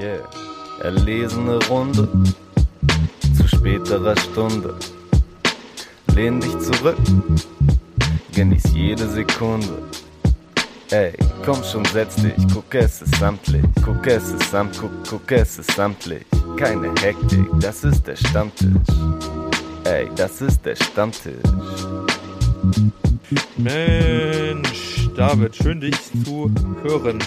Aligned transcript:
Yeah, 0.00 0.26
erlesene 0.82 1.58
Runde 1.66 2.08
zu 3.36 3.46
späterer 3.46 4.16
Stunde. 4.16 4.74
Lehn 6.14 6.40
dich 6.40 6.58
zurück, 6.58 6.96
genieß 8.34 8.62
jede 8.72 9.06
Sekunde. 9.06 9.82
Ey, 10.90 11.12
komm 11.44 11.62
schon, 11.62 11.84
setz 11.84 12.16
dich, 12.16 12.32
guck 12.54 12.74
es 12.74 13.02
ist 13.02 13.14
samtlich, 13.16 13.62
guck 13.84 14.06
es 14.06 14.30
ist 14.30 14.50
samt, 14.50 14.78
guck, 14.80 14.90
guck 15.06 15.32
es 15.32 15.58
ist 15.58 15.72
samtlich. 15.72 16.24
Keine 16.56 16.94
Hektik, 17.02 17.46
das 17.60 17.84
ist 17.84 18.06
der 18.06 18.16
Stammtisch. 18.16 18.70
Ey, 19.84 20.08
das 20.16 20.40
ist 20.40 20.64
der 20.64 20.76
Stammtisch. 20.76 21.34
Mensch, 23.58 25.10
David, 25.14 25.54
schön 25.54 25.78
dich 25.78 25.98
zu 26.24 26.50
hören. 26.84 27.18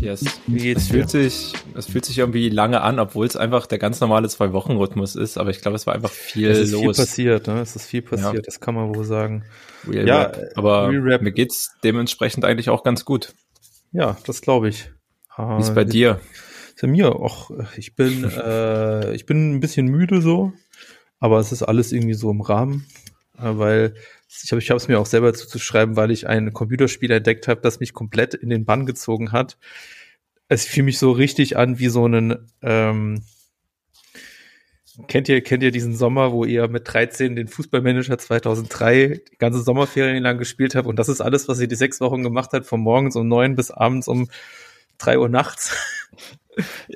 Yes. 0.00 0.24
Wie 0.46 0.58
geht's 0.58 0.82
es 0.82 0.88
fühlt 0.88 1.10
sich, 1.10 1.52
es 1.78 1.86
fühlt 1.86 2.04
sich 2.04 2.18
irgendwie 2.18 2.48
lange 2.48 2.80
an, 2.80 2.98
obwohl 2.98 3.26
es 3.26 3.36
einfach 3.36 3.66
der 3.66 3.78
ganz 3.78 4.00
normale 4.00 4.28
Zwei-Wochen-Rhythmus 4.28 5.14
ist, 5.16 5.38
aber 5.38 5.50
ich 5.50 5.60
glaube, 5.60 5.76
es 5.76 5.86
war 5.86 5.94
einfach 5.94 6.10
viel 6.10 6.48
es 6.48 6.58
ist 6.58 6.72
los. 6.72 6.82
viel 6.82 7.04
passiert, 7.04 7.46
ne? 7.46 7.60
Es 7.60 7.76
ist 7.76 7.86
viel 7.86 8.02
passiert, 8.02 8.34
ja. 8.34 8.40
das 8.42 8.60
kann 8.60 8.74
man 8.74 8.94
wohl 8.94 9.04
sagen. 9.04 9.44
Real 9.86 10.06
ja, 10.06 10.22
Rap. 10.22 10.52
aber 10.56 10.88
Real 10.88 11.20
mir 11.20 11.32
geht's 11.32 11.74
dementsprechend 11.84 12.44
eigentlich 12.44 12.68
auch 12.68 12.82
ganz 12.82 13.04
gut. 13.04 13.32
Ja, 13.92 14.16
das 14.26 14.42
glaube 14.42 14.68
ich. 14.68 14.90
Wie 15.36 15.60
ist 15.60 15.74
bei 15.74 15.84
dir? 15.84 16.20
Bei 16.80 16.88
mir 16.88 17.14
auch. 17.14 17.50
Ich 17.76 17.94
bin, 17.94 18.24
äh, 18.44 19.14
ich 19.14 19.24
bin 19.24 19.54
ein 19.54 19.60
bisschen 19.60 19.86
müde 19.86 20.20
so, 20.20 20.52
aber 21.20 21.38
es 21.38 21.52
ist 21.52 21.62
alles 21.62 21.92
irgendwie 21.92 22.14
so 22.14 22.30
im 22.30 22.40
Rahmen, 22.40 22.86
äh, 23.38 23.56
weil 23.56 23.94
ich 24.28 24.50
habe 24.50 24.60
ich 24.60 24.68
es 24.68 24.88
mir 24.88 24.98
auch 24.98 25.06
selber 25.06 25.32
zuzuschreiben, 25.32 25.96
weil 25.96 26.10
ich 26.10 26.26
ein 26.26 26.52
Computerspiel 26.52 27.10
entdeckt 27.10 27.48
habe, 27.48 27.60
das 27.60 27.80
mich 27.80 27.94
komplett 27.94 28.34
in 28.34 28.50
den 28.50 28.64
Bann 28.64 28.84
gezogen 28.84 29.32
hat. 29.32 29.58
Es 30.48 30.64
fiel 30.64 30.82
mich 30.82 30.98
so 30.98 31.12
richtig 31.12 31.56
an 31.56 31.78
wie 31.78 31.88
so 31.88 32.04
einen 32.04 32.50
ähm, 32.62 33.22
Kennt 35.06 35.28
ihr, 35.28 35.40
kennt 35.42 35.62
ihr 35.62 35.70
diesen 35.70 35.94
Sommer, 35.94 36.32
wo 36.32 36.44
ihr 36.44 36.66
mit 36.66 36.92
13 36.92 37.36
den 37.36 37.46
Fußballmanager 37.46 38.18
2003 38.18 39.20
die 39.30 39.38
ganze 39.38 39.62
Sommerferien 39.62 40.20
lang 40.20 40.38
gespielt 40.38 40.74
habt 40.74 40.88
und 40.88 40.98
das 40.98 41.08
ist 41.08 41.20
alles, 41.20 41.46
was 41.46 41.60
ihr 41.60 41.68
die 41.68 41.76
sechs 41.76 42.00
Wochen 42.00 42.24
gemacht 42.24 42.50
habt, 42.52 42.66
von 42.66 42.80
morgens 42.80 43.14
um 43.14 43.28
neun 43.28 43.54
bis 43.54 43.70
abends 43.70 44.08
um 44.08 44.28
drei 44.98 45.18
Uhr 45.18 45.28
nachts? 45.28 45.76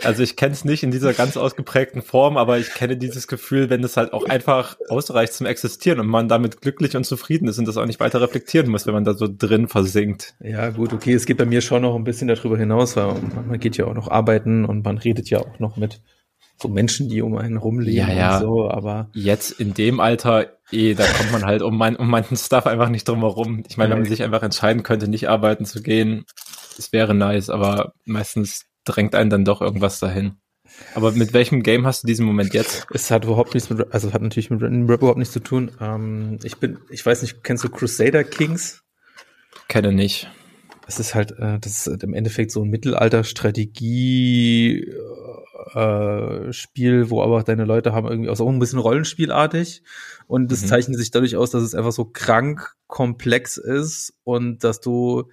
Also 0.02 0.22
ich 0.22 0.36
kenne 0.36 0.52
es 0.52 0.64
nicht 0.64 0.82
in 0.82 0.90
dieser 0.90 1.12
ganz 1.12 1.36
ausgeprägten 1.36 2.02
Form, 2.02 2.36
aber 2.36 2.58
ich 2.58 2.70
kenne 2.70 2.96
dieses 2.96 3.28
Gefühl, 3.28 3.70
wenn 3.70 3.84
es 3.84 3.96
halt 3.96 4.12
auch 4.12 4.24
einfach 4.24 4.76
ausreicht 4.88 5.32
zum 5.34 5.46
Existieren 5.46 6.00
und 6.00 6.08
man 6.08 6.28
damit 6.28 6.60
glücklich 6.60 6.96
und 6.96 7.04
zufrieden 7.04 7.48
ist 7.48 7.58
und 7.58 7.68
das 7.68 7.76
auch 7.76 7.86
nicht 7.86 8.00
weiter 8.00 8.20
reflektieren 8.20 8.70
muss, 8.70 8.86
wenn 8.86 8.94
man 8.94 9.04
da 9.04 9.14
so 9.14 9.28
drin 9.30 9.68
versinkt. 9.68 10.34
Ja 10.40 10.70
gut, 10.70 10.92
okay, 10.92 11.12
es 11.12 11.26
geht 11.26 11.38
bei 11.38 11.44
mir 11.44 11.60
schon 11.60 11.82
noch 11.82 11.94
ein 11.94 12.04
bisschen 12.04 12.28
darüber 12.28 12.58
hinaus, 12.58 12.96
weil 12.96 13.14
man 13.46 13.60
geht 13.60 13.76
ja 13.76 13.86
auch 13.86 13.94
noch 13.94 14.08
arbeiten 14.08 14.64
und 14.64 14.84
man 14.84 14.98
redet 14.98 15.30
ja 15.30 15.38
auch 15.38 15.58
noch 15.58 15.76
mit 15.76 16.00
so 16.60 16.68
Menschen, 16.68 17.08
die 17.08 17.22
um 17.22 17.36
einen 17.36 17.56
rumleben 17.56 17.94
ja, 17.94 18.12
ja. 18.12 18.36
und 18.36 18.42
so, 18.42 18.70
aber 18.70 19.10
jetzt 19.14 19.60
in 19.60 19.74
dem 19.74 20.00
Alter, 20.00 20.46
eh, 20.70 20.94
da 20.94 21.04
kommt 21.04 21.32
man 21.32 21.44
halt 21.44 21.62
um, 21.62 21.76
mein, 21.76 21.96
um 21.96 22.08
manchen 22.08 22.36
Stuff 22.36 22.66
einfach 22.66 22.88
nicht 22.88 23.08
drum 23.08 23.20
herum. 23.20 23.64
Ich 23.68 23.76
meine, 23.76 23.90
wenn 23.90 24.02
man 24.02 24.08
sich 24.08 24.22
einfach 24.22 24.42
entscheiden 24.42 24.82
könnte, 24.82 25.08
nicht 25.08 25.28
arbeiten 25.28 25.64
zu 25.64 25.82
gehen, 25.82 26.24
es 26.78 26.92
wäre 26.92 27.14
nice, 27.14 27.50
aber 27.50 27.94
meistens 28.04 28.66
drängt 28.84 29.14
einen 29.14 29.30
dann 29.30 29.44
doch 29.44 29.60
irgendwas 29.60 30.00
dahin. 30.00 30.36
Aber 30.94 31.12
mit 31.12 31.32
welchem 31.32 31.62
Game 31.62 31.86
hast 31.86 32.02
du 32.02 32.06
diesen 32.06 32.26
Moment 32.26 32.54
jetzt? 32.54 32.86
Es 32.92 33.10
hat 33.10 33.24
überhaupt 33.24 33.54
nichts 33.54 33.70
mit, 33.70 33.92
also 33.92 34.12
hat 34.12 34.22
natürlich 34.22 34.50
mit 34.50 34.62
Rap 34.62 35.00
überhaupt 35.00 35.18
nichts 35.18 35.34
zu 35.34 35.40
tun. 35.40 35.70
Ähm, 35.80 36.38
ich 36.42 36.56
bin, 36.56 36.78
ich 36.90 37.04
weiß 37.04 37.22
nicht, 37.22 37.44
kennst 37.44 37.64
du 37.64 37.68
Crusader 37.68 38.24
Kings? 38.24 38.82
Kenne 39.68 39.92
nicht. 39.92 40.30
Es 40.86 40.98
ist 40.98 41.14
halt, 41.14 41.32
äh, 41.38 41.58
das 41.58 41.86
ist 41.86 42.02
im 42.02 42.14
Endeffekt 42.14 42.50
so 42.50 42.62
ein 42.62 42.70
Mittelalter-Strategie, 42.70 44.90
äh, 45.74 46.52
Spiel, 46.52 47.10
wo 47.10 47.22
aber 47.22 47.42
deine 47.42 47.64
Leute 47.64 47.92
haben 47.92 48.08
irgendwie 48.08 48.30
auch 48.30 48.36
so 48.36 48.48
ein 48.48 48.58
bisschen 48.58 48.78
Rollenspielartig 48.78 49.82
und 50.26 50.50
das 50.50 50.62
mhm. 50.62 50.66
zeichnet 50.66 50.98
sich 50.98 51.10
dadurch 51.10 51.36
aus, 51.36 51.50
dass 51.50 51.62
es 51.62 51.74
einfach 51.74 51.92
so 51.92 52.04
krank 52.04 52.74
komplex 52.88 53.56
ist 53.56 54.14
und 54.24 54.64
dass 54.64 54.80
du 54.80 55.30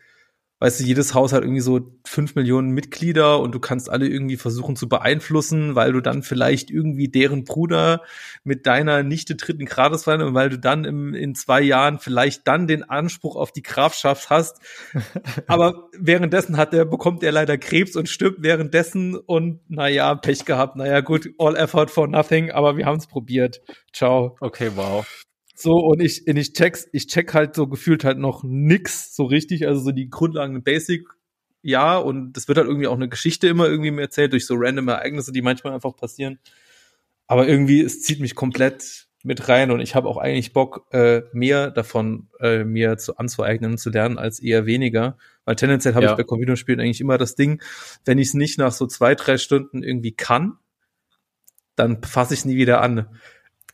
weißt 0.59 0.79
du, 0.81 0.83
jedes 0.83 1.13
Haus 1.13 1.31
hat 1.31 1.43
irgendwie 1.43 1.61
so 1.61 1.79
fünf 2.05 2.35
Millionen 2.35 2.71
Mitglieder 2.71 3.39
und 3.39 3.53
du 3.55 3.59
kannst 3.59 3.89
alle 3.89 4.07
irgendwie 4.07 4.37
versuchen 4.37 4.75
zu 4.75 4.89
beeinflussen, 4.89 5.75
weil 5.75 5.93
du 5.93 6.01
dann 6.01 6.21
vielleicht 6.21 6.69
irgendwie 6.69 7.07
deren 7.07 7.45
Bruder 7.45 8.01
mit 8.43 8.67
deiner 8.67 9.03
Nichte 9.03 9.35
dritten 9.35 9.65
Grades 9.65 10.03
feiern 10.03 10.21
und 10.21 10.33
weil 10.33 10.49
du 10.49 10.59
dann 10.59 10.83
im, 10.83 11.13
in 11.13 11.33
zwei 11.33 11.61
Jahren 11.61 11.99
vielleicht 11.99 12.47
dann 12.47 12.67
den 12.67 12.83
Anspruch 12.83 13.35
auf 13.37 13.51
die 13.51 13.63
Grafschaft 13.63 14.29
hast. 14.29 14.59
Aber 15.47 15.89
währenddessen 15.97 16.57
hat 16.57 16.73
der, 16.73 16.85
bekommt 16.85 17.23
er 17.23 17.31
leider 17.31 17.57
Krebs 17.57 17.95
und 17.95 18.09
stirbt 18.09 18.43
währenddessen 18.43 19.15
und 19.15 19.61
naja, 19.69 20.15
Pech 20.15 20.45
gehabt. 20.45 20.75
Naja, 20.75 20.99
gut, 20.99 21.29
all 21.37 21.55
effort 21.55 21.87
for 21.87 22.07
nothing, 22.07 22.51
aber 22.51 22.77
wir 22.77 22.85
haben 22.85 22.97
es 22.97 23.07
probiert. 23.07 23.61
Ciao. 23.93 24.35
Okay, 24.39 24.71
wow. 24.75 25.05
So, 25.61 25.73
und 25.73 25.99
ich, 26.01 26.25
und 26.25 26.37
ich 26.37 26.53
check's, 26.53 26.87
ich 26.93 27.07
check 27.07 27.33
halt 27.33 27.53
so 27.53 27.67
gefühlt 27.67 28.05
halt 28.05 28.17
noch 28.17 28.45
nix 28.45 29.13
so 29.13 29.25
richtig, 29.25 29.67
also 29.67 29.81
so 29.81 29.91
die 29.91 30.09
Grundlagen 30.09 30.63
Basic, 30.63 31.05
ja, 31.61 31.97
und 31.97 32.31
das 32.31 32.47
wird 32.47 32.57
halt 32.57 32.67
irgendwie 32.69 32.87
auch 32.87 32.95
eine 32.95 33.09
Geschichte 33.09 33.49
immer 33.49 33.67
irgendwie 33.67 33.91
mir 33.91 34.03
erzählt 34.03 34.31
durch 34.31 34.45
so 34.45 34.55
random 34.57 34.87
Ereignisse, 34.87 35.33
die 35.33 35.41
manchmal 35.41 35.73
einfach 35.73 35.97
passieren. 35.97 36.39
Aber 37.27 37.45
irgendwie, 37.45 37.81
es 37.81 38.01
zieht 38.03 38.21
mich 38.21 38.35
komplett 38.35 39.07
mit 39.21 39.49
rein 39.49 39.71
und 39.71 39.81
ich 39.81 39.95
habe 39.95 40.07
auch 40.07 40.15
eigentlich 40.15 40.53
Bock, 40.53 40.87
äh, 40.93 41.23
mehr 41.33 41.71
davon 41.71 42.29
äh, 42.39 42.63
mir 42.63 42.97
zu 42.97 43.17
anzueignen 43.17 43.71
und 43.71 43.79
zu 43.79 43.89
lernen, 43.89 44.17
als 44.17 44.39
eher 44.39 44.65
weniger. 44.65 45.17
Weil 45.43 45.57
tendenziell 45.57 45.93
habe 45.93 46.05
ja. 46.05 46.11
ich 46.11 46.17
bei 46.17 46.23
Computerspielen 46.23 46.79
eigentlich 46.79 47.01
immer 47.01 47.17
das 47.17 47.35
Ding, 47.35 47.61
wenn 48.05 48.17
ich 48.17 48.29
es 48.29 48.33
nicht 48.33 48.59
nach 48.59 48.71
so 48.71 48.87
zwei, 48.87 49.13
drei 49.13 49.37
Stunden 49.37 49.83
irgendwie 49.83 50.13
kann, 50.13 50.53
dann 51.75 52.01
fasse 52.01 52.33
ich 52.33 52.45
nie 52.45 52.55
wieder 52.55 52.79
an. 52.79 53.07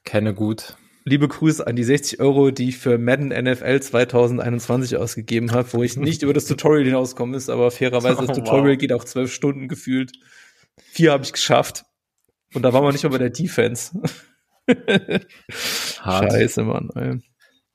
Kenne 0.03 0.33
gut 0.33 0.77
liebe 1.05 1.27
Grüße 1.27 1.65
an 1.65 1.75
die 1.75 1.83
60 1.83 2.19
Euro, 2.19 2.51
die 2.51 2.69
ich 2.69 2.77
für 2.77 2.97
Madden 2.97 3.29
NFL 3.29 3.79
2021 3.79 4.97
ausgegeben 4.97 5.51
habe, 5.51 5.71
wo 5.73 5.83
ich 5.83 5.95
nicht 5.97 6.23
über 6.23 6.33
das 6.33 6.45
Tutorial 6.45 6.83
hinauskommen 6.83 7.35
ist, 7.35 7.49
aber 7.49 7.71
fairerweise 7.71 8.25
das 8.25 8.29
oh, 8.29 8.41
Tutorial 8.41 8.73
wow. 8.73 8.77
geht 8.77 8.91
auch 8.91 9.05
zwölf 9.05 9.31
Stunden 9.31 9.67
gefühlt. 9.67 10.11
Vier 10.77 11.11
habe 11.13 11.23
ich 11.23 11.31
geschafft. 11.31 11.85
Und 12.53 12.63
da 12.63 12.73
waren 12.73 12.83
wir 12.83 12.91
nicht 12.91 13.03
mal 13.03 13.09
bei 13.09 13.17
der 13.17 13.29
Defense. 13.29 14.01
Scheiße, 15.49 16.63
Mann. 16.63 16.89
Ey. 16.95 17.19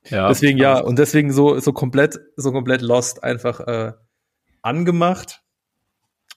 Ja, 0.09 0.27
deswegen 0.27 0.57
ja, 0.57 0.79
und 0.79 0.97
deswegen 0.97 1.31
so 1.31 1.59
so 1.59 1.73
komplett 1.73 2.19
so 2.35 2.51
komplett 2.51 2.81
lost 2.81 3.23
einfach 3.23 3.59
äh, 3.59 3.93
angemacht, 4.63 5.43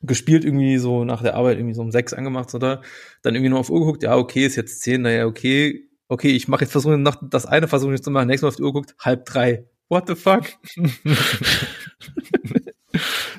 gespielt 0.03 0.45
irgendwie 0.45 0.77
so 0.77 1.05
nach 1.05 1.23
der 1.23 1.35
Arbeit 1.35 1.57
irgendwie 1.57 1.75
so 1.75 1.81
um 1.81 1.91
sechs 1.91 2.13
angemacht 2.13 2.55
oder 2.55 2.83
dann 3.23 3.35
irgendwie 3.35 3.49
nur 3.49 3.61
auf 3.61 3.71
Uhr 3.71 3.81
geguckt, 3.81 4.03
ja 4.03 4.17
okay 4.17 4.45
ist 4.45 4.57
jetzt 4.57 4.83
zehn, 4.83 5.01
naja 5.01 5.25
okay 5.25 5.89
okay, 6.09 6.31
ich 6.31 6.49
mache 6.49 6.63
jetzt 6.65 6.73
versuche 6.73 6.99
noch 6.99 7.17
das 7.23 7.47
eine 7.47 7.69
versuche 7.69 7.95
ich 7.95 8.03
zu 8.03 8.11
machen, 8.11 8.29
nächstes 8.29 8.43
Mal 8.43 8.49
auf 8.49 8.57
die 8.57 8.63
Uhr 8.63 8.73
guckt, 8.73 8.95
halb 8.99 9.25
drei. 9.25 9.67
What 9.89 10.09
the 10.09 10.15
fuck? 10.15 10.45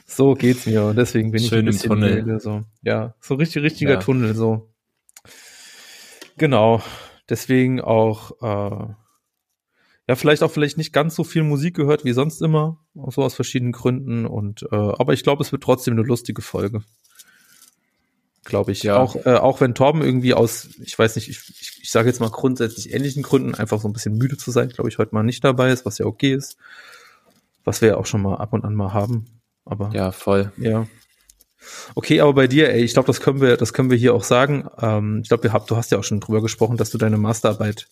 so 0.05 0.33
geht's 0.35 0.65
mir 0.65 0.83
und 0.85 0.95
deswegen 0.95 1.31
bin 1.31 1.41
Schön 1.41 1.67
ich 1.67 1.83
im 1.83 1.89
Tunnel. 1.89 2.23
Müde, 2.23 2.39
so. 2.39 2.63
Ja, 2.81 3.15
so 3.19 3.35
richtig 3.35 3.63
richtiger 3.63 3.93
ja. 3.93 3.99
Tunnel 3.99 4.35
so. 4.35 4.71
Genau, 6.37 6.81
deswegen 7.29 7.81
auch 7.81 8.31
äh, 8.41 8.93
ja, 10.07 10.15
vielleicht 10.15 10.43
auch 10.43 10.51
vielleicht 10.51 10.77
nicht 10.77 10.93
ganz 10.93 11.15
so 11.15 11.23
viel 11.23 11.43
Musik 11.43 11.75
gehört 11.75 12.05
wie 12.05 12.13
sonst 12.13 12.41
immer, 12.41 12.79
so 12.93 13.23
aus 13.23 13.33
verschiedenen 13.33 13.71
Gründen 13.71 14.25
und 14.25 14.63
äh, 14.71 14.75
aber 14.75 15.13
ich 15.13 15.23
glaube, 15.23 15.41
es 15.43 15.51
wird 15.51 15.63
trotzdem 15.63 15.93
eine 15.93 16.03
lustige 16.03 16.41
Folge 16.41 16.83
glaube 18.45 18.71
ich. 18.71 18.83
Ja. 18.83 18.97
Auch, 18.97 19.15
äh, 19.25 19.33
auch 19.33 19.59
wenn 19.59 19.75
Torben 19.75 20.01
irgendwie 20.01 20.33
aus, 20.33 20.69
ich 20.81 20.97
weiß 20.97 21.15
nicht, 21.17 21.27
ich, 21.27 21.39
ich, 21.59 21.79
ich 21.83 21.91
sage 21.91 22.07
jetzt 22.07 22.21
mal 22.21 22.29
grundsätzlich 22.29 22.93
ähnlichen 22.93 23.23
Gründen, 23.23 23.55
einfach 23.55 23.81
so 23.81 23.89
ein 23.89 23.93
bisschen 23.93 24.17
müde 24.17 24.37
zu 24.37 24.51
sein, 24.51 24.69
glaube 24.69 24.89
ich, 24.89 24.97
heute 24.97 25.13
mal 25.13 25.23
nicht 25.23 25.43
dabei 25.43 25.71
ist, 25.71 25.85
was 25.85 25.97
ja 25.97 26.05
okay 26.05 26.33
ist. 26.33 26.57
Was 27.65 27.81
wir 27.81 27.89
ja 27.89 27.97
auch 27.97 28.05
schon 28.05 28.21
mal 28.21 28.35
ab 28.35 28.53
und 28.53 28.63
an 28.63 28.75
mal 28.75 28.93
haben. 28.93 29.41
Aber 29.65 29.89
ja, 29.93 30.11
voll. 30.11 30.51
Ja. 30.57 30.87
Okay, 31.95 32.21
aber 32.21 32.33
bei 32.33 32.47
dir, 32.47 32.69
ey, 32.69 32.83
ich 32.83 32.93
glaube, 32.93 33.07
das 33.07 33.21
können 33.21 33.41
wir, 33.41 33.57
das 33.57 33.73
können 33.73 33.89
wir 33.89 33.97
hier 33.97 34.13
auch 34.13 34.23
sagen. 34.23 34.69
Ähm, 34.79 35.21
ich 35.23 35.29
glaube, 35.29 35.49
du 35.49 35.75
hast 35.75 35.91
ja 35.91 35.97
auch 35.97 36.03
schon 36.03 36.19
drüber 36.19 36.43
gesprochen, 36.43 36.77
dass 36.77 36.91
du 36.91 36.99
deine 36.99 37.17
Masterarbeit 37.17 37.87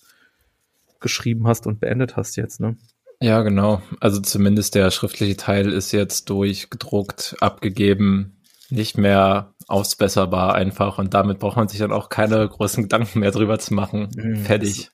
geschrieben 0.99 1.47
hast 1.47 1.65
und 1.65 1.79
beendet 1.79 2.15
hast 2.15 2.35
jetzt, 2.37 2.59
ne? 2.59 2.77
Ja, 3.19 3.41
genau. 3.41 3.81
Also 3.99 4.19
zumindest 4.21 4.75
der 4.75 4.91
schriftliche 4.91 5.37
Teil 5.37 5.71
ist 5.71 5.91
jetzt 5.91 6.29
durchgedruckt, 6.29 7.35
abgegeben, 7.39 8.37
nicht 8.73 8.97
mehr 8.97 9.53
ausbesserbar 9.67 10.55
einfach 10.55 10.97
und 10.97 11.13
damit 11.13 11.39
braucht 11.39 11.57
man 11.57 11.67
sich 11.67 11.79
dann 11.79 11.91
auch 11.91 12.09
keine 12.09 12.47
großen 12.47 12.83
Gedanken 12.83 13.19
mehr 13.19 13.31
drüber 13.31 13.59
zu 13.59 13.73
machen. 13.73 14.09
Mhm, 14.15 14.37
Fertig. 14.37 14.91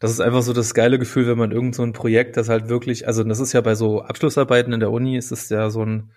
Das, 0.00 0.12
ist 0.12 0.20
einfach 0.20 0.42
so 0.42 0.52
das 0.52 0.74
geile 0.74 0.98
Gefühl, 0.98 1.26
wenn 1.26 1.38
man 1.38 1.50
irgend 1.50 1.74
so 1.74 1.82
ein 1.82 1.92
Projekt, 1.92 2.36
das 2.36 2.48
halt 2.48 2.68
wirklich, 2.68 3.06
also 3.06 3.24
das 3.24 3.40
ist 3.40 3.52
ja 3.52 3.60
bei 3.60 3.74
so 3.74 4.02
Abschlussarbeiten 4.02 4.72
in 4.72 4.80
der 4.80 4.92
Uni, 4.92 5.16
ist 5.16 5.32
es 5.32 5.48
ja 5.48 5.70
so 5.70 5.84
ein, 5.84 6.12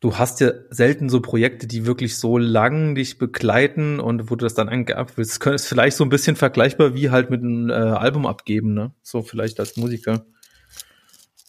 du 0.00 0.18
hast 0.18 0.40
ja 0.40 0.52
selten 0.68 1.08
so 1.08 1.20
Projekte, 1.20 1.66
die 1.66 1.86
wirklich 1.86 2.18
so 2.18 2.36
lang 2.36 2.94
dich 2.94 3.16
begleiten 3.16 3.98
und 3.98 4.30
wo 4.30 4.36
du 4.36 4.44
das 4.44 4.54
dann 4.54 4.68
angeab 4.68 5.16
willst. 5.16 5.44
Das 5.46 5.62
ist 5.62 5.68
vielleicht 5.68 5.96
so 5.96 6.04
ein 6.04 6.10
bisschen 6.10 6.36
vergleichbar 6.36 6.94
wie 6.94 7.10
halt 7.10 7.30
mit 7.30 7.40
einem 7.40 7.70
äh, 7.70 7.72
Album 7.72 8.26
abgeben, 8.26 8.74
ne? 8.74 8.92
So 9.02 9.22
vielleicht 9.22 9.58
als 9.60 9.76
Musiker. 9.76 10.26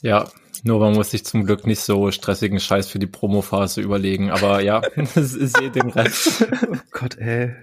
Ja, 0.01 0.29
Nur 0.63 0.79
man 0.79 0.93
muss 0.93 1.11
sich 1.11 1.25
zum 1.25 1.45
Glück 1.45 1.67
nicht 1.67 1.81
so 1.81 2.09
stressigen 2.11 2.59
Scheiß 2.59 2.87
für 2.87 2.99
die 2.99 3.07
Promophase 3.07 3.81
überlegen. 3.81 4.31
Aber 4.31 4.61
ja, 4.61 4.81
das 4.95 5.33
ist 5.33 5.61
eh 5.61 5.69
den 5.69 5.89
Rest. 5.89 6.47
oh 6.71 6.77
Gott, 6.91 7.17
ey. 7.17 7.53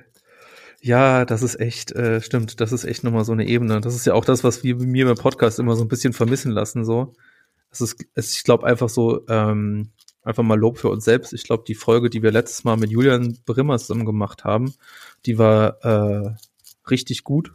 Ja, 0.83 1.25
das 1.25 1.43
ist 1.43 1.59
echt, 1.61 1.93
äh, 1.93 2.21
stimmt, 2.21 2.61
das 2.61 2.73
ist 2.73 2.85
echt 2.85 3.03
nochmal 3.05 3.25
so 3.25 3.33
eine 3.33 3.47
Ebene. 3.47 3.81
Das 3.81 3.95
ist 3.95 4.07
ja 4.07 4.15
auch 4.15 4.25
das, 4.25 4.45
was 4.45 4.63
wir 4.63 4.77
mir 4.77 5.07
beim 5.07 5.17
Podcast 5.17 5.59
immer 5.59 5.77
so 5.77 5.85
ein 5.85 5.89
bisschen 5.89 6.13
vermissen 6.13 6.53
lassen, 6.53 6.85
so. 6.85 7.15
Das 7.71 7.81
ist, 7.81 7.97
es, 8.15 8.35
ich 8.37 8.45
glaube 8.45 8.67
einfach 8.67 8.89
so, 8.89 9.27
ähm, 9.29 9.91
einfach 10.23 10.43
mal 10.43 10.59
Lob 10.59 10.79
für 10.79 10.89
uns 10.89 11.05
selbst. 11.05 11.33
Ich 11.33 11.45
glaube, 11.45 11.65
die 11.67 11.75
Folge, 11.75 12.11
die 12.11 12.23
wir 12.23 12.33
letztes 12.33 12.65
Mal 12.65 12.77
mit 12.77 12.91
Julian 12.91 13.39
Brimmer 13.47 13.79
zusammen 13.79 14.05
gemacht 14.05 14.45
haben, 14.45 14.75
die 15.27 15.39
war 15.39 15.85
äh, 15.85 16.35
richtig 16.91 17.25
gut. 17.25 17.53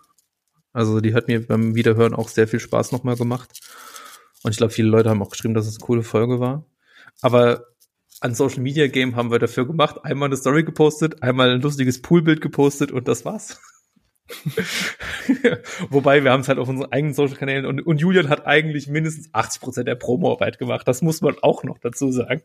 Also 0.74 1.00
die 1.02 1.14
hat 1.14 1.28
mir 1.28 1.46
beim 1.46 1.76
Wiederhören 1.76 2.16
auch 2.16 2.30
sehr 2.30 2.48
viel 2.48 2.60
Spaß 2.60 2.92
nochmal 2.92 3.16
gemacht. 3.16 3.60
Und 4.46 4.52
ich 4.52 4.58
glaube, 4.58 4.72
viele 4.72 4.90
Leute 4.90 5.10
haben 5.10 5.24
auch 5.24 5.32
geschrieben, 5.32 5.56
dass 5.56 5.66
es 5.66 5.78
eine 5.78 5.86
coole 5.88 6.04
Folge 6.04 6.40
war. 6.40 6.68
Aber 7.24 7.66
an 8.22 8.36
Social 8.36 8.62
Media 8.62 8.86
Game 8.86 9.16
haben 9.16 9.32
wir 9.32 9.40
dafür 9.40 9.66
gemacht. 9.66 10.06
Einmal 10.06 10.30
eine 10.30 10.38
Story 10.38 10.64
gepostet, 10.64 11.24
einmal 11.24 11.50
ein 11.50 11.62
lustiges 11.62 12.04
Poolbild 12.04 12.42
gepostet 12.42 12.92
und 12.92 13.08
das 13.08 13.26
war's. 13.26 13.60
Wobei 15.90 16.24
wir 16.24 16.32
haben 16.32 16.42
es 16.42 16.48
halt 16.48 16.60
auf 16.60 16.70
unseren 16.70 16.92
eigenen 16.92 17.16
Social 17.16 17.38
Kanälen 17.38 17.66
und, 17.66 17.82
und 17.88 18.00
Julian 18.00 18.30
hat 18.30 18.46
eigentlich 18.46 18.88
mindestens 18.88 19.34
80 19.34 19.62
Prozent 19.62 19.88
der 19.88 19.96
Promoarbeit 19.96 20.60
gemacht. 20.60 20.88
Das 20.88 21.02
muss 21.02 21.22
man 21.22 21.38
auch 21.42 21.64
noch 21.64 21.80
dazu 21.80 22.12
sagen. 22.12 22.44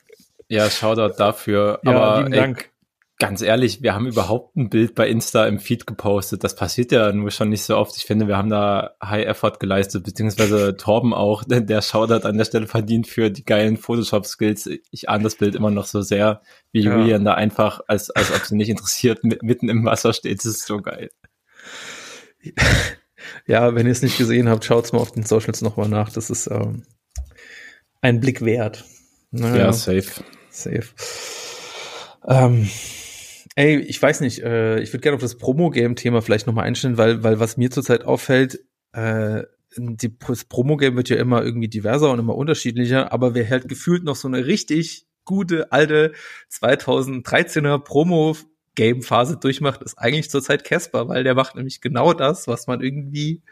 Ja, 0.49 0.71
Shoutout 0.71 1.17
dafür. 1.19 1.81
Ja, 1.85 1.91
Aber 1.93 2.19
lieben 2.21 2.33
Dank 2.33 2.71
ganz 3.21 3.43
ehrlich, 3.43 3.83
wir 3.83 3.95
haben 3.95 4.07
überhaupt 4.07 4.57
ein 4.57 4.71
Bild 4.71 4.97
bei 4.97 5.09
Insta 5.09 5.47
im 5.47 5.61
Feed 5.61 5.87
gepostet. 5.87 6.43
Das 6.43 6.57
passiert 6.57 6.91
ja 6.91 7.13
nur 7.13 7.31
schon 7.31 7.51
nicht 7.51 7.63
so 7.63 7.77
oft. 7.77 7.97
Ich 7.97 8.05
finde, 8.05 8.27
wir 8.27 8.37
haben 8.37 8.49
da 8.49 8.97
High 9.01 9.27
Effort 9.27 9.61
geleistet, 9.61 10.05
beziehungsweise 10.05 10.77
Torben 10.77 11.15
auch, 11.15 11.45
denn 11.49 11.67
der 11.67 11.83
Shoutout 11.83 12.27
an 12.27 12.39
der 12.39 12.47
Stelle 12.47 12.67
verdient 12.67 13.07
für 13.07 13.31
die 13.31 13.45
geilen 13.45 13.77
Photoshop-Skills. 13.77 14.71
Ich 14.91 15.09
ahne 15.09 15.23
das 15.23 15.37
Bild 15.37 15.55
immer 15.55 15.71
noch 15.71 15.85
so 15.85 16.01
sehr, 16.01 16.41
wie 16.73 16.81
ja. 16.81 16.97
Julian 16.97 17.25
da 17.25 17.35
einfach, 17.35 17.83
als, 17.87 18.11
als 18.11 18.35
ob 18.35 18.45
sie 18.45 18.57
nicht 18.57 18.71
interessiert, 18.71 19.23
mitten 19.23 19.69
im 19.69 19.85
Wasser 19.85 20.13
steht. 20.13 20.39
Das 20.39 20.47
ist 20.47 20.67
so 20.67 20.81
geil. 20.81 21.11
Ja, 23.47 23.75
wenn 23.75 23.87
ihr 23.87 23.93
es 23.93 24.03
nicht 24.03 24.17
gesehen 24.17 24.49
habt, 24.49 24.65
schaut's 24.65 24.93
mal 24.93 24.99
auf 24.99 25.13
den 25.13 25.25
Socials 25.25 25.61
nochmal 25.61 25.89
nach. 25.89 26.11
Das 26.11 26.31
ist 26.31 26.47
ähm, 26.47 26.85
ein 28.01 28.19
Blick 28.21 28.43
wert. 28.43 28.87
Naja. 29.31 29.67
Ja, 29.67 29.73
safe. 29.75 30.25
Safe. 30.49 30.89
Ähm, 32.27 32.69
Ey, 33.57 33.79
ich 33.79 34.01
weiß 34.01 34.21
nicht, 34.21 34.43
äh, 34.43 34.81
ich 34.81 34.93
würde 34.93 35.01
gerne 35.03 35.17
auf 35.17 35.23
das 35.23 35.37
Promo-Game-Thema 35.37 36.23
vielleicht 36.23 36.47
nochmal 36.47 36.67
einstellen, 36.67 36.99
weil, 36.99 37.23
weil 37.25 37.41
was 37.41 37.57
mir 37.57 37.71
zurzeit 37.71 38.05
auffällt, 38.05 38.61
äh, 38.93 39.43
die, 39.77 40.17
das 40.19 40.45
Promo-Game 40.45 40.97
wird 40.97 41.09
ja 41.09 41.17
immer 41.17 41.43
irgendwie 41.43 41.69
diverser 41.69 42.11
und 42.11 42.19
immer 42.19 42.37
unterschiedlicher, 42.37 43.13
aber 43.13 43.35
wer 43.35 43.49
halt 43.49 43.69
gefühlt 43.69 44.05
noch 44.05 44.17
so 44.17 44.29
eine 44.29 44.47
richtig 44.47 45.07
gute, 45.25 45.73
alte 45.73 46.13
2013er 46.51 47.79
Promo-Game-Phase 47.79 49.37
durchmacht, 49.37 49.83
ist 49.83 49.99
eigentlich 49.99 50.31
zurzeit 50.31 50.65
Casper, 50.65 51.09
weil 51.09 51.25
der 51.25 51.35
macht 51.35 51.57
nämlich 51.57 51.81
genau 51.81 52.13
das, 52.13 52.49
was 52.49 52.67
man 52.67 52.81
irgendwie 52.81 53.43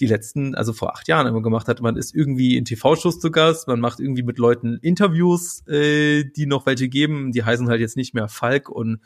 die 0.00 0.06
letzten, 0.06 0.54
also 0.54 0.72
vor 0.72 0.94
acht 0.94 1.06
Jahren 1.08 1.26
immer 1.26 1.42
gemacht 1.42 1.68
hat. 1.68 1.80
Man 1.80 1.96
ist 1.96 2.14
irgendwie 2.14 2.56
in 2.56 2.64
TV-Shows 2.64 3.20
zu 3.20 3.30
Gast, 3.30 3.68
man 3.68 3.80
macht 3.80 4.00
irgendwie 4.00 4.22
mit 4.22 4.38
Leuten 4.38 4.78
Interviews, 4.82 5.66
äh, 5.68 6.24
die 6.24 6.46
noch 6.46 6.66
welche 6.66 6.88
geben. 6.88 7.32
Die 7.32 7.44
heißen 7.44 7.68
halt 7.68 7.80
jetzt 7.80 7.96
nicht 7.96 8.14
mehr 8.14 8.28
Falk 8.28 8.68
und 8.68 9.00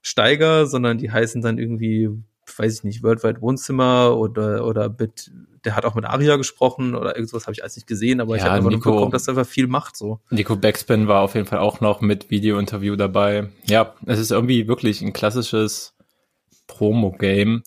Steiger, 0.00 0.66
sondern 0.66 0.98
die 0.98 1.12
heißen 1.12 1.42
dann 1.42 1.58
irgendwie, 1.58 2.10
weiß 2.56 2.78
ich 2.78 2.84
nicht, 2.84 3.02
Worldwide 3.04 3.40
Wohnzimmer 3.40 4.16
oder 4.16 4.66
oder 4.66 4.92
mit, 4.98 5.30
der 5.64 5.76
hat 5.76 5.84
auch 5.84 5.94
mit 5.94 6.04
Aria 6.04 6.36
gesprochen 6.36 6.96
oder 6.96 7.16
irgendwas 7.16 7.46
habe 7.46 7.52
ich 7.52 7.62
alles 7.62 7.76
nicht 7.76 7.86
gesehen, 7.86 8.20
aber 8.20 8.32
ja, 8.32 8.38
ich 8.38 8.42
habe 8.42 8.56
einfach 8.56 8.70
Nico, 8.70 8.90
bekommen, 8.90 9.12
dass 9.12 9.28
er 9.28 9.36
einfach 9.38 9.48
viel 9.48 9.68
macht 9.68 9.96
so. 9.96 10.18
Nico 10.30 10.56
Backspin 10.56 11.06
war 11.06 11.20
auf 11.20 11.36
jeden 11.36 11.46
Fall 11.46 11.60
auch 11.60 11.80
noch 11.80 12.00
mit 12.00 12.30
Video-Interview 12.30 12.96
dabei. 12.96 13.50
Ja, 13.66 13.94
es 14.06 14.18
ist 14.18 14.32
irgendwie 14.32 14.66
wirklich 14.66 15.02
ein 15.02 15.12
klassisches 15.12 15.94
Promo-Game. 16.66 17.62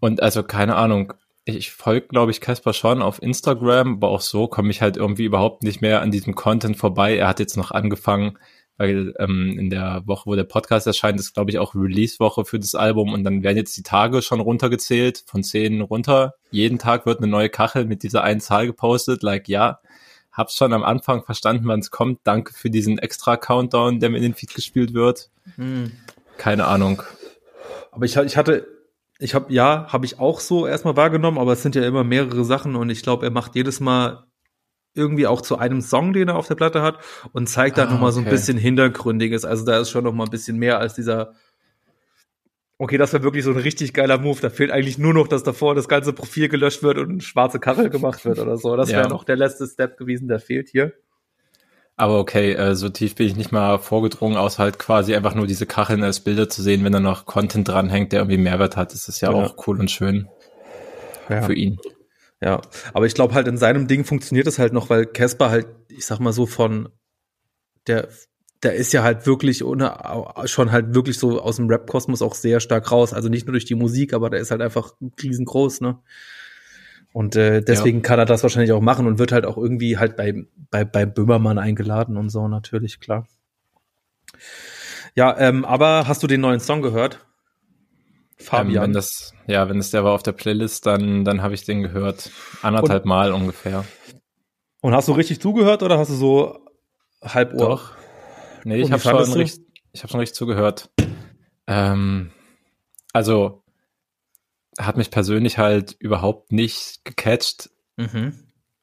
Und 0.00 0.22
also 0.22 0.42
keine 0.42 0.76
Ahnung, 0.76 1.14
ich 1.44 1.72
folge, 1.72 2.08
glaube 2.08 2.30
ich, 2.30 2.40
Casper 2.40 2.72
schon 2.72 3.02
auf 3.02 3.20
Instagram, 3.22 3.94
aber 3.94 4.08
auch 4.08 4.20
so 4.20 4.46
komme 4.46 4.70
ich 4.70 4.80
halt 4.80 4.96
irgendwie 4.96 5.24
überhaupt 5.24 5.62
nicht 5.62 5.82
mehr 5.82 6.00
an 6.00 6.10
diesem 6.10 6.34
Content 6.34 6.76
vorbei. 6.76 7.16
Er 7.16 7.28
hat 7.28 7.38
jetzt 7.38 7.56
noch 7.56 7.70
angefangen, 7.70 8.38
weil 8.78 9.14
ähm, 9.18 9.58
in 9.58 9.68
der 9.68 10.02
Woche, 10.06 10.26
wo 10.26 10.34
der 10.34 10.44
Podcast 10.44 10.86
erscheint, 10.86 11.20
ist, 11.20 11.34
glaube 11.34 11.50
ich, 11.50 11.58
auch 11.58 11.74
Release-Woche 11.74 12.44
für 12.44 12.58
das 12.58 12.74
Album 12.74 13.12
und 13.12 13.24
dann 13.24 13.42
werden 13.42 13.58
jetzt 13.58 13.76
die 13.76 13.82
Tage 13.82 14.22
schon 14.22 14.40
runtergezählt, 14.40 15.22
von 15.26 15.44
zehn 15.44 15.82
runter. 15.82 16.34
Jeden 16.50 16.78
Tag 16.78 17.04
wird 17.04 17.18
eine 17.18 17.28
neue 17.28 17.50
Kachel 17.50 17.84
mit 17.84 18.02
dieser 18.02 18.24
einen 18.24 18.40
Zahl 18.40 18.66
gepostet, 18.66 19.22
like, 19.22 19.48
ja, 19.48 19.80
hab's 20.32 20.56
schon 20.56 20.72
am 20.72 20.82
Anfang 20.82 21.24
verstanden, 21.24 21.66
wann 21.66 21.80
es 21.80 21.90
kommt. 21.90 22.20
Danke 22.24 22.54
für 22.54 22.70
diesen 22.70 22.98
extra 22.98 23.36
Countdown, 23.36 24.00
der 24.00 24.10
mir 24.10 24.16
in 24.16 24.24
den 24.24 24.34
Feed 24.34 24.54
gespielt 24.54 24.94
wird. 24.94 25.30
Hm. 25.56 25.92
Keine 26.38 26.66
Ahnung. 26.66 27.02
Aber 27.92 28.06
ich, 28.06 28.16
ich 28.16 28.36
hatte 28.36 28.66
ich 29.18 29.34
habe 29.34 29.52
ja, 29.52 29.86
habe 29.88 30.06
ich 30.06 30.18
auch 30.18 30.40
so 30.40 30.66
erstmal 30.66 30.96
wahrgenommen, 30.96 31.38
aber 31.38 31.52
es 31.52 31.62
sind 31.62 31.74
ja 31.74 31.86
immer 31.86 32.04
mehrere 32.04 32.44
Sachen 32.44 32.76
und 32.76 32.90
ich 32.90 33.02
glaube, 33.02 33.26
er 33.26 33.30
macht 33.30 33.54
jedes 33.54 33.80
Mal 33.80 34.24
irgendwie 34.94 35.26
auch 35.26 35.40
zu 35.40 35.58
einem 35.58 35.80
Song, 35.80 36.12
den 36.12 36.28
er 36.28 36.36
auf 36.36 36.46
der 36.46 36.54
Platte 36.54 36.82
hat 36.82 36.98
und 37.32 37.48
zeigt 37.48 37.78
dann 37.78 37.88
ah, 37.88 37.92
nochmal 37.92 38.10
okay. 38.10 38.20
so 38.20 38.20
ein 38.20 38.30
bisschen 38.30 38.58
Hintergründiges. 38.58 39.44
Also 39.44 39.64
da 39.64 39.78
ist 39.78 39.90
schon 39.90 40.04
nochmal 40.04 40.26
ein 40.26 40.30
bisschen 40.30 40.56
mehr 40.58 40.78
als 40.78 40.94
dieser 40.94 41.34
Okay, 42.76 42.98
das 42.98 43.12
wäre 43.12 43.22
wirklich 43.22 43.44
so 43.44 43.52
ein 43.52 43.56
richtig 43.56 43.94
geiler 43.94 44.18
Move. 44.18 44.40
Da 44.40 44.50
fehlt 44.50 44.72
eigentlich 44.72 44.98
nur 44.98 45.14
noch, 45.14 45.28
dass 45.28 45.44
davor 45.44 45.76
das 45.76 45.88
ganze 45.88 46.12
Profil 46.12 46.48
gelöscht 46.48 46.82
wird 46.82 46.98
und 46.98 47.08
eine 47.08 47.20
schwarze 47.20 47.60
Kachel 47.60 47.88
gemacht 47.88 48.24
wird 48.24 48.40
oder 48.40 48.56
so. 48.56 48.76
Das 48.76 48.88
wäre 48.88 49.02
ja. 49.02 49.08
noch 49.08 49.22
der 49.22 49.36
letzte 49.36 49.66
Step 49.68 49.96
gewesen, 49.96 50.26
der 50.26 50.40
fehlt 50.40 50.68
hier. 50.70 50.92
Aber 51.96 52.18
okay, 52.18 52.52
äh, 52.52 52.74
so 52.74 52.88
tief 52.88 53.14
bin 53.14 53.26
ich 53.26 53.36
nicht 53.36 53.52
mal 53.52 53.78
vorgedrungen, 53.78 54.36
außer 54.36 54.62
halt 54.62 54.78
quasi 54.78 55.14
einfach 55.14 55.34
nur 55.34 55.46
diese 55.46 55.66
Kacheln 55.66 56.02
als 56.02 56.20
Bilder 56.20 56.48
zu 56.48 56.62
sehen, 56.62 56.84
wenn 56.84 56.92
da 56.92 57.00
noch 57.00 57.24
Content 57.24 57.68
dranhängt, 57.68 58.12
der 58.12 58.20
irgendwie 58.20 58.38
Mehrwert 58.38 58.76
hat. 58.76 58.92
Das 58.92 59.08
ist 59.08 59.20
ja, 59.20 59.30
ja. 59.30 59.36
auch 59.36 59.66
cool 59.66 59.78
und 59.78 59.90
schön 59.90 60.28
ja. 61.28 61.42
für 61.42 61.54
ihn. 61.54 61.78
Ja, 62.40 62.60
aber 62.92 63.06
ich 63.06 63.14
glaube 63.14 63.34
halt 63.34 63.46
in 63.46 63.56
seinem 63.56 63.86
Ding 63.86 64.04
funktioniert 64.04 64.46
es 64.46 64.58
halt 64.58 64.72
noch, 64.72 64.90
weil 64.90 65.06
Casper 65.06 65.50
halt, 65.50 65.66
ich 65.88 66.04
sag 66.04 66.18
mal 66.18 66.32
so 66.32 66.46
von 66.46 66.88
der 67.86 68.08
der 68.64 68.74
ist 68.74 68.92
ja 68.92 69.02
halt 69.02 69.26
wirklich 69.26 69.62
ohne, 69.62 69.94
schon 70.46 70.72
halt 70.72 70.94
wirklich 70.94 71.18
so 71.18 71.40
aus 71.40 71.56
dem 71.56 71.68
Rap-Kosmos 71.68 72.22
auch 72.22 72.34
sehr 72.34 72.60
stark 72.60 72.90
raus. 72.90 73.12
Also 73.12 73.28
nicht 73.28 73.46
nur 73.46 73.52
durch 73.52 73.66
die 73.66 73.74
Musik, 73.74 74.14
aber 74.14 74.30
der 74.30 74.40
ist 74.40 74.50
halt 74.50 74.62
einfach 74.62 74.94
riesengroß, 75.22 75.82
ne? 75.82 75.98
Und 77.14 77.36
äh, 77.36 77.62
deswegen 77.62 77.98
ja. 77.98 78.02
kann 78.02 78.18
er 78.18 78.24
das 78.24 78.42
wahrscheinlich 78.42 78.72
auch 78.72 78.80
machen 78.80 79.06
und 79.06 79.20
wird 79.20 79.30
halt 79.30 79.46
auch 79.46 79.56
irgendwie 79.56 79.98
halt 79.98 80.16
bei, 80.16 80.46
bei, 80.72 80.84
bei 80.84 81.06
Böhmermann 81.06 81.58
eingeladen 81.58 82.16
und 82.16 82.28
so, 82.28 82.48
natürlich, 82.48 82.98
klar. 82.98 83.28
Ja, 85.14 85.38
ähm, 85.38 85.64
aber 85.64 86.08
hast 86.08 86.24
du 86.24 86.26
den 86.26 86.40
neuen 86.40 86.58
Song 86.58 86.82
gehört? 86.82 87.24
Fabian. 88.36 88.74
Ähm, 88.74 88.82
wenn 88.82 88.92
das, 88.94 89.32
ja, 89.46 89.68
wenn 89.68 89.78
es 89.78 89.92
der 89.92 90.02
war 90.02 90.10
auf 90.10 90.24
der 90.24 90.32
Playlist, 90.32 90.86
dann, 90.86 91.24
dann 91.24 91.40
habe 91.40 91.54
ich 91.54 91.64
den 91.64 91.82
gehört. 91.82 92.32
Anderthalb 92.62 93.04
und, 93.04 93.08
Mal 93.08 93.32
ungefähr. 93.32 93.84
Und 94.80 94.92
hast 94.92 95.06
du 95.06 95.12
richtig 95.12 95.40
zugehört 95.40 95.84
oder 95.84 95.98
hast 95.98 96.10
du 96.10 96.16
so 96.16 96.66
halb 97.22 97.52
Ohr? 97.54 97.68
Doch. 97.68 97.92
Nee, 98.64 98.78
ich 98.78 98.90
habe 98.90 99.00
schon, 99.00 99.14
richtig, 99.14 99.64
ich 99.92 100.02
hab 100.02 100.10
schon 100.10 100.18
richtig 100.18 100.34
zugehört. 100.34 100.90
Ähm, 101.68 102.32
also, 103.12 103.62
hat 104.78 104.96
mich 104.96 105.10
persönlich 105.10 105.58
halt 105.58 105.96
überhaupt 105.98 106.52
nicht 106.52 107.04
gecatcht. 107.04 107.70
Mhm. 107.96 108.32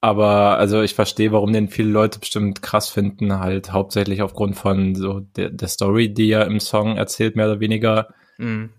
Aber 0.02 0.58
also 0.58 0.82
ich 0.82 0.96
verstehe, 0.96 1.32
warum 1.32 1.54
den 1.54 1.70
viele 1.70 1.90
Leute 1.90 2.20
bestimmt 2.20 2.64
krass 2.64 2.90
finden, 2.90 3.40
halt 3.40 3.72
hauptsächlich 3.72 4.24
aufgrund 4.24 4.56
von 4.56 4.96
so 4.96 5.20
der, 5.20 5.52
der 5.52 5.68
Story, 5.68 6.12
die 6.12 6.32
er 6.32 6.48
im 6.48 6.60
Song 6.60 6.98
erzählt, 6.98 7.36
mehr 7.36 7.46
oder 7.46 7.60
weniger. 7.60 8.08
Mhm. 8.40 8.72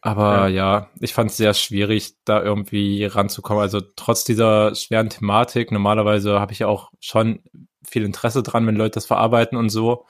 Aber 0.00 0.48
ja. 0.48 0.78
ja, 0.78 0.90
ich 1.00 1.14
fand 1.14 1.30
es 1.30 1.36
sehr 1.36 1.54
schwierig, 1.54 2.14
da 2.24 2.42
irgendwie 2.42 3.04
ranzukommen. 3.04 3.62
Also 3.62 3.80
trotz 3.80 4.24
dieser 4.24 4.74
schweren 4.74 5.10
Thematik, 5.10 5.70
normalerweise 5.72 6.38
habe 6.40 6.52
ich 6.52 6.60
ja 6.60 6.66
auch 6.66 6.90
schon 7.00 7.40
viel 7.84 8.04
Interesse 8.04 8.42
dran, 8.42 8.66
wenn 8.66 8.76
Leute 8.76 8.94
das 8.94 9.06
verarbeiten 9.06 9.56
und 9.56 9.68
so. 9.68 10.06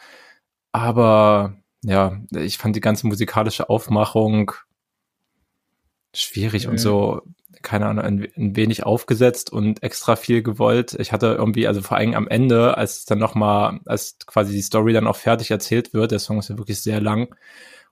Aber 0.73 1.57
ja, 1.83 2.21
ich 2.35 2.59
fand 2.59 2.77
die 2.77 2.81
ganze 2.81 3.07
musikalische 3.07 3.71
Aufmachung 3.71 4.53
schwierig 6.23 6.66
mhm. 6.66 6.73
und 6.73 6.78
so, 6.78 7.23
keine 7.62 7.87
Ahnung, 7.87 8.04
ein, 8.04 8.28
ein, 8.37 8.56
wenig 8.56 8.85
aufgesetzt 8.85 9.50
und 9.52 9.82
extra 9.82 10.16
viel 10.16 10.42
gewollt. 10.42 10.94
Ich 10.99 11.12
hatte 11.12 11.35
irgendwie, 11.38 11.66
also 11.66 11.82
vor 11.82 11.96
allem 11.96 12.14
am 12.14 12.28
Ende, 12.28 12.76
als 12.76 13.04
dann 13.06 13.18
nochmal, 13.18 13.80
als 13.87 14.18
quasi 14.26 14.52
die 14.52 14.62
Story 14.62 14.92
dann 14.92 15.06
auch 15.06 15.16
fertig 15.16 15.50
erzählt 15.50 15.92
wird, 15.92 16.12
der 16.12 16.18
Song 16.18 16.38
ist 16.38 16.49
ja 16.49 16.58
wirklich 16.58 16.80
sehr 16.80 17.00
lang, 17.00 17.35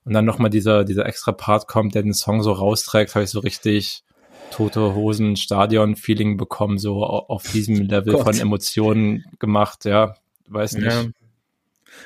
und 0.05 0.13
dann 0.13 0.23
nochmal 0.23 0.51
dieser, 0.51 0.85
dieser 0.85 1.05
extra 1.07 1.31
Part 1.31 1.67
kommt, 1.67 1.95
der 1.95 2.03
den 2.03 2.13
Song 2.13 2.43
so 2.43 2.51
rausträgt, 2.51 3.15
habe 3.15 3.25
ich 3.25 3.31
so 3.31 3.39
richtig 3.39 4.03
tote 4.51 4.93
Hosen 4.93 5.35
Stadion-Feeling 5.35 6.37
bekommen, 6.37 6.77
so 6.77 7.03
auf 7.03 7.43
diesem 7.51 7.75
Level 7.89 8.13
Gott. 8.13 8.23
von 8.23 8.39
Emotionen 8.39 9.25
gemacht, 9.39 9.83
ja, 9.83 10.15
weiß 10.47 10.73
nicht. 10.73 10.85
Ja. 10.85 11.05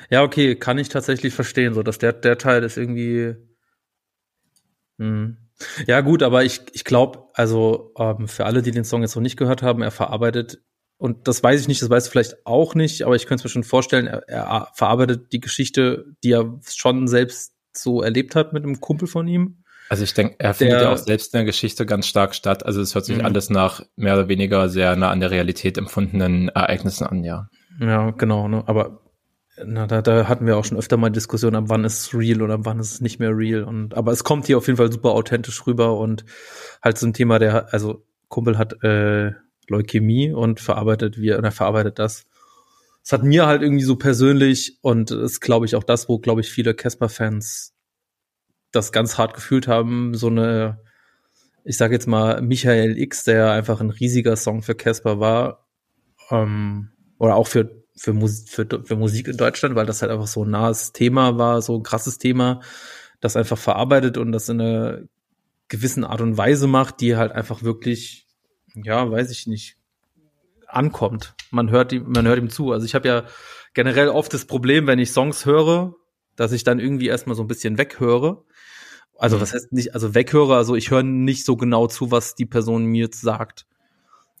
ja, 0.08 0.22
okay, 0.22 0.56
kann 0.56 0.78
ich 0.78 0.88
tatsächlich 0.88 1.34
verstehen, 1.34 1.74
so 1.74 1.82
dass 1.82 1.98
der, 1.98 2.14
der 2.14 2.38
Teil 2.38 2.64
ist 2.64 2.78
irgendwie, 2.78 3.36
hm. 4.98 5.36
Ja, 5.86 6.00
gut, 6.00 6.22
aber 6.22 6.44
ich, 6.44 6.62
ich 6.72 6.84
glaube, 6.84 7.24
also 7.34 7.92
ähm, 7.98 8.28
für 8.28 8.46
alle, 8.46 8.62
die 8.62 8.70
den 8.70 8.84
Song 8.84 9.02
jetzt 9.02 9.14
noch 9.14 9.22
nicht 9.22 9.36
gehört 9.36 9.62
haben, 9.62 9.82
er 9.82 9.90
verarbeitet 9.90 10.62
und 11.00 11.28
das 11.28 11.42
weiß 11.42 11.62
ich 11.62 11.68
nicht, 11.68 11.80
das 11.80 11.88
weißt 11.88 12.08
du 12.08 12.10
vielleicht 12.10 12.46
auch 12.46 12.74
nicht, 12.74 13.02
aber 13.02 13.16
ich 13.16 13.26
könnte 13.26 13.40
es 13.40 13.44
mir 13.44 13.50
schon 13.50 13.64
vorstellen, 13.64 14.06
er, 14.06 14.28
er 14.28 14.68
verarbeitet 14.74 15.32
die 15.32 15.40
Geschichte, 15.40 16.04
die 16.22 16.32
er 16.32 16.60
schon 16.68 17.08
selbst 17.08 17.54
so 17.74 18.02
erlebt 18.02 18.36
hat 18.36 18.52
mit 18.52 18.64
einem 18.64 18.80
Kumpel 18.80 19.08
von 19.08 19.26
ihm. 19.26 19.64
Also 19.88 20.04
ich 20.04 20.12
denke, 20.12 20.36
er 20.38 20.52
findet 20.52 20.82
ja 20.82 20.92
auch 20.92 20.98
selbst 20.98 21.32
in 21.34 21.38
der 21.38 21.46
Geschichte 21.46 21.86
ganz 21.86 22.06
stark 22.06 22.34
statt. 22.34 22.66
Also 22.66 22.82
es 22.82 22.94
hört 22.94 23.06
sich 23.06 23.16
mhm. 23.16 23.24
alles 23.24 23.48
nach 23.48 23.82
mehr 23.96 24.14
oder 24.14 24.28
weniger 24.28 24.68
sehr 24.68 24.94
nah 24.94 25.10
an 25.10 25.20
der 25.20 25.30
Realität 25.30 25.78
empfundenen 25.78 26.48
Ereignissen 26.50 27.06
an, 27.06 27.24
ja. 27.24 27.48
Ja, 27.80 28.10
genau, 28.10 28.46
ne? 28.46 28.62
Aber 28.66 29.00
na, 29.64 29.86
da, 29.86 30.02
da 30.02 30.28
hatten 30.28 30.46
wir 30.46 30.56
auch 30.56 30.64
schon 30.64 30.78
öfter 30.78 30.96
mal 30.96 31.10
Diskussionen, 31.10 31.56
ab 31.56 31.64
wann 31.68 31.84
ist 31.84 32.00
es 32.00 32.14
real 32.14 32.42
oder 32.42 32.54
ab 32.54 32.60
wann 32.64 32.78
ist 32.80 32.92
es 32.92 33.00
nicht 33.00 33.18
mehr 33.18 33.36
real. 33.36 33.64
Und 33.64 33.94
aber 33.94 34.12
es 34.12 34.24
kommt 34.24 34.46
hier 34.46 34.58
auf 34.58 34.66
jeden 34.66 34.76
Fall 34.76 34.92
super 34.92 35.10
authentisch 35.10 35.66
rüber 35.66 35.98
und 35.98 36.24
halt 36.82 36.98
so 36.98 37.06
ein 37.06 37.12
Thema, 37.12 37.38
der, 37.38 37.72
also 37.72 38.04
Kumpel 38.28 38.58
hat 38.58 38.82
äh, 38.82 39.32
Leukämie 39.68 40.32
und 40.32 40.60
verarbeitet 40.60 41.18
wir 41.18 41.38
oder 41.38 41.52
verarbeitet 41.52 41.98
das. 41.98 42.26
Es 43.02 43.12
hat 43.12 43.22
mir 43.22 43.46
halt 43.46 43.62
irgendwie 43.62 43.84
so 43.84 43.96
persönlich 43.96 44.78
und 44.82 45.10
ist, 45.10 45.40
glaube 45.40 45.66
ich, 45.66 45.74
auch 45.74 45.84
das, 45.84 46.08
wo, 46.08 46.18
glaube 46.18 46.42
ich, 46.42 46.50
viele 46.50 46.74
Casper-Fans 46.74 47.74
das 48.72 48.92
ganz 48.92 49.18
hart 49.18 49.34
gefühlt 49.34 49.66
haben, 49.68 50.14
so 50.14 50.28
eine, 50.28 50.80
ich 51.64 51.76
sage 51.76 51.94
jetzt 51.94 52.06
mal, 52.06 52.40
Michael 52.42 52.98
X, 52.98 53.24
der 53.24 53.50
einfach 53.52 53.80
ein 53.80 53.90
riesiger 53.90 54.36
Song 54.36 54.62
für 54.62 54.74
Casper 54.74 55.18
war, 55.18 55.66
ähm, 56.30 56.90
oder 57.18 57.36
auch 57.36 57.46
für 57.46 57.79
für, 58.00 58.14
Musik, 58.14 58.48
für, 58.48 58.66
für 58.82 58.96
Musik 58.96 59.28
in 59.28 59.36
Deutschland, 59.36 59.74
weil 59.74 59.84
das 59.84 60.00
halt 60.00 60.10
einfach 60.10 60.26
so 60.26 60.42
ein 60.42 60.50
nahes 60.50 60.92
Thema 60.92 61.36
war, 61.36 61.60
so 61.60 61.76
ein 61.76 61.82
krasses 61.82 62.16
Thema, 62.16 62.60
das 63.20 63.36
einfach 63.36 63.58
verarbeitet 63.58 64.16
und 64.16 64.32
das 64.32 64.48
in 64.48 64.58
einer 64.58 65.02
gewissen 65.68 66.04
Art 66.04 66.22
und 66.22 66.38
Weise 66.38 66.66
macht, 66.66 67.02
die 67.02 67.16
halt 67.16 67.32
einfach 67.32 67.62
wirklich, 67.62 68.26
ja, 68.74 69.10
weiß 69.10 69.30
ich 69.30 69.46
nicht, 69.46 69.76
ankommt. 70.66 71.34
Man 71.50 71.70
hört 71.70 71.92
ihm, 71.92 72.10
man 72.10 72.26
hört 72.26 72.38
ihm 72.38 72.48
zu. 72.48 72.72
Also 72.72 72.86
ich 72.86 72.94
habe 72.94 73.06
ja 73.06 73.24
generell 73.74 74.08
oft 74.08 74.32
das 74.32 74.46
Problem, 74.46 74.86
wenn 74.86 74.98
ich 74.98 75.12
Songs 75.12 75.44
höre, 75.44 75.94
dass 76.36 76.52
ich 76.52 76.64
dann 76.64 76.80
irgendwie 76.80 77.08
erstmal 77.08 77.36
so 77.36 77.42
ein 77.42 77.48
bisschen 77.48 77.76
weghöre. 77.76 78.44
Also 79.18 79.36
mhm. 79.36 79.42
was 79.42 79.52
heißt 79.52 79.72
nicht, 79.72 79.92
also 79.92 80.14
weghöre, 80.14 80.56
also 80.56 80.74
ich 80.74 80.90
höre 80.90 81.02
nicht 81.02 81.44
so 81.44 81.54
genau 81.54 81.86
zu, 81.86 82.10
was 82.10 82.34
die 82.34 82.46
Person 82.46 82.86
mir 82.86 83.10
sagt. 83.12 83.66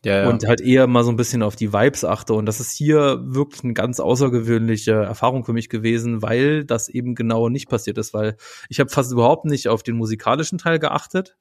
Ja, 0.04 0.22
ja. 0.22 0.28
Und 0.30 0.46
halt 0.46 0.62
eher 0.62 0.86
mal 0.86 1.04
so 1.04 1.10
ein 1.10 1.16
bisschen 1.16 1.42
auf 1.42 1.56
die 1.56 1.72
Vibes 1.72 2.04
achte. 2.04 2.32
Und 2.32 2.46
das 2.46 2.58
ist 2.58 2.72
hier 2.72 3.20
wirklich 3.22 3.64
eine 3.64 3.74
ganz 3.74 4.00
außergewöhnliche 4.00 4.92
Erfahrung 4.92 5.44
für 5.44 5.52
mich 5.52 5.68
gewesen, 5.68 6.22
weil 6.22 6.64
das 6.64 6.88
eben 6.88 7.14
genau 7.14 7.48
nicht 7.48 7.68
passiert 7.68 7.98
ist, 7.98 8.14
weil 8.14 8.36
ich 8.68 8.80
habe 8.80 8.88
fast 8.88 9.12
überhaupt 9.12 9.44
nicht 9.44 9.68
auf 9.68 9.82
den 9.82 9.96
musikalischen 9.96 10.58
Teil 10.58 10.78
geachtet. 10.78 11.36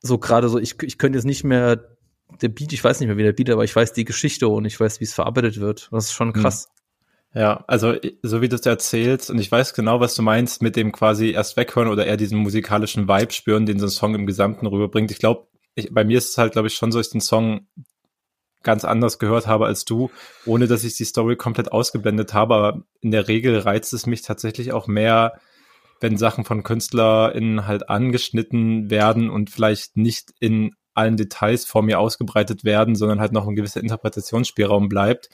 So 0.00 0.18
gerade 0.18 0.48
so, 0.48 0.58
ich, 0.58 0.82
ich 0.82 0.98
könnte 0.98 1.18
jetzt 1.18 1.26
nicht 1.26 1.44
mehr 1.44 1.96
der 2.40 2.48
Beat, 2.48 2.72
ich 2.72 2.82
weiß 2.82 2.98
nicht 3.00 3.08
mehr, 3.08 3.16
wie 3.16 3.22
der 3.22 3.32
Beat, 3.32 3.50
aber 3.50 3.64
ich 3.64 3.74
weiß 3.74 3.92
die 3.92 4.04
Geschichte 4.04 4.48
und 4.48 4.64
ich 4.64 4.78
weiß, 4.78 5.00
wie 5.00 5.04
es 5.04 5.14
verarbeitet 5.14 5.60
wird. 5.60 5.88
Das 5.92 6.06
ist 6.06 6.12
schon 6.12 6.34
hm. 6.34 6.42
krass. 6.42 6.68
Ja, 7.32 7.64
also 7.68 7.94
so 8.22 8.42
wie 8.42 8.48
du 8.48 8.56
es 8.56 8.66
erzählst 8.66 9.30
und 9.30 9.38
ich 9.38 9.52
weiß 9.52 9.74
genau, 9.74 10.00
was 10.00 10.16
du 10.16 10.22
meinst 10.22 10.62
mit 10.62 10.74
dem 10.74 10.90
quasi 10.90 11.30
erst 11.30 11.56
weghören 11.56 11.88
oder 11.88 12.04
eher 12.04 12.16
diesen 12.16 12.38
musikalischen 12.38 13.06
Vibe 13.06 13.32
spüren, 13.32 13.66
den 13.66 13.78
so 13.78 13.86
ein 13.86 13.90
Song 13.90 14.16
im 14.16 14.26
Gesamten 14.26 14.66
rüberbringt. 14.66 15.12
Ich 15.12 15.20
glaube, 15.20 15.46
ich, 15.80 15.92
bei 15.92 16.04
mir 16.04 16.18
ist 16.18 16.30
es 16.30 16.38
halt, 16.38 16.52
glaube 16.52 16.68
ich, 16.68 16.74
schon 16.74 16.92
so, 16.92 16.98
dass 16.98 17.08
ich 17.08 17.12
den 17.12 17.20
Song 17.20 17.66
ganz 18.62 18.84
anders 18.84 19.18
gehört 19.18 19.46
habe 19.46 19.66
als 19.66 19.84
du, 19.84 20.10
ohne 20.44 20.66
dass 20.66 20.84
ich 20.84 20.94
die 20.96 21.04
Story 21.04 21.36
komplett 21.36 21.72
ausgeblendet 21.72 22.34
habe. 22.34 22.54
Aber 22.54 22.82
in 23.00 23.10
der 23.10 23.28
Regel 23.28 23.58
reizt 23.58 23.92
es 23.92 24.06
mich 24.06 24.22
tatsächlich 24.22 24.72
auch 24.72 24.86
mehr, 24.86 25.40
wenn 26.00 26.16
Sachen 26.16 26.44
von 26.44 26.62
KünstlerInnen 26.62 27.66
halt 27.66 27.88
angeschnitten 27.88 28.90
werden 28.90 29.30
und 29.30 29.50
vielleicht 29.50 29.96
nicht 29.96 30.30
in 30.40 30.74
allen 30.94 31.16
Details 31.16 31.64
vor 31.64 31.82
mir 31.82 31.98
ausgebreitet 31.98 32.64
werden, 32.64 32.94
sondern 32.94 33.20
halt 33.20 33.32
noch 33.32 33.46
ein 33.46 33.54
gewisser 33.54 33.80
Interpretationsspielraum 33.80 34.88
bleibt. 34.88 35.30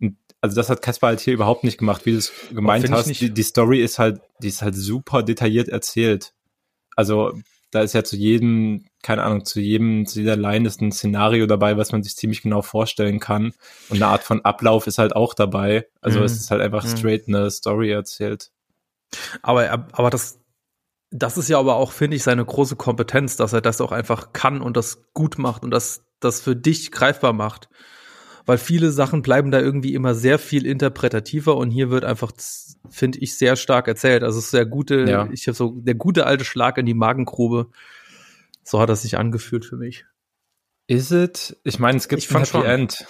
Und 0.00 0.16
also 0.40 0.56
das 0.56 0.70
hat 0.70 0.82
Caspar 0.82 1.08
halt 1.08 1.20
hier 1.20 1.34
überhaupt 1.34 1.64
nicht 1.64 1.78
gemacht, 1.78 2.06
wie 2.06 2.12
du 2.12 2.18
es 2.18 2.32
gemeint 2.50 2.90
hast. 2.90 3.20
Die, 3.20 3.32
die 3.32 3.42
Story 3.42 3.82
ist 3.82 3.98
halt, 3.98 4.20
die 4.42 4.48
ist 4.48 4.62
halt 4.62 4.76
super 4.76 5.22
detailliert 5.22 5.68
erzählt. 5.68 6.32
Also 6.96 7.32
da 7.70 7.82
ist 7.82 7.92
ja 7.92 8.02
zu 8.02 8.16
jedem, 8.16 8.84
keine 9.02 9.22
Ahnung, 9.22 9.44
zu 9.44 9.60
jedem, 9.60 10.06
zu 10.06 10.20
jeder 10.20 10.36
Line 10.36 10.66
ist 10.66 10.80
ein 10.80 10.92
Szenario 10.92 11.46
dabei, 11.46 11.76
was 11.76 11.92
man 11.92 12.02
sich 12.02 12.16
ziemlich 12.16 12.42
genau 12.42 12.62
vorstellen 12.62 13.20
kann. 13.20 13.52
Und 13.88 13.96
eine 13.96 14.08
Art 14.08 14.24
von 14.24 14.44
Ablauf 14.44 14.86
ist 14.86 14.98
halt 14.98 15.14
auch 15.14 15.34
dabei. 15.34 15.86
Also 16.00 16.18
mhm. 16.18 16.24
es 16.24 16.32
ist 16.32 16.50
halt 16.50 16.60
einfach 16.60 16.84
mhm. 16.84 16.96
straight 16.96 17.28
eine 17.28 17.50
Story 17.50 17.90
erzählt. 17.90 18.50
Aber, 19.42 19.86
aber 19.92 20.10
das, 20.10 20.40
das 21.10 21.38
ist 21.38 21.48
ja 21.48 21.58
aber 21.58 21.76
auch, 21.76 21.92
finde 21.92 22.16
ich, 22.16 22.22
seine 22.22 22.44
große 22.44 22.76
Kompetenz, 22.76 23.36
dass 23.36 23.52
er 23.52 23.60
das 23.60 23.80
auch 23.80 23.92
einfach 23.92 24.32
kann 24.32 24.60
und 24.60 24.76
das 24.76 25.12
gut 25.12 25.38
macht 25.38 25.62
und 25.62 25.70
das, 25.70 26.04
das 26.20 26.40
für 26.40 26.56
dich 26.56 26.90
greifbar 26.90 27.32
macht 27.32 27.68
weil 28.50 28.58
viele 28.58 28.90
Sachen 28.90 29.22
bleiben 29.22 29.52
da 29.52 29.60
irgendwie 29.60 29.94
immer 29.94 30.12
sehr 30.16 30.36
viel 30.36 30.66
interpretativer 30.66 31.56
und 31.56 31.70
hier 31.70 31.88
wird 31.88 32.04
einfach, 32.04 32.32
finde 32.88 33.20
ich, 33.20 33.38
sehr 33.38 33.54
stark 33.54 33.86
erzählt. 33.86 34.24
Also 34.24 34.40
es 34.40 34.46
ist 34.46 34.50
sehr 34.50 34.66
gute, 34.66 35.08
ja. 35.08 35.28
ich 35.30 35.46
habe 35.46 35.54
so 35.54 35.76
der 35.76 35.94
gute 35.94 36.26
alte 36.26 36.44
Schlag 36.44 36.76
in 36.76 36.84
die 36.84 36.94
Magengrube. 36.94 37.68
So 38.64 38.80
hat 38.80 38.88
das 38.88 39.02
sich 39.02 39.16
angefühlt 39.16 39.64
für 39.64 39.76
mich. 39.76 40.04
Is 40.88 41.12
it? 41.12 41.58
Ich 41.62 41.78
meine, 41.78 41.98
es 41.98 42.08
gibt 42.08 42.24
ich 42.24 42.30
ein 42.32 42.38
Happy 42.38 42.48
schon. 42.48 42.64
End. 42.64 43.06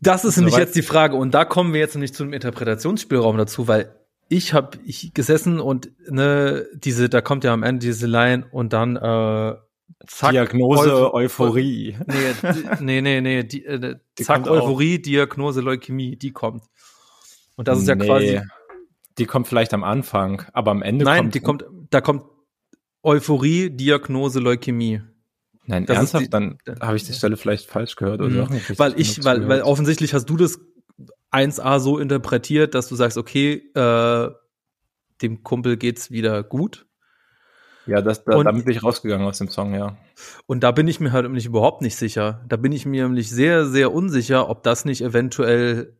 Das 0.00 0.24
ist 0.24 0.36
nämlich 0.36 0.56
jetzt 0.56 0.76
die 0.76 0.82
Frage 0.82 1.16
und 1.16 1.34
da 1.34 1.44
kommen 1.44 1.72
wir 1.72 1.80
jetzt 1.80 1.96
nämlich 1.96 2.14
zu 2.14 2.22
einem 2.22 2.34
Interpretationsspielraum 2.34 3.36
dazu, 3.36 3.66
weil 3.66 3.96
ich 4.28 4.52
habe 4.52 4.78
ich 4.84 5.12
gesessen 5.12 5.58
und 5.58 5.90
ne 6.08 6.68
diese 6.72 7.08
da 7.08 7.20
kommt 7.20 7.42
ja 7.42 7.52
am 7.52 7.64
Ende 7.64 7.84
diese 7.84 8.06
Line 8.06 8.46
und 8.52 8.72
dann 8.72 8.94
äh, 8.94 9.56
Zack, 10.06 10.32
Diagnose 10.32 11.12
Euph 11.12 11.40
Euphorie. 11.40 11.96
Nee, 12.80 12.80
nee, 12.80 13.00
nee, 13.00 13.20
nee. 13.20 13.44
Die, 13.44 13.64
äh, 13.64 13.96
zack, 14.16 14.46
Euphorie, 14.46 14.98
auch. 14.98 15.02
Diagnose 15.02 15.60
Leukämie, 15.60 16.16
die 16.16 16.32
kommt. 16.32 16.64
Und 17.56 17.68
das 17.68 17.78
ist 17.78 17.88
ja 17.88 17.94
nee, 17.94 18.06
quasi. 18.06 18.40
Die 19.18 19.26
kommt 19.26 19.46
vielleicht 19.46 19.72
am 19.74 19.84
Anfang, 19.84 20.44
aber 20.52 20.72
am 20.72 20.82
Ende 20.82 21.04
Nein, 21.04 21.22
kommt. 21.22 21.34
die 21.34 21.40
kommt, 21.40 21.64
da 21.90 22.00
kommt 22.00 22.24
Euphorie, 23.02 23.70
Diagnose 23.70 24.40
Leukämie. 24.40 25.02
Nein, 25.66 25.86
das 25.86 25.96
ernsthaft? 25.96 26.24
Die, 26.26 26.30
Dann 26.30 26.58
habe 26.80 26.96
ich 26.96 27.04
die 27.04 27.12
Stelle 27.12 27.36
vielleicht 27.36 27.70
falsch 27.70 27.96
gehört 27.96 28.20
oder 28.20 28.50
mhm. 28.50 28.60
Weil 28.76 29.00
ich, 29.00 29.24
weil, 29.24 29.48
weil 29.48 29.62
offensichtlich 29.62 30.12
hast 30.12 30.26
du 30.26 30.36
das 30.36 30.58
1a 31.32 31.80
so 31.80 31.98
interpretiert, 31.98 32.74
dass 32.74 32.88
du 32.88 32.96
sagst, 32.96 33.16
okay, 33.16 33.70
äh, 33.74 34.30
dem 35.22 35.42
Kumpel 35.42 35.76
geht's 35.76 36.10
wieder 36.10 36.42
gut. 36.42 36.86
Ja, 37.86 38.00
das, 38.00 38.24
da, 38.24 38.36
und, 38.36 38.46
damit 38.46 38.64
bin 38.64 38.74
ich 38.74 38.82
rausgegangen 38.82 39.26
aus 39.26 39.38
dem 39.38 39.48
Song, 39.48 39.74
ja. 39.74 39.96
Und 40.46 40.64
da 40.64 40.70
bin 40.72 40.88
ich 40.88 41.00
mir 41.00 41.12
halt 41.12 41.24
nämlich 41.24 41.46
überhaupt 41.46 41.82
nicht 41.82 41.96
sicher. 41.96 42.42
Da 42.48 42.56
bin 42.56 42.72
ich 42.72 42.86
mir 42.86 43.04
nämlich 43.04 43.30
sehr, 43.30 43.66
sehr 43.66 43.92
unsicher, 43.92 44.48
ob 44.48 44.62
das 44.62 44.84
nicht 44.84 45.02
eventuell 45.02 45.96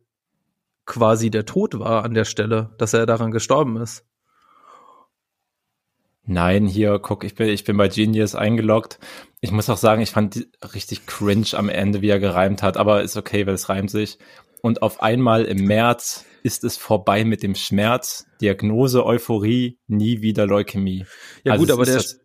quasi 0.85 1.29
der 1.29 1.45
Tod 1.45 1.79
war 1.79 2.03
an 2.03 2.13
der 2.13 2.25
Stelle, 2.25 2.71
dass 2.77 2.93
er 2.93 3.05
daran 3.05 3.31
gestorben 3.31 3.77
ist. 3.77 4.05
Nein, 6.27 6.65
hier, 6.65 6.97
guck, 6.97 7.23
ich 7.23 7.35
bin, 7.35 7.49
ich 7.49 7.65
bin 7.65 7.77
bei 7.77 7.87
Genius 7.87 8.33
eingeloggt. 8.33 8.99
Ich 9.41 9.51
muss 9.51 9.69
auch 9.69 9.77
sagen, 9.77 10.01
ich 10.01 10.09
fand 10.09 10.47
richtig 10.73 11.05
cringe 11.05 11.53
am 11.53 11.69
Ende, 11.69 12.01
wie 12.01 12.09
er 12.09 12.19
gereimt 12.19 12.63
hat, 12.63 12.77
aber 12.77 13.03
ist 13.03 13.15
okay, 13.15 13.45
weil 13.45 13.53
es 13.53 13.69
reimt 13.69 13.91
sich. 13.91 14.17
Und 14.61 14.81
auf 14.81 15.03
einmal 15.03 15.45
im 15.45 15.65
März 15.65 16.25
ist 16.45 16.63
es 16.63 16.77
vorbei 16.77 17.25
mit 17.25 17.41
dem 17.41 17.55
Schmerz, 17.55 18.27
Diagnose, 18.39 19.03
Euphorie, 19.03 19.79
nie 19.87 20.21
wieder 20.21 20.45
Leukämie. 20.45 21.07
Ja 21.43 21.53
also 21.53 21.63
gut, 21.63 21.71
aber 21.71 21.85
der, 21.85 21.95
das, 21.95 22.19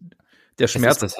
der 0.58 0.68
Schmerz, 0.68 0.98
das, 0.98 1.16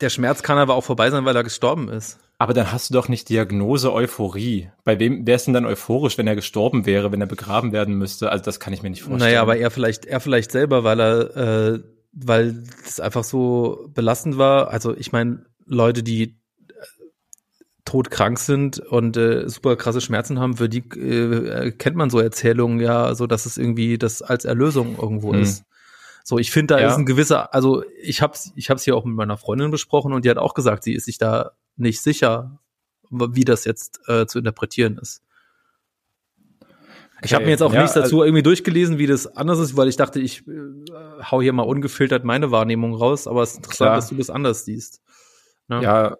der 0.00 0.08
Schmerz 0.08 0.42
kann 0.42 0.56
aber 0.56 0.74
auch 0.74 0.84
vorbei 0.84 1.10
sein, 1.10 1.26
weil 1.26 1.36
er 1.36 1.44
gestorben 1.44 1.90
ist. 1.90 2.18
Aber 2.38 2.54
dann 2.54 2.72
hast 2.72 2.88
du 2.88 2.94
doch 2.94 3.10
nicht 3.10 3.28
Diagnose 3.28 3.92
Euphorie. 3.92 4.70
Bei 4.84 4.98
wem 4.98 5.26
wäre 5.26 5.36
es 5.36 5.44
denn 5.44 5.52
dann 5.52 5.66
euphorisch, 5.66 6.16
wenn 6.16 6.26
er 6.26 6.34
gestorben 6.34 6.86
wäre, 6.86 7.12
wenn 7.12 7.20
er 7.20 7.26
begraben 7.26 7.72
werden 7.72 7.96
müsste? 7.96 8.32
Also 8.32 8.42
das 8.42 8.58
kann 8.58 8.72
ich 8.72 8.82
mir 8.82 8.88
nicht 8.88 9.02
vorstellen. 9.02 9.30
Naja, 9.30 9.42
aber 9.42 9.58
er 9.58 9.70
vielleicht, 9.70 10.06
er 10.06 10.18
vielleicht 10.18 10.50
selber, 10.50 10.82
weil 10.82 11.00
er, 11.00 11.36
äh, 11.36 11.80
weil 12.12 12.64
es 12.86 13.00
einfach 13.00 13.22
so 13.22 13.90
belastend 13.92 14.38
war. 14.38 14.68
Also 14.68 14.96
ich 14.96 15.12
meine, 15.12 15.44
Leute, 15.66 16.02
die 16.02 16.40
todkrank 17.94 18.40
sind 18.40 18.80
und 18.80 19.16
äh, 19.16 19.48
super 19.48 19.76
krasse 19.76 20.00
Schmerzen 20.00 20.40
haben, 20.40 20.56
für 20.56 20.68
die 20.68 20.80
äh, 20.98 21.70
kennt 21.70 21.94
man 21.94 22.10
so 22.10 22.18
Erzählungen 22.18 22.80
ja, 22.80 23.14
so 23.14 23.28
dass 23.28 23.46
es 23.46 23.56
irgendwie 23.56 23.98
das 23.98 24.20
als 24.20 24.44
Erlösung 24.44 24.96
irgendwo 25.00 25.32
mhm. 25.32 25.42
ist. 25.42 25.64
So, 26.24 26.38
ich 26.38 26.50
finde, 26.50 26.74
da 26.74 26.80
ja. 26.80 26.88
ist 26.88 26.96
ein 26.96 27.06
gewisser, 27.06 27.54
also 27.54 27.84
ich 28.02 28.20
hab's, 28.20 28.50
ich 28.56 28.68
hab's 28.68 28.82
hier 28.82 28.96
auch 28.96 29.04
mit 29.04 29.14
meiner 29.14 29.36
Freundin 29.36 29.70
besprochen 29.70 30.12
und 30.12 30.24
die 30.24 30.30
hat 30.30 30.38
auch 30.38 30.54
gesagt, 30.54 30.82
sie 30.82 30.94
ist 30.94 31.04
sich 31.04 31.18
da 31.18 31.52
nicht 31.76 32.00
sicher, 32.00 32.58
wie 33.10 33.44
das 33.44 33.64
jetzt 33.64 34.00
äh, 34.08 34.26
zu 34.26 34.40
interpretieren 34.40 34.98
ist. 34.98 35.22
Ich 37.22 37.32
habe 37.32 37.44
mir 37.44 37.52
jetzt 37.52 37.62
auch 37.62 37.72
ja, 37.72 37.82
nichts 37.82 37.94
dazu 37.94 38.16
also, 38.16 38.24
irgendwie 38.24 38.42
durchgelesen, 38.42 38.98
wie 38.98 39.06
das 39.06 39.36
anders 39.36 39.60
ist, 39.60 39.76
weil 39.76 39.86
ich 39.86 39.96
dachte, 39.96 40.18
ich 40.18 40.48
äh, 40.48 40.52
hau 41.30 41.40
hier 41.40 41.52
mal 41.52 41.62
ungefiltert 41.62 42.24
meine 42.24 42.50
Wahrnehmung 42.50 42.92
raus, 42.94 43.28
aber 43.28 43.44
es 43.44 43.52
ist 43.52 43.58
interessant, 43.58 43.86
klar. 43.86 43.96
dass 43.96 44.08
du 44.08 44.16
das 44.16 44.30
anders 44.30 44.64
siehst. 44.64 45.00
Ne? 45.68 45.80
Ja, 45.80 46.16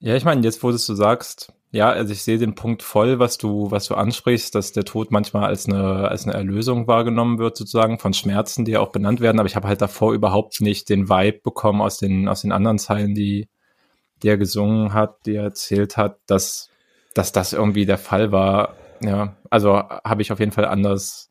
ja, 0.00 0.14
ich 0.14 0.24
meine, 0.24 0.42
jetzt 0.42 0.62
wo 0.62 0.70
du 0.70 0.76
sagst, 0.76 1.52
ja, 1.70 1.90
also 1.90 2.12
ich 2.12 2.22
sehe 2.22 2.38
den 2.38 2.54
Punkt 2.54 2.82
voll, 2.82 3.18
was 3.18 3.36
du, 3.36 3.70
was 3.70 3.86
du 3.86 3.94
ansprichst, 3.94 4.54
dass 4.54 4.72
der 4.72 4.84
Tod 4.84 5.10
manchmal 5.10 5.44
als 5.44 5.66
eine, 5.66 6.08
als 6.08 6.24
eine 6.24 6.34
Erlösung 6.34 6.86
wahrgenommen 6.86 7.38
wird, 7.38 7.56
sozusagen, 7.56 7.98
von 7.98 8.14
Schmerzen, 8.14 8.64
die 8.64 8.72
ja 8.72 8.80
auch 8.80 8.92
benannt 8.92 9.20
werden, 9.20 9.38
aber 9.38 9.48
ich 9.48 9.56
habe 9.56 9.68
halt 9.68 9.82
davor 9.82 10.14
überhaupt 10.14 10.60
nicht 10.60 10.88
den 10.88 11.08
Vibe 11.08 11.40
bekommen 11.42 11.82
aus 11.82 11.98
den, 11.98 12.28
aus 12.28 12.42
den 12.42 12.52
anderen 12.52 12.78
Zeilen, 12.78 13.14
die, 13.14 13.48
die 14.22 14.28
er 14.28 14.38
gesungen 14.38 14.94
hat, 14.94 15.26
die 15.26 15.34
er 15.34 15.44
erzählt 15.44 15.96
hat, 15.96 16.18
dass, 16.26 16.70
dass 17.14 17.32
das 17.32 17.52
irgendwie 17.52 17.86
der 17.86 17.98
Fall 17.98 18.32
war. 18.32 18.74
Ja, 19.00 19.36
also 19.50 19.74
habe 19.74 20.22
ich 20.22 20.32
auf 20.32 20.40
jeden 20.40 20.52
Fall 20.52 20.64
anders, 20.64 21.30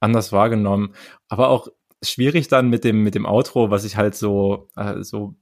anders 0.00 0.32
wahrgenommen. 0.32 0.94
Aber 1.28 1.48
auch 1.48 1.68
schwierig 2.02 2.48
dann 2.48 2.70
mit 2.70 2.84
dem, 2.84 3.02
mit 3.02 3.14
dem 3.14 3.26
Outro, 3.26 3.70
was 3.70 3.84
ich 3.84 3.96
halt 3.96 4.14
so, 4.14 4.68
äh, 4.76 5.02
so 5.02 5.34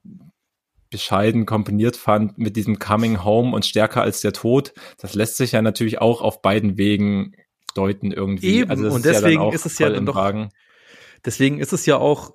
bescheiden 0.95 1.45
komponiert 1.45 1.97
fand 1.97 2.39
mit 2.39 2.55
diesem 2.55 2.79
Coming 2.79 3.25
Home 3.25 3.53
und 3.53 3.67
stärker 3.67 4.03
als 4.03 4.21
der 4.21 4.33
Tod. 4.33 4.75
Das 4.99 5.15
lässt 5.15 5.37
sich 5.37 5.51
ja 5.51 5.61
natürlich 5.61 6.01
auch 6.01 6.21
auf 6.21 6.41
beiden 6.41 6.79
Wegen 6.79 7.35
deuten 7.75 8.13
irgendwie. 8.13 8.61
Eben, 8.61 8.71
also 8.71 8.89
und 8.91 9.05
deswegen 9.05 9.43
ja 9.43 9.53
ist 9.53 9.67
es 9.67 9.77
ja 9.81 9.91
dann 9.91 10.07
doch, 10.07 10.15
Wagen. 10.15 10.51
deswegen 11.25 11.59
ist 11.59 11.73
es 11.73 11.85
ja 11.85 11.97
auch 11.97 12.33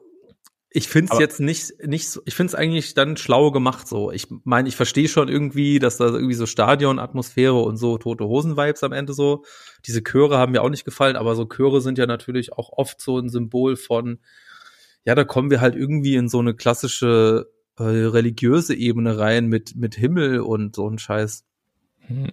ich 0.72 0.88
finde 0.88 1.14
es 1.14 1.20
jetzt 1.20 1.40
nicht, 1.40 1.72
nicht 1.84 2.10
so, 2.10 2.22
ich 2.26 2.36
finde 2.36 2.52
es 2.52 2.56
eigentlich 2.56 2.94
dann 2.94 3.18
schlau 3.18 3.50
gemacht 3.50 3.88
so. 3.88 4.12
Ich 4.12 4.28
meine, 4.44 4.70
ich 4.70 4.76
verstehe 4.76 5.08
schon 5.08 5.28
irgendwie, 5.28 5.80
dass 5.80 5.98
da 5.98 6.06
irgendwie 6.06 6.36
so 6.36 6.46
Stadionatmosphäre 6.46 7.56
und 7.56 7.78
so 7.78 7.98
tote 7.98 8.26
Hosen-Vibes 8.26 8.84
am 8.84 8.92
Ende 8.92 9.14
so. 9.14 9.46
Diese 9.88 10.04
Chöre 10.04 10.38
haben 10.38 10.52
mir 10.52 10.62
auch 10.62 10.70
nicht 10.70 10.86
gefallen, 10.86 11.16
aber 11.16 11.36
so 11.36 11.46
Chöre 11.46 11.82
sind 11.82 11.98
ja 11.98 12.06
natürlich 12.06 12.54
auch 12.54 12.70
oft 12.72 13.02
so 13.02 13.18
ein 13.18 13.30
Symbol 13.30 13.78
von, 13.78 14.20
ja, 15.06 15.16
da 15.16 15.24
kommen 15.24 15.50
wir 15.50 15.60
halt 15.60 15.76
irgendwie 15.76 16.16
in 16.16 16.30
so 16.30 16.38
eine 16.38 16.54
klassische 16.54 17.48
äh, 17.80 17.84
religiöse 17.84 18.76
Ebene 18.76 19.18
rein 19.18 19.48
mit, 19.48 19.76
mit 19.76 19.96
Himmel 19.96 20.42
und 20.42 20.76
so 20.76 20.90
ein 20.90 21.00
Scheiß. 21.00 21.46
Hm. 22.08 22.32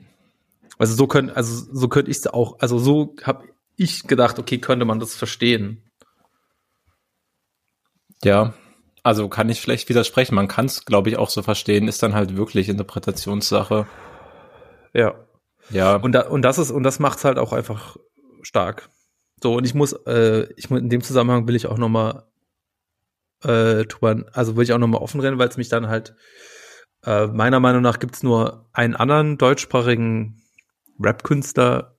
Also 0.78 0.94
so 0.94 1.06
können, 1.06 1.30
also 1.30 1.66
so 1.72 1.88
könnte 1.88 2.10
ich 2.10 2.18
es 2.18 2.26
auch, 2.26 2.58
also 2.60 2.78
so 2.78 3.14
habe 3.22 3.44
ich 3.76 4.06
gedacht, 4.06 4.38
okay, 4.38 4.58
könnte 4.58 4.84
man 4.84 5.00
das 5.00 5.14
verstehen. 5.14 5.82
Ja, 8.24 8.54
also 9.02 9.28
kann 9.28 9.48
ich 9.48 9.60
schlecht 9.60 9.88
widersprechen. 9.88 10.34
Man 10.34 10.48
kann 10.48 10.66
es, 10.66 10.84
glaube 10.84 11.10
ich, 11.10 11.16
auch 11.16 11.30
so 11.30 11.42
verstehen, 11.42 11.86
ist 11.86 12.02
dann 12.02 12.14
halt 12.14 12.36
wirklich 12.36 12.68
Interpretationssache. 12.68 13.86
Ja. 14.92 15.14
Ja. 15.70 15.96
Und, 15.96 16.12
da, 16.12 16.22
und 16.22 16.42
das 16.42 16.58
ist, 16.58 16.70
und 16.70 16.82
das 16.82 16.98
macht's 16.98 17.24
halt 17.24 17.38
auch 17.38 17.52
einfach 17.52 17.96
stark. 18.42 18.88
So, 19.42 19.54
und 19.54 19.64
ich 19.64 19.74
muss, 19.74 19.92
äh, 19.92 20.48
ich 20.56 20.70
in 20.70 20.88
dem 20.88 21.02
Zusammenhang 21.02 21.46
will 21.46 21.54
ich 21.54 21.66
auch 21.66 21.78
nochmal 21.78 22.24
äh, 23.44 23.84
also 24.32 24.56
will 24.56 24.64
ich 24.64 24.72
auch 24.72 24.78
nochmal 24.78 25.02
offen 25.02 25.20
rennen, 25.20 25.38
weil 25.38 25.48
es 25.48 25.56
mich 25.56 25.68
dann 25.68 25.88
halt, 25.88 26.14
äh, 27.04 27.26
meiner 27.26 27.60
Meinung 27.60 27.82
nach 27.82 27.98
gibt's 27.98 28.22
nur 28.22 28.68
einen 28.72 28.96
anderen 28.96 29.38
deutschsprachigen 29.38 30.42
Rap-Künstler, 30.98 31.96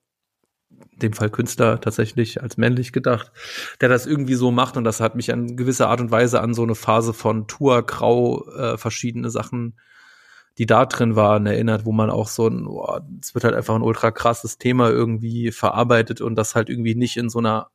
dem 1.01 1.13
Fall 1.13 1.29
Künstler 1.29 1.79
tatsächlich 1.79 2.41
als 2.41 2.58
männlich 2.58 2.91
gedacht, 2.91 3.32
der 3.82 3.89
das 3.89 4.08
irgendwie 4.08 4.34
so 4.34 4.51
macht 4.51 4.77
und 4.77 4.84
das 4.84 5.00
hat 5.00 5.15
mich 5.15 5.29
in 5.29 5.56
gewisser 5.56 5.89
Art 5.89 6.01
und 6.01 6.12
Weise 6.12 6.41
an 6.41 6.53
so 6.53 6.63
eine 6.63 6.75
Phase 6.75 7.13
von 7.13 7.48
Tour, 7.48 7.84
Grau, 7.84 8.48
äh, 8.50 8.77
verschiedene 8.77 9.29
Sachen, 9.29 9.79
die 10.58 10.65
da 10.65 10.86
drin 10.86 11.15
waren, 11.15 11.46
erinnert, 11.46 11.86
wo 11.86 11.91
man 11.91 12.10
auch 12.10 12.27
so 12.27 12.48
ein, 12.48 12.67
es 13.22 13.36
wird 13.36 13.44
halt 13.44 13.53
einfach 13.53 13.75
ein 13.75 13.84
ultra 13.84 14.10
krasses 14.10 14.58
Thema 14.58 14.89
irgendwie 14.89 15.51
verarbeitet 15.51 16.20
und 16.20 16.36
das 16.36 16.56
halt 16.56 16.70
irgendwie 16.70 16.96
nicht 16.96 17.17
in 17.17 17.29
so 17.29 17.39
einer 17.39 17.70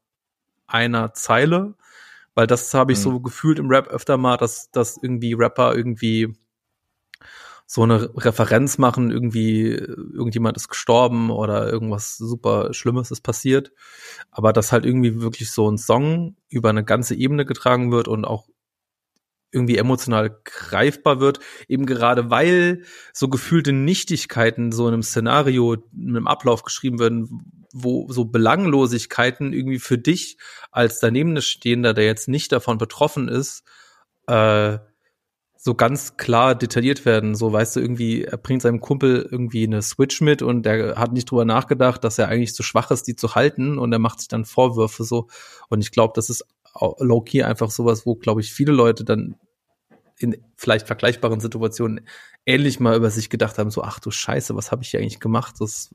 einer 0.66 1.12
Zeile, 1.12 1.75
weil 2.34 2.46
das 2.46 2.72
habe 2.74 2.92
ich 2.92 2.98
mhm. 2.98 3.02
so 3.02 3.20
gefühlt 3.20 3.58
im 3.58 3.68
Rap 3.68 3.88
öfter 3.88 4.16
mal, 4.16 4.36
dass, 4.36 4.70
dass 4.70 4.98
irgendwie 5.00 5.34
Rapper 5.34 5.74
irgendwie 5.74 6.34
so 7.66 7.82
eine 7.82 8.10
Referenz 8.16 8.76
machen, 8.76 9.10
irgendwie 9.10 9.70
irgendjemand 9.70 10.58
ist 10.58 10.68
gestorben 10.68 11.30
oder 11.30 11.72
irgendwas 11.72 12.18
super 12.18 12.74
Schlimmes 12.74 13.10
ist 13.10 13.22
passiert, 13.22 13.72
aber 14.30 14.52
dass 14.52 14.72
halt 14.72 14.84
irgendwie 14.84 15.22
wirklich 15.22 15.50
so 15.50 15.70
ein 15.70 15.78
Song 15.78 16.36
über 16.50 16.68
eine 16.68 16.84
ganze 16.84 17.14
Ebene 17.14 17.46
getragen 17.46 17.90
wird 17.90 18.08
und 18.08 18.26
auch 18.26 18.48
irgendwie 19.52 19.76
emotional 19.76 20.40
greifbar 20.44 21.21
wird, 21.21 21.38
eben 21.68 21.87
gerade 21.87 22.30
weil 22.30 22.82
so 23.12 23.28
gefühlte 23.28 23.73
Nichtigkeiten 23.73 24.73
so 24.73 24.88
in 24.88 24.94
einem 24.94 25.02
Szenario, 25.02 25.75
in 25.75 26.17
einem 26.17 26.26
Ablauf 26.26 26.62
geschrieben 26.62 26.99
werden, 26.99 27.67
wo 27.73 28.10
so 28.10 28.25
Belanglosigkeiten 28.25 29.52
irgendwie 29.52 29.78
für 29.78 29.99
dich 29.99 30.38
als 30.71 31.00
daneben 31.00 31.41
Stehender, 31.41 31.95
der 31.95 32.04
jetzt 32.04 32.28
nicht 32.28 32.50
davon 32.52 32.78
betroffen 32.78 33.28
ist, 33.28 33.62
äh, 34.26 34.78
so 35.65 35.76
ganz 35.76 36.17
klar 36.17 36.56
detailliert 36.56 37.04
werden. 37.04 37.36
So 37.36 37.52
weißt 37.52 37.76
du, 37.76 37.80
irgendwie, 37.80 38.25
er 38.25 38.36
bringt 38.36 38.62
seinem 38.62 38.80
Kumpel 38.80 39.28
irgendwie 39.30 39.65
eine 39.65 39.80
Switch 39.80 40.21
mit 40.21 40.43
und 40.43 40.65
der 40.65 40.97
hat 40.97 41.12
nicht 41.12 41.30
drüber 41.30 41.45
nachgedacht, 41.45 42.02
dass 42.02 42.19
er 42.19 42.26
eigentlich 42.26 42.54
zu 42.54 42.65
schwach 42.65 42.91
ist, 42.91 43.04
die 43.04 43.15
zu 43.15 43.36
halten 43.36 43.78
und 43.78 43.93
er 43.93 44.00
macht 44.00 44.19
sich 44.19 44.28
dann 44.28 44.45
Vorwürfe 44.45 45.04
so. 45.04 45.28
Und 45.69 45.80
ich 45.80 45.93
glaube, 45.93 46.15
das 46.17 46.30
ist 46.30 46.45
low-key 46.99 47.45
einfach 47.45 47.71
sowas, 47.71 48.06
wo, 48.06 48.17
glaube 48.17 48.41
ich, 48.41 48.52
viele 48.52 48.73
Leute 48.73 49.04
dann 49.04 49.36
in 50.23 50.37
vielleicht 50.56 50.87
vergleichbaren 50.87 51.41
Situationen 51.41 52.06
ähnlich 52.47 52.80
mal 52.80 52.97
über 52.97 53.11
sich 53.11 53.30
gedacht 53.30 53.58
haben, 53.58 53.71
so, 53.71 53.82
ach 53.82 54.00
du 54.00 54.11
Scheiße, 54.11 54.54
was 54.56 54.73
habe 54.73 54.82
ich 54.82 54.91
hier 54.91 55.00
eigentlich 55.00 55.21
gemacht? 55.21 55.56
Das 55.58 55.95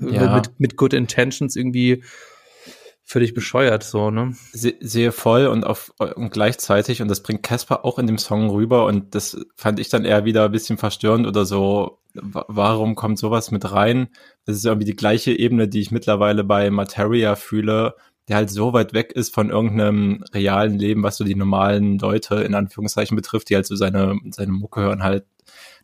äh, 0.00 0.14
ja. 0.14 0.34
mit, 0.34 0.50
mit 0.58 0.76
Good 0.76 0.94
Intentions 0.94 1.56
irgendwie 1.56 2.02
völlig 3.04 3.34
bescheuert, 3.34 3.82
so, 3.82 4.10
ne? 4.10 4.34
Se 4.52 4.74
sehe 4.80 5.12
voll 5.12 5.46
und 5.46 5.64
auf 5.64 5.92
und 5.98 6.30
gleichzeitig, 6.30 7.02
und 7.02 7.08
das 7.08 7.22
bringt 7.22 7.42
Casper 7.42 7.84
auch 7.84 7.98
in 7.98 8.06
dem 8.06 8.16
Song 8.18 8.48
rüber, 8.48 8.86
und 8.86 9.14
das 9.14 9.36
fand 9.54 9.80
ich 9.80 9.88
dann 9.88 10.04
eher 10.04 10.24
wieder 10.24 10.46
ein 10.46 10.52
bisschen 10.52 10.78
verstörend 10.78 11.26
oder 11.26 11.44
so, 11.44 11.98
warum 12.14 12.94
kommt 12.94 13.18
sowas 13.18 13.50
mit 13.50 13.70
rein? 13.70 14.08
Das 14.46 14.56
ist 14.56 14.64
irgendwie 14.64 14.86
die 14.86 14.96
gleiche 14.96 15.32
Ebene, 15.32 15.68
die 15.68 15.80
ich 15.80 15.90
mittlerweile 15.90 16.44
bei 16.44 16.70
Materia 16.70 17.36
fühle, 17.36 17.94
der 18.28 18.36
halt 18.36 18.50
so 18.50 18.72
weit 18.72 18.92
weg 18.92 19.12
ist 19.12 19.34
von 19.34 19.50
irgendeinem 19.50 20.24
realen 20.32 20.78
Leben, 20.78 21.02
was 21.02 21.16
so 21.16 21.24
die 21.24 21.34
normalen 21.34 21.98
Leute 21.98 22.36
in 22.36 22.54
Anführungszeichen 22.54 23.16
betrifft, 23.16 23.50
die 23.50 23.56
halt 23.56 23.66
so 23.66 23.76
seine, 23.76 24.18
seine 24.30 24.52
Mucke 24.52 24.80
hören, 24.80 25.02
halt 25.02 25.24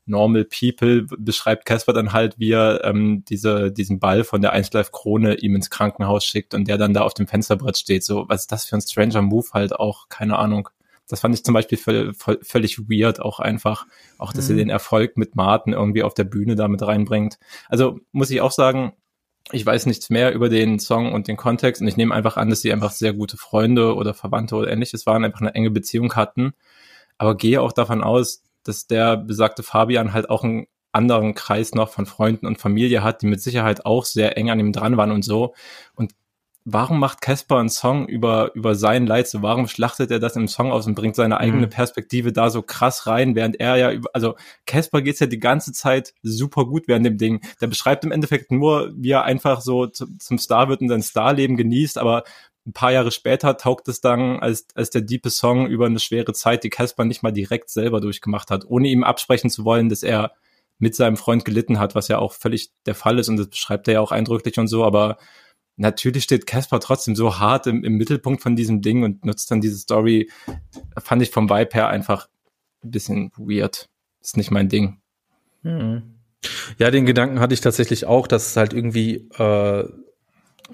Normal 0.09 0.47
People 0.47 1.07
beschreibt 1.19 1.67
Casper 1.67 1.93
dann 1.93 2.13
halt, 2.13 2.39
wie 2.39 2.53
er 2.53 2.83
ähm, 2.85 3.25
diese, 3.29 3.71
diesen 3.71 3.99
Ball 3.99 4.25
von 4.25 4.41
der 4.41 4.53
1 4.53 4.73
Live 4.73 4.91
Krone 4.91 5.35
ihm 5.35 5.55
ins 5.55 5.71
Krankenhaus 5.71 6.25
schickt 6.25 6.55
und 6.55 6.67
der 6.67 6.79
dann 6.79 6.95
da 6.95 7.03
auf 7.03 7.15
dem 7.15 7.27
Fensterbrett 7.27 7.77
steht. 7.77 8.05
So, 8.05 8.25
was 8.29 8.43
ist 8.43 8.53
das 8.53 8.65
für 8.65 8.77
ein 8.77 8.81
Stranger 8.81 9.23
Move 9.23 9.49
halt 9.53 9.75
auch? 9.75 10.09
Keine 10.09 10.39
Ahnung. 10.39 10.71
Das 11.09 11.21
fand 11.21 11.35
ich 11.35 11.45
zum 11.45 11.55
Beispiel 11.55 11.79
völ 11.79 12.13
völlig 12.15 12.79
weird 12.91 13.21
auch 13.21 13.41
einfach. 13.41 13.87
Auch, 14.19 14.33
dass 14.33 14.49
mhm. 14.49 14.55
er 14.55 14.57
den 14.59 14.71
Erfolg 14.71 15.17
mit 15.17 15.37
Martin 15.37 15.73
irgendwie 15.73 16.03
auf 16.03 16.15
der 16.15 16.25
Bühne 16.25 16.55
damit 16.55 16.83
reinbringt. 16.83 17.39
Also 17.69 18.01
muss 18.13 18.31
ich 18.31 18.41
auch 18.41 18.53
sagen, 18.53 18.93
ich 19.53 19.65
weiß 19.65 19.87
nichts 19.87 20.11
mehr 20.11 20.33
über 20.33 20.49
den 20.49 20.79
Song 20.79 21.13
und 21.13 21.29
den 21.29 21.37
Kontext 21.37 21.81
und 21.81 21.89
ich 21.89 21.97
nehme 21.97 22.15
einfach 22.15 22.37
an, 22.37 22.51
dass 22.51 22.61
sie 22.61 22.73
einfach 22.73 22.91
sehr 22.91 23.13
gute 23.13 23.37
Freunde 23.37 23.95
oder 23.95 24.15
Verwandte 24.15 24.57
oder 24.57 24.71
ähnliches 24.71 25.07
waren, 25.07 25.25
einfach 25.25 25.41
eine 25.41 25.55
enge 25.55 25.71
Beziehung 25.71 26.15
hatten. 26.15 26.53
Aber 27.17 27.37
gehe 27.37 27.61
auch 27.61 27.73
davon 27.73 28.03
aus, 28.03 28.43
dass 28.63 28.87
der 28.87 29.17
besagte 29.17 29.63
Fabian 29.63 30.13
halt 30.13 30.31
auch 30.31 30.45
einen 30.45 30.67
anderen 30.93 31.35
Kreis 31.35 31.75
noch 31.75 31.91
von 31.91 32.07
Freunden 32.07 32.47
und 32.47 32.59
Familie 32.59 33.03
hat, 33.03 33.23
die 33.23 33.27
mit 33.27 33.41
Sicherheit 33.41 33.87
auch 33.87 34.05
sehr 34.05 34.37
eng 34.37 34.51
an 34.51 34.61
ihm 34.61 34.73
dran 34.73 34.97
waren 34.97 35.13
und 35.13 35.25
so. 35.25 35.55
Und 35.95 36.13
warum 36.71 37.01
macht 37.01 37.23
Casper 37.23 37.57
einen 37.57 37.71
Song 37.71 38.07
über, 38.07 38.55
über 38.55 38.75
sein 38.75 39.07
Leid 39.07 39.27
so? 39.27 39.41
Warum 39.41 39.69
schlachtet 39.69 40.11
er 40.11 40.19
das 40.19 40.37
im 40.37 40.49
Song 40.49 40.71
aus 40.71 40.87
und 40.87 40.95
bringt 40.95 41.17
seine 41.17 41.41
eigene 41.41 41.67
mhm. 41.67 41.71
Perspektive 41.71 42.33
da 42.33 42.51
so 42.51 42.61
krass 42.61 43.07
rein, 43.07 43.35
während 43.35 43.59
er 43.59 43.77
ja 43.77 43.91
über, 43.91 44.11
also 44.13 44.35
Casper 44.67 45.01
geht's 45.01 45.21
ja 45.21 45.27
die 45.27 45.39
ganze 45.39 45.73
Zeit 45.73 46.13
super 46.23 46.67
gut 46.67 46.87
während 46.87 47.07
dem 47.07 47.17
Ding. 47.17 47.41
Der 47.63 47.69
beschreibt 47.69 48.05
im 48.05 48.13
Endeffekt 48.13 48.53
nur, 48.53 48.93
wie 48.95 49.11
er 49.11 49.25
einfach 49.25 49.63
so 49.63 49.87
zum 49.87 50.39
Star 50.39 50.69
wird 50.69 50.83
und 50.83 50.89
sein 50.91 51.03
Starleben 51.03 51.57
genießt, 51.57 51.97
aber 51.97 52.25
ein 52.67 52.75
paar 52.75 52.93
Jahre 52.93 53.13
später 53.13 53.57
taugt 53.57 53.89
es 53.89 54.03
dann 54.03 54.39
als, 54.41 54.67
als 54.75 54.91
der 54.91 55.01
diepe 55.01 55.31
Song 55.31 55.67
über 55.67 55.87
eine 55.87 56.01
schwere 56.01 56.35
Zeit, 56.35 56.65
die 56.65 56.71
Casper 56.71 57.07
nicht 57.07 57.23
mal 57.23 57.33
direkt 57.33 57.71
selber 57.71 58.01
durchgemacht 58.01 58.51
hat, 58.51 58.67
ohne 58.69 58.89
ihm 58.89 59.05
absprechen 59.05 59.49
zu 59.49 59.65
wollen, 59.65 59.89
dass 59.89 60.03
er 60.03 60.33
mit 60.79 60.95
seinem 60.95 61.17
Freund 61.17 61.47
gelitten 61.47 61.79
hat, 61.79 61.95
was 61.95 62.09
ja 62.09 62.19
auch 62.19 62.35
völlig 62.35 62.71
der 62.85 62.95
Fall 62.95 63.19
ist 63.19 63.29
und 63.29 63.39
das 63.39 63.49
beschreibt 63.49 63.89
er 63.89 63.95
ja 63.95 64.01
auch 64.01 64.13
eindrücklich 64.13 64.59
und 64.59 64.69
so, 64.69 64.85
aber 64.85 65.17
natürlich 65.79 66.25
steht 66.25 66.47
Casper 66.47 66.81
trotzdem 66.81 67.17
so 67.17 67.39
hart 67.39 67.67
im, 67.67 67.83
im 67.85 67.97
Mittelpunkt 67.97 68.43
von 68.43 68.57
diesem 68.57 68.83
Ding 68.83 69.05
und 69.05 69.25
nutzt 69.25 69.51
dann 69.51 69.61
diese 69.61 69.79
Story, 69.79 70.31
fand 70.99 71.23
ich 71.23 71.31
vom 71.31 71.49
Vibe 71.49 71.71
her 71.73 71.89
einfach 71.89 72.29
ein 72.85 72.91
bisschen 72.91 73.33
weird. 73.37 73.89
Ist 74.21 74.37
nicht 74.37 74.51
mein 74.51 74.69
Ding. 74.69 75.01
Hm. 75.63 76.03
Ja, 76.79 76.91
den 76.91 77.07
Gedanken 77.07 77.41
hatte 77.41 77.55
ich 77.55 77.61
tatsächlich 77.61 78.07
auch, 78.07 78.27
dass 78.27 78.49
es 78.49 78.57
halt 78.57 78.73
irgendwie, 78.73 79.29
äh, 79.39 79.81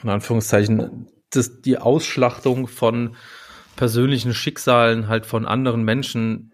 in 0.02 0.08
Anführungszeichen, 0.08 1.08
das, 1.30 1.60
die 1.60 1.78
Ausschlachtung 1.78 2.66
von 2.66 3.16
persönlichen 3.76 4.34
Schicksalen 4.34 5.08
halt 5.08 5.26
von 5.26 5.46
anderen 5.46 5.82
Menschen 5.82 6.52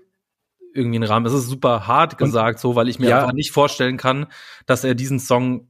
irgendwie 0.75 0.97
einen 0.97 1.09
Rahmen. 1.09 1.25
Das 1.25 1.35
ist 1.35 1.49
super 1.49 1.87
hart 1.87 2.19
gesagt, 2.19 2.57
und, 2.57 2.61
so, 2.61 2.77
weil 2.77 2.89
ich 2.89 2.99
mir 2.99 3.11
ja. 3.11 3.21
einfach 3.21 3.33
nicht 3.33 3.53
vorstellen 3.53 3.97
kann, 3.97 4.27
dass 4.67 4.85
er 4.85 4.95
diesen 4.95 5.19
Song 5.19 5.70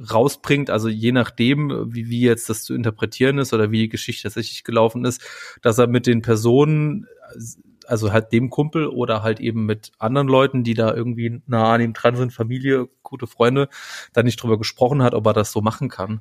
rausbringt, 0.00 0.70
also 0.70 0.88
je 0.88 1.12
nachdem, 1.12 1.92
wie, 1.94 2.08
wie 2.08 2.20
jetzt 2.22 2.48
das 2.48 2.64
zu 2.64 2.74
interpretieren 2.74 3.38
ist 3.38 3.52
oder 3.52 3.70
wie 3.70 3.80
die 3.80 3.88
Geschichte 3.88 4.24
tatsächlich 4.24 4.64
gelaufen 4.64 5.04
ist, 5.04 5.22
dass 5.62 5.78
er 5.78 5.86
mit 5.86 6.06
den 6.06 6.22
Personen, 6.22 7.06
also 7.86 8.12
halt 8.12 8.32
dem 8.32 8.50
Kumpel 8.50 8.86
oder 8.86 9.22
halt 9.22 9.40
eben 9.40 9.66
mit 9.66 9.92
anderen 9.98 10.28
Leuten, 10.28 10.64
die 10.64 10.74
da 10.74 10.94
irgendwie 10.94 11.42
nah 11.46 11.74
an 11.74 11.80
ihm 11.80 11.92
dran 11.92 12.16
sind, 12.16 12.32
Familie, 12.32 12.88
gute 13.02 13.26
Freunde, 13.26 13.68
da 14.12 14.22
nicht 14.22 14.42
drüber 14.42 14.58
gesprochen 14.58 15.02
hat, 15.02 15.14
ob 15.14 15.26
er 15.26 15.34
das 15.34 15.52
so 15.52 15.60
machen 15.60 15.88
kann. 15.88 16.20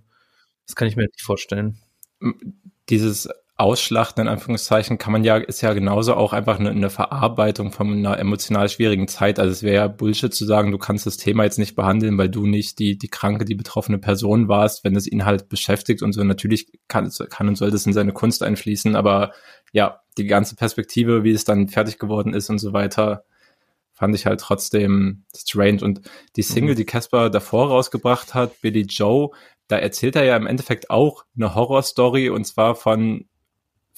Das 0.65 0.75
kann 0.75 0.87
ich 0.87 0.95
mir 0.95 1.03
nicht 1.03 1.21
vorstellen. 1.21 1.79
Dieses 2.89 3.29
Ausschlachten, 3.59 4.21
in 4.21 4.27
Anführungszeichen, 4.29 4.97
kann 4.97 5.11
man 5.11 5.25
ja, 5.25 5.35
ist 5.35 5.61
ja 5.61 5.73
genauso 5.73 6.13
auch 6.13 6.31
einfach 6.31 6.59
eine, 6.59 6.69
eine 6.69 6.89
Verarbeitung 6.89 7.71
von 7.71 7.91
einer 7.91 8.17
emotional 8.17 8.69
schwierigen 8.69 9.09
Zeit. 9.09 9.37
Also 9.37 9.51
es 9.51 9.63
wäre 9.63 9.75
ja 9.75 9.87
Bullshit 9.87 10.33
zu 10.33 10.45
sagen, 10.45 10.71
du 10.71 10.77
kannst 10.77 11.05
das 11.05 11.17
Thema 11.17 11.43
jetzt 11.43 11.59
nicht 11.59 11.75
behandeln, 11.75 12.17
weil 12.17 12.29
du 12.29 12.45
nicht 12.45 12.79
die, 12.79 12.97
die 12.97 13.09
kranke, 13.09 13.43
die 13.43 13.55
betroffene 13.55 13.97
Person 13.97 14.47
warst, 14.47 14.85
wenn 14.85 14.95
es 14.95 15.07
ihn 15.07 15.25
halt 15.25 15.49
beschäftigt 15.49 16.01
und 16.01 16.13
so. 16.13 16.23
Natürlich 16.23 16.71
kann, 16.87 17.11
kann 17.29 17.49
und 17.49 17.57
soll 17.57 17.69
das 17.69 17.85
in 17.85 17.93
seine 17.93 18.13
Kunst 18.13 18.43
einfließen, 18.43 18.95
aber 18.95 19.33
ja, 19.73 19.99
die 20.17 20.25
ganze 20.25 20.55
Perspektive, 20.55 21.23
wie 21.23 21.31
es 21.31 21.43
dann 21.43 21.67
fertig 21.67 21.99
geworden 21.99 22.33
ist 22.33 22.49
und 22.49 22.59
so 22.59 22.71
weiter, 22.71 23.25
fand 23.91 24.15
ich 24.15 24.25
halt 24.25 24.39
trotzdem 24.39 25.25
strange. 25.35 25.83
Und 25.83 26.01
die 26.37 26.43
Single, 26.43 26.75
mhm. 26.75 26.77
die 26.77 26.85
Casper 26.85 27.29
davor 27.29 27.67
rausgebracht 27.67 28.33
hat, 28.33 28.61
Billy 28.61 28.83
Joe, 28.83 29.31
da 29.67 29.77
erzählt 29.77 30.15
er 30.15 30.23
ja 30.23 30.35
im 30.35 30.47
Endeffekt 30.47 30.89
auch 30.89 31.25
eine 31.35 31.53
Horrorstory 31.53 32.29
und 32.29 32.45
zwar 32.45 32.75
von 32.75 33.28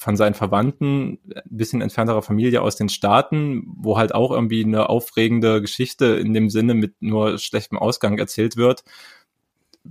von 0.02 0.18
seinen 0.18 0.34
Verwandten, 0.34 1.20
ein 1.36 1.44
bisschen 1.46 1.80
entfernterer 1.80 2.24
Familie 2.24 2.64
aus 2.64 2.76
den 2.76 2.90
Staaten, 2.90 3.72
wo 3.78 4.00
halt 4.00 4.16
auch 4.16 4.32
irgendwie 4.32 4.64
eine 4.64 4.90
aufregende 4.90 5.62
Geschichte 5.62 6.06
in 6.16 6.34
dem 6.34 6.50
Sinne 6.50 6.74
mit 6.74 6.96
nur 7.02 7.38
schlechtem 7.38 7.78
Ausgang 7.78 8.18
erzählt 8.18 8.58
wird. 8.58 8.84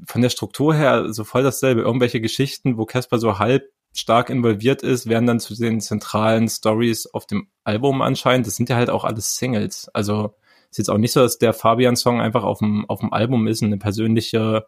Von 0.09 0.21
der 0.21 0.31
Struktur 0.31 0.75
her 0.75 1.13
so 1.13 1.23
voll 1.23 1.45
dasselbe. 1.45 1.83
Irgendwelche 1.83 2.21
Geschichten, 2.21 2.77
wo 2.77 2.87
Casper 2.87 3.21
so 3.21 3.39
halb 3.39 3.71
stark 3.93 4.31
involviert 4.31 4.83
ist, 4.83 5.09
werden 5.09 5.27
dann 5.27 5.39
zu 5.39 5.55
den 5.55 5.81
zentralen 5.81 6.49
Stories 6.49 7.07
auf 7.07 7.27
dem 7.27 7.47
Album 7.63 8.03
anscheinend. 8.03 8.49
Das 8.49 8.57
sind 8.57 8.69
ja 8.69 8.75
halt 8.75 8.91
auch 8.91 9.05
alles 9.05 9.37
Singles. 9.37 9.89
Also 9.91 10.35
ist 10.73 10.79
jetzt 10.79 10.91
auch 10.91 10.99
nicht 10.99 11.13
so, 11.13 11.21
dass 11.21 11.39
der 11.39 11.53
Fabian-Song 11.53 12.21
einfach 12.21 12.43
auf 12.43 12.59
dem, 12.59 12.85
auf 12.91 12.99
dem 12.99 13.13
Album 13.13 13.47
ist 13.47 13.63
und 13.63 13.69
eine 13.69 13.79
persönliche 13.79 14.67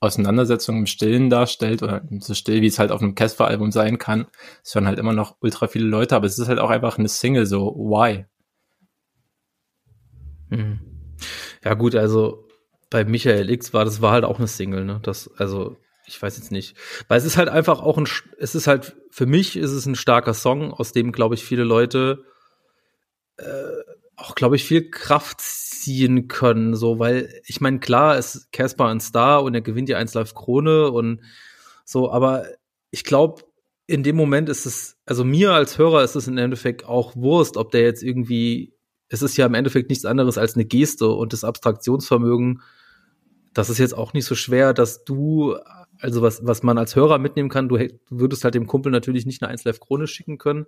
Auseinandersetzung 0.00 0.78
im 0.78 0.86
Stillen 0.86 1.28
darstellt 1.28 1.82
oder 1.82 2.02
so 2.20 2.34
still, 2.34 2.62
wie 2.62 2.66
es 2.66 2.78
halt 2.78 2.92
auf 2.92 3.02
einem 3.02 3.14
Casper-Album 3.14 3.72
sein 3.72 3.98
kann. 3.98 4.26
Es 4.62 4.74
hören 4.74 4.86
halt 4.86 4.98
immer 4.98 5.12
noch 5.12 5.36
ultra 5.40 5.66
viele 5.66 5.86
Leute, 5.86 6.14
aber 6.14 6.26
es 6.26 6.38
ist 6.38 6.48
halt 6.48 6.60
auch 6.60 6.70
einfach 6.70 6.98
eine 6.98 7.08
Single, 7.08 7.46
so 7.46 7.74
why? 7.74 8.26
Hm. 10.50 10.78
Ja 11.64 11.74
gut, 11.74 11.96
also 11.96 12.48
bei 12.90 13.04
Michael 13.04 13.50
X 13.50 13.74
war 13.74 13.84
das 13.84 14.00
war 14.00 14.12
halt 14.12 14.24
auch 14.24 14.38
eine 14.38 14.46
Single, 14.46 14.84
ne? 14.84 15.00
Das 15.02 15.30
also 15.36 15.76
ich 16.06 16.20
weiß 16.20 16.38
jetzt 16.38 16.52
nicht, 16.52 16.76
weil 17.08 17.18
es 17.18 17.24
ist 17.24 17.36
halt 17.36 17.48
einfach 17.48 17.80
auch 17.80 17.98
ein 17.98 18.08
es 18.38 18.54
ist 18.54 18.66
halt 18.66 18.96
für 19.10 19.26
mich 19.26 19.56
ist 19.56 19.72
es 19.72 19.84
ein 19.84 19.96
starker 19.96 20.32
Song, 20.32 20.72
aus 20.72 20.92
dem 20.92 21.12
glaube 21.12 21.34
ich 21.34 21.44
viele 21.44 21.64
Leute 21.64 22.24
äh, 23.36 23.44
auch 24.18 24.34
glaube 24.34 24.56
ich 24.56 24.64
viel 24.64 24.90
Kraft 24.90 25.40
ziehen 25.40 26.28
können, 26.28 26.74
so, 26.74 26.98
weil 26.98 27.32
ich 27.46 27.60
meine, 27.60 27.78
klar 27.78 28.18
ist 28.18 28.52
Casper 28.52 28.86
ein 28.86 29.00
Star 29.00 29.42
und 29.42 29.54
er 29.54 29.60
gewinnt 29.60 29.88
die 29.88 29.94
1 29.94 30.14
Live 30.14 30.34
Krone 30.34 30.90
und 30.90 31.22
so, 31.84 32.10
aber 32.10 32.46
ich 32.90 33.04
glaube, 33.04 33.44
in 33.86 34.02
dem 34.02 34.16
Moment 34.16 34.48
ist 34.48 34.66
es, 34.66 34.96
also 35.06 35.24
mir 35.24 35.52
als 35.52 35.78
Hörer 35.78 36.04
ist 36.04 36.14
es 36.14 36.28
im 36.28 36.36
Endeffekt 36.36 36.84
auch 36.84 37.16
Wurst, 37.16 37.56
ob 37.56 37.70
der 37.70 37.82
jetzt 37.82 38.02
irgendwie, 38.02 38.74
es 39.08 39.22
ist 39.22 39.36
ja 39.36 39.46
im 39.46 39.54
Endeffekt 39.54 39.88
nichts 39.88 40.04
anderes 40.04 40.36
als 40.36 40.54
eine 40.54 40.66
Geste 40.66 41.08
und 41.08 41.32
das 41.32 41.44
Abstraktionsvermögen, 41.44 42.60
das 43.54 43.70
ist 43.70 43.78
jetzt 43.78 43.96
auch 43.96 44.12
nicht 44.12 44.26
so 44.26 44.34
schwer, 44.34 44.74
dass 44.74 45.04
du 45.04 45.56
also 46.00 46.22
was, 46.22 46.46
was 46.46 46.62
man 46.62 46.78
als 46.78 46.96
Hörer 46.96 47.18
mitnehmen 47.18 47.48
kann, 47.48 47.68
du, 47.68 47.76
du 47.76 47.98
würdest 48.08 48.44
halt 48.44 48.54
dem 48.54 48.66
Kumpel 48.66 48.92
natürlich 48.92 49.26
nicht 49.26 49.42
eine 49.42 49.50
1 49.50 49.64
Live 49.64 49.80
Krone 49.80 50.06
schicken 50.06 50.38
können, 50.38 50.66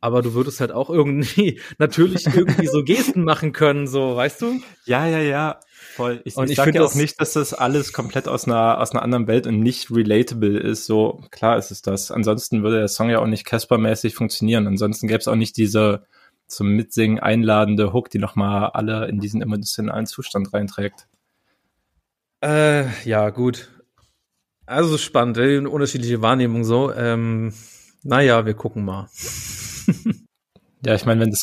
aber 0.00 0.22
du 0.22 0.34
würdest 0.34 0.60
halt 0.60 0.72
auch 0.72 0.90
irgendwie 0.90 1.60
natürlich 1.78 2.26
irgendwie 2.26 2.66
so 2.66 2.82
Gesten 2.82 3.24
machen 3.24 3.52
können, 3.52 3.86
so, 3.86 4.16
weißt 4.16 4.42
du? 4.42 4.60
Ja, 4.84 5.06
ja, 5.06 5.20
ja. 5.20 5.60
Voll. 5.94 6.22
Ich, 6.24 6.36
und 6.36 6.44
ich, 6.44 6.52
ich 6.52 6.56
sage 6.56 6.74
ja 6.74 6.82
auch 6.82 6.94
nicht, 6.94 7.20
dass 7.20 7.34
das 7.34 7.52
alles 7.52 7.92
komplett 7.92 8.26
aus 8.26 8.46
einer, 8.46 8.80
aus 8.80 8.92
einer 8.92 9.02
anderen 9.02 9.26
Welt 9.26 9.46
und 9.46 9.58
nicht 9.60 9.90
relatable 9.90 10.58
ist. 10.58 10.86
So, 10.86 11.22
klar 11.30 11.58
ist 11.58 11.70
es 11.70 11.82
das. 11.82 12.10
Ansonsten 12.10 12.62
würde 12.62 12.78
der 12.78 12.88
Song 12.88 13.10
ja 13.10 13.18
auch 13.18 13.26
nicht 13.26 13.46
Casper-mäßig 13.46 14.14
funktionieren. 14.14 14.66
Ansonsten 14.66 15.06
gäbe 15.06 15.18
es 15.18 15.28
auch 15.28 15.36
nicht 15.36 15.56
diese 15.56 16.06
zum 16.46 16.68
Mitsingen 16.68 17.18
einladende 17.18 17.92
Hook, 17.92 18.10
die 18.10 18.18
nochmal 18.18 18.70
alle 18.70 19.06
in 19.08 19.20
diesen 19.20 19.42
emotionalen 19.42 20.06
Zustand 20.06 20.52
reinträgt. 20.52 21.08
Äh, 22.42 22.86
ja, 23.04 23.30
gut. 23.30 23.70
Also 24.66 24.98
spannend, 24.98 25.38
eine 25.38 25.68
unterschiedliche 25.68 26.22
Wahrnehmung 26.22 26.64
so. 26.64 26.92
Ähm, 26.92 27.52
naja, 28.02 28.46
wir 28.46 28.54
gucken 28.54 28.84
mal. 28.84 29.08
ja, 30.84 30.94
ich 30.94 31.04
meine, 31.04 31.20
wenn 31.20 31.30
das 31.30 31.42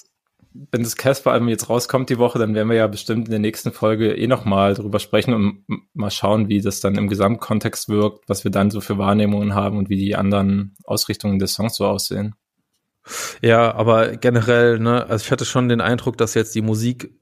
wenn 0.71 0.83
das 0.83 0.95
Casper-Album 0.95 1.47
jetzt 1.47 1.69
rauskommt 1.69 2.09
die 2.09 2.17
Woche, 2.17 2.39
dann 2.39 2.55
werden 2.55 2.69
wir 2.69 2.75
ja 2.75 2.87
bestimmt 2.87 3.27
in 3.27 3.31
der 3.31 3.39
nächsten 3.39 3.71
Folge 3.71 4.15
eh 4.15 4.27
nochmal 4.27 4.73
drüber 4.73 4.99
sprechen 4.99 5.33
und 5.33 5.63
mal 5.93 6.09
schauen, 6.09 6.49
wie 6.49 6.61
das 6.61 6.79
dann 6.81 6.95
im 6.95 7.07
Gesamtkontext 7.07 7.89
wirkt, 7.89 8.27
was 8.27 8.43
wir 8.43 8.51
dann 8.51 8.71
so 8.71 8.81
für 8.81 8.97
Wahrnehmungen 8.97 9.53
haben 9.53 9.77
und 9.77 9.89
wie 9.89 9.97
die 9.97 10.15
anderen 10.15 10.75
Ausrichtungen 10.85 11.39
des 11.39 11.53
Songs 11.53 11.75
so 11.75 11.85
aussehen. 11.85 12.35
Ja, 13.41 13.73
aber 13.75 14.17
generell, 14.17 14.79
ne, 14.79 15.05
also 15.07 15.23
ich 15.23 15.31
hatte 15.31 15.45
schon 15.45 15.69
den 15.69 15.81
Eindruck, 15.81 16.17
dass 16.17 16.33
jetzt 16.33 16.55
die 16.55 16.61
Musik 16.61 17.13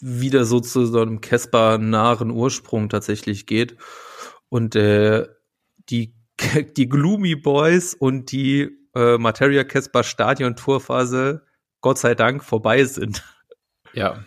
wieder 0.00 0.44
so 0.44 0.58
zu 0.58 0.84
so 0.86 1.00
einem 1.00 1.20
Casper-nahen 1.20 2.30
Ursprung 2.30 2.88
tatsächlich 2.88 3.46
geht 3.46 3.76
und 4.52 4.76
äh, 4.76 5.26
die, 5.88 6.14
die 6.76 6.86
Gloomy 6.86 7.36
Boys 7.36 7.94
und 7.94 8.30
die 8.32 8.68
äh, 8.94 9.16
Materia 9.16 9.64
Casper 9.64 10.02
Stadion 10.02 10.56
Tourphase 10.56 11.46
Gott 11.80 11.96
sei 11.98 12.14
Dank 12.14 12.44
vorbei 12.44 12.84
sind. 12.84 13.24
Ja. 13.94 14.24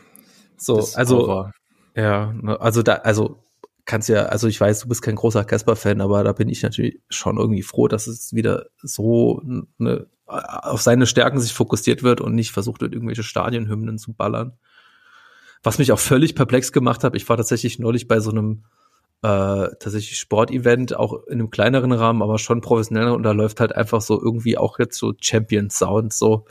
So, 0.57 0.87
also 0.93 1.23
over. 1.23 1.51
ja, 1.95 2.31
ne, 2.33 2.61
also 2.61 2.83
da, 2.83 2.97
also 2.97 3.43
kannst 3.85 4.09
ja, 4.09 4.27
also 4.27 4.47
ich 4.47 4.61
weiß, 4.61 4.81
du 4.81 4.87
bist 4.87 5.01
kein 5.01 5.15
großer 5.15 5.43
Casper-Fan, 5.43 6.01
aber 6.01 6.23
da 6.23 6.33
bin 6.33 6.49
ich 6.49 6.61
natürlich 6.61 7.01
schon 7.09 7.39
irgendwie 7.39 7.63
froh, 7.63 7.87
dass 7.87 8.05
es 8.05 8.31
wieder 8.31 8.67
so 8.83 9.41
ne, 9.79 10.05
auf 10.27 10.83
seine 10.83 11.07
Stärken 11.07 11.39
sich 11.39 11.51
fokussiert 11.51 12.03
wird 12.03 12.21
und 12.21 12.35
nicht 12.35 12.51
versucht 12.51 12.81
wird, 12.81 12.93
irgendwelche 12.93 13.23
Stadionhymnen 13.23 13.97
zu 13.97 14.13
ballern. 14.13 14.55
Was 15.63 15.79
mich 15.79 15.91
auch 15.91 15.97
völlig 15.97 16.35
perplex 16.35 16.71
gemacht 16.71 17.03
hat, 17.03 17.15
ich 17.15 17.27
war 17.27 17.37
tatsächlich 17.37 17.79
neulich 17.79 18.07
bei 18.07 18.19
so 18.19 18.29
einem 18.29 18.65
äh, 19.21 19.69
tatsächlich 19.79 20.17
Sportevent, 20.19 20.95
auch 20.95 21.25
in 21.27 21.33
einem 21.33 21.49
kleineren 21.49 21.91
Rahmen, 21.91 22.21
aber 22.21 22.37
schon 22.37 22.61
professioneller 22.61 23.13
und 23.13 23.23
da 23.23 23.31
läuft 23.31 23.59
halt 23.59 23.75
einfach 23.75 24.01
so 24.01 24.21
irgendwie 24.21 24.57
auch 24.57 24.79
jetzt 24.79 24.97
so 24.97 25.13
Champion 25.19 25.69
Sound 25.69 26.13
so. 26.13 26.45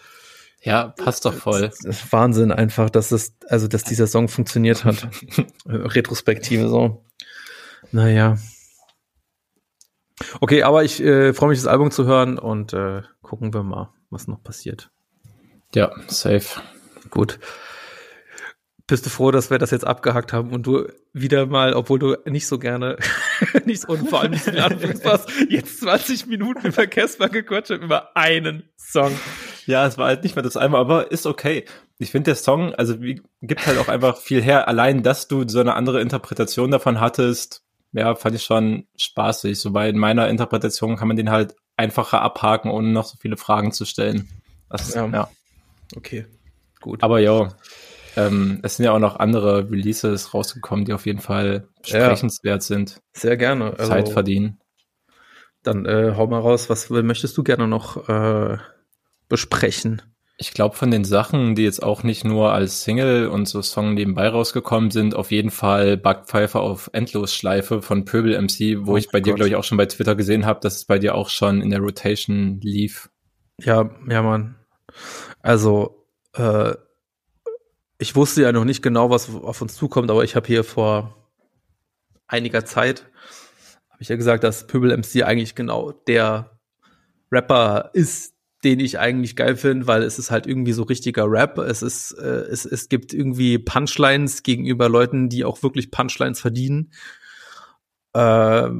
Ja, 0.62 0.88
passt 0.88 1.26
doch 1.26 1.34
voll. 1.34 1.70
Wahnsinn 2.10 2.50
einfach, 2.50 2.88
dass 2.88 3.12
es, 3.12 3.34
also 3.48 3.68
dass 3.68 3.84
dieser 3.84 4.06
Song 4.06 4.28
funktioniert 4.28 4.84
hat. 4.84 5.08
Retrospektive 5.66 6.68
so. 6.68 7.04
Naja. 7.92 8.38
Okay, 10.40 10.62
aber 10.62 10.84
ich 10.84 11.02
äh, 11.02 11.34
freue 11.34 11.50
mich, 11.50 11.58
das 11.58 11.66
Album 11.66 11.90
zu 11.90 12.06
hören 12.06 12.38
und 12.38 12.72
äh, 12.72 13.02
gucken 13.20 13.52
wir 13.52 13.62
mal, 13.62 13.92
was 14.08 14.26
noch 14.26 14.42
passiert. 14.42 14.90
Ja, 15.74 15.92
safe. 16.08 16.60
Gut 17.10 17.38
bist 18.86 19.06
du 19.06 19.10
froh, 19.10 19.30
dass 19.30 19.50
wir 19.50 19.58
das 19.58 19.70
jetzt 19.70 19.86
abgehakt 19.86 20.32
haben 20.32 20.52
und 20.52 20.66
du 20.66 20.86
wieder 21.12 21.46
mal, 21.46 21.72
obwohl 21.72 21.98
du 21.98 22.16
nicht 22.26 22.46
so 22.46 22.58
gerne, 22.58 22.98
nicht 23.64 23.82
so, 23.82 23.88
und 23.88 24.08
vor 24.10 24.20
allem 24.20 24.32
nicht 24.32 24.44
so 24.44 24.52
hast, 24.52 25.30
jetzt 25.48 25.80
20 25.80 26.26
Minuten 26.26 26.66
über 26.66 26.86
Casper 26.86 27.28
gequatscht 27.28 27.70
über 27.70 28.14
einen 28.16 28.68
Song. 28.76 29.12
Ja, 29.66 29.86
es 29.86 29.96
war 29.96 30.08
halt 30.08 30.22
nicht 30.22 30.36
mehr 30.36 30.42
das 30.42 30.58
einmal, 30.58 30.80
aber 30.80 31.10
ist 31.10 31.24
okay. 31.24 31.64
Ich 31.98 32.10
finde 32.10 32.30
der 32.30 32.34
Song, 32.34 32.74
also 32.74 33.00
wie, 33.00 33.22
gibt 33.40 33.66
halt 33.66 33.78
auch 33.78 33.88
einfach 33.88 34.18
viel 34.18 34.42
her. 34.42 34.68
Allein, 34.68 35.02
dass 35.02 35.28
du 35.28 35.48
so 35.48 35.60
eine 35.60 35.74
andere 35.74 36.02
Interpretation 36.02 36.70
davon 36.70 37.00
hattest, 37.00 37.62
ja, 37.92 38.14
fand 38.16 38.34
ich 38.34 38.42
schon 38.42 38.86
spaßig. 38.96 39.58
So, 39.58 39.70
in 39.78 39.98
meiner 39.98 40.28
Interpretation 40.28 40.96
kann 40.96 41.08
man 41.08 41.16
den 41.16 41.30
halt 41.30 41.54
einfacher 41.76 42.20
abhaken, 42.20 42.70
ohne 42.70 42.88
noch 42.88 43.04
so 43.04 43.16
viele 43.18 43.36
Fragen 43.36 43.72
zu 43.72 43.86
stellen. 43.86 44.28
Das, 44.68 44.92
ja. 44.92 45.06
ja. 45.06 45.30
Okay, 45.96 46.26
gut. 46.80 47.02
Aber 47.02 47.20
ja, 47.20 47.48
ähm, 48.16 48.60
es 48.62 48.76
sind 48.76 48.84
ja 48.84 48.92
auch 48.92 48.98
noch 48.98 49.16
andere 49.16 49.70
Releases 49.70 50.34
rausgekommen, 50.34 50.84
die 50.84 50.92
auf 50.92 51.06
jeden 51.06 51.20
Fall 51.20 51.68
sprechenswert 51.82 52.62
ja, 52.62 52.66
sind. 52.66 53.00
Sehr 53.12 53.36
gerne. 53.36 53.74
Also, 53.78 53.90
Zeit 53.90 54.08
verdienen. 54.08 54.60
Dann 55.62 55.86
äh, 55.86 56.12
hau 56.16 56.26
mal 56.26 56.40
raus, 56.40 56.68
was 56.68 56.90
möchtest 56.90 57.36
du 57.36 57.42
gerne 57.42 57.66
noch 57.66 58.08
äh, 58.08 58.58
besprechen? 59.28 60.02
Ich 60.36 60.52
glaube, 60.52 60.76
von 60.76 60.90
den 60.90 61.04
Sachen, 61.04 61.54
die 61.54 61.62
jetzt 61.62 61.82
auch 61.82 62.02
nicht 62.02 62.24
nur 62.24 62.52
als 62.52 62.82
Single 62.82 63.28
und 63.28 63.46
so 63.46 63.62
Song 63.62 63.94
nebenbei 63.94 64.28
rausgekommen 64.28 64.90
sind, 64.90 65.14
auf 65.14 65.30
jeden 65.30 65.50
Fall 65.50 65.96
Backpfeifer 65.96 66.60
auf 66.60 66.90
Endlosschleife 66.92 67.82
von 67.82 68.04
Pöbel 68.04 68.40
MC, 68.40 68.84
wo 68.84 68.92
oh 68.92 68.96
ich 68.96 69.10
bei 69.10 69.20
Gott. 69.20 69.26
dir, 69.26 69.34
glaube 69.34 69.48
ich, 69.48 69.56
auch 69.56 69.62
schon 69.62 69.78
bei 69.78 69.86
Twitter 69.86 70.16
gesehen 70.16 70.44
habe, 70.44 70.58
dass 70.60 70.76
es 70.76 70.84
bei 70.86 70.98
dir 70.98 71.14
auch 71.14 71.28
schon 71.28 71.62
in 71.62 71.70
der 71.70 71.78
Rotation 71.78 72.60
lief. 72.60 73.10
Ja, 73.60 73.88
ja, 74.08 74.22
Mann. 74.22 74.56
Also, 75.40 76.04
äh, 76.34 76.74
ich 77.98 78.16
wusste 78.16 78.42
ja 78.42 78.52
noch 78.52 78.64
nicht 78.64 78.82
genau, 78.82 79.10
was 79.10 79.34
auf 79.34 79.62
uns 79.62 79.74
zukommt, 79.74 80.10
aber 80.10 80.24
ich 80.24 80.36
habe 80.36 80.46
hier 80.46 80.64
vor 80.64 81.16
einiger 82.26 82.64
Zeit, 82.64 83.06
habe 83.90 84.02
ich 84.02 84.08
ja 84.08 84.16
gesagt, 84.16 84.44
dass 84.44 84.66
Pöbel 84.66 84.96
MC 84.96 85.22
eigentlich 85.22 85.54
genau 85.54 85.92
der 85.92 86.58
Rapper 87.30 87.90
ist, 87.92 88.34
den 88.64 88.80
ich 88.80 88.98
eigentlich 88.98 89.36
geil 89.36 89.56
finde, 89.56 89.86
weil 89.86 90.02
es 90.02 90.18
ist 90.18 90.30
halt 90.30 90.46
irgendwie 90.46 90.72
so 90.72 90.84
richtiger 90.84 91.30
Rap. 91.30 91.58
Es 91.58 91.82
ist, 91.82 92.12
äh, 92.12 92.46
es, 92.50 92.64
es 92.64 92.88
gibt 92.88 93.12
irgendwie 93.12 93.58
Punchlines 93.58 94.42
gegenüber 94.42 94.88
Leuten, 94.88 95.28
die 95.28 95.44
auch 95.44 95.62
wirklich 95.62 95.90
Punchlines 95.90 96.40
verdienen. 96.40 96.92
Äh, 98.14 98.70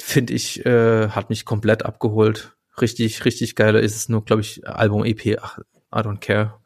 finde 0.00 0.32
ich, 0.32 0.64
äh, 0.64 1.08
hat 1.10 1.28
mich 1.28 1.44
komplett 1.44 1.84
abgeholt. 1.84 2.56
richtig, 2.80 3.24
richtig 3.24 3.54
geile 3.54 3.80
ist 3.80 3.94
es 3.94 4.08
nur, 4.08 4.24
glaube 4.24 4.42
ich, 4.42 4.66
Album 4.66 5.04
EP, 5.04 5.38
ach, 5.40 5.58
I 5.94 5.98
don't 5.98 6.18
care. 6.18 6.60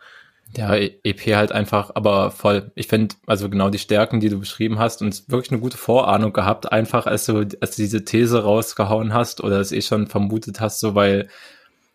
Ja, 0.56 0.74
EP 0.74 1.36
halt 1.36 1.52
einfach, 1.52 1.90
aber 1.94 2.30
voll. 2.30 2.72
Ich 2.74 2.88
finde, 2.88 3.14
also 3.26 3.50
genau 3.50 3.68
die 3.68 3.78
Stärken, 3.78 4.20
die 4.20 4.30
du 4.30 4.38
beschrieben 4.38 4.78
hast 4.78 5.02
und 5.02 5.28
wirklich 5.28 5.52
eine 5.52 5.60
gute 5.60 5.76
Vorahnung 5.76 6.32
gehabt, 6.32 6.72
einfach 6.72 7.06
als 7.06 7.26
du, 7.26 7.46
als 7.60 7.76
du 7.76 7.82
diese 7.82 8.04
These 8.04 8.42
rausgehauen 8.42 9.12
hast 9.12 9.42
oder 9.42 9.60
es 9.60 9.72
eh 9.72 9.82
schon 9.82 10.06
vermutet 10.06 10.60
hast, 10.60 10.80
so 10.80 10.94
weil, 10.94 11.28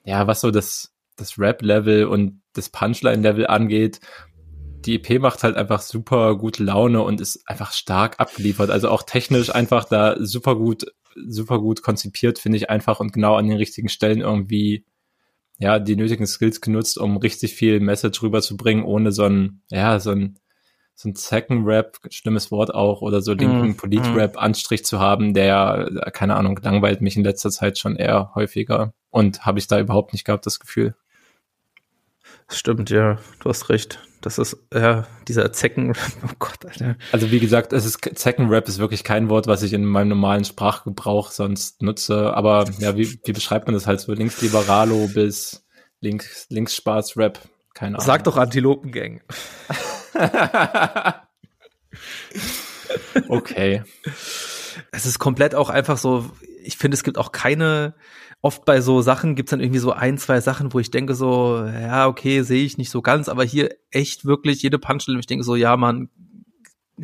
ja, 0.05 0.27
was 0.27 0.41
so 0.41 0.51
das, 0.51 0.93
das 1.15 1.39
Rap-Level 1.39 2.05
und 2.05 2.41
das 2.53 2.69
Punchline-Level 2.69 3.47
angeht, 3.47 3.99
die 4.85 4.95
EP 4.95 5.19
macht 5.19 5.43
halt 5.43 5.55
einfach 5.55 5.81
super 5.81 6.37
gute 6.37 6.63
Laune 6.63 7.01
und 7.01 7.21
ist 7.21 7.47
einfach 7.47 7.71
stark 7.71 8.19
abgeliefert. 8.19 8.69
Also 8.69 8.89
auch 8.89 9.03
technisch 9.03 9.53
einfach 9.53 9.85
da 9.85 10.15
super 10.19 10.55
gut, 10.55 10.85
super 11.15 11.59
gut 11.59 11.81
konzipiert, 11.81 12.37
finde 12.37 12.57
ich 12.57 12.69
einfach 12.69 12.99
und 12.99 13.13
genau 13.13 13.35
an 13.35 13.47
den 13.47 13.57
richtigen 13.57 13.89
Stellen 13.89 14.21
irgendwie 14.21 14.85
ja, 15.63 15.79
die 15.79 15.95
nötigen 15.95 16.27
Skills 16.27 16.59
genutzt, 16.59 16.97
um 16.97 17.15
richtig 17.15 17.55
viel 17.55 17.79
Message 17.79 18.21
rüberzubringen, 18.21 18.83
ohne 18.83 19.13
so 19.13 19.23
ein, 19.23 19.61
ja, 19.71 19.97
so 20.01 20.11
ein, 20.11 20.37
so 20.93 21.07
ein 21.07 21.15
Second-Rap, 21.15 21.99
schlimmes 22.09 22.51
Wort 22.51 22.73
auch, 22.73 23.01
oder 23.01 23.21
so 23.21 23.31
linken 23.31 23.69
mm, 23.69 23.77
Polit-Rap-Anstrich 23.77 24.83
zu 24.83 24.99
haben, 24.99 25.33
der, 25.33 26.11
keine 26.11 26.35
Ahnung, 26.35 26.59
langweilt 26.61 26.99
mich 26.99 27.15
in 27.15 27.23
letzter 27.23 27.49
Zeit 27.49 27.77
schon 27.77 27.95
eher 27.95 28.31
häufiger. 28.35 28.93
Und 29.09 29.45
habe 29.45 29.57
ich 29.57 29.67
da 29.67 29.79
überhaupt 29.79 30.11
nicht 30.11 30.25
gehabt, 30.25 30.45
das 30.45 30.59
Gefühl. 30.59 30.95
Stimmt, 32.49 32.89
ja, 32.89 33.17
du 33.39 33.49
hast 33.49 33.69
recht. 33.69 33.99
Das 34.21 34.37
ist, 34.37 34.57
ja, 34.73 35.05
dieser 35.27 35.51
Zeckenrap, 35.51 35.97
oh 36.25 36.33
Gott, 36.39 36.65
Alter. 36.65 36.95
Also 37.11 37.29
wie 37.31 37.39
gesagt, 37.39 37.73
es 37.73 37.85
ist, 37.85 37.99
Zeckenrap 38.17 38.67
ist 38.67 38.79
wirklich 38.79 39.03
kein 39.03 39.29
Wort, 39.29 39.47
was 39.47 39.63
ich 39.63 39.73
in 39.73 39.83
meinem 39.83 40.09
normalen 40.09 40.45
Sprachgebrauch 40.45 41.31
sonst 41.31 41.81
nutze, 41.81 42.33
aber 42.33 42.65
ja, 42.79 42.95
wie, 42.95 43.19
wie 43.25 43.33
beschreibt 43.33 43.67
man 43.67 43.73
das 43.73 43.85
halt 43.85 43.99
so? 43.99 44.13
Linksliberalo 44.13 45.09
bis 45.13 45.65
links, 45.99 46.47
Linksspaß-Rap, 46.49 47.39
keine 47.73 47.97
Ahnung. 47.97 48.05
Sag 48.05 48.23
doch 48.23 48.37
Antilopengang. 48.37 49.21
okay. 53.27 53.83
Es 54.91 55.05
ist 55.05 55.19
komplett 55.19 55.55
auch 55.55 55.69
einfach 55.69 55.97
so, 55.97 56.29
ich 56.63 56.77
finde, 56.77 56.95
es 56.95 57.03
gibt 57.03 57.17
auch 57.17 57.31
keine, 57.31 57.95
oft 58.41 58.65
bei 58.65 58.81
so 58.81 59.01
Sachen 59.01 59.35
gibt's 59.35 59.51
dann 59.51 59.61
irgendwie 59.61 59.79
so 59.79 59.91
ein, 59.91 60.17
zwei 60.17 60.41
Sachen, 60.41 60.73
wo 60.73 60.79
ich 60.79 60.91
denke 60.91 61.15
so, 61.15 61.63
ja, 61.65 62.07
okay, 62.07 62.41
sehe 62.41 62.65
ich 62.65 62.77
nicht 62.77 62.89
so 62.89 63.01
ganz, 63.01 63.29
aber 63.29 63.43
hier 63.43 63.75
echt 63.89 64.25
wirklich 64.25 64.61
jede 64.61 64.79
Punchline, 64.79 65.19
ich 65.19 65.27
denke 65.27 65.43
so, 65.45 65.55
ja, 65.55 65.77
man, 65.77 66.09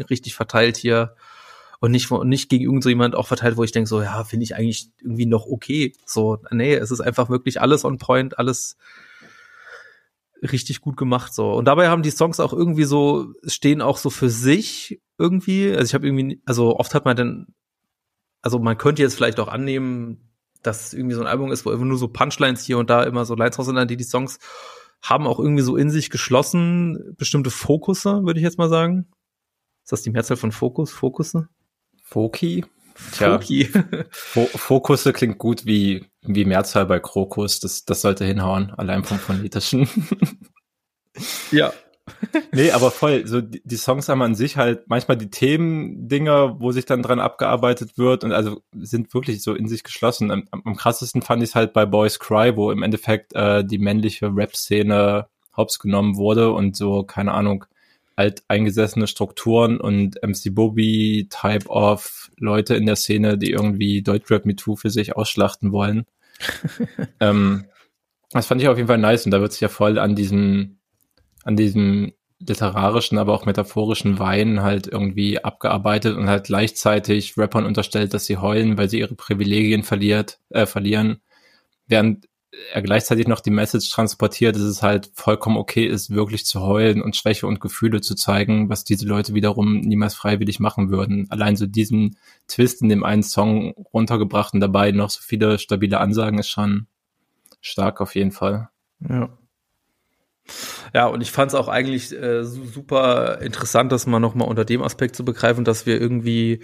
richtig 0.09 0.35
verteilt 0.35 0.77
hier 0.77 1.15
und 1.79 1.91
nicht, 1.91 2.11
nicht 2.11 2.49
gegen 2.49 2.65
irgend 2.65 2.83
so 2.83 2.89
jemand 2.89 3.15
auch 3.15 3.27
verteilt, 3.27 3.57
wo 3.57 3.63
ich 3.63 3.71
denke 3.71 3.87
so, 3.87 4.01
ja, 4.01 4.23
finde 4.23 4.43
ich 4.43 4.55
eigentlich 4.55 4.89
irgendwie 5.01 5.25
noch 5.25 5.45
okay. 5.45 5.93
So, 6.05 6.39
nee, 6.51 6.75
es 6.75 6.91
ist 6.91 6.99
einfach 6.99 7.29
wirklich 7.29 7.61
alles 7.61 7.85
on 7.85 7.97
point, 7.97 8.37
alles 8.37 8.77
richtig 10.41 10.81
gut 10.81 10.97
gemacht 10.97 11.33
so. 11.33 11.53
Und 11.53 11.65
dabei 11.65 11.89
haben 11.89 12.03
die 12.03 12.11
Songs 12.11 12.39
auch 12.39 12.53
irgendwie 12.53 12.83
so, 12.83 13.33
stehen 13.45 13.81
auch 13.81 13.97
so 13.97 14.09
für 14.09 14.29
sich 14.29 15.01
irgendwie. 15.17 15.71
Also 15.71 15.85
ich 15.85 15.93
habe 15.93 16.05
irgendwie, 16.05 16.41
also 16.45 16.77
oft 16.77 16.93
hat 16.93 17.05
man 17.05 17.15
dann, 17.15 17.47
also 18.41 18.59
man 18.59 18.77
könnte 18.77 19.01
jetzt 19.01 19.15
vielleicht 19.15 19.39
auch 19.39 19.47
annehmen, 19.47 20.29
dass 20.63 20.87
es 20.87 20.93
irgendwie 20.93 21.15
so 21.15 21.21
ein 21.21 21.27
Album 21.27 21.51
ist, 21.51 21.65
wo 21.65 21.71
immer 21.71 21.85
nur 21.85 21.97
so 21.97 22.07
Punchlines 22.07 22.63
hier 22.63 22.77
und 22.77 22.89
da 22.89 23.03
immer 23.03 23.25
so 23.25 23.35
Lines 23.35 23.57
raus 23.57 23.65
sind, 23.65 23.89
die 23.89 23.97
die 23.97 24.03
Songs 24.03 24.39
haben 25.01 25.27
auch 25.27 25.39
irgendwie 25.39 25.63
so 25.63 25.77
in 25.77 25.89
sich 25.89 26.09
geschlossen 26.09 27.15
bestimmte 27.17 27.51
Fokusse, 27.51 28.23
würde 28.25 28.39
ich 28.39 28.43
jetzt 28.43 28.57
mal 28.57 28.69
sagen. 28.69 29.07
Ist 29.83 29.91
das 29.91 30.01
die 30.01 30.09
Mehrzahl 30.09 30.37
von 30.37 30.51
Fokus? 30.51 30.91
Fokusse? 30.91 31.47
Foki? 32.03 32.65
Foki. 32.95 33.69
Fokusse 34.11 35.13
klingt 35.13 35.37
gut 35.37 35.65
wie, 35.65 36.05
wie 36.21 36.43
Mehrzahl 36.43 36.85
bei 36.85 36.99
Krokus. 36.99 37.59
Das, 37.61 37.85
das 37.85 38.01
sollte 38.01 38.25
hinhauen, 38.25 38.71
allein 38.71 39.05
vom 39.05 39.19
phonetischen. 39.19 39.87
ja, 41.51 41.71
nee, 42.51 42.71
aber 42.71 42.91
voll. 42.91 43.25
So 43.27 43.41
die, 43.41 43.61
die, 43.63 43.77
Songs 43.77 44.09
haben 44.09 44.21
an 44.21 44.35
sich 44.35 44.57
halt 44.57 44.89
manchmal 44.89 45.17
die 45.17 45.29
Themen-Dinger, 45.29 46.59
wo 46.59 46.71
sich 46.71 46.85
dann 46.85 47.01
dran 47.01 47.19
abgearbeitet 47.19 47.97
wird 47.97 48.23
und 48.23 48.31
also 48.31 48.61
sind 48.73 49.13
wirklich 49.13 49.43
so 49.43 49.53
in 49.53 49.67
sich 49.67 49.83
geschlossen. 49.83 50.31
Am, 50.31 50.47
am 50.51 50.75
krassesten 50.75 51.21
fand 51.21 51.43
ich 51.43 51.49
es 51.49 51.55
halt 51.55 51.73
bei 51.73 51.85
Boys 51.85 52.19
Cry, 52.19 52.55
wo 52.55 52.71
im 52.71 52.83
Endeffekt 52.83 53.33
äh, 53.35 53.63
die 53.63 53.79
männliche 53.79 54.35
Rap-Szene 54.35 55.27
hops 55.55 55.79
genommen 55.79 56.17
wurde 56.17 56.51
und 56.51 56.75
so, 56.75 57.03
keine 57.03 57.33
Ahnung, 57.33 57.65
alt 58.15 58.43
eingesessene 58.49 59.07
Strukturen 59.07 59.79
und 59.79 60.19
MC 60.21 60.53
Bobby 60.53 61.27
Type 61.29 61.67
of 61.67 62.29
Leute 62.37 62.75
in 62.75 62.85
der 62.85 62.97
Szene, 62.97 63.37
die 63.37 63.51
irgendwie 63.51 64.01
Deutschrap 64.01 64.45
Me 64.45 64.55
Too 64.55 64.75
für 64.75 64.89
sich 64.89 65.15
ausschlachten 65.15 65.71
wollen. 65.71 66.05
ähm, 67.19 67.65
das 68.31 68.45
fand 68.45 68.61
ich 68.61 68.67
auf 68.67 68.77
jeden 68.77 68.87
Fall 68.87 68.97
nice 68.97 69.25
und 69.25 69.31
da 69.31 69.41
wird 69.41 69.53
sich 69.53 69.61
ja 69.61 69.69
voll 69.69 69.97
an 69.97 70.15
diesem 70.15 70.78
an 71.43 71.55
diesem 71.55 72.13
literarischen, 72.39 73.17
aber 73.17 73.33
auch 73.33 73.45
metaphorischen 73.45 74.17
Wein 74.17 74.61
halt 74.61 74.87
irgendwie 74.87 75.43
abgearbeitet 75.43 76.15
und 76.15 76.29
halt 76.29 76.45
gleichzeitig 76.45 77.37
Rappern 77.37 77.65
unterstellt, 77.65 78.13
dass 78.13 78.25
sie 78.25 78.37
heulen, 78.37 78.77
weil 78.77 78.89
sie 78.89 78.99
ihre 78.99 79.15
Privilegien 79.15 79.83
verliert, 79.83 80.39
äh, 80.49 80.65
verlieren, 80.65 81.19
während 81.87 82.29
er 82.73 82.81
gleichzeitig 82.81 83.27
noch 83.27 83.41
die 83.41 83.51
Message 83.51 83.89
transportiert, 83.89 84.55
dass 84.55 84.63
es 84.63 84.81
halt 84.81 85.11
vollkommen 85.13 85.57
okay 85.57 85.85
ist, 85.85 86.09
wirklich 86.09 86.45
zu 86.45 86.61
heulen 86.61 87.01
und 87.01 87.15
Schwäche 87.15 87.45
und 87.45 87.59
Gefühle 87.59 88.01
zu 88.01 88.15
zeigen, 88.15 88.69
was 88.69 88.83
diese 88.83 89.07
Leute 89.07 89.33
wiederum 89.33 89.81
niemals 89.81 90.15
freiwillig 90.15 90.59
machen 90.59 90.89
würden. 90.89 91.27
Allein 91.29 91.55
so 91.55 91.67
diesen 91.67 92.17
Twist 92.47 92.81
in 92.81 92.89
dem 92.89 93.03
einen 93.03 93.23
Song 93.23 93.73
runtergebracht 93.93 94.53
und 94.53 94.61
dabei 94.61 94.91
noch 94.91 95.09
so 95.09 95.21
viele 95.21 95.59
stabile 95.59 95.99
Ansagen 95.99 96.39
ist 96.39 96.49
schon 96.49 96.87
stark 97.61 98.01
auf 98.01 98.15
jeden 98.15 98.31
Fall. 98.31 98.69
Ja. 99.07 99.29
Ja, 100.93 101.07
und 101.07 101.21
ich 101.21 101.31
fand 101.31 101.51
es 101.51 101.55
auch 101.55 101.67
eigentlich 101.67 102.11
äh, 102.11 102.43
super 102.43 103.41
interessant, 103.41 103.91
das 103.91 104.07
mal 104.07 104.19
nochmal 104.19 104.47
unter 104.47 104.65
dem 104.65 104.81
Aspekt 104.81 105.15
zu 105.15 105.25
begreifen, 105.25 105.65
dass 105.65 105.85
wir 105.85 105.99
irgendwie, 105.99 106.63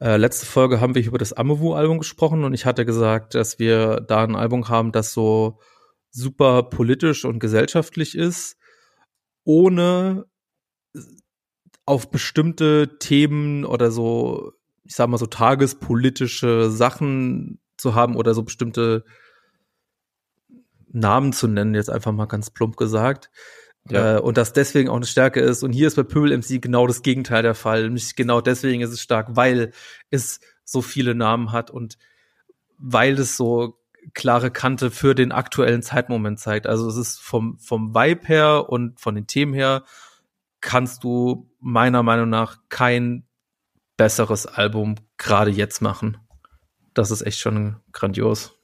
äh, 0.00 0.16
letzte 0.16 0.46
Folge 0.46 0.80
haben 0.80 0.94
wir 0.94 1.04
über 1.04 1.18
das 1.18 1.32
Amewu-Album 1.32 1.98
gesprochen 1.98 2.44
und 2.44 2.54
ich 2.54 2.66
hatte 2.66 2.84
gesagt, 2.84 3.34
dass 3.34 3.58
wir 3.58 4.00
da 4.00 4.24
ein 4.24 4.36
Album 4.36 4.68
haben, 4.68 4.92
das 4.92 5.12
so 5.12 5.58
super 6.10 6.62
politisch 6.64 7.24
und 7.24 7.38
gesellschaftlich 7.38 8.16
ist, 8.16 8.56
ohne 9.44 10.24
auf 11.84 12.10
bestimmte 12.10 12.98
Themen 12.98 13.64
oder 13.64 13.90
so, 13.90 14.52
ich 14.84 14.94
sag 14.94 15.08
mal 15.08 15.18
so 15.18 15.26
tagespolitische 15.26 16.70
Sachen 16.70 17.60
zu 17.76 17.94
haben 17.94 18.16
oder 18.16 18.34
so 18.34 18.42
bestimmte 18.42 19.04
Namen 20.88 21.32
zu 21.32 21.48
nennen, 21.48 21.74
jetzt 21.74 21.90
einfach 21.90 22.12
mal 22.12 22.26
ganz 22.26 22.50
plump 22.50 22.76
gesagt. 22.76 23.30
Ja. 23.88 24.16
Äh, 24.16 24.20
und 24.20 24.36
das 24.36 24.52
deswegen 24.52 24.88
auch 24.88 24.96
eine 24.96 25.06
Stärke 25.06 25.40
ist. 25.40 25.62
Und 25.62 25.72
hier 25.72 25.86
ist 25.86 25.96
bei 25.96 26.02
Pöbel 26.02 26.36
MC 26.36 26.60
genau 26.60 26.86
das 26.86 27.02
Gegenteil 27.02 27.42
der 27.42 27.54
Fall. 27.54 27.90
Nicht 27.90 28.16
genau 28.16 28.40
deswegen 28.40 28.82
ist 28.82 28.90
es 28.90 29.00
stark, 29.00 29.28
weil 29.36 29.72
es 30.10 30.40
so 30.64 30.82
viele 30.82 31.14
Namen 31.14 31.52
hat 31.52 31.70
und 31.70 31.98
weil 32.78 33.18
es 33.18 33.36
so 33.36 33.78
klare 34.14 34.50
Kante 34.50 34.90
für 34.90 35.14
den 35.14 35.32
aktuellen 35.32 35.82
Zeitmoment 35.82 36.38
zeigt. 36.38 36.66
Also 36.66 36.88
es 36.88 36.96
ist 36.96 37.20
vom, 37.20 37.58
vom 37.58 37.94
Vibe 37.94 38.26
her 38.26 38.66
und 38.68 39.00
von 39.00 39.14
den 39.14 39.26
Themen 39.26 39.54
her 39.54 39.84
kannst 40.60 41.04
du 41.04 41.50
meiner 41.60 42.02
Meinung 42.02 42.28
nach 42.28 42.58
kein 42.68 43.24
besseres 43.96 44.46
Album 44.46 44.96
gerade 45.16 45.50
jetzt 45.50 45.80
machen. 45.80 46.18
Das 46.94 47.10
ist 47.10 47.22
echt 47.22 47.38
schon 47.38 47.76
grandios. 47.92 48.55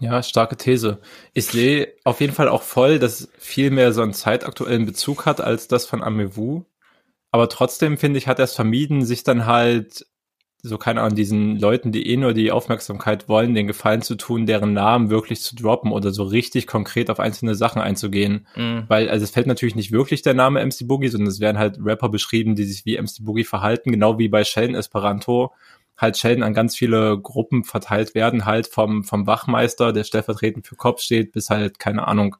Ja, 0.00 0.22
starke 0.22 0.56
These. 0.56 0.98
Ich 1.32 1.46
sehe 1.46 1.94
auf 2.04 2.20
jeden 2.20 2.32
Fall 2.32 2.48
auch 2.48 2.62
voll, 2.62 2.98
dass 2.98 3.28
viel 3.38 3.70
mehr 3.70 3.92
so 3.92 4.02
einen 4.02 4.12
zeitaktuellen 4.12 4.86
Bezug 4.86 5.26
hat 5.26 5.40
als 5.40 5.68
das 5.68 5.86
von 5.86 6.02
Amewu. 6.02 6.64
Aber 7.30 7.48
trotzdem 7.48 7.98
finde 7.98 8.18
ich, 8.18 8.28
hat 8.28 8.38
er 8.38 8.44
es 8.44 8.54
vermieden, 8.54 9.04
sich 9.04 9.24
dann 9.24 9.46
halt 9.46 10.06
so 10.64 10.78
keine 10.78 11.02
Ahnung, 11.02 11.14
diesen 11.14 11.58
Leuten, 11.58 11.92
die 11.92 12.08
eh 12.08 12.16
nur 12.16 12.32
die 12.32 12.50
Aufmerksamkeit 12.50 13.28
wollen, 13.28 13.54
den 13.54 13.66
Gefallen 13.66 14.00
zu 14.00 14.14
tun, 14.14 14.46
deren 14.46 14.72
Namen 14.72 15.10
wirklich 15.10 15.42
zu 15.42 15.54
droppen 15.54 15.92
oder 15.92 16.10
so 16.10 16.22
richtig 16.22 16.66
konkret 16.66 17.10
auf 17.10 17.20
einzelne 17.20 17.54
Sachen 17.54 17.82
einzugehen. 17.82 18.46
Mhm. 18.56 18.84
Weil, 18.88 19.10
also 19.10 19.24
es 19.24 19.30
fällt 19.30 19.46
natürlich 19.46 19.74
nicht 19.74 19.92
wirklich 19.92 20.22
der 20.22 20.32
Name 20.32 20.64
MC 20.64 20.88
Boogie, 20.88 21.08
sondern 21.08 21.28
es 21.28 21.38
werden 21.38 21.58
halt 21.58 21.78
Rapper 21.84 22.08
beschrieben, 22.08 22.56
die 22.56 22.64
sich 22.64 22.86
wie 22.86 22.96
MC 22.96 23.18
Boogie 23.20 23.44
verhalten, 23.44 23.92
genau 23.92 24.18
wie 24.18 24.28
bei 24.28 24.42
Sheldon 24.42 24.74
Esperanto 24.74 25.52
halt 25.96 26.16
Schäden 26.18 26.42
an 26.42 26.54
ganz 26.54 26.76
viele 26.76 27.20
Gruppen 27.20 27.64
verteilt 27.64 28.14
werden, 28.14 28.44
halt 28.44 28.66
vom, 28.66 29.04
vom 29.04 29.26
Wachmeister, 29.26 29.92
der 29.92 30.04
stellvertretend 30.04 30.66
für 30.66 30.76
Kopf 30.76 31.00
steht, 31.00 31.32
bis 31.32 31.50
halt, 31.50 31.78
keine 31.78 32.06
Ahnung, 32.08 32.36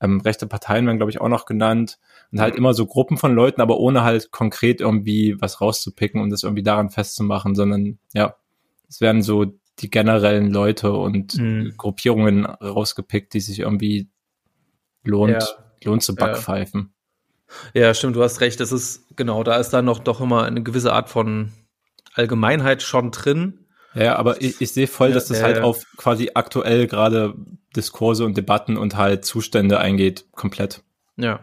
ähm, 0.00 0.20
rechte 0.20 0.46
Parteien 0.46 0.86
werden, 0.86 0.98
glaube 0.98 1.10
ich, 1.10 1.20
auch 1.20 1.28
noch 1.28 1.44
genannt. 1.44 1.98
Und 2.30 2.40
halt 2.40 2.54
immer 2.54 2.74
so 2.74 2.86
Gruppen 2.86 3.16
von 3.16 3.34
Leuten, 3.34 3.60
aber 3.60 3.78
ohne 3.78 4.02
halt 4.04 4.30
konkret 4.30 4.80
irgendwie 4.80 5.40
was 5.40 5.60
rauszupicken 5.60 6.20
und 6.20 6.30
das 6.30 6.42
irgendwie 6.42 6.62
daran 6.62 6.90
festzumachen, 6.90 7.54
sondern 7.54 7.98
ja, 8.12 8.36
es 8.88 9.00
werden 9.00 9.22
so 9.22 9.46
die 9.80 9.90
generellen 9.90 10.50
Leute 10.50 10.92
und 10.92 11.36
mhm. 11.36 11.74
Gruppierungen 11.76 12.44
rausgepickt, 12.44 13.32
die 13.34 13.40
sich 13.40 13.60
irgendwie 13.60 14.08
lohnt, 15.04 15.42
ja. 15.42 15.46
lohnt 15.84 16.02
zu 16.02 16.14
backpfeifen. 16.14 16.92
Ja. 17.72 17.82
ja, 17.82 17.94
stimmt, 17.94 18.16
du 18.16 18.22
hast 18.22 18.40
recht. 18.40 18.60
Das 18.60 18.72
ist, 18.72 19.16
genau, 19.16 19.42
da 19.42 19.56
ist 19.56 19.70
dann 19.70 19.84
noch 19.84 20.00
doch 20.00 20.20
immer 20.20 20.44
eine 20.44 20.62
gewisse 20.62 20.92
Art 20.92 21.08
von 21.08 21.52
Allgemeinheit 22.18 22.82
schon 22.82 23.10
drin. 23.10 23.66
Ja, 23.94 24.16
aber 24.16 24.42
ich, 24.42 24.60
ich 24.60 24.72
sehe 24.72 24.86
voll, 24.86 25.12
dass 25.12 25.28
das 25.28 25.38
ja, 25.38 25.44
halt 25.44 25.60
auf 25.60 25.84
quasi 25.96 26.30
aktuell 26.34 26.86
gerade 26.86 27.34
Diskurse 27.74 28.24
und 28.24 28.36
Debatten 28.36 28.76
und 28.76 28.96
halt 28.96 29.24
Zustände 29.24 29.80
eingeht, 29.80 30.26
komplett. 30.32 30.82
Ja, 31.16 31.40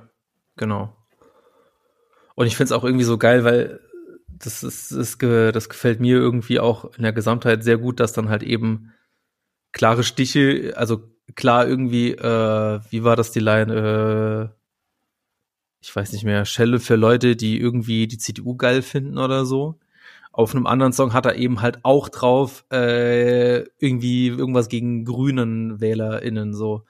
genau. 0.56 0.96
Und 2.36 2.48
ich 2.48 2.56
finde 2.56 2.66
es 2.66 2.72
auch 2.72 2.84
irgendwie 2.84 3.06
so 3.06 3.18
geil, 3.18 3.44
weil 3.44 3.80
das 4.28 4.64
ist, 4.64 4.92
das, 4.92 5.18
das 5.18 5.70
gefällt 5.70 6.00
mir 6.00 6.18
irgendwie 6.18 6.60
auch 6.60 6.94
in 6.98 7.04
der 7.04 7.14
Gesamtheit 7.14 7.64
sehr 7.64 7.78
gut, 7.78 8.00
dass 8.00 8.14
dann 8.14 8.30
halt 8.30 8.44
eben 8.44 8.94
klare 9.72 10.04
Stiche, 10.04 10.74
also 10.76 11.04
klar 11.36 11.68
irgendwie, 11.68 12.12
äh, 12.12 12.80
wie 12.90 13.04
war 13.04 13.16
das 13.16 13.32
die 13.32 13.40
Line, 13.40 14.52
äh, 14.52 14.56
ich 15.80 15.96
weiß 15.96 16.14
nicht 16.14 16.26
mehr, 16.26 16.46
Schelle 16.46 16.80
für 16.80 16.96
Leute, 16.96 17.36
die 17.36 17.60
irgendwie 17.60 18.08
die 18.08 18.18
CDU 18.18 18.56
geil 18.56 18.82
finden 18.82 19.18
oder 19.18 19.46
so. 19.46 19.80
Auf 20.36 20.54
einem 20.54 20.68
anderen 20.68 20.92
Song 20.92 21.14
hat 21.14 21.26
er 21.26 21.38
eben 21.38 21.62
halt 21.62 21.80
auch 21.84 22.10
drauf 22.10 22.66
äh, 22.70 23.60
irgendwie 23.80 24.28
irgendwas 24.28 24.68
gegen 24.68 25.06
grünen 25.06 25.80
WählerInnen 25.80 26.54
so. 26.54 26.84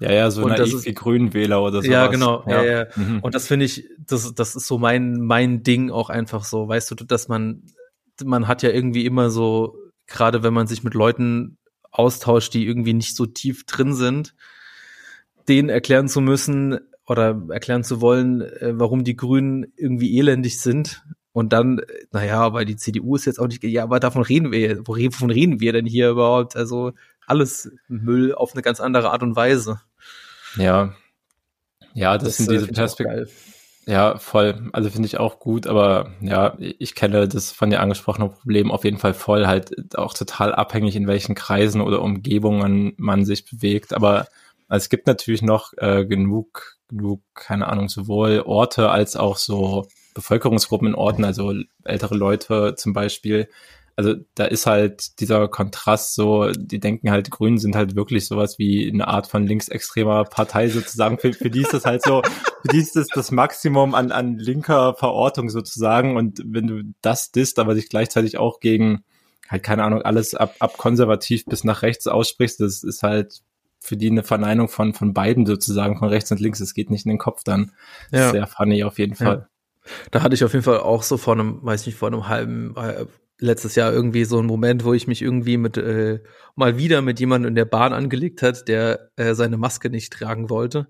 Ja, 0.00 0.12
ja, 0.12 0.30
so 0.30 0.46
naiv 0.46 0.74
ist, 0.74 0.84
wie 0.84 0.92
Grünwähler 0.92 1.62
oder 1.62 1.80
so. 1.80 1.90
Ja, 1.90 2.08
genau. 2.08 2.44
Ja, 2.46 2.62
ja. 2.62 2.72
ja. 2.80 2.86
Mhm. 2.96 3.20
Und 3.20 3.34
das 3.34 3.46
finde 3.46 3.64
ich, 3.64 3.88
das, 4.06 4.34
das 4.34 4.54
ist 4.54 4.66
so 4.66 4.78
mein, 4.78 5.14
mein 5.14 5.62
Ding 5.62 5.90
auch 5.90 6.10
einfach 6.10 6.44
so. 6.44 6.68
Weißt 6.68 6.90
du, 6.90 6.94
dass 6.94 7.28
man, 7.28 7.62
man 8.22 8.46
hat 8.46 8.62
ja 8.62 8.68
irgendwie 8.68 9.06
immer 9.06 9.30
so, 9.30 9.78
gerade 10.06 10.42
wenn 10.42 10.52
man 10.52 10.66
sich 10.66 10.84
mit 10.84 10.92
Leuten 10.92 11.56
austauscht, 11.90 12.52
die 12.52 12.66
irgendwie 12.66 12.92
nicht 12.92 13.16
so 13.16 13.24
tief 13.24 13.64
drin 13.64 13.94
sind, 13.94 14.34
denen 15.48 15.70
erklären 15.70 16.08
zu 16.08 16.20
müssen 16.20 16.80
oder 17.06 17.46
erklären 17.48 17.82
zu 17.82 18.02
wollen, 18.02 18.42
äh, 18.42 18.72
warum 18.74 19.04
die 19.04 19.16
Grünen 19.16 19.72
irgendwie 19.74 20.18
elendig 20.18 20.60
sind. 20.60 21.02
Und 21.32 21.52
dann, 21.52 21.80
naja, 22.10 22.40
aber 22.40 22.64
die 22.64 22.76
CDU 22.76 23.14
ist 23.14 23.24
jetzt 23.24 23.38
auch 23.38 23.46
nicht, 23.46 23.62
ja, 23.62 23.84
aber 23.84 24.00
davon 24.00 24.22
reden 24.22 24.50
wir, 24.50 24.86
wovon 24.86 25.30
reden 25.30 25.60
wir 25.60 25.72
denn 25.72 25.86
hier 25.86 26.10
überhaupt? 26.10 26.56
Also 26.56 26.92
alles 27.26 27.70
Müll 27.88 28.34
auf 28.34 28.52
eine 28.54 28.62
ganz 28.62 28.80
andere 28.80 29.10
Art 29.10 29.22
und 29.22 29.36
Weise. 29.36 29.80
Ja. 30.56 30.94
Ja, 31.94 32.18
das, 32.18 32.24
das 32.24 32.36
sind 32.38 32.50
diese 32.50 32.66
Perspektiven. 32.68 33.28
Ja, 33.86 34.18
voll. 34.18 34.68
Also 34.72 34.90
finde 34.90 35.06
ich 35.06 35.18
auch 35.18 35.40
gut, 35.40 35.66
aber 35.66 36.12
ja, 36.20 36.56
ich 36.58 36.94
kenne 36.94 37.26
das 37.26 37.50
von 37.50 37.70
dir 37.70 37.80
angesprochene 37.80 38.28
Problem 38.28 38.70
auf 38.70 38.84
jeden 38.84 38.98
Fall 38.98 39.14
voll, 39.14 39.46
halt 39.46 39.96
auch 39.96 40.14
total 40.14 40.54
abhängig, 40.54 40.96
in 40.96 41.06
welchen 41.06 41.34
Kreisen 41.34 41.80
oder 41.80 42.02
Umgebungen 42.02 42.92
man 42.98 43.24
sich 43.24 43.50
bewegt. 43.50 43.94
Aber 43.94 44.28
also 44.68 44.84
es 44.84 44.90
gibt 44.90 45.06
natürlich 45.06 45.42
noch 45.42 45.72
äh, 45.78 46.04
genug, 46.04 46.78
genug, 46.88 47.22
keine 47.34 47.68
Ahnung, 47.68 47.88
sowohl 47.88 48.42
Orte 48.44 48.90
als 48.90 49.16
auch 49.16 49.36
so 49.36 49.88
Bevölkerungsgruppen 50.20 50.88
in 50.88 50.94
Orten, 50.94 51.24
also 51.24 51.54
ältere 51.84 52.14
Leute 52.14 52.74
zum 52.76 52.92
Beispiel, 52.92 53.48
also 54.00 54.14
da 54.34 54.46
ist 54.46 54.64
halt 54.64 55.20
dieser 55.20 55.46
Kontrast 55.48 56.14
so, 56.14 56.50
die 56.52 56.80
denken 56.80 57.10
halt, 57.10 57.30
Grünen 57.30 57.58
sind 57.58 57.76
halt 57.76 57.96
wirklich 57.96 58.26
sowas 58.26 58.58
wie 58.58 58.90
eine 58.90 59.08
Art 59.08 59.26
von 59.26 59.46
linksextremer 59.46 60.24
Partei 60.24 60.68
sozusagen. 60.70 61.18
Für, 61.18 61.34
für 61.34 61.50
die 61.50 61.60
ist 61.60 61.74
das 61.74 61.84
halt 61.84 62.02
so, 62.02 62.22
für 62.22 62.68
die 62.72 62.78
ist 62.78 62.96
das 62.96 63.08
das 63.08 63.30
Maximum 63.30 63.94
an, 63.94 64.10
an 64.10 64.38
linker 64.38 64.94
Verortung 64.94 65.50
sozusagen. 65.50 66.16
Und 66.16 66.40
wenn 66.46 66.66
du 66.66 66.82
das 67.02 67.30
disst, 67.30 67.58
aber 67.58 67.74
dich 67.74 67.90
gleichzeitig 67.90 68.38
auch 68.38 68.60
gegen, 68.60 69.04
halt 69.50 69.62
keine 69.64 69.84
Ahnung, 69.84 70.00
alles 70.00 70.34
ab, 70.34 70.54
ab 70.60 70.78
konservativ 70.78 71.44
bis 71.44 71.64
nach 71.64 71.82
rechts 71.82 72.06
aussprichst, 72.06 72.60
das 72.60 72.82
ist 72.82 73.02
halt 73.02 73.42
für 73.80 73.98
die 73.98 74.10
eine 74.10 74.22
Verneinung 74.22 74.68
von, 74.68 74.94
von 74.94 75.12
beiden 75.12 75.44
sozusagen, 75.44 75.98
von 75.98 76.08
rechts 76.08 76.30
und 76.30 76.40
links. 76.40 76.60
Es 76.60 76.72
geht 76.72 76.90
nicht 76.90 77.04
in 77.04 77.10
den 77.10 77.18
Kopf 77.18 77.44
dann. 77.44 77.72
Ja. 78.12 78.30
Sehr 78.30 78.46
funny 78.46 78.82
auf 78.84 78.98
jeden 78.98 79.14
Fall. 79.14 79.36
Ja. 79.36 79.46
Da 80.10 80.22
hatte 80.22 80.34
ich 80.34 80.44
auf 80.44 80.52
jeden 80.52 80.64
Fall 80.64 80.80
auch 80.80 81.02
so 81.02 81.16
vor 81.16 81.34
einem, 81.34 81.58
weiß 81.62 81.86
nicht, 81.86 81.96
vor 81.96 82.08
einem 82.08 82.28
halben, 82.28 82.76
äh, 82.76 83.06
letztes 83.40 83.74
Jahr 83.74 83.92
irgendwie 83.92 84.24
so 84.24 84.38
ein 84.38 84.46
Moment, 84.46 84.84
wo 84.84 84.92
ich 84.92 85.06
mich 85.06 85.22
irgendwie 85.22 85.56
mit 85.56 85.76
äh, 85.76 86.20
mal 86.54 86.76
wieder 86.76 87.02
mit 87.02 87.18
jemandem 87.20 87.48
in 87.48 87.54
der 87.54 87.64
Bahn 87.64 87.92
angelegt 87.92 88.42
hat, 88.42 88.68
der 88.68 89.10
äh, 89.16 89.34
seine 89.34 89.56
Maske 89.56 89.90
nicht 89.90 90.12
tragen 90.12 90.50
wollte. 90.50 90.88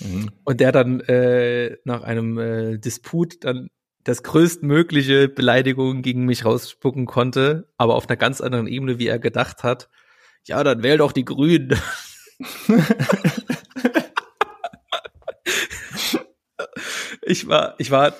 Mhm. 0.00 0.30
Und 0.44 0.60
der 0.60 0.72
dann 0.72 1.00
äh, 1.00 1.76
nach 1.84 2.02
einem 2.02 2.38
äh, 2.38 2.78
Disput 2.78 3.44
dann 3.44 3.68
das 4.04 4.22
größtmögliche 4.22 5.28
Beleidigung 5.28 6.00
gegen 6.00 6.24
mich 6.24 6.44
rausspucken 6.46 7.04
konnte, 7.04 7.68
aber 7.76 7.94
auf 7.96 8.08
einer 8.08 8.16
ganz 8.16 8.40
anderen 8.40 8.66
Ebene, 8.66 8.98
wie 8.98 9.08
er 9.08 9.18
gedacht 9.18 9.62
hat. 9.62 9.90
Ja, 10.46 10.64
dann 10.64 10.82
wähl 10.82 10.96
doch 10.96 11.12
die 11.12 11.26
Grünen. 11.26 11.78
ich 17.30 17.48
war, 17.48 17.74
ich 17.78 17.90
war 17.90 18.12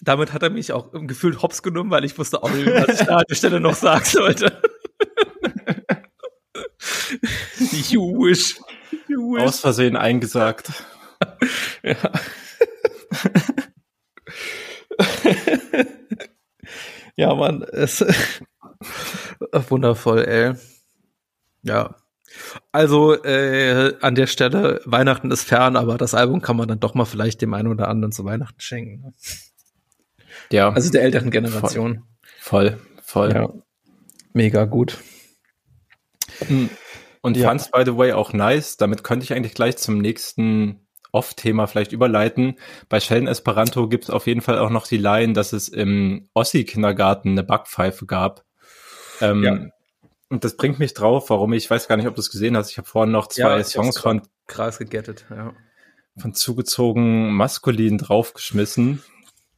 damit 0.00 0.32
hat 0.32 0.42
er 0.42 0.50
mich 0.50 0.72
auch 0.72 0.90
gefühlt 0.92 1.42
hops 1.42 1.62
genommen, 1.62 1.90
weil 1.90 2.04
ich 2.04 2.18
wusste 2.18 2.42
auch 2.42 2.50
nicht, 2.50 2.66
was 2.66 3.00
ich 3.00 3.06
da 3.06 3.18
an 3.18 3.24
der 3.28 3.34
Stelle 3.36 3.60
noch 3.60 3.74
sagen 3.74 4.04
sollte. 4.04 4.60
you 7.88 8.02
wish. 8.18 8.58
you 9.06 9.34
wish. 9.34 9.42
Aus 9.42 9.60
Versehen 9.60 9.96
eingesagt. 9.96 10.72
ja. 11.84 11.96
ja, 17.14 17.34
Mann, 17.34 17.62
es 17.62 18.04
wundervoll, 19.68 20.24
ey. 20.24 20.54
Ja. 21.62 21.94
Also 22.72 23.22
äh, 23.24 23.94
an 24.00 24.14
der 24.14 24.26
Stelle, 24.26 24.80
Weihnachten 24.84 25.30
ist 25.30 25.42
fern, 25.42 25.76
aber 25.76 25.98
das 25.98 26.14
Album 26.14 26.40
kann 26.40 26.56
man 26.56 26.68
dann 26.68 26.80
doch 26.80 26.94
mal 26.94 27.04
vielleicht 27.04 27.42
dem 27.42 27.54
einen 27.54 27.68
oder 27.68 27.88
anderen 27.88 28.12
zu 28.12 28.24
Weihnachten 28.24 28.60
schenken. 28.60 29.00
Ne? 29.02 29.12
Ja. 30.50 30.70
Also 30.70 30.90
der 30.90 31.02
älteren 31.02 31.30
Generation. 31.30 32.04
Voll, 32.38 32.78
voll. 33.02 33.32
Ja. 33.32 33.48
Mega 34.32 34.64
gut. 34.64 34.98
Hm. 36.46 36.70
Und 37.20 37.36
ja. 37.36 37.48
fand's 37.48 37.70
by 37.70 37.82
the 37.84 37.96
way 37.96 38.12
auch 38.12 38.32
nice. 38.32 38.76
Damit 38.76 39.04
könnte 39.04 39.24
ich 39.24 39.32
eigentlich 39.32 39.54
gleich 39.54 39.76
zum 39.76 39.98
nächsten 39.98 40.86
Off-Thema 41.12 41.66
vielleicht 41.66 41.92
überleiten. 41.92 42.58
Bei 42.88 42.98
Sheldon 42.98 43.28
Esperanto 43.28 43.88
gibt 43.88 44.04
es 44.04 44.10
auf 44.10 44.26
jeden 44.26 44.40
Fall 44.40 44.58
auch 44.58 44.70
noch 44.70 44.86
die 44.86 44.96
Line, 44.96 45.34
dass 45.34 45.52
es 45.52 45.68
im 45.68 46.28
Ossi-Kindergarten 46.34 47.30
eine 47.30 47.44
Backpfeife 47.44 48.06
gab. 48.06 48.44
Ähm, 49.20 49.44
ja. 49.44 49.58
Und 50.32 50.44
das 50.44 50.56
bringt 50.56 50.78
mich 50.78 50.94
drauf, 50.94 51.28
warum 51.28 51.52
ich, 51.52 51.64
ich 51.64 51.70
weiß 51.70 51.88
gar 51.88 51.98
nicht, 51.98 52.06
ob 52.06 52.14
du 52.14 52.22
es 52.22 52.30
gesehen 52.30 52.56
hast. 52.56 52.70
Ich 52.70 52.78
habe 52.78 52.88
vorhin 52.88 53.12
noch 53.12 53.26
zwei 53.26 53.58
ja, 53.58 53.64
Songs 53.64 53.98
von 53.98 54.22
krass 54.46 54.78
gegettet, 54.78 55.26
ja. 55.28 55.52
von 56.16 56.32
zugezogen 56.32 57.34
maskulin 57.34 57.98
draufgeschmissen. 57.98 59.02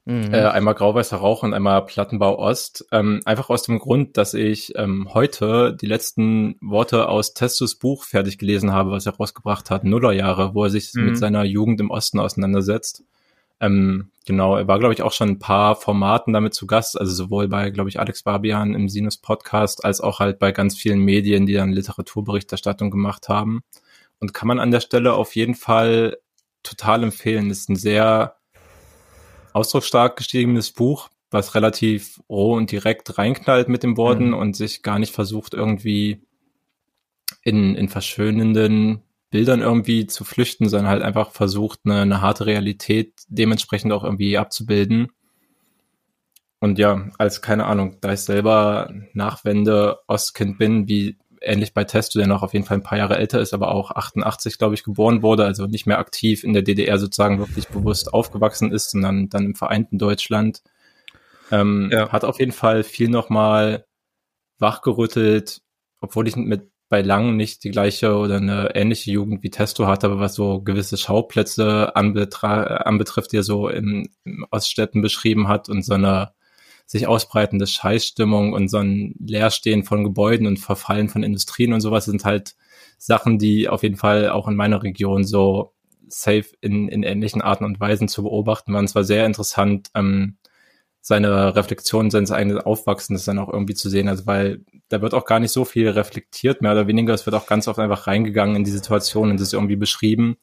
Mhm. 0.05 0.35
Äh, 0.35 0.39
einmal 0.39 0.75
Grauweißer 0.75 1.17
Rauch 1.17 1.45
und 1.45 1.55
einmal 1.55 1.87
Plattenbau 1.87 2.41
Ost. 2.41 2.87
Ähm, 2.91 3.21
einfach 3.25 3.51
aus 3.51 3.63
dem 3.63 3.79
Grund, 3.79 4.17
dass 4.17 4.35
ich 4.35 4.73
ähm, 4.75 5.15
heute 5.15 5.77
die 5.81 5.87
letzten 5.87 6.57
Worte 6.61 7.09
aus 7.09 7.35
Testus 7.35 7.77
Buch 7.77 8.03
fertig 8.03 8.39
gelesen 8.39 8.73
habe, 8.73 8.91
was 8.91 9.07
er 9.07 9.15
rausgebracht 9.15 9.71
hat, 9.71 9.85
Nullerjahre, 9.85 10.57
wo 10.57 10.65
er 10.65 10.71
sich 10.71 10.93
mhm. 10.95 11.05
mit 11.05 11.19
seiner 11.19 11.45
Jugend 11.45 11.81
im 11.81 11.91
Osten 11.91 12.19
auseinandersetzt. 12.19 13.05
Ähm, 13.61 14.11
genau, 14.27 14.57
er 14.57 14.69
war, 14.69 14.79
glaube 14.79 14.95
ich, 14.95 15.03
auch 15.03 15.13
schon 15.13 15.31
ein 15.31 15.39
paar 15.39 15.77
Formaten 15.77 16.33
damit 16.33 16.55
zu 16.55 16.67
Gast, 16.67 17.01
also 17.01 17.13
sowohl 17.13 17.49
bei, 17.49 17.71
glaube 17.71 17.89
ich, 17.89 18.01
Alex 18.01 18.23
Barbian 18.23 18.75
im 18.75 18.89
Sinus 18.89 19.17
Podcast, 19.17 19.85
als 19.85 20.01
auch 20.01 20.21
halt 20.21 20.39
bei 20.39 20.53
ganz 20.53 20.77
vielen 20.77 21.01
Medien, 21.01 21.47
die 21.47 21.55
dann 21.55 21.73
Literaturberichterstattung 21.73 22.91
gemacht 22.91 23.29
haben. 23.29 23.63
Und 24.21 24.35
kann 24.35 24.49
man 24.49 24.61
an 24.61 24.71
der 24.71 24.81
Stelle 24.81 25.15
auf 25.15 25.35
jeden 25.35 25.55
Fall 25.55 26.19
total 26.63 27.03
empfehlen. 27.03 27.51
ist 27.51 27.69
ein 27.69 27.77
sehr 27.77 28.37
ausdrucksstark 29.53 30.17
geschriebenes 30.17 30.73
Buch, 30.73 31.11
was 31.31 31.55
relativ 31.55 32.21
roh 32.29 32.55
und 32.55 32.73
direkt 32.73 33.19
reinknallt 33.19 33.69
mit 33.69 33.83
den 33.83 33.97
Worten 33.97 34.29
mhm. 34.29 34.35
und 34.35 34.57
sich 34.57 34.83
gar 34.83 34.99
nicht 34.99 35.15
versucht, 35.15 35.55
irgendwie 35.55 36.27
in, 37.43 37.77
in 37.77 37.89
verschönenden 37.89 39.04
Bildern 39.35 39.63
irgendwie 39.63 40.07
zu 40.07 40.23
flüchten, 40.23 40.69
sondern 40.69 40.89
halt 40.89 41.03
einfach 41.03 41.33
versucht, 41.33 41.81
eine, 41.85 42.03
eine 42.03 42.21
harte 42.21 42.47
Realität 42.47 43.15
dementsprechend 43.27 43.93
auch 43.93 44.05
irgendwie 44.05 44.39
abzubilden. 44.39 45.09
Und 46.61 46.79
ja, 46.79 47.11
als 47.19 47.43
keine 47.43 47.67
Ahnung, 47.67 47.97
da 48.01 48.13
ich 48.13 48.21
selber 48.21 48.95
Nachwende 49.13 49.99
Ostkind 50.07 50.57
bin, 50.59 50.87
wie 50.87 51.19
ähnlich 51.41 51.75
bei 51.75 51.83
Testo, 51.83 52.21
der 52.21 52.29
noch 52.29 52.45
auf 52.45 52.53
jeden 52.53 52.65
Fall 52.65 52.77
ein 52.77 52.85
paar 52.85 52.97
Jahre 52.97 53.19
älter 53.19 53.41
ist, 53.41 53.53
aber 53.53 53.75
auch 53.75 53.91
88, 53.91 54.57
glaube 54.57 54.77
ich, 54.77 54.85
geboren 54.85 55.23
wurde, 55.23 55.45
also 55.45 55.67
nicht 55.67 55.87
mehr 55.87 55.99
aktiv 55.99 56.45
in 56.45 56.53
der 56.53 56.63
DDR 56.63 57.01
sozusagen 57.01 57.41
wirklich 57.41 57.67
bewusst 57.67 58.15
aufgewachsen 58.15 58.71
ist, 58.71 58.93
sondern 58.93 59.31
dann 59.31 59.47
im 59.47 59.57
vereinten 59.57 59.99
Deutschland. 59.99 60.63
Ähm, 61.51 61.91
ja. 61.93 62.13
Hat 62.13 62.23
auf 62.23 62.39
jeden 62.39 62.53
Fall 62.53 62.85
viel 62.85 63.09
nochmal 63.09 63.85
wachgerüttelt, 64.61 65.61
obwohl 66.01 66.29
ich 66.29 66.37
mit 66.37 66.71
bei 66.95 67.03
Lang 67.03 67.35
nicht 67.35 67.65
die 67.65 67.73
gleiche 67.73 68.15
oder 68.15 68.37
eine 68.37 68.77
ähnliche 68.77 69.11
Jugend 69.11 69.43
wie 69.43 69.51
Testo 69.51 69.89
hatte, 69.89 70.07
aber 70.07 70.21
was 70.21 70.37
so 70.37 70.63
gewisse 70.63 70.97
Schauplätze 70.97 71.97
anbetrifft, 71.97 73.33
die 73.33 73.39
er 73.39 73.43
so 73.43 73.69
im, 73.69 74.09
im 74.23 74.47
Oststädten 74.53 75.03
beschrieben 75.03 75.49
hat 75.49 75.69
und 75.69 75.85
so 75.85 75.95
eine 75.95 76.31
sich 76.87 77.09
ausbreitende 77.09 77.67
Scheißstimmung 77.67 78.53
und 78.53 78.69
so 78.69 78.77
ein 78.77 79.17
Leerstehen 79.19 79.83
von 79.83 80.05
Gebäuden 80.05 80.47
und 80.47 80.61
Verfallen 80.61 81.09
von 81.09 81.25
Industrien 81.25 81.73
und 81.73 81.81
sowas 81.81 82.05
sind 82.05 82.25
halt 82.25 82.55
Sachen, 82.97 83.41
die 83.41 83.69
auf 83.69 83.83
jeden 83.83 83.97
Fall 83.97 84.29
auch 84.29 84.47
in 84.47 84.55
meiner 84.55 84.85
Region 84.85 85.25
so 85.25 85.75
safe 86.07 86.47
in, 86.61 86.87
in 86.89 87.03
ähnlichen 87.03 87.43
Arten 87.43 87.65
und 87.65 87.81
Weisen 87.81 88.07
zu 88.07 88.23
beobachten 88.23 88.73
waren. 88.73 88.85
Es 88.85 88.95
war 88.95 89.03
sehr 89.03 89.27
interessant, 89.27 89.89
ähm, 89.97 90.37
seine 91.07 91.55
Reflexion 91.55 92.11
seines 92.11 92.31
eigenen 92.31 92.63
Aufwachsens 92.63 93.27
dann 93.27 93.39
auch 93.39 93.53
irgendwie 93.53 93.75
zu 93.75 93.91
sehen. 93.91 94.09
Also 94.09 94.25
weil 94.25 94.65
da 94.89 95.03
wird 95.03 95.13
auch 95.13 95.27
gar 95.27 95.39
nicht 95.39 95.53
so 95.53 95.67
viel 95.67 95.91
reflektiert, 95.91 96.63
mehr 96.63 96.73
oder 96.73 96.87
weniger. 96.87 97.13
Es 97.13 97.27
wird 97.27 97.37
auch 97.37 97.47
ganz 97.47 97.69
oft 97.69 97.79
einfach 97.79 98.07
reingegangen 98.07 98.57
in 98.57 98.65
die 98.65 98.71
Situation 98.71 99.31
und 99.31 99.39
das 99.39 99.49
ist 99.49 99.53
irgendwie 99.53 99.77
beschrieben. 99.77 100.39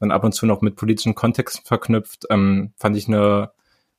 Dann 0.00 0.10
ab 0.10 0.24
und 0.24 0.32
zu 0.32 0.46
noch 0.46 0.62
mit 0.62 0.74
politischen 0.74 1.14
Kontexten 1.14 1.66
verknüpft. 1.66 2.24
Ähm, 2.30 2.72
fand 2.78 2.96
ich 2.96 3.08
eine 3.08 3.50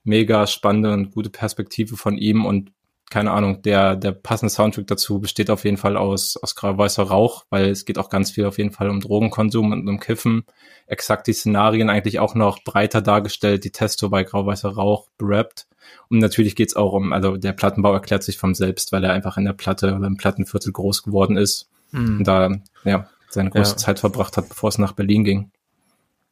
mega 0.06 0.48
spannende 0.48 0.92
und 0.92 1.12
gute 1.12 1.30
Perspektive 1.30 1.98
von 1.98 2.18
ihm 2.18 2.48
und 2.48 2.72
keine 3.10 3.32
Ahnung, 3.32 3.62
der, 3.62 3.96
der 3.96 4.12
passende 4.12 4.54
Soundtrack 4.54 4.88
dazu 4.88 5.20
besteht 5.20 5.50
auf 5.50 5.64
jeden 5.64 5.78
Fall 5.78 5.96
aus, 5.96 6.36
aus 6.36 6.56
grau-weißer 6.56 7.04
Rauch, 7.04 7.46
weil 7.50 7.70
es 7.70 7.86
geht 7.86 7.98
auch 7.98 8.10
ganz 8.10 8.32
viel 8.32 8.46
auf 8.46 8.58
jeden 8.58 8.72
Fall 8.72 8.90
um 8.90 9.00
Drogenkonsum 9.00 9.72
und 9.72 9.88
um 9.88 10.00
Kiffen. 10.00 10.44
Exakt 10.88 11.28
die 11.28 11.34
Szenarien 11.34 11.90
eigentlich 11.90 12.20
auch 12.20 12.36
noch 12.36 12.64
breiter 12.64 13.02
dargestellt, 13.02 13.64
die 13.64 13.72
Testo 13.72 14.10
bei 14.10 14.24
grau-weißer 14.24 14.70
Rauch 14.70 15.08
berappt. 15.18 15.68
Und 16.10 16.20
natürlich 16.20 16.56
geht's 16.58 16.76
auch 16.76 16.92
um, 16.92 17.14
also 17.14 17.38
der 17.38 17.54
Plattenbau 17.54 17.94
erklärt 17.94 18.24
sich 18.24 18.38
vom 18.38 18.54
selbst, 18.54 18.92
weil 18.92 19.06
er 19.06 19.14
einfach 19.14 19.38
in 19.38 19.46
der 19.46 19.54
Platte 19.54 19.96
oder 19.96 20.08
im 20.08 20.18
Plattenviertel 20.18 20.74
groß 20.74 21.04
geworden 21.04 21.38
ist 21.38 21.70
mhm. 21.92 22.18
und 22.18 22.24
da 22.28 22.52
ja, 22.84 23.10
seine 23.30 23.52
große 23.52 23.72
ja. 23.72 23.78
Zeit 23.78 24.00
verbracht 24.00 24.36
hat, 24.36 24.50
bevor 24.50 24.68
es 24.68 24.80
nach 24.80 24.92
Berlin 24.92 25.24
ging. 25.24 25.52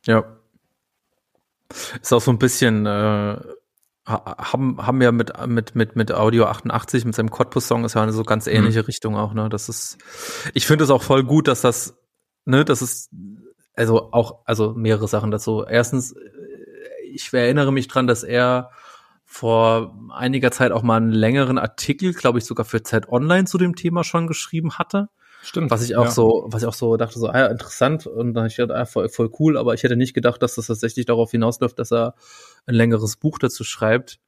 Ja. 0.05 0.25
Ist 2.01 2.13
auch 2.13 2.21
so 2.21 2.31
ein 2.31 2.37
bisschen 2.37 2.85
äh, 2.85 3.37
haben, 4.05 4.85
haben 4.85 5.01
ja 5.01 5.11
mit, 5.11 5.33
mit, 5.47 5.75
mit, 5.75 5.95
mit 5.95 6.11
Audio 6.11 6.45
88, 6.45 7.05
mit 7.05 7.15
seinem 7.15 7.31
Cottbus-Song 7.31 7.85
ist 7.85 7.95
ja 7.95 8.03
eine 8.03 8.13
so 8.13 8.23
ganz 8.23 8.45
ähnliche 8.45 8.79
mhm. 8.79 8.85
Richtung 8.85 9.15
auch, 9.15 9.33
ne? 9.33 9.49
Das 9.49 9.67
ist, 9.67 9.97
ich 10.53 10.67
finde 10.67 10.83
es 10.83 10.91
auch 10.91 11.01
voll 11.01 11.23
gut, 11.23 11.47
dass 11.47 11.61
das, 11.61 11.97
ne, 12.45 12.63
das 12.63 12.81
ist, 12.81 13.09
also 13.75 14.11
auch, 14.13 14.41
also 14.45 14.73
mehrere 14.73 15.07
Sachen 15.07 15.31
dazu. 15.31 15.65
Erstens, 15.67 16.15
ich 17.11 17.33
erinnere 17.33 17.71
mich 17.71 17.87
dran, 17.87 18.05
dass 18.05 18.23
er 18.23 18.69
vor 19.25 19.97
einiger 20.13 20.51
Zeit 20.51 20.71
auch 20.71 20.83
mal 20.83 20.97
einen 20.97 21.11
längeren 21.11 21.57
Artikel, 21.57 22.13
glaube 22.13 22.37
ich, 22.37 22.45
sogar 22.45 22.65
für 22.65 22.83
Zeit 22.83 23.09
Online 23.09 23.45
zu 23.45 23.57
dem 23.57 23.75
Thema 23.75 24.03
schon 24.03 24.27
geschrieben 24.27 24.77
hatte. 24.77 25.09
Stimmt. 25.45 25.69
Was 25.69 25.83
ich 25.83 25.95
auch 25.95 26.05
ja. 26.05 26.11
so, 26.11 26.45
was 26.47 26.63
ich 26.63 26.67
auch 26.67 26.73
so 26.73 26.97
dachte, 26.97 27.19
so, 27.19 27.27
ah 27.27 27.37
ja, 27.37 27.45
interessant. 27.45 28.07
Und 28.07 28.33
dann 28.33 28.47
ich 28.47 28.55
gedacht, 28.55 28.75
ah, 28.75 28.85
voll, 28.85 29.09
voll 29.09 29.29
cool, 29.39 29.57
aber 29.57 29.75
ich 29.75 29.83
hätte 29.83 29.95
nicht 29.95 30.15
gedacht, 30.15 30.41
dass 30.41 30.55
das 30.55 30.65
tatsächlich 30.65 31.05
darauf 31.05 31.29
hinausläuft, 31.29 31.77
dass 31.77 31.91
er 31.91 32.15
ein 32.65 32.73
längeres 32.73 33.17
Buch 33.17 33.37
dazu 33.37 33.63
schreibt. 33.63 34.19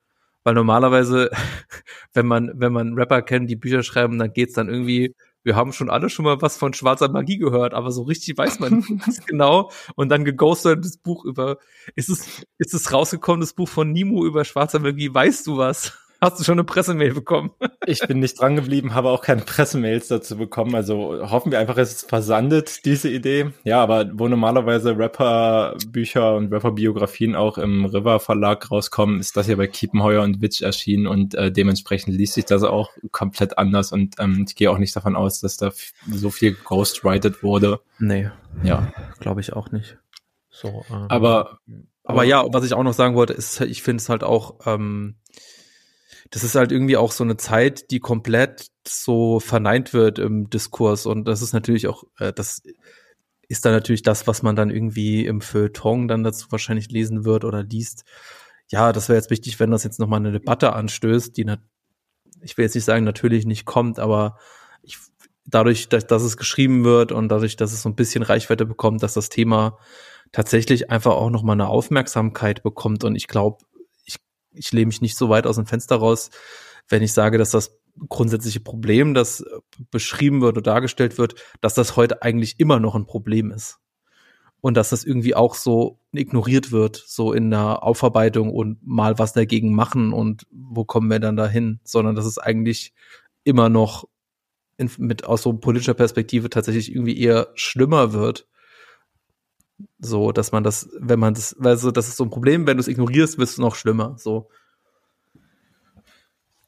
Weil 0.43 0.53
normalerweise, 0.53 1.32
wenn 2.13 2.28
man, 2.28 2.51
wenn 2.53 2.72
man 2.72 2.93
Rapper 2.93 3.24
kennt, 3.24 3.49
die 3.49 3.55
Bücher 3.55 3.82
schreiben, 3.82 4.20
dann 4.20 4.32
geht's 4.32 4.53
dann 4.53 4.70
irgendwie, 4.70 5.15
wir 5.41 5.55
haben 5.55 5.74
schon 5.74 5.89
alle 5.89 6.11
schon 6.11 6.24
mal 6.24 6.39
was 6.39 6.55
von 6.55 6.74
schwarzer 6.74 7.09
Magie 7.09 7.39
gehört, 7.39 7.74
aber 7.74 7.89
so 7.91 8.03
richtig 8.03 8.38
weiß 8.38 8.59
man 8.59 8.86
nicht 9.07 9.26
genau. 9.26 9.72
Und 9.95 10.09
dann 10.09 10.24
geghostet 10.24 10.86
das 10.86 10.97
Buch 10.97 11.26
über, 11.26 11.57
ist 11.95 12.09
es, 12.09 12.45
ist 12.59 12.76
es 12.76 12.93
rausgekommen, 12.93 13.41
das 13.41 13.53
Buch 13.53 13.68
von 13.68 13.91
Nimo 13.91 14.24
über 14.24 14.45
schwarzer 14.45 14.78
Magie, 14.80 15.11
weißt 15.11 15.47
du 15.47 15.57
was? 15.57 15.97
Hast 16.20 16.39
du 16.39 16.43
schon 16.43 16.53
eine 16.53 16.63
Pressemail 16.63 17.13
bekommen? 17.13 17.51
ich 17.86 17.99
bin 18.07 18.20
nicht 18.20 18.39
dran 18.39 18.55
geblieben, 18.55 18.95
habe 18.95 19.09
auch 19.09 19.22
keine 19.22 19.41
Pressemails 19.41 20.07
dazu 20.07 20.38
bekommen. 20.38 20.74
Also 20.74 21.30
hoffen 21.30 21.51
wir 21.51 21.59
einfach, 21.59 21.78
es 21.78 21.91
ist 21.91 22.09
versandet, 22.09 22.86
diese 22.86 23.09
Idee. 23.09 23.51
Ja, 23.63 23.84
aber 23.84 24.09
wo 24.13 24.28
normalerweise 24.28 24.97
Rapper-Bücher 24.97 26.36
und 26.36 26.51
Rapper-Biografien 26.51 27.36
auch 27.36 27.57
im 27.57 27.86
River 27.86 28.20
Verlag 28.20 28.72
rauskommen, 28.72 29.20
ist 29.20 29.38
das 29.38 29.45
hier 29.45 29.57
bei 29.57 29.68
Kiepenheuer 29.68 30.24
und 30.24 30.41
Witch 30.41 30.61
erschienen 30.61 31.05
und 31.05 31.36
äh, 31.36 31.51
dementsprechend 31.51 32.15
liest 32.15 32.34
sich 32.34 32.45
das 32.45 32.63
auch 32.63 32.91
komplett 33.11 33.57
anders 33.57 33.91
und 33.91 34.15
ähm, 34.20 34.45
ich 34.47 34.55
gehe 34.55 34.72
auch 34.72 34.80
nicht 34.80 34.95
davon 34.95 35.15
aus, 35.15 35.39
dass 35.39 35.57
da 35.57 35.72
so 36.11 36.32
viel 36.32 36.53
ghostwrited 36.53 37.43
wurde. 37.43 37.80
Nee. 37.99 38.30
Ja. 38.63 38.91
Glaube 39.20 39.41
ich 39.41 39.53
auch 39.53 39.72
nicht. 39.72 39.97
So, 40.49 40.84
ähm, 40.89 41.05
aber, 41.09 41.09
aber, 41.09 41.59
aber 42.03 42.24
ja, 42.24 42.43
was 42.51 42.65
ich 42.65 42.74
auch 42.74 42.84
noch 42.84 42.93
sagen 42.93 43.15
wollte, 43.15 43.34
ist, 43.34 43.61
ich 43.61 43.84
finde 43.84 44.01
es 44.01 44.09
halt 44.09 44.24
auch, 44.24 44.55
ähm, 44.65 45.15
das 46.32 46.43
ist 46.43 46.55
halt 46.55 46.71
irgendwie 46.71 46.97
auch 46.97 47.11
so 47.11 47.23
eine 47.23 47.38
Zeit, 47.38 47.91
die 47.91 47.99
komplett 47.99 48.67
so 48.88 49.39
verneint 49.39 49.93
wird 49.93 50.19
im 50.19 50.49
Diskurs. 50.49 51.05
Und 51.05 51.25
das 51.25 51.41
ist 51.41 51.53
natürlich 51.53 51.88
auch, 51.88 52.03
äh, 52.19 52.34
das 52.34 52.63
ist 53.47 53.65
dann 53.65 53.73
natürlich 53.73 54.01
das, 54.01 54.28
was 54.28 54.43
man 54.43 54.55
dann 54.55 54.69
irgendwie 54.69 55.25
im 55.25 55.41
Feuilleton 55.41 56.07
dann 56.07 56.23
dazu 56.23 56.51
wahrscheinlich 56.51 56.89
lesen 56.89 57.23
wird 57.23 57.45
oder 57.45 57.63
liest. 57.63 58.03
Ja, 58.69 58.91
das 58.91 59.07
wäre 59.07 59.17
jetzt 59.17 59.30
wichtig, 59.30 59.59
wenn 59.59 59.71
das 59.71 59.84
jetzt 59.84 59.99
nochmal 59.99 60.19
eine 60.19 60.34
Debatte 60.34 60.73
anstößt, 60.73 61.38
die, 61.38 61.45
ich 62.41 62.57
will 62.57 62.65
jetzt 62.65 62.75
nicht 62.75 62.84
sagen, 62.84 63.05
natürlich 63.05 63.45
nicht 63.45 63.65
kommt, 63.65 63.99
aber 63.99 64.38
ich, 64.82 64.97
dadurch, 65.45 65.88
dass, 65.88 66.07
dass 66.07 66.23
es 66.23 66.36
geschrieben 66.36 66.84
wird 66.84 67.13
und 67.13 67.30
dadurch, 67.30 67.55
dass 67.55 67.71
es 67.71 67.82
so 67.82 67.89
ein 67.89 67.95
bisschen 67.95 68.23
Reichweite 68.23 68.65
bekommt, 68.65 69.01
dass 69.03 69.13
das 69.13 69.30
Thema 69.30 69.78
tatsächlich 70.34 70.91
einfach 70.91 71.13
auch 71.13 71.30
nochmal 71.30 71.55
eine 71.55 71.69
Aufmerksamkeit 71.69 72.63
bekommt. 72.63 73.05
Und 73.05 73.15
ich 73.15 73.28
glaube, 73.28 73.63
ich 74.58 74.72
lehne 74.72 74.88
mich 74.88 75.01
nicht 75.01 75.18
so 75.18 75.30
weit 75.30 75.47
aus 75.47 75.55
dem 75.55 75.66
Fenster 75.66 75.97
raus, 75.97 76.30
wenn 76.89 77.03
ich 77.03 77.14
sage, 77.14 77.38
dass 77.38 77.51
das 77.51 77.78
grundsätzliche 78.10 78.60
Problem, 78.60 79.14
das 79.14 79.43
beschrieben 79.91 80.41
wird 80.41 80.58
oder 80.58 80.74
dargestellt 80.74 81.18
wird, 81.18 81.36
dass 81.62 81.74
das 81.74 81.95
heute 81.95 82.22
eigentlich 82.22 82.60
immer 82.60 82.80
noch 82.80 82.95
ein 82.95 83.05
Problem 83.05 83.51
ist. 83.51 83.80
Und 84.60 84.76
dass 84.76 84.89
das 84.89 85.03
irgendwie 85.03 85.36
auch 85.36 85.55
so 85.55 85.99
ignoriert 86.12 86.72
wird, 86.72 87.03
so 87.05 87.32
in 87.32 87.51
der 87.51 87.84
Aufarbeitung 87.84 88.51
und 88.51 88.80
mal 88.86 89.20
was 89.20 89.34
dagegen 89.34 89.74
machen 89.74 90.14
und 90.14 90.47
wo 90.51 90.84
kommen 90.84 91.10
wir 91.10 91.20
dann 91.20 91.36
dahin, 91.38 91.80
sondern 91.84 92.16
dass 92.16 92.26
es 92.26 92.39
eigentlich 92.39 92.93
immer 93.43 93.70
noch 93.70 94.05
in, 94.78 94.89
mit 94.97 95.26
aus 95.26 95.43
so 95.43 95.53
politischer 95.53 95.93
Perspektive 95.93 96.49
tatsächlich 96.49 96.91
irgendwie 96.91 97.20
eher 97.20 97.49
schlimmer 97.55 98.14
wird 98.14 98.47
so, 99.99 100.32
dass 100.32 100.51
man 100.51 100.63
das, 100.63 100.89
wenn 100.99 101.19
man 101.19 101.34
das, 101.34 101.55
weil 101.59 101.78
so, 101.78 101.91
das 101.91 102.07
ist 102.07 102.17
so 102.17 102.23
ein 102.23 102.30
Problem, 102.30 102.67
wenn 102.67 102.78
du 102.78 102.82
es 102.82 102.88
ignorierst, 102.88 103.38
wird 103.38 103.49
es 103.49 103.57
noch 103.57 103.75
schlimmer. 103.75 104.15
So. 104.17 104.49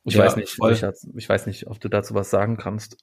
Ich 0.04 0.16
ja, 0.16 0.26
weiß 0.26 0.36
nicht, 0.36 0.58
ich, 0.58 0.84
ich, 1.16 1.30
weiß 1.30 1.46
nicht, 1.46 1.68
ob 1.68 1.80
du 1.80 1.90
dazu 1.90 2.14
was 2.14 2.30
sagen 2.30 2.58
kannst. 2.58 2.98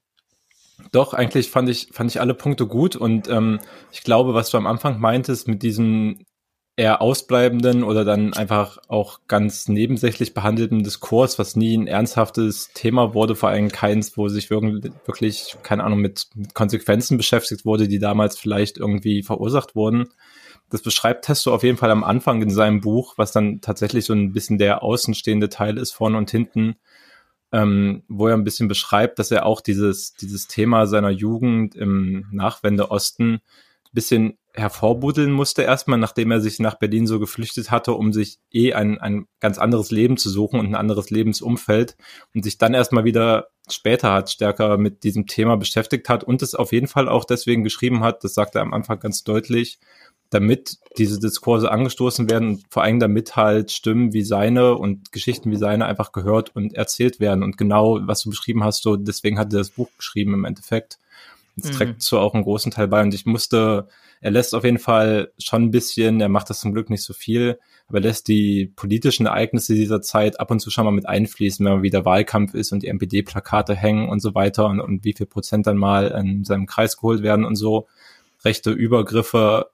Doch, 0.93 1.15
eigentlich 1.15 1.51
fand 1.51 1.69
ich, 1.69 1.89
fand 1.93 2.11
ich 2.11 2.21
alle 2.21 2.35
Punkte 2.35 2.67
gut 2.67 2.97
und 2.97 3.29
ähm, 3.29 3.61
ich 3.93 4.03
glaube, 4.03 4.35
was 4.35 4.51
du 4.51 4.59
am 4.59 4.67
Anfang 4.67 5.01
meintest 5.01 5.49
mit 5.49 5.63
diesem 5.63 6.26
eher 6.77 7.01
ausbleibenden 7.01 7.83
oder 7.83 8.05
dann 8.05 8.35
einfach 8.35 8.77
auch 8.89 9.21
ganz 9.29 9.67
nebensächlich 9.67 10.35
behandelten 10.35 10.85
Diskurs, 10.85 11.39
was 11.39 11.57
nie 11.57 11.77
ein 11.77 11.87
ernsthaftes 11.87 12.71
Thema 12.75 13.15
wurde, 13.15 13.35
vor 13.35 13.49
allem 13.49 13.71
keins, 13.71 14.17
wo 14.19 14.29
sich 14.29 14.51
wirklich, 14.51 15.57
keine 15.63 15.85
Ahnung, 15.85 16.01
mit, 16.01 16.29
Konsequenzen 16.53 17.17
beschäftigt 17.17 17.65
wurde, 17.65 17.89
die 17.89 17.99
damals 17.99 18.39
vielleicht 18.39 18.77
irgendwie 18.77 19.23
verursacht 19.23 19.75
wurden. 19.75 20.11
Das 20.69 20.83
beschreibt 20.83 21.25
Testo 21.25 21.55
auf 21.55 21.63
jeden 21.63 21.79
Fall 21.79 21.91
am 21.91 22.05
Anfang 22.05 22.43
in 22.43 22.51
seinem 22.51 22.83
Buch, 22.83 23.15
was 23.17 23.33
dann 23.33 23.63
tatsächlich 23.63 24.05
so 24.05 24.13
ein 24.13 24.33
bisschen 24.33 24.59
der 24.59 24.83
außenstehende 24.83 25.49
Teil 25.49 25.79
ist, 25.79 25.93
vorne 25.93 26.19
und 26.19 26.31
hinten, 26.31 26.77
ähm, 27.53 28.03
wo 28.09 28.29
er 28.29 28.35
ein 28.35 28.45
bisschen 28.45 28.69
beschreibt, 28.69 29.19
dass 29.19 29.31
er 29.31 29.47
auch 29.47 29.63
dieses, 29.63 30.13
dieses 30.13 30.47
Thema 30.47 30.87
seiner 30.87 31.11
Jugend 31.11 31.75
im 31.75 32.27
Nachwende-Osten 32.33 33.41
bisschen 33.97 34.39
hervorbuddeln 34.57 35.31
musste 35.31 35.63
erstmal, 35.63 35.99
nachdem 35.99 36.31
er 36.31 36.41
sich 36.41 36.59
nach 36.59 36.75
Berlin 36.75 37.07
so 37.07 37.21
geflüchtet 37.21 37.71
hatte, 37.71 37.93
um 37.93 38.13
sich 38.13 38.39
eh 38.51 38.73
ein, 38.73 38.99
ein 38.99 39.27
ganz 39.41 39.59
anderes 39.59 39.91
Leben 39.91 40.17
zu 40.17 40.31
suchen 40.31 40.59
und 40.59 40.67
ein 40.67 40.75
anderes 40.75 41.11
Lebensumfeld 41.11 41.97
und 42.35 42.43
sich 42.43 42.59
dann 42.59 42.75
erstmal 42.75 43.05
wieder 43.05 43.49
später 43.69 44.13
hat 44.13 44.31
stärker 44.31 44.79
mit 44.79 45.05
diesem 45.05 45.27
Thema 45.27 45.57
beschäftigt 45.57 46.09
hat 46.09 46.25
und 46.25 46.43
es 46.43 46.55
auf 46.55 46.73
jeden 46.73 46.87
Fall 46.87 47.09
auch 47.09 47.25
deswegen 47.25 47.65
geschrieben 47.65 48.03
hat, 48.03 48.25
das 48.25 48.35
sagt 48.35 48.55
er 48.55 48.63
am 48.63 48.73
Anfang 48.73 49.01
ganz 49.01 49.25
deutlich, 49.25 49.79
damit 50.31 50.79
diese 50.99 51.21
Diskurse 51.21 51.71
angestoßen 51.71 52.29
werden 52.29 52.49
und 52.49 52.65
vor 52.69 52.83
allem 52.83 52.99
damit 52.99 53.37
halt 53.37 53.71
Stimmen 53.71 54.13
wie 54.13 54.23
seine 54.23 54.77
und 54.77 55.13
Geschichten 55.13 55.51
wie 55.51 55.57
seine 55.57 55.87
einfach 55.87 56.13
gehört 56.13 56.55
und 56.55 56.75
erzählt 56.75 57.21
werden. 57.21 57.45
Und 57.45 57.57
genau, 57.57 58.01
was 58.03 58.23
du 58.23 58.31
beschrieben 58.31 58.65
hast, 58.65 58.83
so 58.83 58.97
deswegen 58.97 59.39
hat 59.39 59.53
er 59.53 59.59
das 59.59 59.71
Buch 59.71 59.89
geschrieben 59.97 60.35
im 60.35 60.45
Endeffekt. 60.45 60.99
Das 61.57 61.71
mhm. 61.71 61.75
trägt 61.75 62.03
so 62.03 62.19
auch 62.19 62.35
einen 62.35 62.45
großen 62.45 62.71
Teil 62.71 62.87
bei. 62.89 63.03
Und 63.03 63.15
ich 63.15 63.25
musste, 63.25 63.89
er 64.21 64.31
lässt 64.31 64.55
auf 64.55 64.65
jeden 64.65 64.79
Fall 64.79 65.33
schon 65.39 65.65
ein 65.65 65.71
bisschen, 65.71 66.21
er 66.21 66.29
macht 66.29 66.51
das 66.51 66.61
zum 66.61 66.73
Glück 66.73 66.91
nicht 66.91 67.03
so 67.03 67.15
viel, 67.15 67.59
aber 67.89 67.99
er 67.99 68.03
lässt 68.03 68.29
die 68.29 68.73
politischen 68.77 69.27
Ereignisse 69.27 69.75
dieser 69.75 70.03
Zeit 70.03 70.39
ab 70.39 70.51
und 70.51 70.61
zu 70.61 70.71
schon 70.71 70.85
mal 70.85 70.91
mit 70.91 71.09
einfließen, 71.09 71.65
wenn 71.65 71.77
mal 71.77 71.83
wieder 71.83 72.05
Wahlkampf 72.05 72.53
ist 72.55 72.73
und 72.73 72.83
die 72.83 72.89
NPD-Plakate 72.89 73.75
hängen 73.75 74.09
und 74.09 74.21
so 74.21 74.35
weiter 74.35 74.67
und, 74.67 74.81
und 74.81 75.05
wie 75.05 75.15
viel 75.15 75.27
Prozent 75.27 75.67
dann 75.67 75.79
mal 75.79 76.09
in 76.09 76.45
seinem 76.45 76.67
Kreis 76.67 76.97
geholt 76.97 77.23
werden 77.23 77.47
und 77.47 77.57
so. 77.57 77.89
Rechte 78.45 78.71
Übergriffe, 78.71 79.71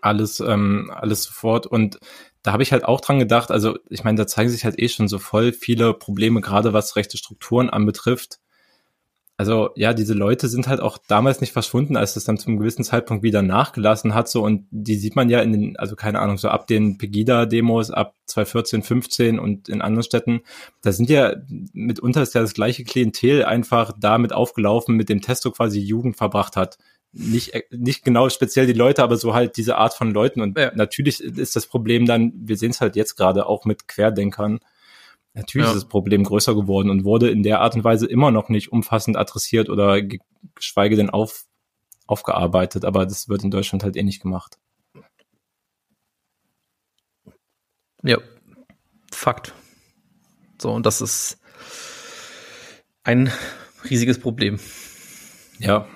alles, 0.00 0.40
ähm, 0.40 0.90
alles 0.94 1.24
sofort. 1.24 1.66
Und 1.66 1.98
da 2.42 2.52
habe 2.52 2.62
ich 2.62 2.72
halt 2.72 2.84
auch 2.84 3.02
dran 3.02 3.18
gedacht, 3.18 3.50
also 3.50 3.76
ich 3.90 4.02
meine, 4.02 4.16
da 4.16 4.26
zeigen 4.26 4.48
sich 4.48 4.64
halt 4.64 4.80
eh 4.80 4.88
schon 4.88 5.08
so 5.08 5.18
voll 5.18 5.52
viele 5.52 5.92
Probleme, 5.92 6.40
gerade 6.40 6.72
was 6.72 6.96
rechte 6.96 7.18
Strukturen 7.18 7.68
anbetrifft 7.68 8.38
also 9.38 9.70
ja, 9.76 9.92
diese 9.92 10.14
Leute 10.14 10.48
sind 10.48 10.66
halt 10.66 10.80
auch 10.80 10.96
damals 10.96 11.42
nicht 11.42 11.52
verschwunden, 11.52 11.96
als 11.96 12.14
das 12.14 12.24
dann 12.24 12.38
zum 12.38 12.58
gewissen 12.58 12.84
Zeitpunkt 12.84 13.22
wieder 13.22 13.42
nachgelassen 13.42 14.14
hat, 14.14 14.30
so 14.30 14.42
und 14.42 14.66
die 14.70 14.96
sieht 14.96 15.14
man 15.14 15.28
ja 15.28 15.40
in 15.40 15.52
den, 15.52 15.76
also 15.76 15.94
keine 15.94 16.20
Ahnung, 16.20 16.38
so 16.38 16.48
ab 16.48 16.66
den 16.66 16.96
Pegida-Demos 16.96 17.90
ab 17.90 18.14
2014, 18.26 18.82
15 18.82 19.38
und 19.38 19.68
in 19.68 19.82
anderen 19.82 20.04
Städten, 20.04 20.40
da 20.82 20.92
sind 20.92 21.10
ja 21.10 21.34
mitunter 21.74 22.22
ist 22.22 22.34
ja 22.34 22.40
das 22.40 22.54
gleiche 22.54 22.84
Klientel 22.84 23.44
einfach 23.44 23.92
damit 23.98 24.32
aufgelaufen, 24.32 24.96
mit 24.96 25.10
dem 25.10 25.20
Testo 25.20 25.50
quasi 25.50 25.80
Jugend 25.80 26.16
verbracht 26.16 26.56
hat. 26.56 26.78
Nicht, 27.12 27.52
nicht 27.70 28.04
genau 28.04 28.28
speziell 28.28 28.66
die 28.66 28.72
Leute, 28.72 29.02
aber 29.02 29.16
so 29.16 29.34
halt 29.34 29.56
diese 29.56 29.76
Art 29.76 29.94
von 29.94 30.10
Leuten. 30.12 30.42
Und 30.42 30.58
ja. 30.58 30.70
natürlich 30.74 31.22
ist 31.22 31.56
das 31.56 31.66
Problem 31.66 32.04
dann, 32.04 32.32
wir 32.36 32.58
sehen 32.58 32.72
es 32.72 32.80
halt 32.82 32.94
jetzt 32.94 33.16
gerade 33.16 33.46
auch 33.46 33.64
mit 33.64 33.88
Querdenkern, 33.88 34.60
Natürlich 35.36 35.66
ja. 35.66 35.72
ist 35.72 35.82
das 35.82 35.88
Problem 35.88 36.24
größer 36.24 36.54
geworden 36.54 36.90
und 36.90 37.04
wurde 37.04 37.30
in 37.30 37.42
der 37.44 37.60
Art 37.60 37.76
und 37.76 37.84
Weise 37.84 38.06
immer 38.06 38.30
noch 38.30 38.48
nicht 38.48 38.72
umfassend 38.72 39.16
adressiert 39.16 39.68
oder 39.68 40.00
geschweige 40.54 40.96
denn 40.96 41.10
auf, 41.10 41.44
aufgearbeitet, 42.06 42.84
aber 42.84 43.06
das 43.06 43.28
wird 43.28 43.44
in 43.44 43.50
Deutschland 43.50 43.84
halt 43.84 43.96
eh 43.96 44.02
nicht 44.02 44.22
gemacht. 44.22 44.58
Ja, 48.02 48.18
Fakt. 49.16 49.54
So, 50.60 50.72
und 50.72 50.86
das 50.86 51.00
ist 51.00 51.38
ein 53.02 53.30
riesiges 53.88 54.18
Problem. 54.18 54.58
Ja. 55.58 55.86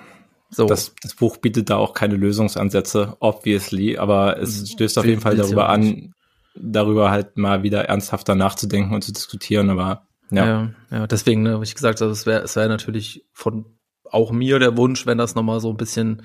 So. 0.49 0.65
Das, 0.65 0.93
das 1.01 1.15
Buch 1.15 1.37
bietet 1.37 1.69
da 1.69 1.77
auch 1.77 1.93
keine 1.93 2.15
Lösungsansätze, 2.15 3.15
obviously, 3.19 3.97
aber 3.97 4.37
es 4.39 4.59
mhm. 4.59 4.65
stößt 4.65 4.97
auf 4.97 5.05
jeden 5.05 5.21
Fall 5.21 5.37
darüber 5.37 5.69
an, 5.69 6.13
darüber 6.55 7.11
halt 7.11 7.37
mal 7.37 7.63
wieder 7.63 7.85
ernsthafter 7.85 8.35
nachzudenken 8.35 8.93
und 8.93 9.03
zu 9.03 9.13
diskutieren, 9.13 9.69
aber 9.69 10.07
ja. 10.29 10.45
Ja, 10.45 10.71
ja 10.91 11.07
deswegen, 11.07 11.43
ne, 11.43 11.53
habe 11.53 11.63
ich 11.63 11.75
gesagt, 11.75 12.01
also 12.01 12.11
es 12.11 12.25
wäre 12.25 12.41
es 12.41 12.55
wäre 12.55 12.69
natürlich 12.69 13.25
von 13.33 13.77
auch 14.05 14.31
mir 14.31 14.59
der 14.59 14.77
Wunsch, 14.77 15.05
wenn 15.05 15.17
das 15.17 15.35
nochmal 15.35 15.59
so 15.59 15.69
ein 15.69 15.77
bisschen 15.77 16.23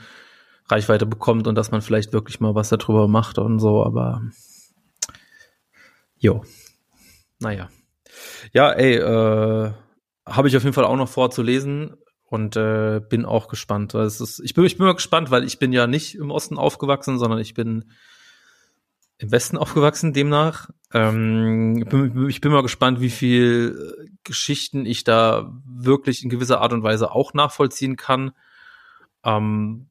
Reichweite 0.69 1.07
bekommt 1.07 1.47
und 1.47 1.55
dass 1.55 1.71
man 1.71 1.83
vielleicht 1.83 2.13
wirklich 2.13 2.41
mal 2.41 2.55
was 2.55 2.69
darüber 2.69 3.09
macht 3.09 3.39
und 3.39 3.61
so, 3.61 3.85
aber 3.85 4.23
jo. 6.17 6.45
Naja. 7.39 7.69
Ja, 8.53 8.73
ey, 8.73 8.97
äh, 8.97 9.73
habe 10.27 10.49
ich 10.49 10.57
auf 10.57 10.65
jeden 10.65 10.75
Fall 10.75 10.85
auch 10.85 10.97
noch 10.97 11.09
vor 11.09 11.31
zu 11.31 11.43
lesen 11.43 11.97
und 12.25 12.57
äh, 12.57 13.01
bin 13.01 13.25
auch 13.25 13.49
gespannt. 13.49 13.95
Ist, 13.95 14.41
ich, 14.43 14.55
bin, 14.55 14.65
ich 14.65 14.77
bin 14.77 14.87
mal 14.87 14.95
gespannt, 14.95 15.31
weil 15.31 15.45
ich 15.45 15.59
bin 15.59 15.73
ja 15.73 15.87
nicht 15.87 16.17
im 16.17 16.31
Osten 16.31 16.59
aufgewachsen, 16.59 17.19
sondern 17.19 17.39
ich 17.39 17.55
bin 17.55 17.93
im 19.19 19.33
Westen 19.33 19.57
aufgewachsen, 19.57 20.13
demnach. 20.13 20.71
Ähm, 20.93 21.79
ich, 21.79 21.89
bin, 21.89 22.29
ich 22.29 22.41
bin 22.41 22.53
mal 22.53 22.63
gespannt, 22.63 23.01
wie 23.01 23.11
viel 23.11 24.09
Geschichten 24.25 24.85
ich 24.87 25.05
da 25.05 25.53
wirklich 25.65 26.23
in 26.23 26.31
gewisser 26.31 26.61
Art 26.61 26.73
und 26.73 26.83
Weise 26.83 27.11
auch 27.13 27.35
nachvollziehen 27.35 27.97
kann. 27.97 28.33
Ähm, 29.25 29.89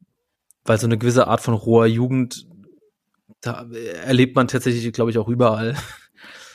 weil 0.63 0.79
so 0.79 0.87
eine 0.87 0.97
gewisse 0.97 1.27
Art 1.27 1.41
von 1.41 1.53
roher 1.53 1.85
Jugend, 1.85 2.47
da 3.41 3.67
erlebt 4.03 4.35
man 4.35 4.47
tatsächlich, 4.47 4.91
glaube 4.93 5.11
ich, 5.11 5.17
auch 5.17 5.27
überall. 5.27 5.75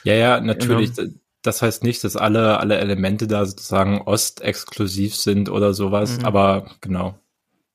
Ja, 0.03 0.13
ja, 0.13 0.41
natürlich. 0.41 0.95
Genau. 0.95 1.13
Das 1.41 1.61
heißt 1.61 1.83
nicht, 1.83 2.03
dass 2.03 2.15
alle, 2.15 2.59
alle 2.59 2.77
Elemente 2.77 3.25
da 3.25 3.45
sozusagen 3.45 4.01
ostexklusiv 4.01 5.15
sind 5.15 5.49
oder 5.49 5.73
sowas, 5.73 6.19
mhm. 6.19 6.25
aber 6.25 6.71
genau. 6.81 7.17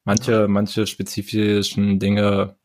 Manche, 0.05 0.47
manche 0.47 0.87
spezifischen 0.87 1.99
Dinge 1.99 2.57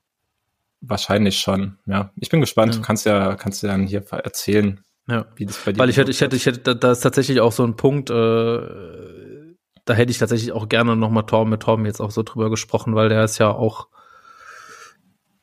wahrscheinlich 0.81 1.39
schon, 1.39 1.77
ja. 1.85 2.11
Ich 2.15 2.29
bin 2.29 2.41
gespannt. 2.41 2.73
Ja. 2.73 2.81
Du 2.81 2.85
kannst 2.85 3.05
ja, 3.05 3.35
kannst 3.35 3.63
ja 3.63 3.69
dann 3.69 3.87
hier 3.87 4.03
erzählen, 4.11 4.81
ja. 5.07 5.25
wie 5.35 5.45
das 5.45 5.57
bei 5.57 5.71
dir 5.71 5.79
Weil 5.79 5.89
ich 5.89 5.97
hätte, 5.97 6.11
ich 6.11 6.21
hätte, 6.21 6.35
ich 6.35 6.45
hätte, 6.45 6.75
da 6.75 6.91
ist 6.91 7.01
tatsächlich 7.01 7.39
auch 7.39 7.51
so 7.51 7.63
ein 7.63 7.75
Punkt, 7.75 8.09
äh, 8.09 8.13
da 9.85 9.93
hätte 9.93 10.11
ich 10.11 10.17
tatsächlich 10.17 10.51
auch 10.51 10.69
gerne 10.69 10.95
nochmal 10.95 11.25
Torben 11.25 11.51
mit 11.51 11.61
Torben 11.61 11.85
jetzt 11.85 12.01
auch 12.01 12.11
so 12.11 12.23
drüber 12.23 12.49
gesprochen, 12.49 12.95
weil 12.95 13.09
der 13.09 13.23
ist 13.23 13.37
ja 13.37 13.51
auch, 13.51 13.87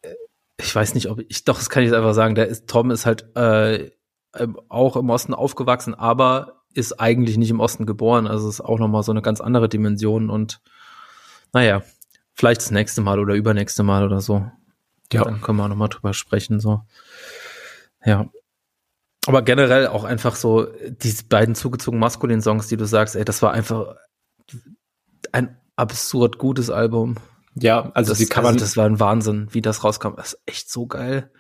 äh, 0.03 0.15
ich 0.61 0.75
weiß 0.75 0.95
nicht, 0.95 1.09
ob 1.09 1.21
ich, 1.29 1.45
doch, 1.45 1.57
das 1.57 1.71
kann 1.71 1.83
ich 1.83 1.89
jetzt 1.89 1.97
einfach 1.97 2.15
sagen, 2.15 2.35
der 2.35 2.49
ist, 2.49 2.69
Torben 2.69 2.91
ist 2.91 3.07
halt, 3.07 3.35
äh, 3.37 3.91
auch 4.69 4.97
im 4.97 5.11
Osten 5.11 5.35
aufgewachsen, 5.35 5.95
aber 5.95 6.63
ist 6.75 7.01
eigentlich 7.01 7.39
nicht 7.39 7.51
im 7.51 7.61
Osten 7.61 7.87
geboren. 7.87 8.27
Also 8.27 8.49
ist 8.49 8.61
auch 8.61 8.79
nochmal 8.79 9.03
so 9.03 9.13
eine 9.13 9.23
ganz 9.23 9.41
andere 9.41 9.69
Dimension 9.69 10.31
und 10.31 10.61
naja, 11.53 11.83
vielleicht 12.35 12.61
das 12.61 12.71
nächste 12.71 13.01
Mal 13.01 13.19
oder 13.19 13.35
übernächste 13.35 13.83
Mal 13.83 14.05
oder 14.05 14.21
so. 14.21 14.47
Ja. 15.13 15.25
Dann 15.25 15.41
können 15.41 15.59
wir 15.59 15.65
auch 15.65 15.69
nochmal 15.69 15.89
drüber 15.89 16.13
sprechen, 16.15 16.61
so. 16.61 16.83
Ja. 18.05 18.29
Aber 19.27 19.43
generell 19.43 19.87
auch 19.89 20.05
einfach 20.05 20.37
so, 20.37 20.69
diese 20.89 21.25
beiden 21.25 21.55
zugezogen 21.55 21.99
maskulinen 21.99 22.43
Songs, 22.43 22.69
die 22.69 22.77
du 22.77 22.87
sagst, 22.87 23.17
ey, 23.17 23.25
das 23.25 23.43
war 23.43 23.53
einfach 23.53 23.97
ein 25.33 25.57
absurd 25.77 26.39
gutes 26.39 26.71
Album. 26.71 27.17
Ja, 27.55 27.91
also 27.95 28.13
das, 28.13 28.19
die 28.19 28.27
kann 28.27 28.45
man. 28.45 28.55
Also 28.55 28.65
das 28.65 28.77
war 28.77 28.87
ein 28.87 29.01
Wahnsinn, 29.01 29.49
wie 29.51 29.63
das 29.63 29.85
rauskam. 29.85 30.15
Das 30.17 30.35
ist 30.35 30.43
echt 30.47 30.71
so 30.71 30.87
geil 30.87 31.31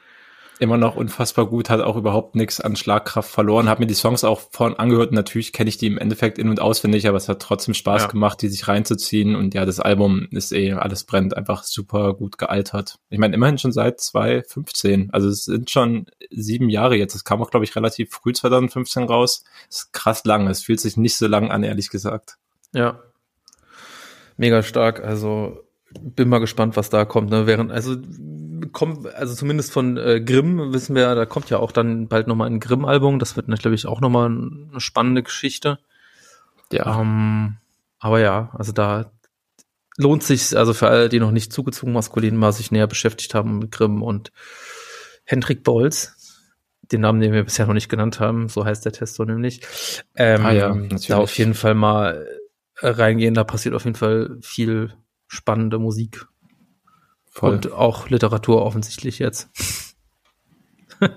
immer 0.58 0.76
noch 0.76 0.96
unfassbar 0.96 1.46
gut, 1.46 1.70
hat 1.70 1.80
auch 1.80 1.96
überhaupt 1.96 2.34
nichts 2.34 2.60
an 2.60 2.76
Schlagkraft 2.76 3.30
verloren, 3.30 3.68
habe 3.68 3.82
mir 3.82 3.86
die 3.86 3.94
Songs 3.94 4.24
auch 4.24 4.40
vorhin 4.50 4.78
angehört. 4.78 5.12
Natürlich 5.12 5.52
kenne 5.52 5.68
ich 5.68 5.78
die 5.78 5.86
im 5.86 5.98
Endeffekt 5.98 6.38
in- 6.38 6.48
und 6.48 6.60
auswendig, 6.60 7.06
aber 7.06 7.16
es 7.16 7.28
hat 7.28 7.40
trotzdem 7.40 7.74
Spaß 7.74 8.02
ja. 8.02 8.08
gemacht, 8.08 8.42
die 8.42 8.48
sich 8.48 8.66
reinzuziehen. 8.66 9.36
Und 9.36 9.54
ja, 9.54 9.64
das 9.64 9.80
Album 9.80 10.26
ist 10.30 10.52
eh, 10.52 10.72
alles 10.72 11.04
brennt, 11.04 11.36
einfach 11.36 11.62
super 11.62 12.14
gut 12.14 12.38
gealtert. 12.38 12.98
Ich 13.08 13.18
meine, 13.18 13.34
immerhin 13.34 13.58
schon 13.58 13.72
seit 13.72 14.00
2015. 14.00 15.10
Also 15.12 15.28
es 15.28 15.44
sind 15.44 15.70
schon 15.70 16.06
sieben 16.30 16.68
Jahre 16.68 16.96
jetzt. 16.96 17.14
Es 17.14 17.24
kam 17.24 17.40
auch, 17.40 17.50
glaube 17.50 17.64
ich, 17.64 17.76
relativ 17.76 18.10
früh 18.10 18.32
2015 18.32 19.04
raus. 19.04 19.44
Das 19.68 19.78
ist 19.78 19.92
krass 19.92 20.24
lang. 20.24 20.48
Es 20.48 20.64
fühlt 20.64 20.80
sich 20.80 20.96
nicht 20.96 21.16
so 21.16 21.26
lang 21.28 21.50
an, 21.50 21.62
ehrlich 21.62 21.90
gesagt. 21.90 22.36
Ja. 22.72 23.00
Mega 24.36 24.62
stark. 24.62 25.04
Also 25.04 25.60
bin 26.00 26.28
mal 26.28 26.38
gespannt, 26.38 26.76
was 26.76 26.90
da 26.90 27.04
kommt. 27.04 27.30
Ne? 27.30 27.46
Während, 27.46 27.72
also 27.72 27.96
kommt, 28.72 29.06
also 29.14 29.34
zumindest 29.34 29.72
von 29.72 29.96
äh, 29.96 30.20
Grimm 30.20 30.72
wissen 30.72 30.94
wir, 30.94 31.14
da 31.14 31.26
kommt 31.26 31.50
ja 31.50 31.58
auch 31.58 31.72
dann 31.72 32.08
bald 32.08 32.26
nochmal 32.26 32.48
ein 32.48 32.60
Grimm-Album. 32.60 33.18
Das 33.18 33.36
wird 33.36 33.48
natürlich 33.48 33.86
auch 33.86 34.00
nochmal 34.00 34.26
eine 34.26 34.80
spannende 34.80 35.22
Geschichte. 35.22 35.78
Ja. 36.72 37.00
Ähm, 37.00 37.56
aber 37.98 38.20
ja, 38.20 38.50
also 38.52 38.72
da 38.72 39.10
lohnt 39.96 40.22
sich, 40.22 40.56
also 40.56 40.74
für 40.74 40.88
alle, 40.88 41.08
die 41.08 41.20
noch 41.20 41.32
nicht 41.32 41.52
zugezogen 41.52 41.92
maskulin 41.92 42.36
mal 42.36 42.52
sich 42.52 42.70
näher 42.70 42.86
beschäftigt 42.86 43.34
haben 43.34 43.58
mit 43.58 43.72
Grimm 43.72 44.02
und 44.02 44.32
Hendrik 45.24 45.64
Bolz, 45.64 46.14
den 46.90 47.02
Namen, 47.02 47.20
den 47.20 47.32
wir 47.32 47.44
bisher 47.44 47.66
noch 47.66 47.74
nicht 47.74 47.88
genannt 47.88 48.20
haben, 48.20 48.48
so 48.48 48.64
heißt 48.64 48.84
der 48.84 48.92
Test 48.92 49.16
so 49.16 49.24
nämlich. 49.24 49.60
Ähm, 50.16 50.46
ah 50.46 50.52
ja, 50.52 50.74
natürlich. 50.74 51.08
Da 51.08 51.18
auf 51.18 51.36
jeden 51.36 51.54
Fall 51.54 51.74
mal 51.74 52.26
reingehen, 52.76 53.34
da 53.34 53.44
passiert 53.44 53.74
auf 53.74 53.84
jeden 53.84 53.96
Fall 53.96 54.38
viel 54.40 54.94
spannende 55.26 55.78
Musik. 55.78 56.26
Voll. 57.30 57.54
Und 57.54 57.72
auch 57.72 58.08
Literatur 58.08 58.62
offensichtlich 58.62 59.18
jetzt. 59.18 59.48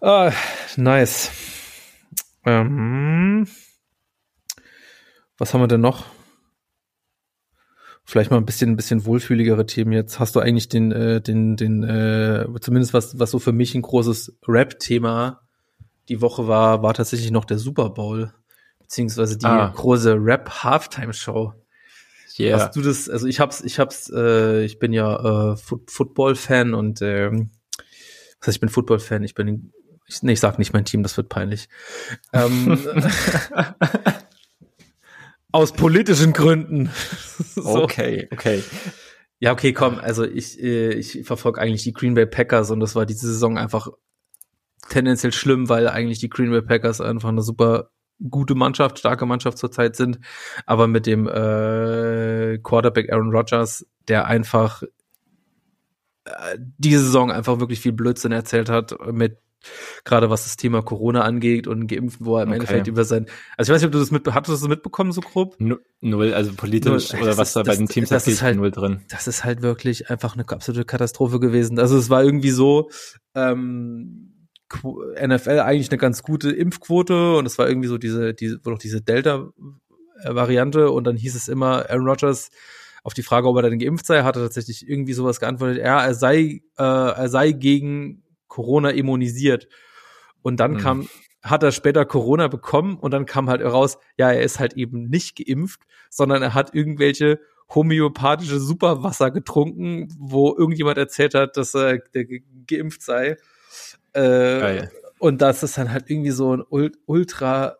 ah, 0.00 0.32
nice. 0.76 1.30
Ähm, 2.44 3.46
was 5.38 5.54
haben 5.54 5.60
wir 5.62 5.68
denn 5.68 5.80
noch? 5.80 6.04
Vielleicht 8.04 8.30
mal 8.30 8.36
ein 8.36 8.44
bisschen, 8.44 8.70
ein 8.70 8.76
bisschen 8.76 9.06
wohlfühligere 9.06 9.64
Themen 9.64 9.92
jetzt. 9.92 10.20
Hast 10.20 10.36
du 10.36 10.40
eigentlich 10.40 10.68
den, 10.68 10.92
äh, 10.92 11.22
den, 11.22 11.56
den, 11.56 11.82
äh, 11.82 12.46
zumindest 12.60 12.92
was, 12.92 13.18
was 13.18 13.30
so 13.30 13.38
für 13.38 13.52
mich 13.52 13.74
ein 13.74 13.82
großes 13.82 14.38
Rap-Thema 14.46 15.40
die 16.10 16.20
Woche 16.20 16.46
war, 16.46 16.82
war 16.82 16.92
tatsächlich 16.92 17.30
noch 17.30 17.46
der 17.46 17.58
Super 17.58 17.88
Bowl, 17.90 18.34
beziehungsweise 18.78 19.38
die 19.38 19.46
ah. 19.46 19.72
große 19.74 20.16
Rap-Halftime-Show. 20.18 21.54
Yeah. 22.38 22.58
Hast 22.58 22.76
du 22.76 22.82
das, 22.82 23.08
also 23.08 23.26
ich 23.26 23.40
hab's, 23.40 23.60
ich 23.60 23.78
hab's, 23.78 24.10
äh, 24.10 24.64
ich 24.64 24.78
bin 24.78 24.92
ja 24.92 25.52
äh, 25.52 25.56
Football-Fan 25.56 26.74
und 26.74 27.00
äh, 27.00 27.30
was 27.30 28.46
heißt, 28.46 28.56
ich 28.56 28.60
bin 28.60 28.68
Football-Fan, 28.68 29.22
ich 29.22 29.34
bin, 29.34 29.72
ich, 30.06 30.22
nee, 30.22 30.32
ich 30.32 30.40
sag 30.40 30.58
nicht 30.58 30.72
mein 30.72 30.84
Team, 30.84 31.02
das 31.02 31.16
wird 31.16 31.28
peinlich. 31.28 31.68
Ähm, 32.32 32.76
aus 35.52 35.72
politischen 35.72 36.32
Gründen. 36.32 36.90
so. 37.54 37.84
Okay, 37.84 38.28
okay. 38.32 38.64
Ja, 39.38 39.52
okay, 39.52 39.72
komm, 39.72 39.98
also 39.98 40.24
ich, 40.24 40.60
äh, 40.60 40.92
ich 40.94 41.24
verfolge 41.24 41.60
eigentlich 41.60 41.84
die 41.84 41.92
Green 41.92 42.14
Bay 42.14 42.26
Packers 42.26 42.70
und 42.70 42.80
das 42.80 42.96
war 42.96 43.06
diese 43.06 43.28
Saison 43.28 43.58
einfach 43.58 43.88
tendenziell 44.88 45.32
schlimm, 45.32 45.68
weil 45.68 45.88
eigentlich 45.88 46.18
die 46.18 46.28
Green 46.28 46.50
Bay 46.50 46.62
Packers 46.62 47.00
einfach 47.00 47.28
eine 47.28 47.42
super 47.42 47.90
gute 48.30 48.54
Mannschaft, 48.54 48.98
starke 48.98 49.26
Mannschaft 49.26 49.58
zurzeit 49.58 49.96
sind, 49.96 50.18
aber 50.66 50.86
mit 50.86 51.06
dem 51.06 51.26
äh, 51.26 52.58
Quarterback 52.62 53.12
Aaron 53.12 53.30
Rodgers, 53.30 53.86
der 54.08 54.26
einfach 54.26 54.82
äh, 56.24 56.58
diese 56.78 57.04
Saison 57.04 57.30
einfach 57.30 57.60
wirklich 57.60 57.80
viel 57.80 57.92
Blödsinn 57.92 58.32
erzählt 58.32 58.68
hat 58.68 58.94
mit 59.12 59.38
gerade 60.04 60.30
was 60.30 60.44
das 60.44 60.56
Thema 60.56 60.82
Corona 60.82 61.22
angeht 61.22 61.66
und 61.66 61.86
geimpft, 61.86 62.18
wo 62.20 62.36
er 62.36 62.42
im 62.42 62.48
okay. 62.48 62.56
Endeffekt 62.56 62.86
über 62.86 63.04
sein, 63.04 63.26
also 63.56 63.70
ich 63.70 63.74
weiß 63.74 63.82
nicht, 63.82 63.86
ob 63.86 63.92
du 63.92 63.98
das 63.98 64.10
mit, 64.10 64.26
hattest 64.26 64.48
du 64.48 64.52
das 64.52 64.68
mitbekommen 64.68 65.12
so 65.12 65.20
grob? 65.20 65.56
Null, 65.58 66.34
also 66.34 66.52
politisch 66.54 67.12
null. 67.12 67.22
oder 67.22 67.36
was 67.36 67.48
ist, 67.48 67.56
da 67.56 67.62
bei 67.62 67.76
den 67.76 67.88
Teams 67.88 68.08
das 68.08 68.26
ist 68.26 68.42
halt 68.42 68.56
null 68.56 68.70
drin. 68.70 69.02
Das 69.08 69.26
ist 69.26 69.44
halt 69.44 69.62
wirklich 69.62 70.10
einfach 70.10 70.34
eine 70.34 70.48
absolute 70.48 70.84
Katastrophe 70.84 71.40
gewesen. 71.40 71.78
Also 71.78 71.96
es 71.96 72.10
war 72.10 72.22
irgendwie 72.22 72.50
so, 72.50 72.90
ähm, 73.34 74.33
NFL 74.72 75.60
eigentlich 75.60 75.90
eine 75.90 75.98
ganz 75.98 76.22
gute 76.22 76.50
Impfquote 76.50 77.36
und 77.36 77.46
es 77.46 77.58
war 77.58 77.68
irgendwie 77.68 77.88
so 77.88 77.98
diese, 77.98 78.34
diese, 78.34 78.60
wo 78.64 78.70
doch 78.70 78.78
diese 78.78 79.02
Delta-Variante 79.02 80.90
und 80.90 81.04
dann 81.04 81.16
hieß 81.16 81.34
es 81.34 81.48
immer, 81.48 81.88
Aaron 81.90 82.08
Rodgers 82.08 82.50
auf 83.02 83.14
die 83.14 83.22
Frage, 83.22 83.48
ob 83.48 83.56
er 83.56 83.62
dann 83.62 83.78
geimpft 83.78 84.06
sei, 84.06 84.22
hatte 84.22 84.40
tatsächlich 84.40 84.88
irgendwie 84.88 85.12
sowas 85.12 85.38
geantwortet, 85.38 85.78
ja, 85.78 86.02
er 86.02 86.14
sei, 86.14 86.62
äh, 86.78 86.82
er 86.82 87.28
sei 87.28 87.52
gegen 87.52 88.22
Corona 88.48 88.90
immunisiert. 88.90 89.68
Und 90.42 90.58
dann 90.58 90.72
mhm. 90.72 90.78
kam, 90.78 91.08
hat 91.42 91.62
er 91.62 91.72
später 91.72 92.06
Corona 92.06 92.48
bekommen 92.48 92.96
und 92.98 93.10
dann 93.10 93.26
kam 93.26 93.50
halt 93.50 93.62
raus, 93.62 93.98
ja, 94.16 94.32
er 94.32 94.42
ist 94.42 94.58
halt 94.58 94.74
eben 94.74 95.08
nicht 95.08 95.36
geimpft, 95.36 95.82
sondern 96.10 96.42
er 96.42 96.54
hat 96.54 96.74
irgendwelche 96.74 97.40
homöopathische 97.74 98.58
Superwasser 98.58 99.30
getrunken, 99.30 100.08
wo 100.18 100.54
irgendjemand 100.56 100.96
erzählt 100.96 101.34
hat, 101.34 101.56
dass 101.56 101.74
er 101.74 101.98
geimpft 102.66 103.02
sei. 103.02 103.36
Äh, 104.12 104.86
Und 105.18 105.40
das 105.40 105.62
ist 105.62 105.78
dann 105.78 105.92
halt 105.92 106.10
irgendwie 106.10 106.30
so 106.30 106.56
ein 106.56 106.62
Ultra 107.06 107.76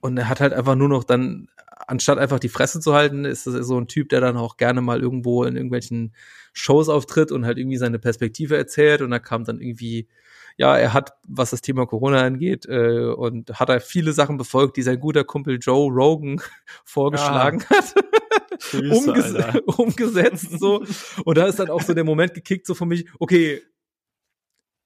und 0.00 0.16
er 0.16 0.28
hat 0.28 0.40
halt 0.40 0.52
einfach 0.52 0.74
nur 0.74 0.88
noch 0.88 1.04
dann, 1.04 1.48
anstatt 1.86 2.18
einfach 2.18 2.38
die 2.38 2.48
Fresse 2.48 2.80
zu 2.80 2.94
halten, 2.94 3.24
ist 3.24 3.46
das 3.46 3.54
so 3.66 3.78
ein 3.78 3.88
Typ, 3.88 4.08
der 4.10 4.20
dann 4.20 4.36
auch 4.36 4.56
gerne 4.56 4.80
mal 4.80 5.00
irgendwo 5.00 5.44
in 5.44 5.56
irgendwelchen 5.56 6.14
Shows 6.52 6.88
auftritt 6.88 7.32
und 7.32 7.44
halt 7.44 7.58
irgendwie 7.58 7.76
seine 7.76 7.98
Perspektive 7.98 8.56
erzählt. 8.56 9.02
Und 9.02 9.10
da 9.10 9.18
kam 9.18 9.44
dann 9.44 9.60
irgendwie, 9.60 10.08
ja, 10.56 10.76
er 10.76 10.92
hat, 10.92 11.12
was 11.26 11.50
das 11.50 11.60
Thema 11.60 11.86
Corona 11.86 12.22
angeht, 12.22 12.66
äh, 12.66 13.06
und 13.06 13.58
hat 13.58 13.68
er 13.68 13.80
viele 13.80 14.12
Sachen 14.12 14.36
befolgt, 14.36 14.76
die 14.76 14.82
sein 14.82 15.00
guter 15.00 15.24
Kumpel 15.24 15.58
Joe 15.60 15.90
Rogan 15.90 16.40
vorgeschlagen 16.84 17.64
ja. 17.70 17.76
hat. 17.76 17.94
Umges 18.72 19.34
umgesetzt 19.66 20.58
so 20.58 20.82
und 21.24 21.36
da 21.36 21.46
ist 21.46 21.58
dann 21.58 21.68
auch 21.68 21.82
so 21.82 21.92
der 21.92 22.04
Moment 22.04 22.32
gekickt 22.32 22.66
so 22.66 22.74
für 22.74 22.86
mich 22.86 23.06
okay 23.18 23.62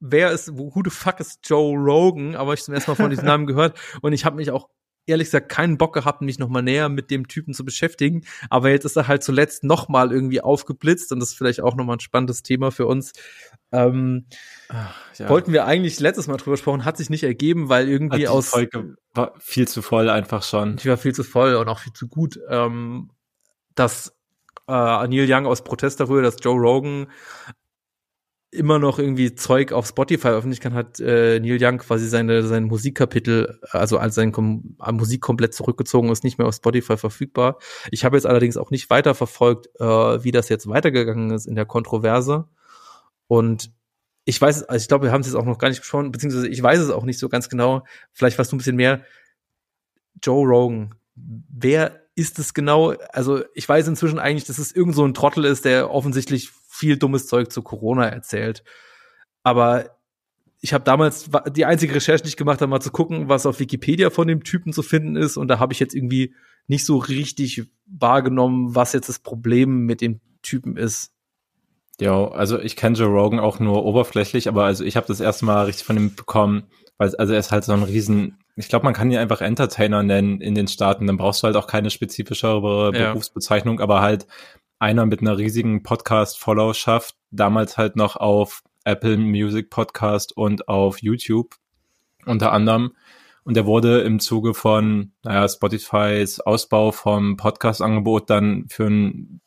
wer 0.01 0.33
ist 0.33 0.57
who 0.57 0.83
the 0.85 0.91
fuck 0.91 1.21
ist 1.21 1.41
Joe 1.45 1.77
Rogan 1.77 2.35
aber 2.35 2.55
ich 2.55 2.63
zum 2.63 2.75
ersten 2.75 2.91
Mal 2.91 2.97
von 2.97 3.11
diesem 3.11 3.25
Namen 3.27 3.47
gehört 3.47 3.79
und 4.03 4.13
ich 4.13 4.25
habe 4.25 4.37
mich 4.37 4.51
auch 4.51 4.69
ehrlich 5.07 5.29
gesagt 5.29 5.49
keinen 5.49 5.77
Bock 5.77 5.93
gehabt, 5.95 6.23
mich 6.23 6.39
nochmal 6.39 6.63
näher 6.63 6.89
mit 6.89 7.11
dem 7.11 7.29
Typen 7.29 7.55
zu 7.55 7.65
beschäftigen. 7.65 8.23
Aber 8.49 8.71
jetzt 8.71 8.85
ist 8.85 8.97
er 8.97 9.09
halt 9.09 9.23
zuletzt 9.23 9.65
nochmal 9.65 10.13
irgendwie 10.13 10.41
aufgeblitzt 10.41 11.13
und 11.13 11.21
das 11.21 11.31
ist 11.31 11.39
vielleicht 11.39 11.61
auch 11.61 11.75
nochmal 11.75 11.97
ein 11.97 12.01
spannendes 12.01 12.43
Thema 12.43 12.71
für 12.71 12.87
uns. 12.87 13.13
Ähm, 13.73 14.27
Ach, 14.69 14.95
ja. 15.19 15.29
Wollten 15.29 15.53
wir 15.53 15.67
eigentlich 15.67 16.01
letztes 16.01 16.27
Mal 16.27 16.37
drüber 16.37 16.57
sprechen, 16.57 16.85
hat 16.85 16.97
sich 16.97 17.11
nicht 17.11 17.25
ergeben, 17.25 17.69
weil 17.69 17.89
irgendwie 17.89 18.27
also 18.27 18.39
aus. 18.39 18.49
Folge 18.49 18.97
war 19.15 19.35
viel 19.39 19.69
zu 19.69 19.83
voll 19.83 20.09
einfach 20.09 20.43
schon. 20.43 20.77
Die 20.77 20.89
war 20.89 20.97
viel 20.97 21.15
zu 21.15 21.25
voll 21.25 21.55
und 21.55 21.69
auch 21.69 21.81
viel 21.81 21.93
zu 21.93 22.09
gut. 22.09 22.39
Ähm, 22.49 23.11
dass 23.75 24.17
äh, 24.69 24.73
Neil 25.09 25.27
Young 25.29 25.47
aus 25.47 25.65
Protest 25.65 26.01
darüber, 26.01 26.23
dass 26.23 26.37
Joe 26.41 26.59
Rogan 26.59 27.09
immer 28.53 28.79
noch 28.79 28.99
irgendwie 28.99 29.35
Zeug 29.35 29.73
auf 29.73 29.87
Spotify 29.87 30.23
veröffentlichen 30.23 30.63
kann, 30.63 30.75
hat 30.75 30.99
äh, 30.99 31.39
Neil 31.39 31.59
Young 31.61 31.79
quasi 31.79 32.09
seine 32.09 32.43
sein 32.43 32.65
Musikkapitel, 32.65 33.61
also 33.71 33.99
als 33.99 34.17
sein 34.17 34.33
Kom 34.33 34.77
Musik 34.91 35.21
komplett 35.21 35.55
zurückgezogen 35.55 36.11
ist, 36.11 36.25
nicht 36.25 36.39
mehr 36.39 36.49
auf 36.49 36.55
Spotify 36.55 36.97
verfügbar. 36.97 37.59
Ich 37.91 38.05
habe 38.05 38.17
jetzt 38.17 38.27
allerdings 38.27 38.57
auch 38.57 38.71
nicht 38.71 38.91
weiter 38.91 39.15
verfolgt, 39.15 39.69
äh, 39.79 39.85
wie 40.25 40.33
das 40.33 40.49
jetzt 40.49 40.69
weitergegangen 40.69 41.31
ist 41.31 41.47
in 41.47 41.55
der 41.55 41.67
Kontroverse. 41.67 42.49
Und 43.29 43.71
ich 44.25 44.41
weiß, 44.41 44.65
also 44.65 44.83
ich 44.83 44.89
glaube, 44.89 45.07
wir 45.07 45.13
haben 45.13 45.21
es 45.21 45.29
jetzt 45.29 45.37
auch 45.37 45.45
noch 45.45 45.59
gar 45.59 45.69
nicht 45.69 45.81
besprochen, 45.81 46.11
beziehungsweise 46.11 46.49
ich 46.49 46.63
weiß 46.63 46.81
es 46.81 46.91
auch 46.91 47.05
nicht 47.05 47.19
so 47.19 47.29
ganz 47.29 47.49
genau. 47.49 47.85
Vielleicht 48.13 48.39
weißt 48.39 48.51
du 48.51 48.57
ein 48.57 48.59
bisschen 48.59 48.77
mehr. 48.77 49.05
Joe 50.23 50.47
Rogan, 50.47 50.95
wer 51.15 52.01
ist 52.17 52.39
es 52.41 52.53
genau? 52.53 52.95
Also 53.13 53.43
ich 53.55 53.69
weiß 53.69 53.87
inzwischen 53.87 54.19
eigentlich, 54.19 54.45
dass 54.45 54.59
es 54.59 54.73
irgend 54.73 54.97
so 54.97 55.05
ein 55.05 55.15
Trottel 55.15 55.45
ist, 55.45 55.65
der 55.65 55.91
offensichtlich 55.91 56.51
viel 56.81 56.97
dummes 56.97 57.27
Zeug 57.27 57.53
zu 57.53 57.63
Corona 57.63 58.07
erzählt. 58.07 58.65
Aber 59.43 59.91
ich 60.63 60.73
habe 60.73 60.85
damals 60.85 61.31
die 61.55 61.65
einzige 61.67 61.95
Recherche, 61.95 62.23
die 62.23 62.31
ich 62.31 62.37
gemacht 62.37 62.61
habe, 62.61 62.71
mal 62.71 62.81
zu 62.81 62.91
gucken, 62.91 63.29
was 63.29 63.47
auf 63.47 63.61
Wikipedia 63.61 64.11
von 64.11 64.27
dem 64.27 64.45
Typen 64.45 64.73
zu 64.73 64.83
finden 64.83 65.17
ist. 65.17 65.37
Und 65.37 65.49
da 65.49 65.59
habe 65.59 65.73
ich 65.73 65.81
jetzt 65.81 65.95
irgendwie 65.95 66.35
nicht 66.67 66.87
so 66.87 66.97
richtig 66.97 67.65
wahrgenommen, 67.87 68.75
was 68.75 68.93
jetzt 68.93 69.09
das 69.09 69.19
Problem 69.19 69.85
mit 69.85 70.01
dem 70.01 70.21
Typen 70.43 70.77
ist. 70.77 71.13
Ja, 72.01 72.29
also 72.29 72.59
ich 72.59 72.77
kenne 72.77 72.97
Joe 72.97 73.09
Rogan 73.09 73.41
auch 73.41 73.61
nur 73.61 73.85
oberflächlich, 73.85 74.49
aber 74.49 74.65
also 74.65 74.85
ich 74.85 74.97
habe 74.97 75.07
das 75.07 75.21
erste 75.21 75.45
Mal 75.45 75.67
richtig 75.67 75.85
von 75.85 75.97
ihm 75.99 76.15
bekommen, 76.15 76.65
weil 76.97 77.15
also 77.17 77.35
er 77.35 77.39
ist 77.39 77.53
halt 77.53 77.65
so 77.65 77.73
ein 77.73 77.83
riesen, 77.83 78.39
ich 78.57 78.69
glaube, 78.69 78.85
man 78.85 78.95
kann 78.95 79.11
ihn 79.11 79.19
einfach 79.19 79.43
Entertainer 79.43 80.03
nennen 80.03 80.41
in 80.41 80.55
den 80.55 80.67
Staaten, 80.67 81.07
dann 81.07 81.19
brauchst 81.19 81.43
du 81.43 81.47
halt 81.47 81.57
auch 81.57 81.67
keine 81.67 81.91
spezifischere 81.91 82.93
ja. 82.95 83.13
Berufsbezeichnung, 83.13 83.81
aber 83.81 84.01
halt 84.01 84.27
einer 84.81 85.07
mit 85.07 85.21
einer 85.21 85.39
riesigen 85.39 85.83
Podcast-Followerschaft, 85.83 87.15
damals 87.31 87.77
halt 87.77 87.97
noch 87.97 88.17
auf 88.17 88.63
Apple 88.85 89.19
Music 89.19 89.69
Podcast 89.71 90.37
und 90.37 90.69
auf 90.69 91.03
YouTube 91.03 91.55
unter 92.25 92.53
anderem. 92.53 92.93
Und 93.45 93.57
er 93.57 93.67
wurde 93.67 94.01
im 94.01 94.21
Zuge 94.21 94.55
von, 94.55 95.13
naja, 95.23 95.47
Spotifys 95.49 96.41
Ausbau 96.41 96.93
vom 96.93 97.37
Podcast-Angebot 97.37 98.31
dann 98.31 98.67
für 98.69 98.87
ein 98.87 99.41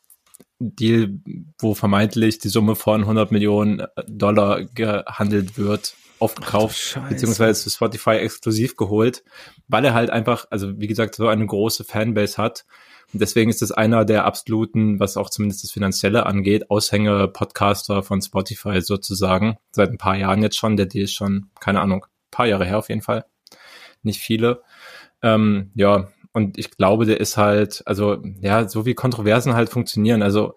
Deal, 0.59 1.19
wo 1.59 1.73
vermeintlich 1.73 2.38
die 2.38 2.49
Summe 2.49 2.75
von 2.75 3.01
100 3.01 3.31
Millionen 3.31 3.84
Dollar 4.07 4.63
gehandelt 4.63 5.57
wird, 5.57 5.95
aufgekauft, 6.19 6.97
Ach, 6.99 7.09
beziehungsweise 7.09 7.63
zu 7.63 7.69
Spotify 7.71 8.17
exklusiv 8.17 8.77
geholt, 8.77 9.23
weil 9.67 9.84
er 9.84 9.95
halt 9.95 10.11
einfach, 10.11 10.45
also 10.51 10.79
wie 10.79 10.88
gesagt, 10.88 11.15
so 11.15 11.27
eine 11.27 11.45
große 11.45 11.84
Fanbase 11.84 12.38
hat 12.38 12.65
und 13.14 13.22
deswegen 13.22 13.51
ist 13.51 13.61
es 13.61 13.72
einer 13.72 14.05
der 14.05 14.26
absoluten, 14.26 14.99
was 14.99 15.18
auch 15.18 15.30
zumindest 15.30 15.64
das 15.64 15.72
Finanzielle 15.72 16.26
angeht, 16.26 16.72
Aushänge-Podcaster 16.72 18.01
von 18.01 18.22
Spotify 18.22 18.82
sozusagen. 18.82 19.57
Seit 19.72 19.91
ein 19.91 19.99
paar 19.99 20.18
Jahren 20.18 20.41
jetzt 20.41 20.57
schon. 20.57 20.78
Der 20.78 20.88
Deal 20.88 21.03
ist 21.03 21.14
schon, 21.14 21.49
keine 21.59 21.82
Ahnung, 21.82 22.05
paar 22.32 22.47
Jahre 22.47 22.66
her 22.66 22.80
auf 22.80 22.89
jeden 22.89 23.03
Fall. 23.03 23.26
Nicht 24.01 24.20
viele. 24.20 24.64
Ähm, 25.22 25.72
ja, 25.76 26.09
und 26.34 26.57
ich 26.57 26.72
glaube, 26.72 27.05
der 27.05 27.20
ist 27.20 27.38
halt, 27.38 27.84
also 27.86 28.18
ja, 28.41 28.68
so 28.68 28.86
wie 28.88 28.95
Kontroversen 28.95 29.53
halt 29.53 29.70
funktionieren. 29.70 30.24
Also 30.24 30.55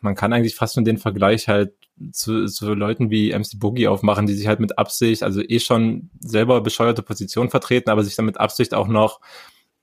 man 0.00 0.14
kann 0.14 0.32
eigentlich 0.32 0.54
fast 0.54 0.76
nur 0.76 0.84
den 0.84 0.98
Vergleich 0.98 1.48
halt 1.48 1.72
zu, 2.12 2.46
zu 2.46 2.74
Leuten 2.74 3.10
wie 3.10 3.36
MC 3.36 3.58
Boogie 3.58 3.88
aufmachen, 3.88 4.26
die 4.26 4.34
sich 4.34 4.46
halt 4.46 4.60
mit 4.60 4.78
Absicht, 4.78 5.24
also 5.24 5.42
eh 5.42 5.58
schon 5.58 6.10
selber 6.20 6.60
bescheuerte 6.60 7.02
Position 7.02 7.50
vertreten, 7.50 7.90
aber 7.90 8.04
sich 8.04 8.14
dann 8.14 8.26
mit 8.26 8.38
Absicht 8.38 8.74
auch 8.74 8.86
noch 8.86 9.20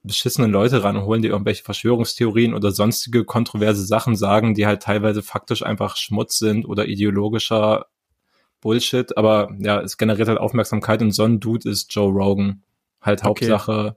beschissenen 0.06 0.50
Leute 0.50 0.82
ranholen, 0.82 1.22
die 1.22 1.28
irgendwelche 1.28 1.64
Verschwörungstheorien 1.64 2.54
oder 2.54 2.70
sonstige 2.70 3.24
kontroverse 3.24 3.84
Sachen 3.84 4.16
sagen, 4.16 4.54
die 4.54 4.66
halt 4.66 4.82
teilweise 4.82 5.22
faktisch 5.22 5.62
einfach 5.62 5.96
Schmutz 5.96 6.38
sind 6.38 6.66
oder 6.66 6.86
ideologischer 6.86 7.86
Bullshit, 8.60 9.16
aber 9.16 9.54
ja, 9.58 9.80
es 9.80 9.98
generiert 9.98 10.28
halt 10.28 10.38
Aufmerksamkeit 10.38 11.02
und 11.02 11.12
so 11.12 11.24
ein 11.24 11.40
Dude 11.40 11.68
ist 11.68 11.94
Joe 11.94 12.10
Rogan. 12.10 12.62
Halt 13.00 13.22
Hauptsache, 13.22 13.72
okay. 13.72 13.92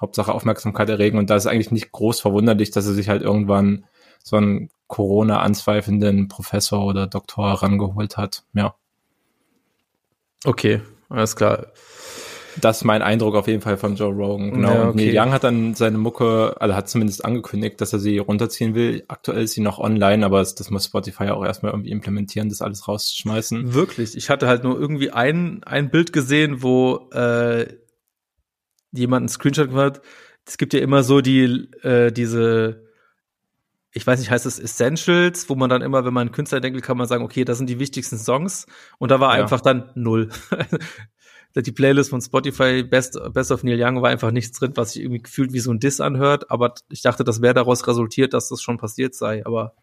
Hauptsache 0.00 0.32
Aufmerksamkeit 0.32 0.88
erregen 0.88 1.18
und 1.18 1.30
da 1.30 1.36
ist 1.36 1.46
eigentlich 1.46 1.70
nicht 1.70 1.92
groß 1.92 2.20
verwunderlich, 2.20 2.70
dass 2.70 2.86
er 2.86 2.94
sich 2.94 3.08
halt 3.08 3.22
irgendwann 3.22 3.84
so 4.22 4.36
einen 4.36 4.70
Corona 4.86 5.40
anzweifelnden 5.40 6.28
Professor 6.28 6.84
oder 6.86 7.06
Doktor 7.06 7.46
rangeholt 7.62 8.16
hat. 8.16 8.44
Ja. 8.54 8.74
Okay, 10.44 10.80
alles 11.08 11.36
klar 11.36 11.66
das 12.60 12.78
ist 12.78 12.84
mein 12.84 13.02
Eindruck 13.02 13.34
auf 13.34 13.46
jeden 13.46 13.60
Fall 13.60 13.76
von 13.76 13.96
Joe 13.96 14.12
Rogan. 14.12 14.52
Genau. 14.52 14.68
Ja, 14.68 14.80
okay. 14.80 14.88
Und 14.88 14.96
Neil 14.96 15.18
Young 15.18 15.32
hat 15.32 15.44
dann 15.44 15.74
seine 15.74 15.98
Mucke, 15.98 16.54
also 16.60 16.74
hat 16.74 16.88
zumindest 16.88 17.24
angekündigt, 17.24 17.80
dass 17.80 17.92
er 17.92 17.98
sie 17.98 18.18
runterziehen 18.18 18.74
will. 18.74 19.04
Aktuell 19.08 19.44
ist 19.44 19.52
sie 19.52 19.60
noch 19.60 19.78
online, 19.78 20.24
aber 20.24 20.38
das, 20.38 20.70
muss 20.70 20.84
Spotify 20.86 21.28
auch 21.28 21.44
erstmal 21.44 21.72
irgendwie 21.72 21.90
implementieren, 21.90 22.48
das 22.48 22.62
alles 22.62 22.88
rauszuschmeißen. 22.88 23.74
Wirklich. 23.74 24.16
Ich 24.16 24.30
hatte 24.30 24.46
halt 24.46 24.64
nur 24.64 24.78
irgendwie 24.78 25.10
ein, 25.10 25.62
ein 25.64 25.90
Bild 25.90 26.12
gesehen, 26.12 26.62
wo 26.62 27.10
äh, 27.12 27.66
jemand 28.92 29.22
einen 29.22 29.28
Screenshot 29.28 29.68
gemacht 29.68 29.96
hat. 29.96 30.02
Es 30.46 30.58
gibt 30.58 30.74
ja 30.74 30.80
immer 30.80 31.02
so 31.02 31.20
die, 31.20 31.68
äh, 31.82 32.12
diese 32.12 32.84
ich 33.96 34.04
weiß 34.06 34.18
nicht, 34.18 34.30
heißt 34.30 34.44
es 34.44 34.58
Essentials, 34.58 35.48
wo 35.48 35.54
man 35.54 35.70
dann 35.70 35.80
immer, 35.80 36.04
wenn 36.04 36.12
man 36.12 36.22
einen 36.22 36.32
Künstler 36.34 36.60
denkt, 36.60 36.82
kann 36.82 36.96
man 36.98 37.06
sagen, 37.06 37.24
okay, 37.24 37.44
das 37.44 37.58
sind 37.58 37.70
die 37.70 37.78
wichtigsten 37.78 38.18
Songs. 38.18 38.66
Und 38.98 39.12
da 39.12 39.20
war 39.20 39.36
ja. 39.36 39.42
einfach 39.42 39.60
dann 39.60 39.90
null. 39.94 40.30
Die 41.62 41.72
Playlist 41.72 42.10
von 42.10 42.20
Spotify 42.20 42.82
Best, 42.82 43.18
Best 43.32 43.52
of 43.52 43.62
Neil 43.62 43.80
Young 43.80 44.02
war 44.02 44.10
einfach 44.10 44.30
nichts 44.30 44.58
drin, 44.58 44.72
was 44.74 44.92
sich 44.92 45.02
irgendwie 45.02 45.22
gefühlt 45.22 45.52
wie 45.52 45.60
so 45.60 45.70
ein 45.70 45.80
Diss 45.80 46.00
anhört. 46.00 46.50
Aber 46.50 46.74
ich 46.90 47.02
dachte, 47.02 47.24
das 47.24 47.42
wäre 47.42 47.54
daraus 47.54 47.86
resultiert, 47.86 48.34
dass 48.34 48.48
das 48.48 48.60
schon 48.60 48.78
passiert 48.78 49.14
sei. 49.14 49.44
Aber 49.46 49.74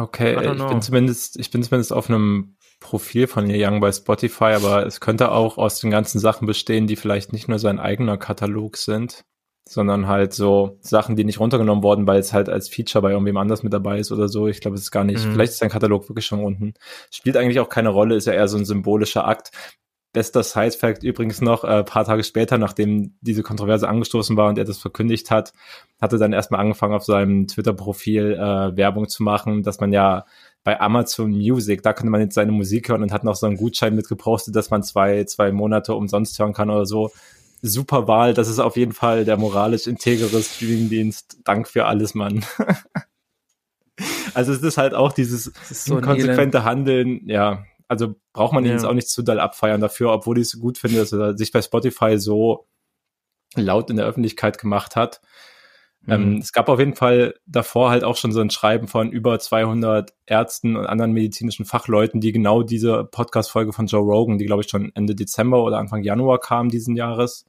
okay, 0.00 0.36
ich 0.40 0.66
bin 0.66 0.82
zumindest, 0.82 1.38
ich 1.38 1.50
bin 1.50 1.62
zumindest 1.62 1.92
auf 1.92 2.08
einem 2.08 2.56
Profil 2.80 3.26
von 3.26 3.46
Neil 3.46 3.64
Young 3.64 3.80
bei 3.80 3.90
Spotify, 3.90 4.54
aber 4.54 4.86
es 4.86 5.00
könnte 5.00 5.32
auch 5.32 5.58
aus 5.58 5.80
den 5.80 5.90
ganzen 5.90 6.18
Sachen 6.18 6.46
bestehen, 6.46 6.86
die 6.86 6.96
vielleicht 6.96 7.32
nicht 7.32 7.48
nur 7.48 7.58
sein 7.58 7.78
eigener 7.78 8.18
Katalog 8.18 8.76
sind, 8.76 9.24
sondern 9.68 10.06
halt 10.06 10.32
so 10.32 10.78
Sachen, 10.80 11.16
die 11.16 11.24
nicht 11.24 11.40
runtergenommen 11.40 11.82
wurden, 11.82 12.06
weil 12.06 12.20
es 12.20 12.32
halt 12.32 12.48
als 12.48 12.68
Feature 12.68 13.02
bei 13.02 13.10
irgendwem 13.10 13.36
anders 13.36 13.62
mit 13.62 13.72
dabei 13.72 13.98
ist 13.98 14.12
oder 14.12 14.28
so. 14.28 14.46
Ich 14.46 14.60
glaube, 14.60 14.76
es 14.76 14.82
ist 14.82 14.90
gar 14.90 15.04
nicht, 15.04 15.24
mhm. 15.24 15.32
vielleicht 15.32 15.52
ist 15.52 15.58
sein 15.58 15.70
Katalog 15.70 16.08
wirklich 16.08 16.26
schon 16.26 16.44
unten. 16.44 16.74
Spielt 17.10 17.36
eigentlich 17.36 17.60
auch 17.60 17.68
keine 17.68 17.88
Rolle, 17.88 18.14
ist 18.14 18.26
ja 18.26 18.34
eher 18.34 18.48
so 18.48 18.58
ein 18.58 18.64
symbolischer 18.64 19.26
Akt. 19.26 19.50
Bester 20.16 20.42
Side-Fact 20.42 21.02
übrigens 21.02 21.42
noch, 21.42 21.62
äh, 21.62 21.84
paar 21.84 22.06
Tage 22.06 22.24
später, 22.24 22.56
nachdem 22.56 23.12
diese 23.20 23.42
Kontroverse 23.42 23.86
angestoßen 23.86 24.34
war 24.34 24.48
und 24.48 24.56
er 24.56 24.64
das 24.64 24.78
verkündigt 24.78 25.30
hat, 25.30 25.52
hat 26.00 26.14
er 26.14 26.18
dann 26.18 26.32
erstmal 26.32 26.62
angefangen, 26.62 26.94
auf 26.94 27.04
seinem 27.04 27.46
Twitter-Profil 27.46 28.32
äh, 28.32 28.76
Werbung 28.78 29.10
zu 29.10 29.22
machen, 29.22 29.62
dass 29.62 29.78
man 29.78 29.92
ja 29.92 30.24
bei 30.64 30.80
Amazon 30.80 31.32
Music, 31.32 31.82
da 31.82 31.92
könnte 31.92 32.10
man 32.10 32.22
jetzt 32.22 32.34
seine 32.34 32.52
Musik 32.52 32.88
hören 32.88 33.02
und 33.02 33.12
hat 33.12 33.24
noch 33.24 33.34
so 33.34 33.44
einen 33.44 33.58
Gutschein 33.58 33.94
mitgepostet, 33.94 34.56
dass 34.56 34.70
man 34.70 34.82
zwei, 34.82 35.24
zwei 35.24 35.52
Monate 35.52 35.92
umsonst 35.92 36.38
hören 36.38 36.54
kann 36.54 36.70
oder 36.70 36.86
so. 36.86 37.10
Super 37.60 38.08
Wahl, 38.08 38.32
das 38.32 38.48
ist 38.48 38.58
auf 38.58 38.78
jeden 38.78 38.92
Fall 38.92 39.26
der 39.26 39.36
moralisch 39.36 39.86
integere 39.86 40.40
Streamingdienst. 40.40 41.40
Dank 41.44 41.68
für 41.68 41.84
alles, 41.84 42.14
Mann. 42.14 42.42
also 44.32 44.54
es 44.54 44.62
ist 44.62 44.78
halt 44.78 44.94
auch 44.94 45.12
dieses 45.12 45.52
so 45.68 46.00
konsequente 46.00 46.64
Handeln, 46.64 47.20
ja, 47.28 47.64
also 47.88 48.16
braucht 48.32 48.52
man 48.52 48.64
ihn 48.64 48.72
jetzt 48.72 48.84
auch 48.84 48.94
nicht 48.94 49.08
zu 49.08 49.22
doll 49.22 49.40
abfeiern 49.40 49.80
dafür, 49.80 50.12
obwohl 50.12 50.38
ich 50.38 50.48
es 50.48 50.60
gut 50.60 50.78
finde, 50.78 50.98
dass 50.98 51.12
er 51.12 51.36
sich 51.36 51.52
bei 51.52 51.62
Spotify 51.62 52.18
so 52.18 52.66
laut 53.54 53.90
in 53.90 53.96
der 53.96 54.06
Öffentlichkeit 54.06 54.58
gemacht 54.58 54.96
hat. 54.96 55.20
Ähm, 56.08 56.34
mhm. 56.34 56.36
es 56.38 56.52
gab 56.52 56.68
auf 56.68 56.78
jeden 56.78 56.94
Fall 56.94 57.34
davor 57.46 57.90
halt 57.90 58.04
auch 58.04 58.16
schon 58.16 58.30
so 58.30 58.40
ein 58.40 58.50
Schreiben 58.50 58.86
von 58.86 59.10
über 59.10 59.38
200 59.38 60.14
Ärzten 60.26 60.76
und 60.76 60.86
anderen 60.86 61.12
medizinischen 61.12 61.64
Fachleuten, 61.64 62.20
die 62.20 62.32
genau 62.32 62.62
diese 62.62 63.04
Podcast-Folge 63.04 63.72
von 63.72 63.86
Joe 63.86 64.02
Rogan, 64.02 64.38
die 64.38 64.46
glaube 64.46 64.62
ich 64.62 64.70
schon 64.70 64.92
Ende 64.94 65.16
Dezember 65.16 65.64
oder 65.64 65.78
Anfang 65.78 66.02
Januar 66.02 66.38
kam 66.38 66.68
diesen 66.68 66.94
Jahres, 66.96 67.44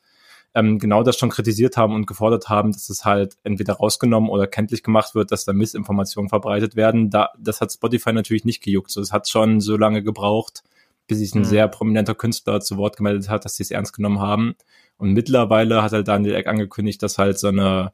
ähm, 0.58 0.80
genau 0.80 1.04
das 1.04 1.18
schon 1.18 1.30
kritisiert 1.30 1.78
haben 1.78 1.94
und 1.94 2.08
gefordert 2.08 2.50
haben, 2.50 2.72
dass 2.72 2.90
es 2.90 3.06
halt 3.06 3.38
entweder 3.44 3.74
rausgenommen 3.74 4.30
oder 4.30 4.48
kenntlich 4.48 4.82
gemacht 4.82 5.14
wird, 5.14 5.32
dass 5.32 5.46
da 5.46 5.54
Missinformationen 5.54 6.30
verbreitet 6.30 6.76
werden. 6.76 7.12
Da, 7.12 7.30
das 7.38 7.62
hat 7.62 7.72
Spotify 7.72 8.12
natürlich 8.12 8.44
nicht 8.44 8.64
gejuckt. 8.64 8.90
So, 8.90 9.00
es 9.00 9.12
hat 9.12 9.30
schon 9.30 9.62
so 9.62 9.78
lange 9.78 10.02
gebraucht, 10.02 10.64
bis 11.06 11.20
sich 11.20 11.36
ein 11.36 11.42
mhm. 11.42 11.46
sehr 11.46 11.68
prominenter 11.68 12.16
Künstler 12.16 12.60
zu 12.60 12.78
Wort 12.78 12.98
gemeldet 12.98 13.30
hat, 13.30 13.46
dass 13.46 13.56
sie 13.56 13.64
es 13.64 13.72
ernst 13.72 13.94
genommen 13.94 14.20
haben. 14.20 14.56
Und 14.98 15.14
mittlerweile 15.14 15.84
hat 15.84 15.92
halt 15.92 16.08
Daniel 16.08 16.34
Eck 16.34 16.48
angekündigt, 16.48 17.04
dass 17.04 17.20
halt 17.20 17.38
so 17.38 17.50
eine 17.50 17.94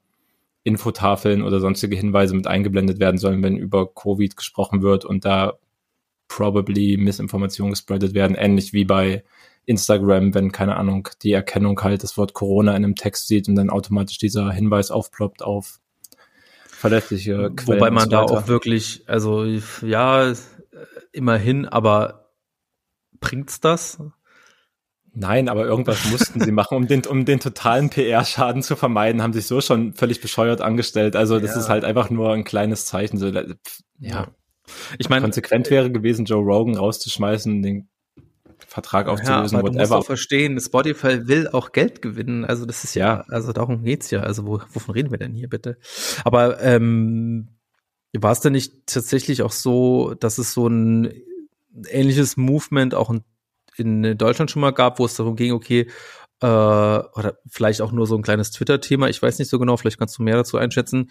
Infotafeln 0.64 1.44
oder 1.44 1.60
sonstige 1.60 1.98
Hinweise 1.98 2.34
mit 2.34 2.48
eingeblendet 2.48 2.98
werden 3.00 3.18
sollen, 3.18 3.44
wenn 3.44 3.58
über 3.58 3.94
Covid 3.94 4.38
gesprochen 4.38 4.82
wird 4.82 5.04
und 5.04 5.26
da 5.26 5.54
probably 6.30 6.96
Missinformationen 6.96 7.74
gespreadet 7.74 8.14
werden, 8.14 8.38
ähnlich 8.38 8.72
wie 8.72 8.86
bei 8.86 9.26
Instagram, 9.66 10.34
wenn, 10.34 10.52
keine 10.52 10.76
Ahnung, 10.76 11.10
die 11.22 11.32
Erkennung 11.32 11.82
halt 11.82 12.04
das 12.04 12.18
Wort 12.18 12.34
Corona 12.34 12.72
in 12.72 12.84
einem 12.84 12.96
Text 12.96 13.28
sieht 13.28 13.48
und 13.48 13.56
dann 13.56 13.70
automatisch 13.70 14.18
dieser 14.18 14.52
Hinweis 14.52 14.92
aufploppt 14.92 15.42
auf 15.42 15.80
verlässliche 16.68 17.52
Quellen. 17.56 17.80
Wobei 17.80 17.92
man 17.92 18.10
da 18.10 18.22
auch 18.22 18.48
wirklich, 18.48 19.04
also 19.08 19.46
ja, 19.82 20.34
immerhin, 21.14 21.66
aber 21.66 22.32
bringt's 23.20 23.62
das? 23.62 24.00
Nein, 25.16 25.48
aber 25.48 25.66
irgendwas 25.66 26.10
mussten 26.10 26.42
sie 26.42 26.52
machen, 26.52 26.76
um 26.76 26.88
den, 26.88 27.06
um 27.06 27.24
den 27.24 27.40
totalen 27.40 27.90
PR-Schaden 27.90 28.64
zu 28.64 28.76
vermeiden, 28.76 29.22
haben 29.22 29.32
sich 29.32 29.46
so 29.46 29.62
schon 29.62 29.94
völlig 29.94 30.22
bescheuert 30.22 30.60
angestellt. 30.60 31.16
Also 31.16 31.40
das 31.40 31.52
ja. 31.52 31.62
ist 31.62 31.70
halt 31.70 31.86
einfach 31.86 32.10
nur 32.10 32.34
ein 32.34 32.44
kleines 32.44 32.88
Zeichen. 32.88 33.18
So, 33.18 33.32
ja. 34.00 34.28
Ich 34.98 35.10
meine, 35.10 35.22
konsequent 35.22 35.70
wäre 35.70 35.92
gewesen, 35.92 36.26
Joe 36.26 36.44
Rogan 36.44 36.76
rauszuschmeißen, 36.76 37.62
den 37.62 37.90
Vertrag 38.68 39.08
aufzulösen, 39.08 39.56
ja, 39.56 39.60
aber 39.60 39.70
whatever. 39.70 39.72
Du 39.72 39.80
musst 39.80 39.92
auch 39.92 40.06
verstehen, 40.06 40.60
Spotify 40.60 41.28
will 41.28 41.48
auch 41.48 41.72
Geld 41.72 42.02
gewinnen. 42.02 42.46
Also 42.46 42.66
das 42.66 42.84
ist 42.84 42.96
ja, 42.96 43.26
also 43.30 43.54
darum 43.54 43.84
geht's 43.84 44.12
ja. 44.12 44.22
Also 44.22 44.46
wo, 44.46 44.62
wovon 44.72 44.94
reden 44.94 45.12
wir 45.12 45.18
denn 45.18 45.34
hier 45.34 45.50
bitte? 45.50 45.78
Aber 46.24 46.62
ähm, 46.62 47.50
war 48.14 48.32
es 48.32 48.40
denn 48.42 48.54
nicht 48.54 48.88
tatsächlich 48.88 49.42
auch 49.42 49.52
so, 49.52 50.14
dass 50.14 50.38
es 50.38 50.54
so 50.54 50.68
ein 50.68 51.14
ähnliches 51.90 52.38
Movement 52.38 52.94
auch 52.94 53.14
in 53.76 54.18
Deutschland 54.18 54.52
schon 54.52 54.62
mal 54.62 54.72
gab, 54.72 55.00
wo 55.00 55.06
es 55.06 55.16
darum 55.16 55.36
ging, 55.36 55.52
okay, 55.52 55.88
äh, 56.42 56.46
oder 56.46 57.40
vielleicht 57.48 57.82
auch 57.82 57.92
nur 57.92 58.06
so 58.06 58.16
ein 58.16 58.22
kleines 58.22 58.52
Twitter-Thema, 58.52 59.10
ich 59.10 59.22
weiß 59.22 59.40
nicht 59.40 59.50
so 59.50 59.58
genau, 59.60 59.78
vielleicht 59.78 59.98
kannst 59.98 60.18
du 60.18 60.24
mehr 60.24 60.36
dazu 60.36 60.58
einschätzen, 60.58 61.10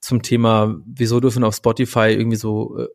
zum 0.00 0.22
Thema, 0.22 0.76
wieso 0.84 1.18
dürfen 1.20 1.44
auf 1.44 1.56
Spotify 1.56 2.10
irgendwie 2.10 2.36
so 2.36 2.78
äh, 2.78 2.88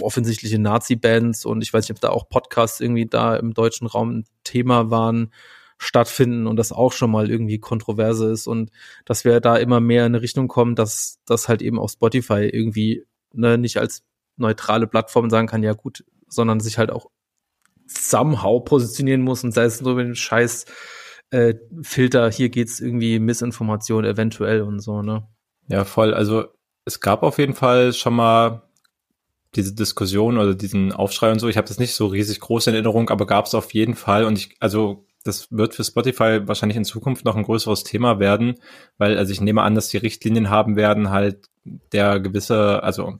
offensichtliche 0.00 0.58
Nazi-Bands 0.58 1.44
und 1.44 1.62
ich 1.62 1.72
weiß 1.72 1.84
nicht, 1.84 1.96
ob 1.96 2.00
da 2.00 2.10
auch 2.10 2.28
Podcasts 2.28 2.80
irgendwie 2.80 3.06
da 3.06 3.36
im 3.36 3.54
deutschen 3.54 3.86
Raum 3.86 4.18
ein 4.18 4.24
Thema 4.44 4.90
waren, 4.90 5.32
stattfinden 5.78 6.46
und 6.46 6.56
das 6.56 6.70
auch 6.70 6.92
schon 6.92 7.10
mal 7.10 7.30
irgendwie 7.30 7.58
kontroverse 7.58 8.30
ist 8.30 8.46
und 8.46 8.70
dass 9.04 9.24
wir 9.24 9.40
da 9.40 9.56
immer 9.56 9.80
mehr 9.80 10.06
in 10.06 10.14
eine 10.14 10.22
Richtung 10.22 10.46
kommen, 10.46 10.76
dass 10.76 11.18
das 11.26 11.48
halt 11.48 11.60
eben 11.60 11.78
auch 11.78 11.90
Spotify 11.90 12.48
irgendwie 12.48 13.04
ne, 13.32 13.58
nicht 13.58 13.78
als 13.78 14.04
neutrale 14.36 14.86
Plattform 14.86 15.28
sagen 15.28 15.48
kann, 15.48 15.62
ja 15.62 15.72
gut, 15.72 16.04
sondern 16.28 16.60
sich 16.60 16.78
halt 16.78 16.90
auch 16.90 17.10
somehow 17.86 18.60
positionieren 18.60 19.22
muss 19.22 19.42
und 19.42 19.52
sei 19.52 19.64
es 19.64 19.80
nur 19.80 19.96
mit 19.96 20.06
dem 20.06 20.14
Scheiß 20.14 20.66
äh, 21.30 21.54
Filter, 21.82 22.30
hier 22.30 22.48
geht's 22.48 22.78
irgendwie 22.78 23.18
Missinformation 23.18 24.04
eventuell 24.04 24.62
und 24.62 24.80
so, 24.80 25.02
ne? 25.02 25.26
Ja, 25.68 25.84
voll. 25.84 26.14
Also 26.14 26.44
es 26.84 27.00
gab 27.00 27.22
auf 27.22 27.38
jeden 27.38 27.54
Fall 27.54 27.92
schon 27.92 28.14
mal 28.14 28.62
diese 29.54 29.74
Diskussion 29.74 30.38
oder 30.38 30.54
diesen 30.54 30.92
Aufschrei 30.92 31.30
und 31.30 31.38
so. 31.38 31.48
Ich 31.48 31.56
habe 31.56 31.68
das 31.68 31.78
nicht 31.78 31.94
so 31.94 32.06
riesig 32.06 32.40
groß 32.40 32.68
in 32.68 32.74
Erinnerung, 32.74 33.10
aber 33.10 33.26
gab 33.26 33.46
es 33.46 33.54
auf 33.54 33.74
jeden 33.74 33.94
Fall. 33.94 34.24
Und 34.24 34.38
ich, 34.38 34.56
also 34.60 35.04
das 35.24 35.48
wird 35.50 35.74
für 35.74 35.84
Spotify 35.84 36.40
wahrscheinlich 36.46 36.76
in 36.76 36.84
Zukunft 36.84 37.24
noch 37.24 37.36
ein 37.36 37.44
größeres 37.44 37.84
Thema 37.84 38.18
werden, 38.18 38.54
weil 38.98 39.18
also 39.18 39.32
ich 39.32 39.40
nehme 39.40 39.62
an, 39.62 39.74
dass 39.74 39.88
die 39.88 39.98
Richtlinien 39.98 40.50
haben 40.50 40.76
werden, 40.76 41.10
halt 41.10 41.48
der 41.92 42.18
gewisse, 42.18 42.82
also 42.82 43.18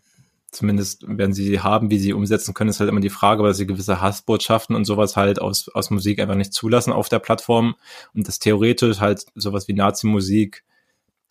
zumindest 0.50 1.04
werden 1.06 1.32
sie 1.32 1.60
haben, 1.60 1.90
wie 1.90 1.98
sie 1.98 2.12
umsetzen 2.12 2.54
können, 2.54 2.70
ist 2.70 2.80
halt 2.80 2.90
immer 2.90 3.00
die 3.00 3.08
Frage, 3.08 3.42
weil 3.42 3.54
sie 3.54 3.66
gewisse 3.66 4.00
Hassbotschaften 4.00 4.76
und 4.76 4.84
sowas 4.84 5.16
halt 5.16 5.40
aus, 5.40 5.68
aus 5.68 5.90
Musik 5.90 6.20
einfach 6.20 6.34
nicht 6.34 6.52
zulassen 6.52 6.92
auf 6.92 7.08
der 7.08 7.20
Plattform 7.20 7.76
und 8.14 8.28
das 8.28 8.38
theoretisch 8.38 9.00
halt 9.00 9.24
sowas 9.34 9.68
wie 9.68 9.74
Nazi-Musik 9.74 10.64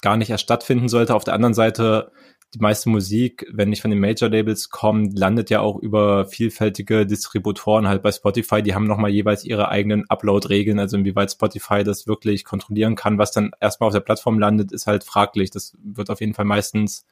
gar 0.01 0.17
nicht 0.17 0.31
erst 0.31 0.43
stattfinden 0.43 0.89
sollte. 0.89 1.13
Auf 1.15 1.23
der 1.23 1.35
anderen 1.35 1.53
Seite 1.53 2.11
die 2.53 2.59
meiste 2.59 2.89
Musik, 2.89 3.45
wenn 3.51 3.69
nicht 3.69 3.81
von 3.81 3.91
den 3.91 4.01
Major-Labels 4.01 4.69
kommt, 4.69 5.17
landet 5.17 5.49
ja 5.49 5.61
auch 5.61 5.77
über 5.77 6.25
vielfältige 6.25 7.05
Distributoren 7.05 7.87
halt 7.87 8.03
bei 8.03 8.11
Spotify. 8.11 8.61
Die 8.61 8.75
haben 8.75 8.87
nochmal 8.87 9.11
jeweils 9.11 9.45
ihre 9.45 9.69
eigenen 9.69 10.09
Upload-Regeln, 10.09 10.77
also 10.77 10.97
inwieweit 10.97 11.31
Spotify 11.31 11.83
das 11.83 12.07
wirklich 12.07 12.43
kontrollieren 12.43 12.95
kann. 12.95 13.17
Was 13.17 13.31
dann 13.31 13.51
erstmal 13.61 13.87
auf 13.87 13.93
der 13.93 14.01
Plattform 14.01 14.37
landet, 14.37 14.73
ist 14.73 14.85
halt 14.85 15.05
fraglich. 15.05 15.49
Das 15.51 15.77
wird 15.81 16.09
auf 16.09 16.19
jeden 16.19 16.33
Fall 16.33 16.45
meistens 16.45 17.05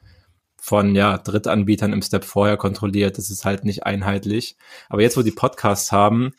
von 0.58 0.94
ja 0.94 1.16
Drittanbietern 1.16 1.94
im 1.94 2.02
Step 2.02 2.24
vorher 2.24 2.58
kontrolliert. 2.58 3.16
Das 3.16 3.30
ist 3.30 3.46
halt 3.46 3.64
nicht 3.64 3.84
einheitlich. 3.86 4.56
Aber 4.90 5.00
jetzt, 5.00 5.16
wo 5.16 5.22
die 5.22 5.30
Podcasts 5.30 5.90
haben, 5.90 6.34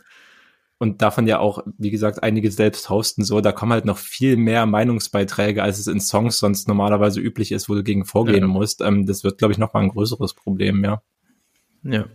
und 0.81 1.03
davon 1.03 1.27
ja 1.27 1.37
auch, 1.37 1.63
wie 1.77 1.91
gesagt, 1.91 2.23
einige 2.23 2.51
selbst 2.51 2.89
hosten 2.89 3.23
so, 3.23 3.39
da 3.39 3.51
kommen 3.51 3.71
halt 3.71 3.85
noch 3.85 3.99
viel 3.99 4.35
mehr 4.35 4.65
Meinungsbeiträge, 4.65 5.61
als 5.61 5.77
es 5.77 5.85
in 5.85 6.01
Songs 6.01 6.39
sonst 6.39 6.67
normalerweise 6.67 7.19
üblich 7.19 7.51
ist, 7.51 7.69
wo 7.69 7.75
du 7.75 7.83
gegen 7.83 8.03
vorgehen 8.03 8.41
ja. 8.41 8.47
musst. 8.47 8.81
Ähm, 8.81 9.05
das 9.05 9.23
wird, 9.23 9.37
glaube 9.37 9.51
ich, 9.51 9.59
noch 9.59 9.75
mal 9.75 9.81
ein 9.81 9.89
größeres 9.89 10.33
Problem, 10.33 10.83
ja. 10.83 11.03
Ja. 11.83 12.05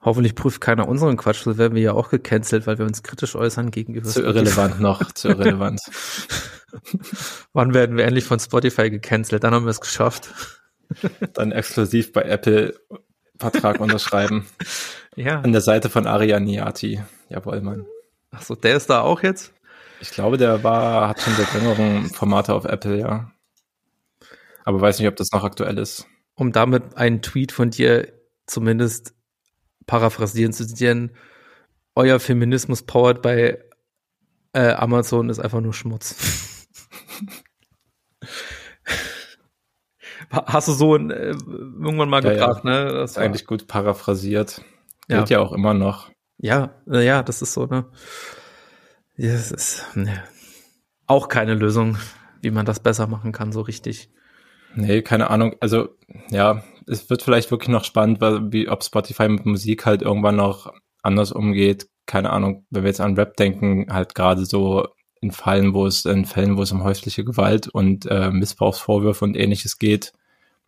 Hoffentlich 0.00 0.36
prüft 0.36 0.60
keiner 0.60 0.86
unseren 0.86 1.16
Quatsch, 1.16 1.42
so 1.42 1.58
werden 1.58 1.74
wir 1.74 1.82
ja 1.82 1.92
auch 1.94 2.10
gecancelt, 2.10 2.68
weil 2.68 2.78
wir 2.78 2.86
uns 2.86 3.02
kritisch 3.02 3.34
äußern 3.34 3.72
gegenüber. 3.72 4.08
Zu 4.08 4.22
irrelevant 4.22 4.78
noch, 4.78 5.10
zu 5.10 5.30
irrelevant. 5.30 5.80
Wann 7.52 7.74
werden 7.74 7.96
wir 7.96 8.04
endlich 8.04 8.24
von 8.24 8.38
Spotify 8.38 8.88
gecancelt? 8.88 9.42
Dann 9.42 9.52
haben 9.52 9.66
wir 9.66 9.70
es 9.70 9.80
geschafft. 9.80 10.32
Dann 11.32 11.50
exklusiv 11.50 12.12
bei 12.12 12.22
Apple 12.22 12.78
Vertrag 13.40 13.80
unterschreiben. 13.80 14.46
Ja. 15.16 15.40
An 15.40 15.52
der 15.52 15.60
Seite 15.60 15.90
von 15.90 16.06
Arian 16.06 16.44
Niati. 16.44 17.02
Jawohl, 17.28 17.60
Mann. 17.60 17.86
Ach 18.30 18.42
so, 18.42 18.54
der 18.54 18.76
ist 18.76 18.88
da 18.88 19.00
auch 19.00 19.22
jetzt? 19.22 19.52
Ich 20.00 20.10
glaube, 20.10 20.38
der 20.38 20.62
war, 20.62 21.08
hat 21.08 21.20
schon 21.20 21.34
seit 21.34 21.52
längerem 21.52 22.08
Formate 22.10 22.54
auf 22.54 22.64
Apple, 22.64 22.98
ja. 22.98 23.32
Aber 24.64 24.80
weiß 24.80 24.98
nicht, 24.98 25.08
ob 25.08 25.16
das 25.16 25.32
noch 25.32 25.44
aktuell 25.44 25.78
ist. 25.78 26.06
Um 26.34 26.52
damit 26.52 26.96
einen 26.96 27.22
Tweet 27.22 27.52
von 27.52 27.70
dir 27.70 28.12
zumindest 28.46 29.14
paraphrasieren 29.86 30.52
zu 30.52 30.66
zitieren, 30.66 31.10
euer 31.94 32.20
Feminismus 32.20 32.82
powered 32.82 33.22
bei 33.22 33.58
äh, 34.52 34.72
Amazon 34.72 35.28
ist 35.28 35.38
einfach 35.38 35.60
nur 35.60 35.74
Schmutz. 35.74 36.66
Hast 40.30 40.68
du 40.68 40.72
so 40.72 40.94
ein, 40.94 41.10
äh, 41.10 41.30
irgendwann 41.30 42.08
mal 42.08 42.24
ja, 42.24 42.30
gebracht, 42.30 42.64
ja. 42.64 42.70
ne? 42.70 42.92
Das 42.92 43.12
ist 43.12 43.18
eigentlich 43.18 43.46
gut 43.46 43.66
paraphrasiert. 43.66 44.62
Ja. 45.08 45.20
Geht 45.20 45.30
ja 45.30 45.40
auch 45.40 45.52
immer 45.52 45.74
noch. 45.74 46.08
Ja, 46.38 46.70
ja, 46.86 47.22
das 47.22 47.42
ist 47.42 47.52
so, 47.52 47.66
ne? 47.66 47.86
Ja, 49.16 49.32
das 49.32 49.50
ist 49.50 49.84
ne. 49.96 50.22
auch 51.06 51.28
keine 51.28 51.54
Lösung, 51.54 51.98
wie 52.42 52.50
man 52.50 52.64
das 52.64 52.80
besser 52.80 53.06
machen 53.08 53.32
kann, 53.32 53.52
so 53.52 53.60
richtig. 53.60 54.10
Nee, 54.74 55.02
keine 55.02 55.30
Ahnung. 55.30 55.56
Also, 55.60 55.88
ja, 56.30 56.62
es 56.86 57.10
wird 57.10 57.22
vielleicht 57.22 57.50
wirklich 57.50 57.68
noch 57.68 57.84
spannend, 57.84 58.20
wie, 58.52 58.68
ob 58.68 58.84
Spotify 58.84 59.28
mit 59.28 59.46
Musik 59.46 59.84
halt 59.84 60.02
irgendwann 60.02 60.36
noch 60.36 60.72
anders 61.02 61.32
umgeht. 61.32 61.88
Keine 62.06 62.30
Ahnung, 62.30 62.66
wenn 62.70 62.84
wir 62.84 62.88
jetzt 62.88 63.00
an 63.00 63.16
Rap 63.16 63.36
denken, 63.36 63.86
halt 63.92 64.14
gerade 64.14 64.46
so 64.46 64.86
in 65.20 65.32
Fällen, 65.32 65.74
wo 65.74 65.86
es, 65.86 66.04
in 66.04 66.24
Fällen, 66.24 66.56
wo 66.56 66.62
es 66.62 66.72
um 66.72 66.82
häusliche 66.82 67.24
Gewalt 67.24 67.68
und 67.68 68.06
äh, 68.06 68.30
Missbrauchsvorwürfe 68.30 69.24
und 69.24 69.36
ähnliches 69.36 69.78
geht, 69.78 70.12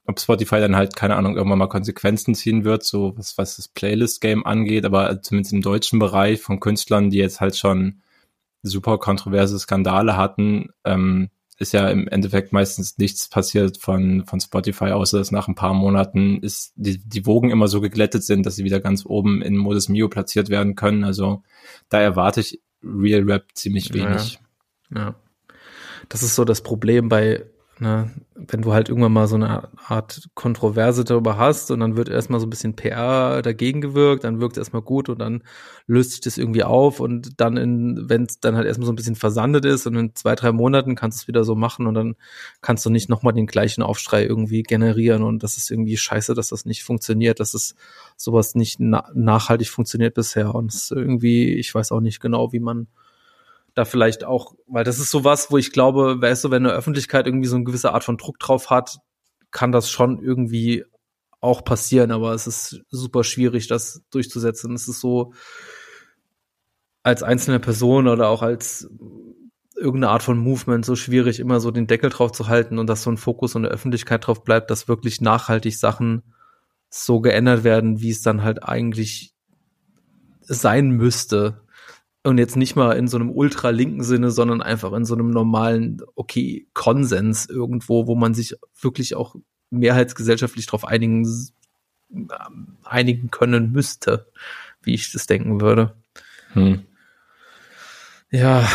ob 0.06 0.18
Spotify 0.18 0.56
dann 0.56 0.76
halt, 0.76 0.96
keine 0.96 1.16
Ahnung, 1.16 1.36
irgendwann 1.36 1.58
mal 1.58 1.68
Konsequenzen 1.68 2.34
ziehen 2.34 2.64
wird, 2.64 2.82
so 2.82 3.16
was, 3.16 3.38
was 3.38 3.56
das 3.56 3.68
Playlist-Game 3.68 4.44
angeht, 4.44 4.84
aber 4.84 5.22
zumindest 5.22 5.52
im 5.52 5.62
deutschen 5.62 5.98
Bereich 5.98 6.40
von 6.40 6.60
Künstlern, 6.60 7.10
die 7.10 7.18
jetzt 7.18 7.40
halt 7.40 7.56
schon 7.56 8.02
super 8.62 8.98
kontroverse 8.98 9.58
Skandale 9.58 10.16
hatten, 10.16 10.70
ähm, 10.84 11.30
ist 11.58 11.72
ja 11.72 11.88
im 11.88 12.08
Endeffekt 12.08 12.52
meistens 12.52 12.98
nichts 12.98 13.28
passiert 13.28 13.78
von, 13.78 14.24
von 14.26 14.40
Spotify, 14.40 14.86
außer 14.86 15.18
dass 15.18 15.30
nach 15.30 15.48
ein 15.48 15.54
paar 15.54 15.74
Monaten 15.74 16.38
ist, 16.42 16.72
die, 16.76 16.98
die 16.98 17.24
Wogen 17.24 17.50
immer 17.50 17.68
so 17.68 17.80
geglättet 17.80 18.24
sind, 18.24 18.44
dass 18.46 18.56
sie 18.56 18.64
wieder 18.64 18.80
ganz 18.80 19.06
oben 19.06 19.42
in 19.42 19.56
Modus 19.56 19.88
Mio 19.88 20.08
platziert 20.08 20.48
werden 20.48 20.74
können. 20.74 21.04
Also 21.04 21.42
da 21.88 22.00
erwarte 22.00 22.40
ich 22.40 22.60
Real 22.82 23.22
Rap 23.22 23.46
ziemlich 23.54 23.92
wenig. 23.94 24.40
Ja. 24.92 25.00
ja. 25.00 25.14
Das 26.08 26.22
ist 26.22 26.34
so 26.34 26.44
das 26.44 26.62
Problem 26.62 27.08
bei 27.08 27.44
ne, 27.82 28.10
wenn 28.34 28.62
du 28.62 28.72
halt 28.72 28.88
irgendwann 28.88 29.12
mal 29.12 29.26
so 29.26 29.34
eine 29.34 29.68
Art 29.86 30.30
Kontroverse 30.34 31.04
darüber 31.04 31.36
hast 31.36 31.70
und 31.70 31.80
dann 31.80 31.96
wird 31.96 32.08
erstmal 32.08 32.40
so 32.40 32.46
ein 32.46 32.50
bisschen 32.50 32.76
PR 32.76 33.42
dagegen 33.42 33.80
gewirkt, 33.80 34.24
dann 34.24 34.40
wirkt 34.40 34.56
es 34.56 34.60
erstmal 34.60 34.82
gut 34.82 35.08
und 35.08 35.18
dann 35.18 35.42
löst 35.86 36.12
sich 36.12 36.20
das 36.20 36.38
irgendwie 36.38 36.62
auf 36.62 37.00
und 37.00 37.40
dann 37.40 37.56
wenn 38.08 38.22
es 38.22 38.40
dann 38.40 38.56
halt 38.56 38.66
erstmal 38.66 38.86
so 38.86 38.92
ein 38.92 38.96
bisschen 38.96 39.16
versandet 39.16 39.64
ist 39.64 39.86
und 39.86 39.96
in 39.96 40.14
zwei, 40.14 40.34
drei 40.34 40.52
Monaten 40.52 40.94
kannst 40.94 41.18
du 41.18 41.22
es 41.24 41.28
wieder 41.28 41.44
so 41.44 41.54
machen 41.54 41.86
und 41.86 41.94
dann 41.94 42.14
kannst 42.62 42.86
du 42.86 42.90
nicht 42.90 43.08
nochmal 43.08 43.34
den 43.34 43.46
gleichen 43.46 43.82
Aufschrei 43.82 44.24
irgendwie 44.24 44.62
generieren 44.62 45.22
und 45.22 45.42
das 45.42 45.56
ist 45.56 45.70
irgendwie 45.70 45.96
scheiße, 45.96 46.34
dass 46.34 46.48
das 46.48 46.64
nicht 46.64 46.84
funktioniert, 46.84 47.40
dass 47.40 47.52
es 47.52 47.74
sowas 48.16 48.54
nicht 48.54 48.76
na 48.78 49.10
nachhaltig 49.12 49.68
funktioniert 49.68 50.14
bisher 50.14 50.54
und 50.54 50.72
es 50.72 50.90
irgendwie, 50.90 51.54
ich 51.54 51.74
weiß 51.74 51.92
auch 51.92 52.00
nicht 52.00 52.20
genau, 52.20 52.52
wie 52.52 52.60
man 52.60 52.86
da 53.74 53.84
vielleicht 53.84 54.24
auch, 54.24 54.54
weil 54.66 54.84
das 54.84 54.98
ist 54.98 55.10
sowas, 55.10 55.50
wo 55.50 55.58
ich 55.58 55.72
glaube, 55.72 56.20
weißt 56.20 56.44
du, 56.44 56.50
wenn 56.50 56.66
eine 56.66 56.74
Öffentlichkeit 56.74 57.26
irgendwie 57.26 57.48
so 57.48 57.56
eine 57.56 57.64
gewisse 57.64 57.92
Art 57.92 58.04
von 58.04 58.18
Druck 58.18 58.38
drauf 58.38 58.70
hat, 58.70 58.98
kann 59.50 59.72
das 59.72 59.90
schon 59.90 60.22
irgendwie 60.22 60.84
auch 61.40 61.64
passieren, 61.64 62.12
aber 62.12 62.32
es 62.34 62.46
ist 62.46 62.82
super 62.90 63.24
schwierig, 63.24 63.66
das 63.66 64.02
durchzusetzen. 64.10 64.74
Es 64.74 64.88
ist 64.88 65.00
so 65.00 65.32
als 67.02 67.22
einzelne 67.22 67.58
Person 67.58 68.06
oder 68.06 68.28
auch 68.28 68.42
als 68.42 68.88
irgendeine 69.76 70.12
Art 70.12 70.22
von 70.22 70.38
Movement 70.38 70.84
so 70.84 70.94
schwierig, 70.94 71.40
immer 71.40 71.58
so 71.58 71.70
den 71.70 71.88
Deckel 71.88 72.10
drauf 72.10 72.30
zu 72.30 72.46
halten 72.46 72.78
und 72.78 72.86
dass 72.86 73.02
so 73.02 73.10
ein 73.10 73.16
Fokus 73.16 73.56
und 73.56 73.64
eine 73.64 73.74
Öffentlichkeit 73.74 74.26
drauf 74.26 74.44
bleibt, 74.44 74.70
dass 74.70 74.86
wirklich 74.86 75.20
nachhaltig 75.20 75.76
Sachen 75.76 76.22
so 76.88 77.20
geändert 77.20 77.64
werden, 77.64 78.00
wie 78.00 78.10
es 78.10 78.22
dann 78.22 78.44
halt 78.44 78.62
eigentlich 78.62 79.34
sein 80.40 80.90
müsste 80.90 81.61
und 82.24 82.38
jetzt 82.38 82.56
nicht 82.56 82.76
mal 82.76 82.92
in 82.92 83.08
so 83.08 83.16
einem 83.16 83.30
ultralinken 83.30 84.02
Sinne, 84.02 84.30
sondern 84.30 84.62
einfach 84.62 84.92
in 84.92 85.04
so 85.04 85.14
einem 85.14 85.30
normalen, 85.30 86.00
okay, 86.14 86.68
Konsens 86.72 87.46
irgendwo, 87.46 88.06
wo 88.06 88.14
man 88.14 88.34
sich 88.34 88.54
wirklich 88.80 89.14
auch 89.16 89.34
mehrheitsgesellschaftlich 89.70 90.66
darauf 90.66 90.84
einigen, 90.84 91.26
einigen 92.84 93.30
können 93.30 93.72
müsste, 93.72 94.26
wie 94.82 94.94
ich 94.94 95.12
das 95.12 95.26
denken 95.26 95.60
würde. 95.60 95.94
Hm. 96.52 96.82
Ja, 98.30 98.68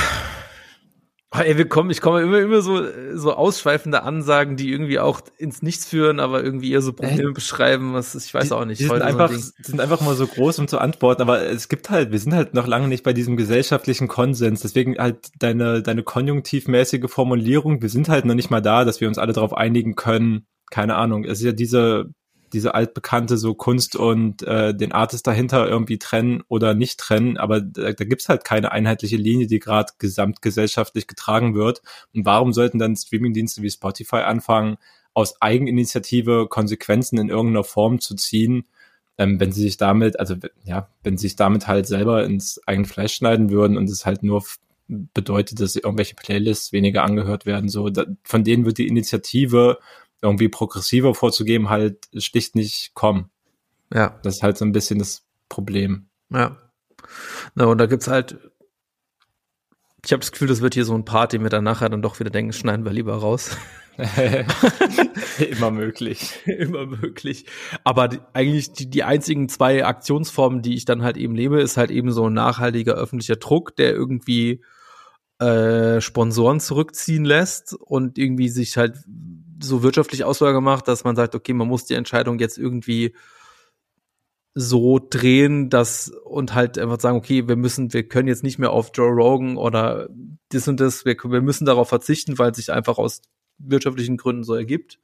Oh, 1.35 1.39
ey, 1.39 1.57
wir 1.57 1.67
kommen, 1.67 1.89
ich 1.89 1.99
komme 1.99 2.21
immer, 2.21 2.39
immer 2.39 2.61
so, 2.61 2.81
so 3.13 3.33
ausschweifende 3.33 4.03
Ansagen, 4.03 4.55
die 4.55 4.71
irgendwie 4.71 4.97
auch 4.97 5.19
ins 5.37 5.61
Nichts 5.61 5.85
führen, 5.85 6.21
aber 6.21 6.41
irgendwie 6.41 6.71
eher 6.71 6.81
so 6.81 6.93
Probleme 6.93 7.31
äh, 7.31 7.33
beschreiben, 7.33 7.93
was 7.93 8.15
ich 8.15 8.33
weiß 8.33 8.47
die, 8.47 8.53
auch 8.53 8.63
nicht. 8.63 8.79
Die 8.79 8.85
sind 8.85 9.01
einfach, 9.01 9.29
so 9.29 9.51
sind 9.61 9.81
einfach 9.81 9.99
mal 9.99 10.15
so 10.15 10.25
groß, 10.25 10.59
um 10.59 10.69
zu 10.69 10.79
antworten, 10.79 11.21
aber 11.21 11.41
es 11.41 11.67
gibt 11.67 11.89
halt, 11.89 12.11
wir 12.13 12.19
sind 12.19 12.33
halt 12.33 12.53
noch 12.53 12.65
lange 12.65 12.87
nicht 12.87 13.03
bei 13.03 13.11
diesem 13.11 13.35
gesellschaftlichen 13.35 14.07
Konsens, 14.07 14.61
deswegen 14.61 14.97
halt 14.97 15.27
deine, 15.37 15.81
deine 15.81 16.03
konjunktivmäßige 16.03 17.11
Formulierung, 17.11 17.81
wir 17.81 17.89
sind 17.89 18.07
halt 18.07 18.23
noch 18.23 18.35
nicht 18.35 18.49
mal 18.49 18.61
da, 18.61 18.85
dass 18.85 19.01
wir 19.01 19.09
uns 19.09 19.17
alle 19.17 19.33
darauf 19.33 19.53
einigen 19.53 19.95
können, 19.95 20.47
keine 20.71 20.95
Ahnung, 20.95 21.25
es 21.25 21.39
ist 21.39 21.45
ja 21.45 21.51
diese 21.51 22.05
diese 22.53 22.75
altbekannte 22.75 23.37
so 23.37 23.53
Kunst 23.53 23.95
und 23.95 24.43
äh, 24.43 24.75
den 24.75 24.91
Artist 24.91 25.27
dahinter 25.27 25.67
irgendwie 25.67 25.97
trennen 25.99 26.43
oder 26.47 26.73
nicht 26.73 26.99
trennen, 26.99 27.37
aber 27.37 27.61
da, 27.61 27.91
da 27.91 28.05
gibt's 28.05 28.29
halt 28.29 28.43
keine 28.43 28.71
einheitliche 28.71 29.17
Linie, 29.17 29.47
die 29.47 29.59
gerade 29.59 29.93
gesamtgesellschaftlich 29.99 31.07
getragen 31.07 31.55
wird. 31.55 31.81
Und 32.13 32.25
warum 32.25 32.53
sollten 32.53 32.79
dann 32.79 32.95
Streamingdienste 32.95 33.61
wie 33.61 33.69
Spotify 33.69 34.17
anfangen, 34.17 34.77
aus 35.13 35.41
Eigeninitiative 35.41 36.47
Konsequenzen 36.47 37.17
in 37.17 37.29
irgendeiner 37.29 37.63
Form 37.63 37.99
zu 37.99 38.15
ziehen, 38.15 38.65
ähm, 39.17 39.39
wenn 39.39 39.51
sie 39.51 39.61
sich 39.61 39.77
damit, 39.77 40.19
also 40.19 40.35
ja, 40.63 40.89
wenn 41.03 41.17
sie 41.17 41.27
sich 41.27 41.35
damit 41.35 41.67
halt 41.67 41.87
selber 41.87 42.23
ins 42.23 42.61
eigene 42.67 42.87
Fleisch 42.87 43.15
schneiden 43.15 43.49
würden 43.49 43.77
und 43.77 43.89
es 43.89 44.05
halt 44.05 44.23
nur 44.23 44.43
bedeutet, 44.87 45.59
dass 45.59 45.75
irgendwelche 45.75 46.15
Playlists 46.15 46.71
weniger 46.71 47.03
angehört 47.03 47.45
werden, 47.45 47.67
so 47.67 47.89
da, 47.89 48.05
von 48.23 48.43
denen 48.43 48.65
wird 48.65 48.77
die 48.77 48.87
Initiative 48.87 49.79
irgendwie 50.21 50.49
progressiver 50.49 51.13
vorzugeben, 51.13 51.69
halt 51.69 52.07
schlicht 52.17 52.55
nicht 52.55 52.93
kommen. 52.93 53.29
Ja. 53.93 54.19
Das 54.23 54.37
ist 54.37 54.43
halt 54.43 54.57
so 54.57 54.65
ein 54.65 54.71
bisschen 54.71 54.99
das 54.99 55.23
Problem. 55.49 56.07
Ja. 56.29 56.57
Na, 57.55 57.65
und 57.65 57.77
da 57.77 57.85
gibt's 57.85 58.07
halt, 58.07 58.37
ich 60.05 60.11
habe 60.11 60.21
das 60.21 60.31
Gefühl, 60.31 60.47
das 60.47 60.61
wird 60.61 60.73
hier 60.73 60.85
so 60.85 60.95
ein 60.95 61.05
Part, 61.05 61.33
den 61.33 61.43
wir 61.43 61.49
dann 61.49 61.63
nachher 61.63 61.89
dann 61.89 62.01
doch 62.01 62.19
wieder 62.19 62.29
denken, 62.29 62.53
schneiden 62.53 62.85
wir 62.85 62.93
lieber 62.93 63.15
raus. 63.15 63.57
Immer 65.39 65.71
möglich. 65.71 66.39
Immer 66.45 66.85
möglich. 66.85 67.45
Aber 67.83 68.07
die, 68.07 68.19
eigentlich 68.33 68.71
die, 68.73 68.89
die 68.89 69.03
einzigen 69.03 69.49
zwei 69.49 69.85
Aktionsformen, 69.85 70.61
die 70.61 70.75
ich 70.75 70.85
dann 70.85 71.01
halt 71.01 71.17
eben 71.17 71.35
lebe, 71.35 71.61
ist 71.61 71.77
halt 71.77 71.89
eben 71.89 72.11
so 72.11 72.27
ein 72.27 72.33
nachhaltiger 72.33 72.93
öffentlicher 72.93 73.37
Druck, 73.37 73.75
der 73.75 73.93
irgendwie 73.93 74.61
äh, 75.39 75.99
Sponsoren 75.99 76.59
zurückziehen 76.59 77.25
lässt 77.25 77.73
und 77.73 78.17
irgendwie 78.17 78.49
sich 78.49 78.77
halt 78.77 78.97
so 79.59 79.83
wirtschaftlich 79.83 80.23
Auswahl 80.23 80.59
macht, 80.61 80.87
dass 80.87 81.03
man 81.03 81.15
sagt, 81.15 81.35
okay, 81.35 81.53
man 81.53 81.67
muss 81.67 81.85
die 81.85 81.95
Entscheidung 81.95 82.39
jetzt 82.39 82.57
irgendwie 82.57 83.15
so 84.53 84.99
drehen, 84.99 85.69
dass 85.69 86.09
und 86.25 86.55
halt 86.55 86.79
einfach 86.79 86.99
sagen, 86.99 87.17
okay, 87.17 87.47
wir 87.47 87.55
müssen, 87.55 87.93
wir 87.93 88.07
können 88.07 88.27
jetzt 88.27 88.43
nicht 88.43 88.57
mehr 88.57 88.71
auf 88.71 88.89
Joe 88.93 89.09
Rogan 89.09 89.55
oder 89.55 90.09
das 90.49 90.67
und 90.67 90.79
das, 90.79 91.05
wir, 91.05 91.15
wir 91.15 91.41
müssen 91.41 91.65
darauf 91.65 91.89
verzichten, 91.89 92.39
weil 92.39 92.51
es 92.51 92.57
sich 92.57 92.71
einfach 92.71 92.97
aus 92.97 93.21
wirtschaftlichen 93.59 94.17
Gründen 94.17 94.43
so 94.43 94.55
ergibt. 94.55 94.99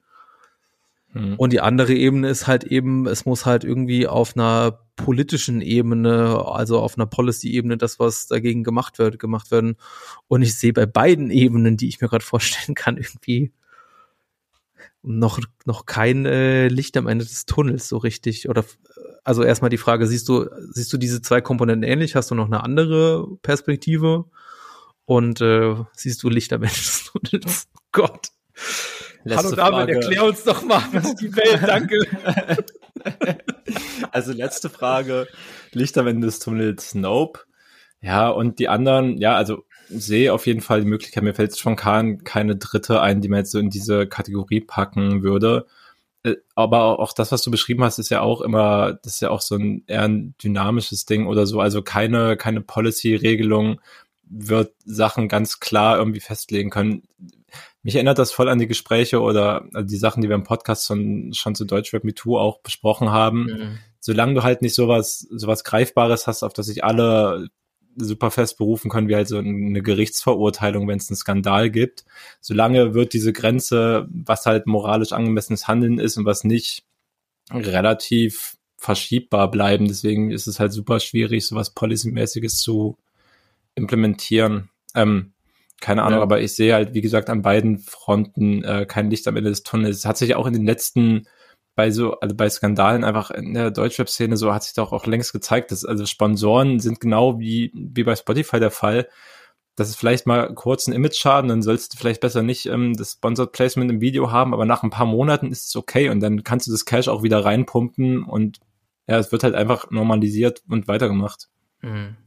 Hm. 1.11 1.35
Und 1.37 1.53
die 1.53 1.61
andere 1.61 1.93
Ebene 1.93 2.29
ist 2.29 2.47
halt 2.47 2.63
eben, 2.63 3.05
es 3.05 3.25
muss 3.25 3.45
halt 3.45 3.63
irgendwie 3.63 4.07
auf 4.07 4.35
einer 4.35 4.79
politischen 4.95 5.61
Ebene, 5.61 6.43
also 6.45 6.79
auf 6.79 6.97
einer 6.97 7.05
Policy-Ebene, 7.05 7.77
das, 7.77 7.99
was 7.99 8.27
dagegen 8.27 8.63
gemacht 8.63 8.97
wird, 8.99 9.19
gemacht 9.19 9.51
werden. 9.51 9.75
Und 10.27 10.41
ich 10.41 10.55
sehe 10.55 10.73
bei 10.73 10.87
beiden 10.87 11.29
Ebenen, 11.29 11.77
die 11.77 11.87
ich 11.87 12.01
mir 12.01 12.07
gerade 12.07 12.25
vorstellen 12.25 12.73
kann, 12.73 12.97
irgendwie 12.97 13.51
noch, 15.03 15.39
noch 15.65 15.85
kein 15.85 16.25
äh, 16.25 16.67
Licht 16.69 16.97
am 16.97 17.07
Ende 17.07 17.25
des 17.25 17.45
Tunnels 17.45 17.89
so 17.89 17.97
richtig. 17.97 18.49
Oder 18.49 18.63
also 19.23 19.43
erstmal 19.43 19.69
die 19.69 19.77
Frage, 19.77 20.07
siehst 20.07 20.27
du, 20.29 20.49
siehst 20.71 20.91
du 20.91 20.97
diese 20.97 21.21
zwei 21.21 21.41
Komponenten 21.41 21.83
ähnlich? 21.83 22.15
Hast 22.15 22.31
du 22.31 22.35
noch 22.35 22.47
eine 22.47 22.63
andere 22.63 23.27
Perspektive? 23.41 24.25
Und 25.05 25.41
äh, 25.41 25.75
siehst 25.93 26.23
du 26.23 26.29
Licht 26.29 26.53
am 26.53 26.63
Ende 26.63 26.75
des 26.75 27.11
Tunnels? 27.11 27.67
Gott. 27.91 28.29
Letzte 29.25 29.43
Hallo 29.45 29.55
David, 29.55 29.73
Frage. 29.73 29.93
erklär 29.93 30.23
uns 30.25 30.43
doch 30.43 30.63
mal 30.63 30.81
die 31.19 31.35
Welt, 31.35 31.61
danke. 31.65 31.97
also 34.11 34.33
letzte 34.33 34.69
Frage, 34.69 35.27
Licht 35.71 35.97
am 35.97 36.07
Ende 36.07 36.27
des 36.27 36.39
Tunnels, 36.39 36.93
nope. 36.93 37.39
Ja, 38.01 38.27
und 38.29 38.59
die 38.59 38.67
anderen, 38.67 39.17
ja, 39.17 39.35
also 39.35 39.63
sehe 39.93 40.33
auf 40.33 40.47
jeden 40.47 40.61
Fall 40.61 40.81
die 40.81 40.87
Möglichkeit, 40.87 41.23
mir 41.23 41.33
fällt 41.33 41.57
spontan 41.57 42.23
keine 42.23 42.55
dritte 42.55 43.01
ein, 43.01 43.21
die 43.21 43.29
man 43.29 43.39
jetzt 43.39 43.51
so 43.51 43.59
in 43.59 43.69
diese 43.69 44.07
Kategorie 44.07 44.61
packen 44.61 45.23
würde. 45.23 45.65
Äh, 46.23 46.35
aber 46.55 46.99
auch 46.99 47.13
das, 47.13 47.31
was 47.31 47.41
du 47.43 47.51
beschrieben 47.51 47.83
hast, 47.83 47.99
ist 47.99 48.09
ja 48.09 48.21
auch 48.21 48.41
immer, 48.41 48.93
das 49.03 49.15
ist 49.15 49.21
ja 49.21 49.29
auch 49.29 49.41
so 49.41 49.55
ein 49.55 49.83
eher 49.87 50.03
ein 50.03 50.35
dynamisches 50.43 51.05
Ding 51.05 51.27
oder 51.27 51.45
so. 51.45 51.59
Also 51.59 51.81
keine, 51.81 52.37
keine 52.37 52.61
Policy-Regelung 52.61 53.79
wird 54.23 54.73
Sachen 54.85 55.27
ganz 55.27 55.59
klar 55.59 55.97
irgendwie 55.97 56.21
festlegen 56.21 56.69
können. 56.69 57.03
Mich 57.83 57.95
erinnert 57.95 58.17
das 58.17 58.31
voll 58.31 58.49
an 58.49 58.59
die 58.59 58.67
Gespräche 58.67 59.21
oder 59.21 59.67
die 59.83 59.97
Sachen, 59.97 60.21
die 60.21 60.29
wir 60.29 60.35
im 60.35 60.43
Podcast 60.43 60.87
schon, 60.87 61.33
schon 61.33 61.53
zu 61.53 61.65
Deutschrap 61.65 62.03
MeToo 62.03 62.37
auch 62.37 62.61
besprochen 62.61 63.11
haben. 63.11 63.43
Mhm. 63.43 63.79
Solange 63.99 64.33
du 64.33 64.43
halt 64.43 64.61
nicht 64.61 64.73
sowas, 64.73 65.27
sowas 65.31 65.63
Greifbares 65.63 66.25
hast, 66.25 66.43
auf 66.43 66.53
das 66.53 66.65
sich 66.65 66.83
alle 66.83 67.49
super 67.95 68.31
fest 68.31 68.57
berufen 68.57 68.89
können, 68.89 69.07
wie 69.07 69.15
halt 69.15 69.27
so 69.27 69.37
eine 69.37 69.81
Gerichtsverurteilung, 69.81 70.87
wenn 70.87 70.97
es 70.97 71.09
einen 71.09 71.17
Skandal 71.17 71.69
gibt. 71.69 72.05
Solange 72.41 72.93
wird 72.93 73.13
diese 73.13 73.33
Grenze, 73.33 74.07
was 74.09 74.45
halt 74.45 74.67
moralisch 74.67 75.11
angemessenes 75.11 75.67
Handeln 75.67 75.99
ist 75.99 76.17
und 76.17 76.25
was 76.25 76.43
nicht, 76.43 76.85
relativ 77.51 78.57
verschiebbar 78.77 79.49
bleiben. 79.51 79.87
Deswegen 79.87 80.31
ist 80.31 80.47
es 80.47 80.59
halt 80.59 80.73
super 80.73 80.99
schwierig, 80.99 81.45
sowas 81.45 81.73
Policymäßiges 81.73 82.57
zu 82.57 82.97
implementieren. 83.75 84.69
Ähm, 84.95 85.33
keine 85.79 86.03
Ahnung, 86.03 86.19
ja. 86.19 86.23
aber 86.23 86.41
ich 86.41 86.53
sehe 86.53 86.73
halt, 86.73 86.93
wie 86.93 87.01
gesagt, 87.01 87.29
an 87.29 87.41
beiden 87.41 87.79
Fronten 87.79 88.63
äh, 88.63 88.85
kein 88.85 89.09
Licht 89.09 89.27
am 89.27 89.35
Ende 89.35 89.49
des 89.49 89.63
Tunnels. 89.63 89.97
Es 89.97 90.05
hat 90.05 90.17
sich 90.17 90.35
auch 90.35 90.47
in 90.47 90.53
den 90.53 90.65
letzten 90.65 91.27
bei 91.76 91.91
so, 91.91 92.19
also 92.19 92.36
bei 92.36 92.49
Skandalen 92.49 93.03
einfach 93.03 93.32
in 93.32 93.53
der 93.53 93.71
Deutschrap-Szene 93.71 94.38
so 94.38 94.53
hat 94.53 94.63
sich 94.63 94.74
doch 94.74 94.91
auch 94.91 95.05
längst 95.05 95.34
gezeigt, 95.34 95.71
dass 95.71 95.86
also 95.86 96.05
Sponsoren 96.05 96.80
sind 96.80 96.99
genau 96.99 97.39
wie, 97.39 97.71
wie 97.74 98.03
bei 98.03 98.15
Spotify 98.15 98.59
der 98.59 98.71
Fall. 98.71 99.07
Das 99.76 99.89
ist 99.89 99.95
vielleicht 99.95 100.28
mal 100.28 100.53
kurz 100.53 100.88
ein 100.88 100.93
Image-Schaden, 100.93 101.49
dann 101.49 101.63
sollst 101.63 101.93
du 101.93 101.97
vielleicht 101.97 102.21
besser 102.21 102.43
nicht 102.43 102.67
ähm, 102.67 102.93
das 102.95 103.13
Sponsored 103.13 103.51
Placement 103.53 103.89
im 103.89 104.01
Video 104.01 104.32
haben, 104.32 104.53
aber 104.53 104.65
nach 104.65 104.84
ein 104.84 104.91
paar 104.91 105.07
Monaten 105.07 105.51
ist 105.51 105.67
es 105.67 105.76
okay 105.76 106.09
und 106.09 106.19
dann 106.19 106.43
kannst 106.43 106.67
du 106.67 106.71
das 106.71 106.86
Cash 106.86 107.07
auch 107.07 107.24
wieder 107.24 107.43
reinpumpen 107.43 108.24
und 108.24 108.59
ja, 109.07 109.17
es 109.17 109.32
wird 109.32 109.43
halt 109.43 109.55
einfach 109.55 109.89
normalisiert 109.89 110.63
und 110.69 110.88
weitergemacht. 110.88 111.49
Mhm. 111.82 112.17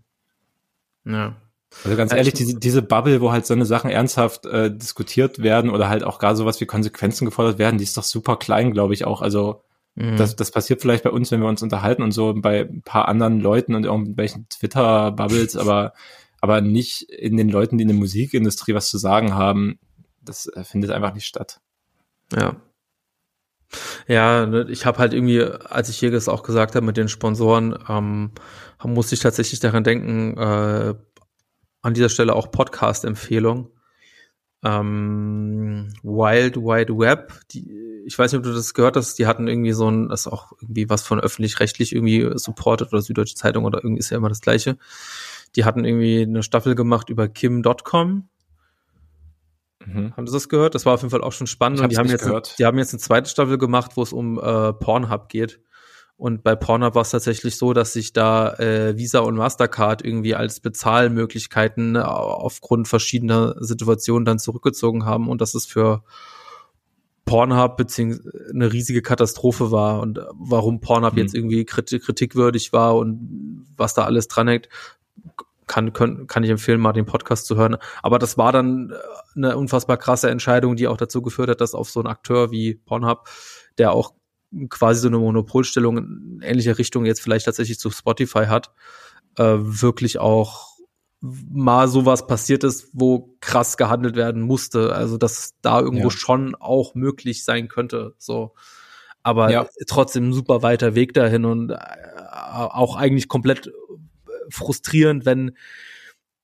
Ja. 1.04 1.36
Also 1.84 1.96
ganz 1.96 2.12
ehrlich, 2.12 2.34
diese, 2.34 2.58
diese 2.58 2.82
Bubble, 2.82 3.20
wo 3.20 3.32
halt 3.32 3.46
so 3.46 3.54
eine 3.54 3.66
Sachen 3.66 3.90
ernsthaft 3.90 4.46
äh, 4.46 4.74
diskutiert 4.74 5.42
werden 5.42 5.70
oder 5.70 5.88
halt 5.88 6.04
auch 6.04 6.18
gar 6.18 6.34
sowas 6.34 6.60
wie 6.60 6.66
Konsequenzen 6.66 7.24
gefordert 7.24 7.58
werden, 7.58 7.78
die 7.78 7.84
ist 7.84 7.96
doch 7.96 8.02
super 8.02 8.36
klein, 8.36 8.72
glaube 8.72 8.94
ich 8.94 9.04
auch. 9.04 9.22
Also 9.22 9.62
mhm. 9.94 10.16
das, 10.16 10.36
das 10.36 10.50
passiert 10.50 10.80
vielleicht 10.80 11.04
bei 11.04 11.10
uns, 11.10 11.30
wenn 11.30 11.40
wir 11.40 11.48
uns 11.48 11.62
unterhalten 11.62 12.02
und 12.02 12.12
so 12.12 12.34
bei 12.34 12.60
ein 12.60 12.82
paar 12.82 13.08
anderen 13.08 13.40
Leuten 13.40 13.74
und 13.74 13.84
irgendwelchen 13.84 14.48
Twitter-Bubbles, 14.48 15.56
aber, 15.56 15.92
aber 16.40 16.60
nicht 16.60 17.02
in 17.02 17.36
den 17.36 17.48
Leuten, 17.48 17.78
die 17.78 17.82
in 17.82 17.88
der 17.88 17.96
Musikindustrie 17.96 18.74
was 18.74 18.88
zu 18.88 18.98
sagen 18.98 19.34
haben. 19.34 19.78
Das 20.22 20.46
äh, 20.46 20.64
findet 20.64 20.90
einfach 20.90 21.14
nicht 21.14 21.26
statt. 21.26 21.60
Ja. 22.34 22.56
Ja, 24.06 24.46
ne, 24.46 24.66
ich 24.70 24.86
habe 24.86 24.98
halt 24.98 25.12
irgendwie, 25.12 25.42
als 25.42 25.88
ich 25.88 25.98
hier 25.98 26.10
das 26.10 26.28
auch 26.28 26.42
gesagt 26.42 26.74
habe 26.74 26.86
mit 26.86 26.96
den 26.96 27.08
Sponsoren, 27.08 27.76
ähm, 27.88 28.30
musste 28.84 29.14
ich 29.14 29.20
tatsächlich 29.20 29.60
daran 29.60 29.84
denken, 29.84 30.36
äh, 30.38 30.94
an 31.86 31.94
dieser 31.94 32.08
Stelle 32.08 32.34
auch 32.34 32.50
Podcast-Empfehlung. 32.50 33.70
Ähm, 34.64 35.92
Wild 36.02 36.56
Wide 36.56 36.98
Web, 36.98 37.32
die, 37.52 38.02
ich 38.04 38.18
weiß 38.18 38.32
nicht, 38.32 38.38
ob 38.38 38.44
du 38.44 38.52
das 38.52 38.74
gehört 38.74 38.96
hast, 38.96 39.18
die 39.18 39.26
hatten 39.26 39.46
irgendwie 39.46 39.72
so 39.72 39.88
ein, 39.88 40.08
das 40.08 40.22
ist 40.22 40.32
auch 40.32 40.52
irgendwie 40.60 40.90
was 40.90 41.02
von 41.02 41.20
öffentlich-rechtlich 41.20 41.94
irgendwie 41.94 42.28
supported 42.34 42.92
oder 42.92 43.02
Süddeutsche 43.02 43.36
Zeitung 43.36 43.64
oder 43.64 43.78
irgendwie 43.84 44.00
ist 44.00 44.10
ja 44.10 44.16
immer 44.16 44.28
das 44.28 44.40
Gleiche. 44.40 44.76
Die 45.54 45.64
hatten 45.64 45.84
irgendwie 45.84 46.22
eine 46.22 46.42
Staffel 46.42 46.74
gemacht 46.74 47.08
über 47.08 47.28
Kim.com 47.28 48.28
Mhm. 49.86 50.16
Haben 50.16 50.26
Sie 50.26 50.32
das 50.32 50.48
gehört? 50.48 50.74
Das 50.74 50.84
war 50.84 50.94
auf 50.94 51.02
jeden 51.02 51.10
Fall 51.10 51.22
auch 51.22 51.32
schon 51.32 51.46
spannend. 51.46 51.80
Und 51.80 51.92
die 51.92 51.96
haben, 51.96 52.08
jetzt, 52.08 52.24
gehört. 52.24 52.58
die 52.58 52.66
haben 52.66 52.76
jetzt 52.76 52.92
eine 52.92 52.98
zweite 52.98 53.30
Staffel 53.30 53.56
gemacht, 53.56 53.92
wo 53.94 54.02
es 54.02 54.12
um 54.12 54.36
äh, 54.38 54.72
Pornhub 54.72 55.28
geht. 55.28 55.60
Und 56.18 56.42
bei 56.42 56.56
Pornhub 56.56 56.94
war 56.94 57.02
es 57.02 57.10
tatsächlich 57.10 57.56
so, 57.56 57.74
dass 57.74 57.92
sich 57.92 58.14
da 58.14 58.54
äh, 58.54 58.96
Visa 58.96 59.18
und 59.20 59.36
Mastercard 59.36 60.02
irgendwie 60.02 60.34
als 60.34 60.60
Bezahlmöglichkeiten 60.60 61.96
äh, 61.96 61.98
aufgrund 62.00 62.88
verschiedener 62.88 63.54
Situationen 63.58 64.24
dann 64.24 64.38
zurückgezogen 64.38 65.04
haben 65.04 65.28
und 65.28 65.42
dass 65.42 65.54
es 65.54 65.66
für 65.66 66.02
Pornhub 67.26 67.76
beziehungsweise 67.76 68.50
eine 68.50 68.72
riesige 68.72 69.02
Katastrophe 69.02 69.72
war 69.72 70.00
und 70.00 70.20
warum 70.32 70.80
Pornhub 70.80 71.12
mhm. 71.14 71.18
jetzt 71.18 71.34
irgendwie 71.34 71.64
kritikwürdig 71.66 72.72
war 72.72 72.96
und 72.96 73.66
was 73.76 73.92
da 73.92 74.04
alles 74.04 74.28
dran 74.28 74.48
hängt, 74.48 74.70
kann, 75.66 75.92
können, 75.92 76.26
kann 76.28 76.44
ich 76.44 76.50
empfehlen, 76.50 76.80
mal 76.80 76.92
den 76.92 77.04
Podcast 77.06 77.46
zu 77.46 77.56
hören. 77.56 77.76
Aber 78.02 78.18
das 78.18 78.38
war 78.38 78.52
dann 78.52 78.90
äh, 78.90 78.94
eine 79.34 79.56
unfassbar 79.58 79.98
krasse 79.98 80.30
Entscheidung, 80.30 80.76
die 80.76 80.88
auch 80.88 80.96
dazu 80.96 81.20
geführt 81.20 81.50
hat, 81.50 81.60
dass 81.60 81.74
auf 81.74 81.90
so 81.90 82.00
einen 82.00 82.06
Akteur 82.06 82.50
wie 82.50 82.74
Pornhub, 82.74 83.28
der 83.76 83.92
auch 83.92 84.14
quasi 84.68 85.00
so 85.00 85.08
eine 85.08 85.18
Monopolstellung 85.18 85.98
in 85.98 86.40
ähnlicher 86.42 86.78
Richtung 86.78 87.04
jetzt 87.04 87.20
vielleicht 87.20 87.46
tatsächlich 87.46 87.78
zu 87.78 87.90
Spotify 87.90 88.46
hat, 88.46 88.72
äh, 89.36 89.56
wirklich 89.58 90.18
auch 90.18 90.76
mal 91.20 91.88
sowas 91.88 92.26
passiert 92.26 92.62
ist, 92.62 92.88
wo 92.92 93.34
krass 93.40 93.76
gehandelt 93.76 94.16
werden 94.16 94.42
musste. 94.42 94.94
Also 94.94 95.16
dass 95.16 95.54
da 95.62 95.80
irgendwo 95.80 96.08
ja. 96.08 96.10
schon 96.10 96.54
auch 96.54 96.94
möglich 96.94 97.44
sein 97.44 97.68
könnte. 97.68 98.14
So. 98.18 98.54
Aber 99.22 99.50
ja. 99.50 99.66
trotzdem 99.88 100.28
ein 100.28 100.32
super 100.32 100.62
weiter 100.62 100.94
Weg 100.94 101.14
dahin 101.14 101.44
und 101.44 101.70
äh, 101.70 101.76
auch 102.30 102.96
eigentlich 102.96 103.28
komplett 103.28 103.72
frustrierend, 104.50 105.26
wenn 105.26 105.56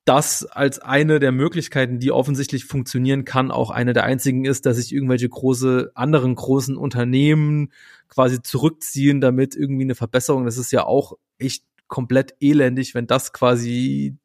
das 0.05 0.45
als 0.45 0.79
eine 0.79 1.19
der 1.19 1.31
Möglichkeiten, 1.31 1.99
die 1.99 2.11
offensichtlich 2.11 2.65
funktionieren 2.65 3.23
kann, 3.23 3.51
auch 3.51 3.69
eine 3.69 3.93
der 3.93 4.03
einzigen 4.03 4.43
ist, 4.45 4.65
dass 4.65 4.77
sich 4.77 4.93
irgendwelche 4.93 5.29
große, 5.29 5.91
anderen 5.95 6.35
großen 6.35 6.75
Unternehmen 6.75 7.71
quasi 8.09 8.41
zurückziehen, 8.41 9.21
damit 9.21 9.55
irgendwie 9.55 9.83
eine 9.83 9.95
Verbesserung, 9.95 10.45
das 10.45 10.57
ist 10.57 10.71
ja 10.71 10.85
auch 10.85 11.13
echt 11.37 11.63
komplett 11.87 12.35
elendig, 12.41 12.95
wenn 12.95 13.07
das 13.07 13.33
quasi 13.33 14.17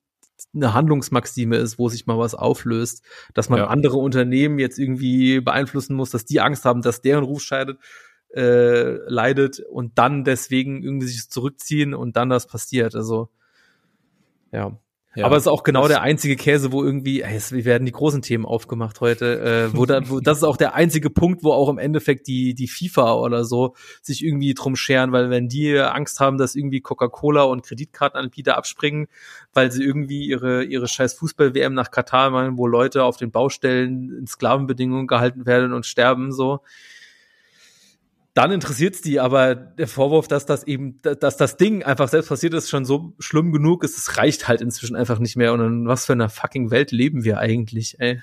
eine 0.54 0.74
Handlungsmaxime 0.74 1.56
ist, 1.56 1.78
wo 1.78 1.88
sich 1.88 2.06
mal 2.06 2.18
was 2.18 2.34
auflöst, 2.34 3.02
dass 3.34 3.48
man 3.48 3.60
ja. 3.60 3.66
andere 3.66 3.98
Unternehmen 3.98 4.58
jetzt 4.58 4.78
irgendwie 4.78 5.40
beeinflussen 5.40 5.94
muss, 5.94 6.10
dass 6.10 6.24
die 6.24 6.40
Angst 6.40 6.64
haben, 6.64 6.82
dass 6.82 7.02
deren 7.02 7.24
Ruf 7.24 7.42
scheidet, 7.42 7.78
äh, 8.34 8.96
leidet 9.08 9.60
und 9.60 9.98
dann 9.98 10.24
deswegen 10.24 10.82
irgendwie 10.82 11.06
sich 11.06 11.28
zurückziehen 11.28 11.94
und 11.94 12.16
dann 12.16 12.30
das 12.30 12.46
passiert. 12.46 12.94
Also 12.94 13.28
ja. 14.52 14.78
Ja, 15.14 15.24
aber 15.24 15.36
es 15.36 15.44
ist 15.44 15.48
auch 15.48 15.62
genau 15.62 15.88
der 15.88 16.02
einzige 16.02 16.36
Käse, 16.36 16.70
wo 16.70 16.84
irgendwie, 16.84 17.22
ey, 17.22 17.34
es 17.34 17.50
werden 17.52 17.86
die 17.86 17.92
großen 17.92 18.20
Themen 18.20 18.44
aufgemacht 18.44 19.00
heute, 19.00 19.70
äh, 19.72 19.76
wo 19.76 19.86
da, 19.86 20.08
wo, 20.08 20.20
das 20.20 20.38
ist 20.38 20.44
auch 20.44 20.58
der 20.58 20.74
einzige 20.74 21.08
Punkt, 21.08 21.42
wo 21.42 21.52
auch 21.52 21.70
im 21.70 21.78
Endeffekt 21.78 22.26
die, 22.26 22.54
die 22.54 22.68
FIFA 22.68 23.14
oder 23.14 23.44
so 23.44 23.74
sich 24.02 24.22
irgendwie 24.22 24.52
drum 24.52 24.76
scheren, 24.76 25.10
weil 25.10 25.30
wenn 25.30 25.48
die 25.48 25.78
Angst 25.78 26.20
haben, 26.20 26.36
dass 26.36 26.54
irgendwie 26.54 26.82
Coca-Cola 26.82 27.42
und 27.44 27.64
Kreditkartenanbieter 27.64 28.56
abspringen, 28.58 29.08
weil 29.54 29.72
sie 29.72 29.82
irgendwie 29.82 30.26
ihre, 30.26 30.62
ihre 30.64 30.86
scheiß 30.86 31.14
Fußball-WM 31.14 31.72
nach 31.72 31.90
Katar 31.90 32.30
machen, 32.30 32.58
wo 32.58 32.66
Leute 32.66 33.02
auf 33.02 33.16
den 33.16 33.30
Baustellen 33.30 34.14
in 34.18 34.26
Sklavenbedingungen 34.26 35.06
gehalten 35.06 35.46
werden 35.46 35.72
und 35.72 35.86
sterben, 35.86 36.32
so, 36.32 36.60
dann 38.38 38.52
interessiert's 38.52 39.02
die, 39.02 39.18
aber 39.18 39.56
der 39.56 39.88
Vorwurf, 39.88 40.28
dass 40.28 40.46
das 40.46 40.62
eben, 40.62 41.02
dass 41.02 41.36
das 41.36 41.56
Ding 41.56 41.82
einfach 41.82 42.08
selbst 42.08 42.28
passiert 42.28 42.54
ist, 42.54 42.70
schon 42.70 42.84
so 42.84 43.12
schlimm 43.18 43.52
genug 43.52 43.82
ist, 43.82 43.98
es 43.98 44.16
reicht 44.16 44.46
halt 44.46 44.60
inzwischen 44.60 44.94
einfach 44.94 45.18
nicht 45.18 45.34
mehr. 45.34 45.52
Und 45.52 45.60
in 45.60 45.88
was 45.88 46.06
für 46.06 46.12
einer 46.12 46.28
fucking 46.28 46.70
Welt 46.70 46.92
leben 46.92 47.24
wir 47.24 47.38
eigentlich, 47.38 47.98
ey? 47.98 48.22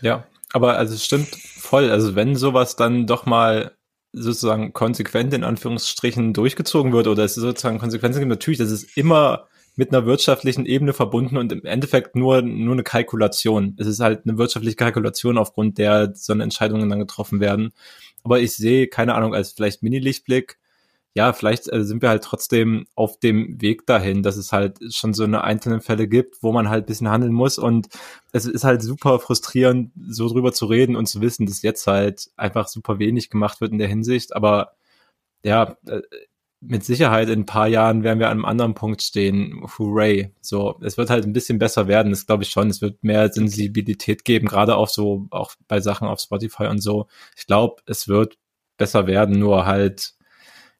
Ja, 0.00 0.28
aber 0.52 0.76
also 0.78 0.94
es 0.94 1.04
stimmt 1.04 1.26
voll. 1.26 1.90
Also 1.90 2.14
wenn 2.14 2.36
sowas 2.36 2.76
dann 2.76 3.08
doch 3.08 3.26
mal 3.26 3.72
sozusagen 4.12 4.72
konsequent 4.74 5.34
in 5.34 5.42
Anführungsstrichen 5.42 6.34
durchgezogen 6.34 6.92
wird 6.92 7.08
oder 7.08 7.24
es 7.24 7.34
sozusagen 7.34 7.80
Konsequenzen 7.80 8.20
gibt, 8.20 8.30
natürlich, 8.30 8.58
das 8.58 8.70
ist 8.70 8.96
immer 8.96 9.48
mit 9.74 9.92
einer 9.92 10.06
wirtschaftlichen 10.06 10.66
Ebene 10.66 10.92
verbunden 10.92 11.36
und 11.36 11.50
im 11.50 11.64
Endeffekt 11.64 12.14
nur, 12.14 12.42
nur 12.42 12.74
eine 12.74 12.84
Kalkulation. 12.84 13.74
Es 13.78 13.88
ist 13.88 13.98
halt 13.98 14.20
eine 14.24 14.38
wirtschaftliche 14.38 14.76
Kalkulation, 14.76 15.36
aufgrund 15.36 15.78
der 15.78 16.12
so 16.14 16.32
Entscheidungen 16.32 16.88
dann 16.90 17.00
getroffen 17.00 17.40
werden. 17.40 17.72
Aber 18.24 18.40
ich 18.40 18.54
sehe, 18.54 18.88
keine 18.88 19.14
Ahnung, 19.14 19.34
als 19.34 19.52
vielleicht 19.52 19.82
Mini-Lichtblick, 19.82 20.58
ja, 21.14 21.32
vielleicht 21.34 21.70
äh, 21.70 21.84
sind 21.84 22.00
wir 22.00 22.08
halt 22.08 22.24
trotzdem 22.24 22.86
auf 22.94 23.18
dem 23.18 23.60
Weg 23.60 23.86
dahin, 23.86 24.22
dass 24.22 24.36
es 24.36 24.52
halt 24.52 24.78
schon 24.94 25.12
so 25.12 25.24
eine 25.24 25.44
einzelnen 25.44 25.82
Fälle 25.82 26.08
gibt, 26.08 26.42
wo 26.42 26.52
man 26.52 26.70
halt 26.70 26.86
bisschen 26.86 27.10
handeln 27.10 27.34
muss. 27.34 27.58
Und 27.58 27.88
es 28.32 28.46
ist 28.46 28.64
halt 28.64 28.82
super 28.82 29.18
frustrierend, 29.18 29.92
so 30.08 30.28
drüber 30.28 30.52
zu 30.52 30.66
reden 30.66 30.96
und 30.96 31.06
zu 31.06 31.20
wissen, 31.20 31.46
dass 31.46 31.62
jetzt 31.62 31.86
halt 31.86 32.30
einfach 32.36 32.68
super 32.68 32.98
wenig 32.98 33.28
gemacht 33.28 33.60
wird 33.60 33.72
in 33.72 33.78
der 33.78 33.88
Hinsicht, 33.88 34.34
aber 34.34 34.72
ja, 35.44 35.76
äh, 35.86 36.02
mit 36.64 36.84
Sicherheit 36.84 37.28
in 37.28 37.40
ein 37.40 37.46
paar 37.46 37.66
Jahren 37.66 38.04
werden 38.04 38.20
wir 38.20 38.28
an 38.28 38.38
einem 38.38 38.44
anderen 38.44 38.74
Punkt 38.74 39.02
stehen. 39.02 39.66
Hooray. 39.78 40.32
So, 40.40 40.78
es 40.82 40.96
wird 40.96 41.10
halt 41.10 41.24
ein 41.24 41.32
bisschen 41.32 41.58
besser 41.58 41.88
werden, 41.88 42.10
das 42.10 42.26
glaube 42.26 42.44
ich 42.44 42.50
schon. 42.50 42.70
Es 42.70 42.80
wird 42.80 43.02
mehr 43.02 43.32
Sensibilität 43.32 44.24
geben, 44.24 44.46
gerade 44.46 44.76
auch 44.76 44.88
so, 44.88 45.26
auch 45.30 45.54
bei 45.66 45.80
Sachen 45.80 46.06
auf 46.06 46.20
Spotify 46.20 46.66
und 46.66 46.80
so. 46.80 47.08
Ich 47.36 47.46
glaube, 47.46 47.82
es 47.86 48.06
wird 48.06 48.38
besser 48.78 49.06
werden, 49.08 49.38
nur 49.38 49.66
halt 49.66 50.14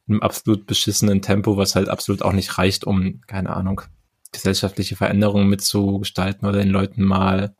im 0.06 0.22
absolut 0.22 0.66
beschissenen 0.66 1.20
Tempo, 1.20 1.56
was 1.56 1.74
halt 1.74 1.88
absolut 1.88 2.22
auch 2.22 2.32
nicht 2.32 2.58
reicht, 2.58 2.84
um, 2.84 3.20
keine 3.26 3.50
Ahnung, 3.50 3.82
gesellschaftliche 4.30 4.96
Veränderungen 4.96 5.48
mitzugestalten 5.48 6.48
oder 6.48 6.58
den 6.58 6.70
Leuten 6.70 7.02
mal 7.02 7.56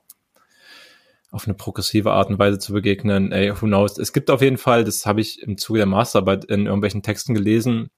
auf 1.33 1.47
eine 1.47 1.55
progressive 1.55 2.13
Art 2.13 2.29
und 2.29 2.39
Weise 2.39 2.59
zu 2.59 2.73
begegnen. 2.73 3.33
Ey, 3.33 3.51
who 3.51 3.67
knows? 3.67 3.99
Es 3.99 4.13
gibt 4.13 4.31
auf 4.31 4.43
jeden 4.43 4.59
Fall, 4.59 4.85
das 4.85 5.07
habe 5.07 5.21
ich 5.21 5.43
im 5.43 5.59
Zuge 5.59 5.79
der 5.79 5.87
Masterarbeit 5.87 6.45
in 6.45 6.67
irgendwelchen 6.67 7.03
Texten 7.03 7.35
gelesen, 7.35 7.91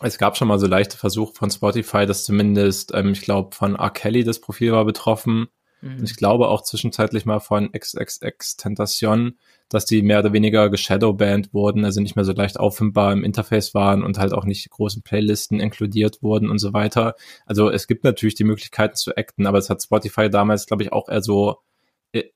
es 0.00 0.18
gab 0.18 0.36
schon 0.36 0.48
mal 0.48 0.58
so 0.58 0.66
leichte 0.66 0.96
Versuche 0.96 1.34
von 1.34 1.50
Spotify, 1.50 2.06
dass 2.06 2.24
zumindest, 2.24 2.92
ähm, 2.94 3.12
ich 3.12 3.22
glaube, 3.22 3.54
von 3.54 3.76
R. 3.76 3.90
Kelly 3.90 4.24
das 4.24 4.40
Profil 4.40 4.72
war 4.72 4.84
betroffen. 4.84 5.48
Mhm. 5.80 5.98
Und 5.98 6.10
ich 6.10 6.16
glaube 6.16 6.48
auch 6.48 6.62
zwischenzeitlich 6.62 7.26
mal 7.26 7.40
von 7.40 7.70
XXX 7.72 8.56
Tentation, 8.56 9.38
dass 9.68 9.84
die 9.84 10.02
mehr 10.02 10.20
oder 10.20 10.32
weniger 10.32 10.70
geshadowbanned 10.70 11.52
wurden, 11.52 11.84
also 11.84 12.00
nicht 12.00 12.16
mehr 12.16 12.24
so 12.24 12.32
leicht 12.32 12.58
auffindbar 12.58 13.12
im 13.12 13.24
Interface 13.24 13.74
waren 13.74 14.02
und 14.02 14.18
halt 14.18 14.32
auch 14.32 14.44
nicht 14.44 14.70
großen 14.70 15.02
Playlisten 15.02 15.60
inkludiert 15.60 16.22
wurden 16.22 16.50
und 16.50 16.58
so 16.58 16.72
weiter. 16.72 17.14
Also 17.46 17.70
es 17.70 17.86
gibt 17.86 18.04
natürlich 18.04 18.34
die 18.34 18.44
Möglichkeiten 18.44 18.96
zu 18.96 19.16
acten, 19.16 19.46
aber 19.46 19.58
es 19.58 19.70
hat 19.70 19.82
Spotify 19.82 20.30
damals, 20.30 20.66
glaube 20.66 20.82
ich, 20.82 20.92
auch 20.92 21.08
eher 21.08 21.22
so 21.22 21.58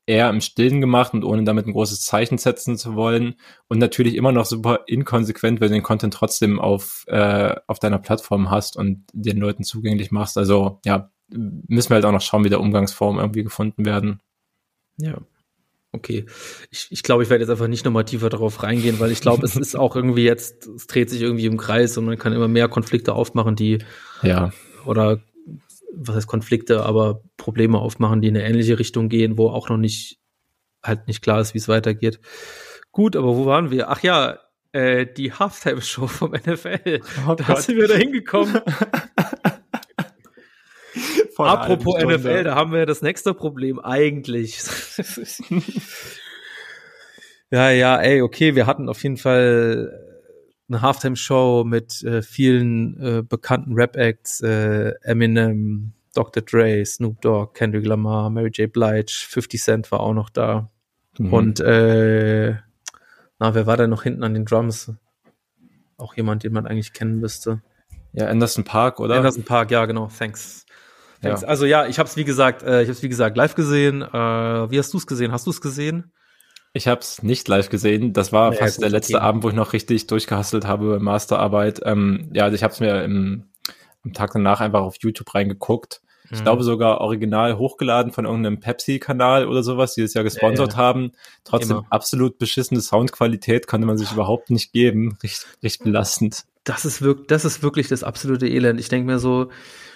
eher 0.05 0.29
im 0.29 0.41
Stillen 0.41 0.81
gemacht 0.81 1.13
und 1.13 1.23
ohne 1.23 1.43
damit 1.43 1.67
ein 1.67 1.73
großes 1.73 2.01
Zeichen 2.01 2.37
setzen 2.37 2.77
zu 2.77 2.95
wollen 2.95 3.35
und 3.67 3.77
natürlich 3.77 4.15
immer 4.15 4.31
noch 4.31 4.45
super 4.45 4.81
inkonsequent, 4.87 5.61
wenn 5.61 5.69
du 5.69 5.75
den 5.75 5.83
Content 5.83 6.13
trotzdem 6.13 6.59
auf, 6.59 7.03
äh, 7.07 7.55
auf 7.67 7.79
deiner 7.79 7.99
Plattform 7.99 8.49
hast 8.49 8.75
und 8.75 9.05
den 9.13 9.37
Leuten 9.37 9.63
zugänglich 9.63 10.11
machst. 10.11 10.37
Also 10.37 10.79
ja, 10.83 11.11
müssen 11.29 11.89
wir 11.89 11.95
halt 11.95 12.05
auch 12.05 12.11
noch 12.11 12.21
schauen, 12.21 12.43
wie 12.43 12.49
der 12.49 12.61
Umgangsform 12.61 13.19
irgendwie 13.19 13.43
gefunden 13.43 13.85
werden. 13.85 14.21
Ja. 14.97 15.19
Okay. 15.91 16.25
Ich, 16.69 16.87
ich 16.89 17.03
glaube, 17.03 17.23
ich 17.23 17.29
werde 17.29 17.43
jetzt 17.43 17.51
einfach 17.51 17.67
nicht 17.67 17.85
nochmal 17.85 18.05
tiefer 18.05 18.29
darauf 18.29 18.61
reingehen, 18.63 18.99
weil 18.99 19.11
ich 19.11 19.21
glaube, 19.21 19.45
es 19.45 19.55
ist 19.57 19.75
auch 19.75 19.95
irgendwie 19.95 20.23
jetzt, 20.23 20.67
es 20.67 20.87
dreht 20.87 21.09
sich 21.09 21.21
irgendwie 21.21 21.45
im 21.45 21.57
Kreis 21.57 21.97
und 21.97 22.05
man 22.05 22.17
kann 22.17 22.33
immer 22.33 22.47
mehr 22.47 22.67
Konflikte 22.67 23.13
aufmachen, 23.13 23.55
die 23.55 23.79
ja 24.23 24.51
oder 24.85 25.19
was 25.93 26.15
heißt 26.15 26.27
Konflikte, 26.27 26.83
aber 26.83 27.21
Probleme 27.37 27.79
aufmachen, 27.79 28.21
die 28.21 28.27
in 28.27 28.37
eine 28.37 28.47
ähnliche 28.47 28.79
Richtung 28.79 29.09
gehen, 29.09 29.37
wo 29.37 29.49
auch 29.49 29.69
noch 29.69 29.77
nicht 29.77 30.19
halt 30.83 31.07
nicht 31.07 31.21
klar 31.21 31.41
ist, 31.41 31.53
wie 31.53 31.59
es 31.59 31.67
weitergeht. 31.67 32.19
Gut, 32.91 33.15
aber 33.15 33.35
wo 33.35 33.45
waren 33.45 33.71
wir? 33.71 33.89
Ach 33.89 34.01
ja, 34.03 34.39
äh, 34.71 35.05
die 35.05 35.31
Halftime-Show 35.33 36.07
vom 36.07 36.31
NFL. 36.45 37.01
Oh 37.27 37.35
da 37.35 37.43
Gott. 37.43 37.61
sind 37.61 37.77
wir 37.77 37.87
da 37.87 37.95
hingekommen. 37.95 38.61
Apropos 41.37 42.03
NFL, 42.03 42.43
da 42.45 42.55
haben 42.55 42.71
wir 42.71 42.87
das 42.87 43.01
nächste 43.03 43.33
Problem 43.35 43.79
eigentlich. 43.79 44.59
ja, 47.51 47.69
ja, 47.69 47.97
ey, 48.01 48.21
okay, 48.23 48.55
wir 48.55 48.65
hatten 48.65 48.89
auf 48.89 49.03
jeden 49.03 49.17
Fall 49.17 50.06
eine 50.69 50.81
Halftime-Show 50.81 51.63
mit 51.65 52.03
äh, 52.03 52.21
vielen 52.21 52.99
äh, 53.01 53.21
bekannten 53.21 53.73
Rap-Acts, 53.73 54.41
äh, 54.41 54.93
Eminem, 55.01 55.93
Dr. 56.13 56.43
Dre, 56.43 56.83
Snoop 56.85 57.21
Dogg, 57.21 57.53
Kendrick 57.53 57.85
Lamar, 57.85 58.29
Mary 58.29 58.49
J. 58.53 58.71
Blige, 58.71 59.11
50 59.11 59.61
Cent 59.61 59.91
war 59.91 59.99
auch 59.99 60.13
noch 60.13 60.29
da. 60.29 60.69
Mhm. 61.17 61.33
Und 61.33 61.59
äh, 61.59 62.55
Na, 63.39 63.53
wer 63.53 63.65
war 63.67 63.77
denn 63.77 63.89
noch 63.89 64.03
hinten 64.03 64.23
an 64.23 64.33
den 64.33 64.45
Drums? 64.45 64.91
Auch 65.97 66.15
jemand, 66.15 66.43
den 66.43 66.53
man 66.53 66.67
eigentlich 66.67 66.93
kennen 66.93 67.19
müsste. 67.19 67.61
Ja, 68.13 68.27
Anderson 68.27 68.63
Park, 68.63 68.99
oder? 68.99 69.15
Anderson 69.15 69.43
Park, 69.43 69.71
ja, 69.71 69.85
genau. 69.85 70.09
Thanks. 70.17 70.65
Thanks. 71.21 71.41
Ja. 71.41 71.47
Also 71.47 71.65
ja, 71.65 71.85
ich 71.85 71.99
habe 71.99 72.09
es 72.09 72.17
wie 72.17 72.23
gesagt, 72.23 72.63
äh, 72.63 72.81
ich 72.81 72.87
habe 72.87 72.97
es 72.97 73.03
wie 73.03 73.09
gesagt 73.09 73.37
live 73.37 73.55
gesehen. 73.55 74.01
Äh, 74.01 74.07
wie 74.71 74.79
hast 74.79 74.93
du 74.93 74.97
es 74.97 75.07
gesehen? 75.07 75.31
Hast 75.31 75.45
du 75.45 75.51
es 75.51 75.61
gesehen? 75.61 76.11
Ich 76.73 76.87
habe 76.87 77.01
es 77.01 77.23
nicht 77.23 77.47
live 77.47 77.69
gesehen. 77.69 78.13
Das 78.13 78.31
war 78.31 78.51
naja, 78.51 78.63
fast 78.63 78.81
der 78.81 78.89
letzte 78.89 79.15
okay. 79.15 79.23
Abend, 79.23 79.43
wo 79.43 79.49
ich 79.49 79.55
noch 79.55 79.73
richtig 79.73 80.07
durchgehustelt 80.07 80.65
habe 80.65 80.91
bei 80.91 80.99
Masterarbeit. 80.99 81.81
Ähm, 81.85 82.29
ja, 82.33 82.43
also 82.43 82.55
ich 82.55 82.63
habe 82.63 82.73
es 82.73 82.79
mir 82.79 83.03
im, 83.03 83.45
am 84.03 84.13
Tag 84.13 84.31
danach 84.33 84.61
einfach 84.61 84.81
auf 84.81 84.95
YouTube 84.99 85.33
reingeguckt. 85.33 86.01
Ich 86.29 86.39
mhm. 86.39 86.43
glaube 86.43 86.63
sogar 86.63 86.99
original 87.01 87.57
hochgeladen 87.57 88.11
von 88.11 88.25
irgendeinem 88.25 88.59
Pepsi-Kanal 88.59 89.47
oder 89.47 89.63
sowas, 89.63 89.95
die 89.95 90.01
es 90.01 90.13
ja 90.13 90.23
gesponsert 90.23 90.73
ja, 90.73 90.77
ja. 90.77 90.83
haben. 90.83 91.11
Trotzdem 91.43 91.77
Immer. 91.77 91.87
absolut 91.89 92.37
beschissene 92.37 92.81
Soundqualität 92.81 93.67
konnte 93.67 93.87
man 93.87 93.97
sich 93.97 94.11
überhaupt 94.11 94.49
nicht 94.49 94.73
geben. 94.73 95.17
Richtig, 95.23 95.45
richtig 95.63 95.83
belastend. 95.83 96.43
Das 96.63 96.83
ist 96.83 97.01
wirklich, 97.01 97.27
das 97.27 97.45
ist 97.45 97.63
wirklich 97.63 97.87
das 97.87 98.03
absolute 98.03 98.47
Elend. 98.47 98.79
Ich 98.79 98.89
denke 98.89 99.09
mir 99.09 99.19
so, 99.19 99.49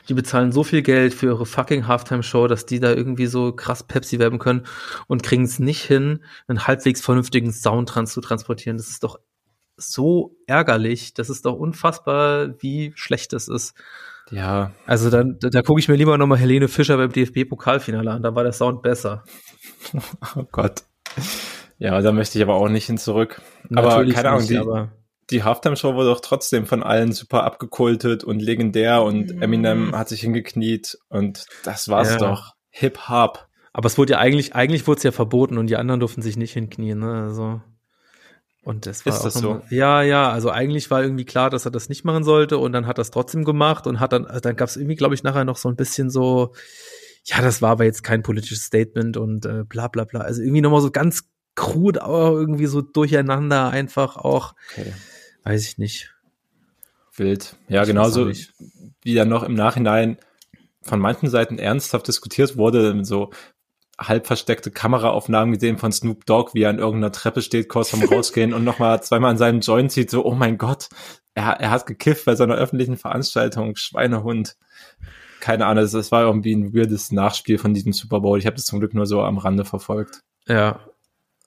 die 0.10 0.14
bezahlen 0.14 0.52
so 0.52 0.64
viel 0.64 0.82
Geld 0.82 1.14
für 1.14 1.28
ihre 1.28 1.46
fucking 1.46 1.88
Halftime-Show, 1.88 2.48
dass 2.48 2.66
die 2.66 2.80
da 2.80 2.92
irgendwie 2.92 3.28
so 3.28 3.52
krass 3.52 3.84
Pepsi 3.84 4.20
werben 4.20 4.40
können 4.40 4.66
und 5.08 5.24
kriegen 5.24 5.44
es 5.44 5.60
nicht 5.60 5.84
hin, 5.84 6.24
einen 6.48 6.68
halbwegs 6.68 7.02
vernünftigen 7.02 7.52
Sound 7.52 7.90
trans 7.90 8.14
zu 8.14 8.22
transportieren. 8.22 8.78
Das 8.78 8.90
ist 8.90 9.04
doch 9.04 9.20
so 9.78 10.36
ärgerlich. 10.48 11.14
Das 11.14 11.30
ist 11.30 11.46
doch 11.46 11.54
unfassbar, 11.54 12.56
wie 12.62 12.94
schlecht 12.96 13.34
das 13.34 13.48
ist. 13.48 13.74
Ja. 14.30 14.72
Also 14.86 15.10
dann, 15.10 15.38
da, 15.40 15.50
da 15.50 15.62
gucke 15.62 15.80
ich 15.80 15.88
mir 15.88 15.96
lieber 15.96 16.18
nochmal 16.18 16.38
Helene 16.38 16.68
Fischer 16.68 16.98
beim 16.98 17.12
DFB-Pokalfinale 17.12 18.12
an. 18.12 18.24
Da 18.24 18.36
war 18.36 18.44
der 18.44 18.54
Sound 18.54 18.82
besser. 18.82 19.24
oh 20.36 20.46
Gott. 20.52 20.84
Ja, 21.78 22.00
da 22.02 22.12
möchte 22.12 22.38
ich 22.38 22.44
aber 22.44 22.56
auch 22.56 22.70
nicht 22.70 22.86
hin 22.86 22.98
zurück. 22.98 23.42
Natürlich 23.70 24.16
aber 24.16 24.24
keine 24.24 24.30
Ahnung, 24.30 24.48
die, 24.48 24.58
aber 24.58 24.92
die 25.32 25.44
Halftime-Show 25.44 25.96
wurde 25.96 26.10
doch 26.10 26.22
trotzdem 26.22 26.66
von 26.66 26.84
allen 26.84 27.12
super 27.12 27.44
abgekultet 27.44 28.24
und 28.24 28.40
legendär 28.42 29.04
und 29.04 29.36
mhm. 29.36 29.42
Eminem 29.42 29.98
hat 29.98 30.10
sich 30.10 30.22
hingekniet 30.22 30.98
und 31.10 31.46
das 31.64 31.90
war's 31.90 32.12
ja. 32.12 32.18
doch. 32.18 32.54
Hip-Hop. 32.70 33.48
Aber 33.74 33.88
es 33.88 33.98
wurde 33.98 34.14
ja 34.14 34.20
eigentlich, 34.20 34.54
eigentlich 34.54 34.88
wurde 34.88 34.98
es 34.98 35.04
ja 35.04 35.12
verboten 35.12 35.58
und 35.58 35.68
die 35.68 35.78
anderen 35.78 36.00
durften 36.00 36.22
sich 36.22 36.38
nicht 36.38 36.54
hinknien, 36.54 37.00
ne? 37.00 37.24
Also. 37.24 37.62
Und 38.64 38.86
das 38.86 39.06
war 39.06 39.14
Ist 39.14 39.24
das 39.24 39.34
so? 39.34 39.62
Ja, 39.70 40.04
ja, 40.04 40.30
also 40.30 40.52
eigentlich 40.52 40.92
war 40.92 41.02
irgendwie 41.02 41.26
klar, 41.26 41.50
dass 41.50 41.66
er 41.66 41.72
das 41.72 41.90
nicht 41.90 42.04
machen 42.04 42.24
sollte 42.24 42.58
und 42.60 42.74
dann 42.74 42.86
hat 42.86 43.00
er 43.00 43.02
es 43.02 43.12
trotzdem 43.12 43.44
gemacht 43.44 43.88
und 43.88 44.00
hat 44.00 44.14
dann, 44.14 44.26
also 44.26 44.40
dann 44.40 44.56
gab 44.56 44.70
es 44.70 44.78
irgendwie, 44.78 44.96
glaube 44.96 45.16
ich, 45.16 45.24
nachher 45.24 45.46
noch 45.46 45.58
so 45.58 45.68
ein 45.68 45.76
bisschen 45.76 46.12
so, 46.12 46.54
ja, 47.24 47.42
das 47.42 47.62
war 47.62 47.72
aber 47.72 47.86
jetzt 47.86 48.04
kein 48.04 48.22
politisches 48.22 48.64
Statement 48.64 49.18
und 49.18 49.46
äh, 49.46 49.64
bla 49.64 49.88
bla 49.88 50.04
bla. 50.04 50.22
Also 50.22 50.42
irgendwie 50.42 50.62
nochmal 50.62 50.82
so 50.82 50.92
ganz 50.92 51.24
krud, 51.56 51.98
aber 51.98 52.32
irgendwie 52.32 52.68
so 52.68 52.82
durcheinander 52.82 53.70
einfach 53.70 54.18
auch. 54.18 54.54
Okay. 54.72 54.94
Weiß 55.44 55.68
ich 55.68 55.78
nicht. 55.78 56.14
Wild. 57.16 57.56
Ja, 57.68 57.82
ich 57.82 57.88
genauso 57.88 58.32
wie 59.04 59.14
dann 59.14 59.30
noch 59.30 59.44
im 59.44 59.54
Nachhinein 59.54 60.18
von 60.82 61.00
manchen 61.00 61.30
Seiten 61.30 61.60
ernsthaft 61.60 62.08
diskutiert 62.08 62.58
wurde, 62.58 63.04
so 63.04 63.32
halb 64.00 64.26
versteckte 64.26 64.72
Kameraaufnahmen 64.72 65.54
gesehen 65.54 65.78
von 65.78 65.92
Snoop 65.92 66.26
Dogg, 66.26 66.54
wie 66.54 66.64
er 66.64 66.70
an 66.70 66.80
irgendeiner 66.80 67.12
Treppe 67.12 67.42
steht, 67.42 67.70
kurz 67.70 67.90
vorm 67.90 68.04
Rausgehen 68.12 68.54
und 68.54 68.64
nochmal 68.64 69.02
zweimal 69.04 69.32
an 69.32 69.38
seinem 69.38 69.62
Joint 69.62 69.92
zieht, 69.92 70.10
so, 70.10 70.26
oh 70.26 70.34
mein 70.34 70.58
Gott, 70.58 70.90
er, 71.34 71.60
er 71.60 71.70
hat 71.70 71.86
gekifft 71.86 72.26
bei 72.26 72.36
seiner 72.36 72.56
öffentlichen 72.56 72.98
Veranstaltung, 72.98 73.76
Schweinehund. 73.76 74.56
Keine 75.40 75.66
Ahnung, 75.66 75.88
das 75.92 76.12
war 76.12 76.24
irgendwie 76.24 76.54
ein 76.54 76.74
weirdes 76.74 77.12
Nachspiel 77.12 77.58
von 77.58 77.74
diesem 77.74 77.94
Super 77.94 78.22
Bowl. 78.22 78.38
Ich 78.38 78.46
habe 78.46 78.56
das 78.56 78.66
zum 78.66 78.80
Glück 78.80 78.94
nur 78.94 79.06
so 79.06 79.22
am 79.22 79.38
Rande 79.38 79.66
verfolgt. 79.66 80.22
Ja, 80.48 80.80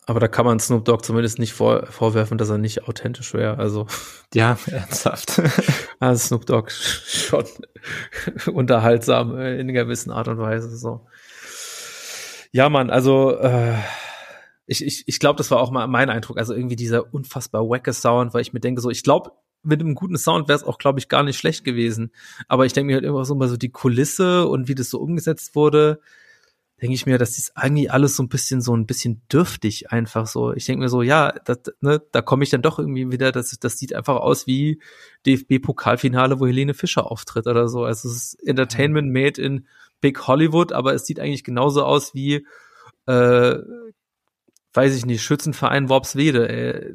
aber 0.07 0.21
da 0.21 0.29
kann 0.29 0.45
man 0.45 0.61
Snoop 0.61 0.85
Dogg 0.85 1.05
zumindest 1.05 1.39
nicht 1.39 1.55
vor, 1.55 1.87
vorwerfen, 1.87 2.37
dass 2.37 2.51
er 2.51 2.59
nicht 2.59 2.89
authentisch 2.89 3.33
wäre. 3.33 3.59
Also 3.59 3.87
ja, 4.35 4.59
ernsthaft. 4.67 5.41
also 5.99 6.27
Snoop 6.27 6.47
Dogg 6.47 6.71
schon 6.71 7.45
unterhaltsam 8.53 9.39
in 9.39 9.61
einer 9.61 9.73
gewissen 9.73 10.11
Art 10.11 10.29
und 10.29 10.39
Weise. 10.39 10.77
So. 10.77 11.07
Ja, 12.53 12.69
Mann, 12.69 12.91
also 12.91 13.37
äh, 13.39 13.75
ich, 14.67 14.85
ich, 14.85 15.05
ich 15.07 15.19
glaube, 15.19 15.39
das 15.39 15.51
war 15.51 15.61
auch 15.61 15.71
mal 15.71 15.87
mein 15.87 16.11
Eindruck. 16.11 16.39
Also 16.39 16.55
irgendwie 16.55 16.77
dieser 16.77 17.13
unfassbar 17.13 17.63
wacke 17.63 17.93
Sound, 17.93 18.35
weil 18.35 18.43
ich 18.43 18.53
mir 18.53 18.61
denke, 18.61 18.83
so, 18.83 18.91
ich 18.91 19.03
glaube, 19.03 19.33
mit 19.63 19.81
einem 19.81 19.95
guten 19.95 20.19
Sound 20.19 20.49
wäre 20.49 20.59
es 20.59 20.65
auch, 20.65 20.77
glaube 20.77 20.99
ich, 20.99 21.09
gar 21.09 21.23
nicht 21.23 21.39
schlecht 21.39 21.65
gewesen. 21.65 22.13
Aber 22.49 22.67
ich 22.67 22.75
denke 22.75 22.89
mir 22.89 22.95
halt 22.97 23.05
immer 23.05 23.25
so 23.25 23.35
mal 23.35 23.49
so 23.49 23.57
die 23.57 23.71
Kulisse 23.71 24.47
und 24.47 24.69
wie 24.69 24.75
das 24.75 24.91
so 24.91 25.01
umgesetzt 25.01 25.55
wurde 25.55 26.01
denke 26.83 26.95
ich 26.95 27.07
mir, 27.07 27.18
das 27.18 27.39
ist 27.39 27.57
eigentlich 27.57 27.93
alles 27.93 28.16
so 28.16 28.22
ein 28.22 28.29
bisschen 28.29 28.61
so 28.61 28.77
ein 28.77 28.87
bisschen 28.87 29.22
dürftig 29.33 29.93
einfach 29.93 30.27
so. 30.27 30.53
Ich 30.53 30.66
denke 30.66 30.83
mir 30.83 30.89
so, 30.89 31.03
ja, 31.03 31.33
das, 31.45 31.59
ne, 31.81 32.03
da 32.11 32.20
komme 32.20 32.45
ich 32.45 32.51
dann 32.51 32.62
doch 32.62 32.79
irgendwie 32.79 33.12
wieder, 33.12 33.33
das, 33.33 33.57
das 33.59 33.79
sieht 33.79 33.95
einfach 33.95 34.16
aus 34.16 34.47
wie 34.47 34.81
DFB-Pokalfinale, 35.27 36.41
wo 36.41 36.47
Helene 36.47 36.75
Fischer 36.75 37.11
auftritt 37.11 37.47
oder 37.47 37.68
so. 37.68 37.85
Also 37.85 38.09
es 38.09 38.16
ist 38.16 38.47
Entertainment 38.47 39.12
made 39.12 39.41
in 39.41 39.66
Big 40.01 40.27
Hollywood, 40.27 40.72
aber 40.72 40.95
es 40.95 41.07
sieht 41.07 41.20
eigentlich 41.20 41.45
genauso 41.45 41.85
aus 41.85 42.12
wie, 42.12 42.47
äh, 43.07 43.57
weiß 44.72 44.97
ich 44.97 45.07
nicht, 45.07 45.22
Schützenverein 45.22 45.89
Worpswede. 45.89 46.49
Ey. 46.49 46.95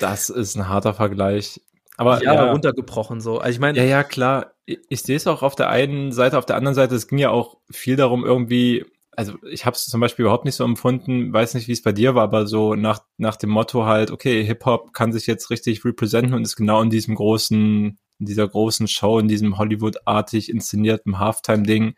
Das 0.00 0.28
ist 0.28 0.56
ein 0.56 0.68
harter 0.68 0.92
Vergleich. 0.92 1.60
Aber 1.96 2.22
ja, 2.22 2.34
ja, 2.34 2.50
runtergebrochen 2.50 3.20
so. 3.20 3.38
Also 3.38 3.54
ich 3.54 3.60
meine, 3.60 3.78
ja, 3.78 3.84
ja, 3.84 4.04
klar. 4.04 4.52
Ich, 4.66 4.78
ich 4.88 5.02
sehe 5.02 5.16
es 5.16 5.26
auch 5.26 5.42
auf 5.42 5.54
der 5.54 5.70
einen 5.70 6.12
Seite, 6.12 6.38
auf 6.38 6.46
der 6.46 6.56
anderen 6.56 6.74
Seite, 6.74 6.94
es 6.94 7.08
ging 7.08 7.18
ja 7.18 7.30
auch 7.30 7.56
viel 7.70 7.96
darum, 7.96 8.24
irgendwie, 8.24 8.84
also 9.12 9.34
ich 9.50 9.64
habe 9.64 9.76
es 9.76 9.86
zum 9.86 10.00
Beispiel 10.00 10.24
überhaupt 10.24 10.44
nicht 10.44 10.56
so 10.56 10.64
empfunden, 10.64 11.32
weiß 11.32 11.54
nicht, 11.54 11.68
wie 11.68 11.72
es 11.72 11.82
bei 11.82 11.92
dir 11.92 12.14
war, 12.14 12.24
aber 12.24 12.46
so 12.46 12.74
nach, 12.74 13.00
nach 13.16 13.36
dem 13.36 13.50
Motto 13.50 13.86
halt, 13.86 14.10
okay, 14.10 14.44
Hip-Hop 14.44 14.92
kann 14.92 15.12
sich 15.12 15.26
jetzt 15.26 15.50
richtig 15.50 15.84
representen 15.84 16.34
und 16.34 16.42
ist 16.42 16.56
genau 16.56 16.82
in 16.82 16.90
diesem 16.90 17.14
großen, 17.14 17.98
in 18.18 18.26
dieser 18.26 18.48
großen 18.48 18.88
Show, 18.88 19.18
in 19.18 19.28
diesem 19.28 19.56
Hollywood-artig 19.56 20.50
inszenierten 20.50 21.18
Halftime-Ding, 21.18 21.94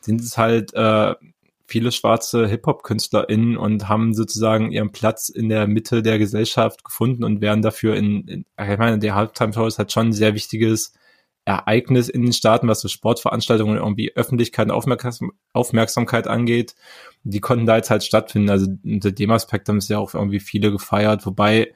sind 0.00 0.20
es 0.20 0.38
halt 0.38 0.72
äh, 0.74 1.14
viele 1.66 1.90
schwarze 1.92 2.46
Hip-Hop-KünstlerInnen 2.46 3.56
und 3.56 3.88
haben 3.88 4.14
sozusagen 4.14 4.70
ihren 4.70 4.92
Platz 4.92 5.28
in 5.28 5.48
der 5.48 5.66
Mitte 5.66 6.02
der 6.02 6.18
Gesellschaft 6.18 6.84
gefunden 6.84 7.24
und 7.24 7.40
werden 7.40 7.62
dafür 7.62 7.96
in, 7.96 8.28
in 8.28 8.44
ich 8.58 8.78
meine, 8.78 8.98
der 8.98 9.14
Halftime-Show 9.14 9.66
ist 9.66 9.78
halt 9.78 9.92
schon 9.92 10.08
ein 10.08 10.12
sehr 10.12 10.34
wichtiges 10.34 10.92
Ereignis 11.44 12.08
in 12.08 12.22
den 12.22 12.32
Staaten, 12.32 12.68
was 12.68 12.80
so 12.80 12.88
Sportveranstaltungen 12.88 13.76
irgendwie 13.76 14.12
Öffentlichkeit 14.14 14.66
und 14.66 14.72
Aufmerksam 14.72 15.32
Aufmerksamkeit 15.52 16.26
angeht. 16.26 16.74
Die 17.22 17.40
konnten 17.40 17.66
da 17.66 17.76
jetzt 17.76 17.90
halt 17.90 18.04
stattfinden. 18.04 18.50
Also 18.50 18.66
unter 18.84 19.12
dem 19.12 19.30
Aspekt 19.30 19.68
haben 19.68 19.76
es 19.76 19.88
ja 19.88 19.98
auch 19.98 20.14
irgendwie 20.14 20.40
viele 20.40 20.72
gefeiert, 20.72 21.24
wobei 21.26 21.72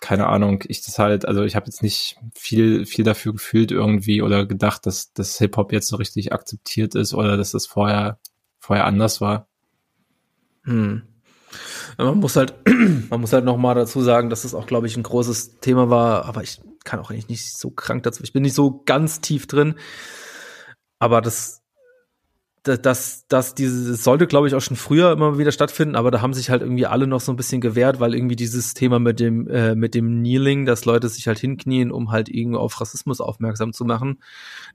keine 0.00 0.28
Ahnung, 0.28 0.62
ich 0.68 0.82
das 0.84 0.98
halt, 0.98 1.26
also 1.26 1.42
ich 1.42 1.56
habe 1.56 1.66
jetzt 1.66 1.82
nicht 1.82 2.18
viel, 2.34 2.86
viel 2.86 3.04
dafür 3.04 3.32
gefühlt 3.32 3.72
irgendwie 3.72 4.22
oder 4.22 4.46
gedacht, 4.46 4.86
dass 4.86 5.12
das 5.12 5.38
Hip-Hop 5.38 5.72
jetzt 5.72 5.88
so 5.88 5.96
richtig 5.96 6.32
akzeptiert 6.32 6.94
ist 6.94 7.14
oder 7.14 7.36
dass 7.36 7.50
das 7.50 7.66
vorher 7.66 8.18
vorher 8.68 8.84
anders 8.84 9.22
war. 9.22 9.48
Hm. 10.64 11.02
Man 11.96 12.18
muss 12.18 12.36
halt, 12.36 12.54
man 13.10 13.20
muss 13.22 13.32
halt 13.32 13.46
noch 13.46 13.56
mal 13.56 13.74
dazu 13.74 14.02
sagen, 14.02 14.28
dass 14.28 14.44
es 14.44 14.54
auch, 14.54 14.66
glaube 14.66 14.86
ich, 14.86 14.94
ein 14.94 15.02
großes 15.02 15.60
Thema 15.60 15.88
war. 15.88 16.26
Aber 16.26 16.42
ich 16.42 16.60
kann 16.84 17.00
auch 17.00 17.10
eigentlich 17.10 17.30
nicht 17.30 17.56
so 17.56 17.70
krank 17.70 18.02
dazu. 18.02 18.22
Ich 18.22 18.34
bin 18.34 18.42
nicht 18.42 18.54
so 18.54 18.82
ganz 18.84 19.22
tief 19.22 19.46
drin. 19.46 19.76
Aber 20.98 21.22
das, 21.22 21.62
das, 22.62 22.82
das, 22.82 23.24
das 23.28 23.54
diese 23.54 23.94
sollte, 23.94 24.26
glaube 24.26 24.48
ich, 24.48 24.54
auch 24.54 24.60
schon 24.60 24.76
früher 24.76 25.12
immer 25.12 25.38
wieder 25.38 25.50
stattfinden. 25.50 25.96
Aber 25.96 26.10
da 26.10 26.20
haben 26.20 26.34
sich 26.34 26.50
halt 26.50 26.60
irgendwie 26.60 26.84
alle 26.84 27.06
noch 27.06 27.22
so 27.22 27.32
ein 27.32 27.36
bisschen 27.36 27.62
gewehrt, 27.62 28.00
weil 28.00 28.14
irgendwie 28.14 28.36
dieses 28.36 28.74
Thema 28.74 28.98
mit 28.98 29.18
dem, 29.18 29.48
äh, 29.48 29.74
mit 29.76 29.94
dem 29.94 30.18
Kneeling, 30.18 30.66
dass 30.66 30.84
Leute 30.84 31.08
sich 31.08 31.26
halt 31.26 31.38
hinknien, 31.38 31.90
um 31.90 32.10
halt 32.10 32.28
irgendwie 32.28 32.58
auf 32.58 32.78
Rassismus 32.82 33.22
aufmerksam 33.22 33.72
zu 33.72 33.86
machen, 33.86 34.18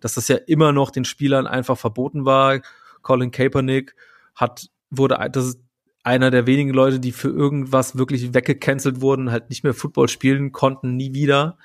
dass 0.02 0.16
das 0.16 0.30
ja 0.30 0.38
immer 0.48 0.72
noch 0.72 0.90
den 0.90 1.06
Spielern 1.06 1.46
einfach 1.46 1.78
verboten 1.78 2.26
war 2.26 2.60
Colin 3.04 3.32
Kaepernick 3.32 3.96
hat, 4.36 4.70
wurde, 4.90 5.20
das 5.32 5.46
ist 5.46 5.60
einer 6.04 6.32
der 6.32 6.48
wenigen 6.48 6.72
Leute, 6.72 7.00
die 7.00 7.12
für 7.12 7.30
irgendwas 7.30 7.98
wirklich 7.98 8.34
weggecancelt 8.34 9.02
wurden, 9.02 9.32
halt 9.32 9.50
nicht 9.50 9.64
mehr 9.64 9.74
Football 9.74 10.10
spielen 10.10 10.52
konnten, 10.52 10.96
nie 10.96 11.14
wieder. 11.14 11.58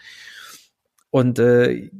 Und, 1.10 1.38
äh, 1.38 1.90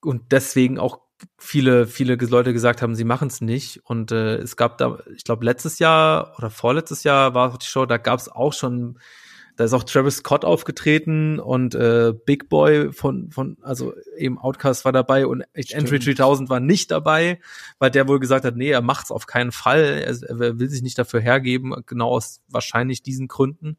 und 0.00 0.32
deswegen 0.32 0.78
auch 0.78 1.00
viele, 1.36 1.86
viele 1.86 2.14
Leute 2.16 2.52
gesagt 2.52 2.82
haben, 2.82 2.94
sie 2.94 3.04
machen 3.04 3.28
es 3.28 3.40
nicht. 3.40 3.80
Und 3.84 4.12
äh, 4.12 4.36
es 4.36 4.56
gab 4.56 4.78
da, 4.78 4.98
ich 5.14 5.24
glaube, 5.24 5.44
letztes 5.44 5.78
Jahr 5.78 6.34
oder 6.38 6.50
vorletztes 6.50 7.04
Jahr 7.04 7.34
war 7.34 7.56
die 7.58 7.66
Show, 7.66 7.86
da 7.86 7.98
gab 7.98 8.18
es 8.18 8.28
auch 8.28 8.52
schon 8.52 8.98
da 9.58 9.64
ist 9.64 9.72
auch 9.72 9.82
Travis 9.82 10.18
Scott 10.18 10.44
aufgetreten 10.44 11.40
und 11.40 11.74
äh, 11.74 12.14
Big 12.24 12.48
Boy 12.48 12.92
von, 12.92 13.32
von, 13.32 13.56
also 13.60 13.92
eben 14.16 14.38
Outcast 14.38 14.84
war 14.84 14.92
dabei 14.92 15.26
und 15.26 15.42
Entry 15.52 15.98
3000 15.98 16.48
war 16.48 16.60
nicht 16.60 16.92
dabei, 16.92 17.40
weil 17.80 17.90
der 17.90 18.06
wohl 18.06 18.20
gesagt 18.20 18.44
hat, 18.44 18.54
nee, 18.54 18.70
er 18.70 18.82
macht's 18.82 19.10
auf 19.10 19.26
keinen 19.26 19.50
Fall, 19.50 19.80
er, 19.80 20.22
er 20.22 20.60
will 20.60 20.70
sich 20.70 20.82
nicht 20.82 20.96
dafür 20.96 21.18
hergeben, 21.18 21.74
genau 21.86 22.10
aus 22.10 22.40
wahrscheinlich 22.46 23.02
diesen 23.02 23.26
Gründen. 23.26 23.78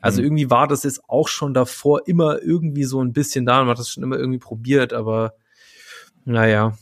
Also 0.00 0.20
mhm. 0.20 0.26
irgendwie 0.26 0.50
war 0.50 0.66
das 0.66 0.82
jetzt 0.82 1.02
auch 1.06 1.28
schon 1.28 1.54
davor 1.54 2.08
immer 2.08 2.42
irgendwie 2.42 2.82
so 2.82 3.00
ein 3.00 3.12
bisschen 3.12 3.46
da, 3.46 3.60
man 3.60 3.68
hat 3.68 3.78
das 3.78 3.90
schon 3.90 4.02
immer 4.02 4.16
irgendwie 4.16 4.40
probiert, 4.40 4.92
aber 4.92 5.34
naja. 6.24 6.76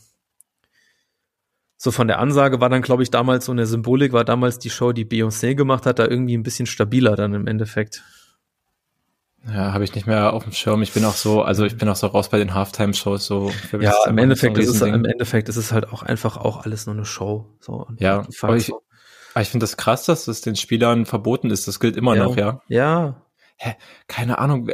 so 1.77 1.91
von 1.91 2.07
der 2.07 2.17
Ansage 2.17 2.59
war 2.59 2.69
dann, 2.69 2.81
glaube 2.81 3.03
ich, 3.03 3.11
damals 3.11 3.45
so 3.45 3.51
eine 3.51 3.67
Symbolik, 3.67 4.13
war 4.13 4.25
damals 4.25 4.57
die 4.57 4.71
Show, 4.71 4.93
die 4.93 5.05
Beyoncé 5.05 5.53
gemacht 5.53 5.85
hat, 5.85 5.99
da 5.99 6.07
irgendwie 6.07 6.35
ein 6.35 6.43
bisschen 6.43 6.65
stabiler 6.65 7.15
dann 7.15 7.35
im 7.35 7.45
Endeffekt. 7.45 8.03
Ja, 9.47 9.73
habe 9.73 9.83
ich 9.83 9.95
nicht 9.95 10.05
mehr 10.05 10.33
auf 10.33 10.43
dem 10.43 10.53
Schirm. 10.53 10.83
Ich 10.83 10.93
bin 10.93 11.03
auch 11.03 11.15
so, 11.15 11.41
also 11.41 11.65
ich 11.65 11.75
bin 11.77 11.89
auch 11.89 11.95
so 11.95 12.07
raus 12.07 12.29
bei 12.29 12.37
den 12.37 12.53
Halftime-Shows. 12.53 13.25
So, 13.25 13.51
ja, 13.79 13.95
im 14.07 14.17
Endeffekt, 14.19 14.57
ist 14.57 14.69
es, 14.69 14.81
im 14.81 15.05
Endeffekt 15.05 15.49
ist 15.49 15.55
es 15.57 15.71
halt 15.71 15.91
auch 15.91 16.03
einfach 16.03 16.37
auch 16.37 16.63
alles 16.63 16.85
nur 16.85 16.95
eine 16.95 17.05
Show. 17.05 17.47
So, 17.59 17.87
ja, 17.97 18.27
aber 18.41 18.55
ich, 18.55 18.71
aber 19.33 19.41
ich 19.41 19.49
finde 19.49 19.63
das 19.63 19.77
krass, 19.77 20.05
dass 20.05 20.25
das 20.25 20.41
den 20.41 20.55
Spielern 20.55 21.05
verboten 21.05 21.49
ist. 21.49 21.67
Das 21.67 21.79
gilt 21.79 21.97
immer 21.97 22.15
ja. 22.15 22.23
noch, 22.23 22.37
ja. 22.37 22.61
Ja. 22.67 23.21
Hä, 23.57 23.75
keine 24.07 24.37
Ahnung. 24.37 24.69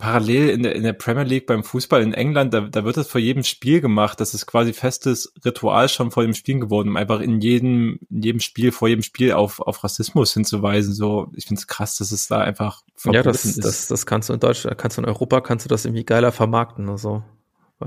Parallel 0.00 0.48
in 0.50 0.62
der, 0.62 0.74
in 0.74 0.82
der 0.82 0.92
Premier 0.92 1.24
League 1.24 1.46
beim 1.46 1.62
Fußball 1.62 2.02
in 2.02 2.14
England, 2.14 2.52
da, 2.52 2.62
da 2.62 2.84
wird 2.84 2.96
das 2.96 3.06
vor 3.06 3.20
jedem 3.20 3.44
Spiel 3.44 3.80
gemacht. 3.80 4.18
Das 4.18 4.34
ist 4.34 4.46
quasi 4.46 4.72
festes 4.72 5.32
Ritual 5.44 5.88
schon 5.88 6.10
vor 6.10 6.22
dem 6.22 6.34
Spielen 6.34 6.60
geworden, 6.60 6.88
um 6.88 6.96
einfach 6.96 7.20
in 7.20 7.40
jedem, 7.40 8.00
in 8.10 8.22
jedem 8.22 8.40
Spiel, 8.40 8.72
vor 8.72 8.88
jedem 8.88 9.02
Spiel 9.02 9.32
auf, 9.32 9.60
auf 9.60 9.84
Rassismus 9.84 10.32
hinzuweisen. 10.34 10.92
So, 10.94 11.30
ich 11.36 11.46
finde 11.46 11.60
es 11.60 11.66
krass, 11.66 11.96
dass 11.96 12.12
es 12.12 12.26
da 12.26 12.40
einfach 12.40 12.82
ja, 13.04 13.22
das, 13.22 13.44
ist. 13.44 13.64
Das, 13.64 13.86
das 13.86 14.06
kannst 14.06 14.28
du 14.28 14.32
in 14.32 14.40
Deutschland, 14.40 14.76
kannst 14.78 14.96
du 14.96 15.02
in 15.02 15.08
Europa, 15.08 15.40
kannst 15.40 15.66
du 15.66 15.68
das 15.68 15.84
irgendwie 15.84 16.04
geiler 16.04 16.32
vermarkten 16.32 16.88
oder 16.88 16.98
so. 16.98 17.22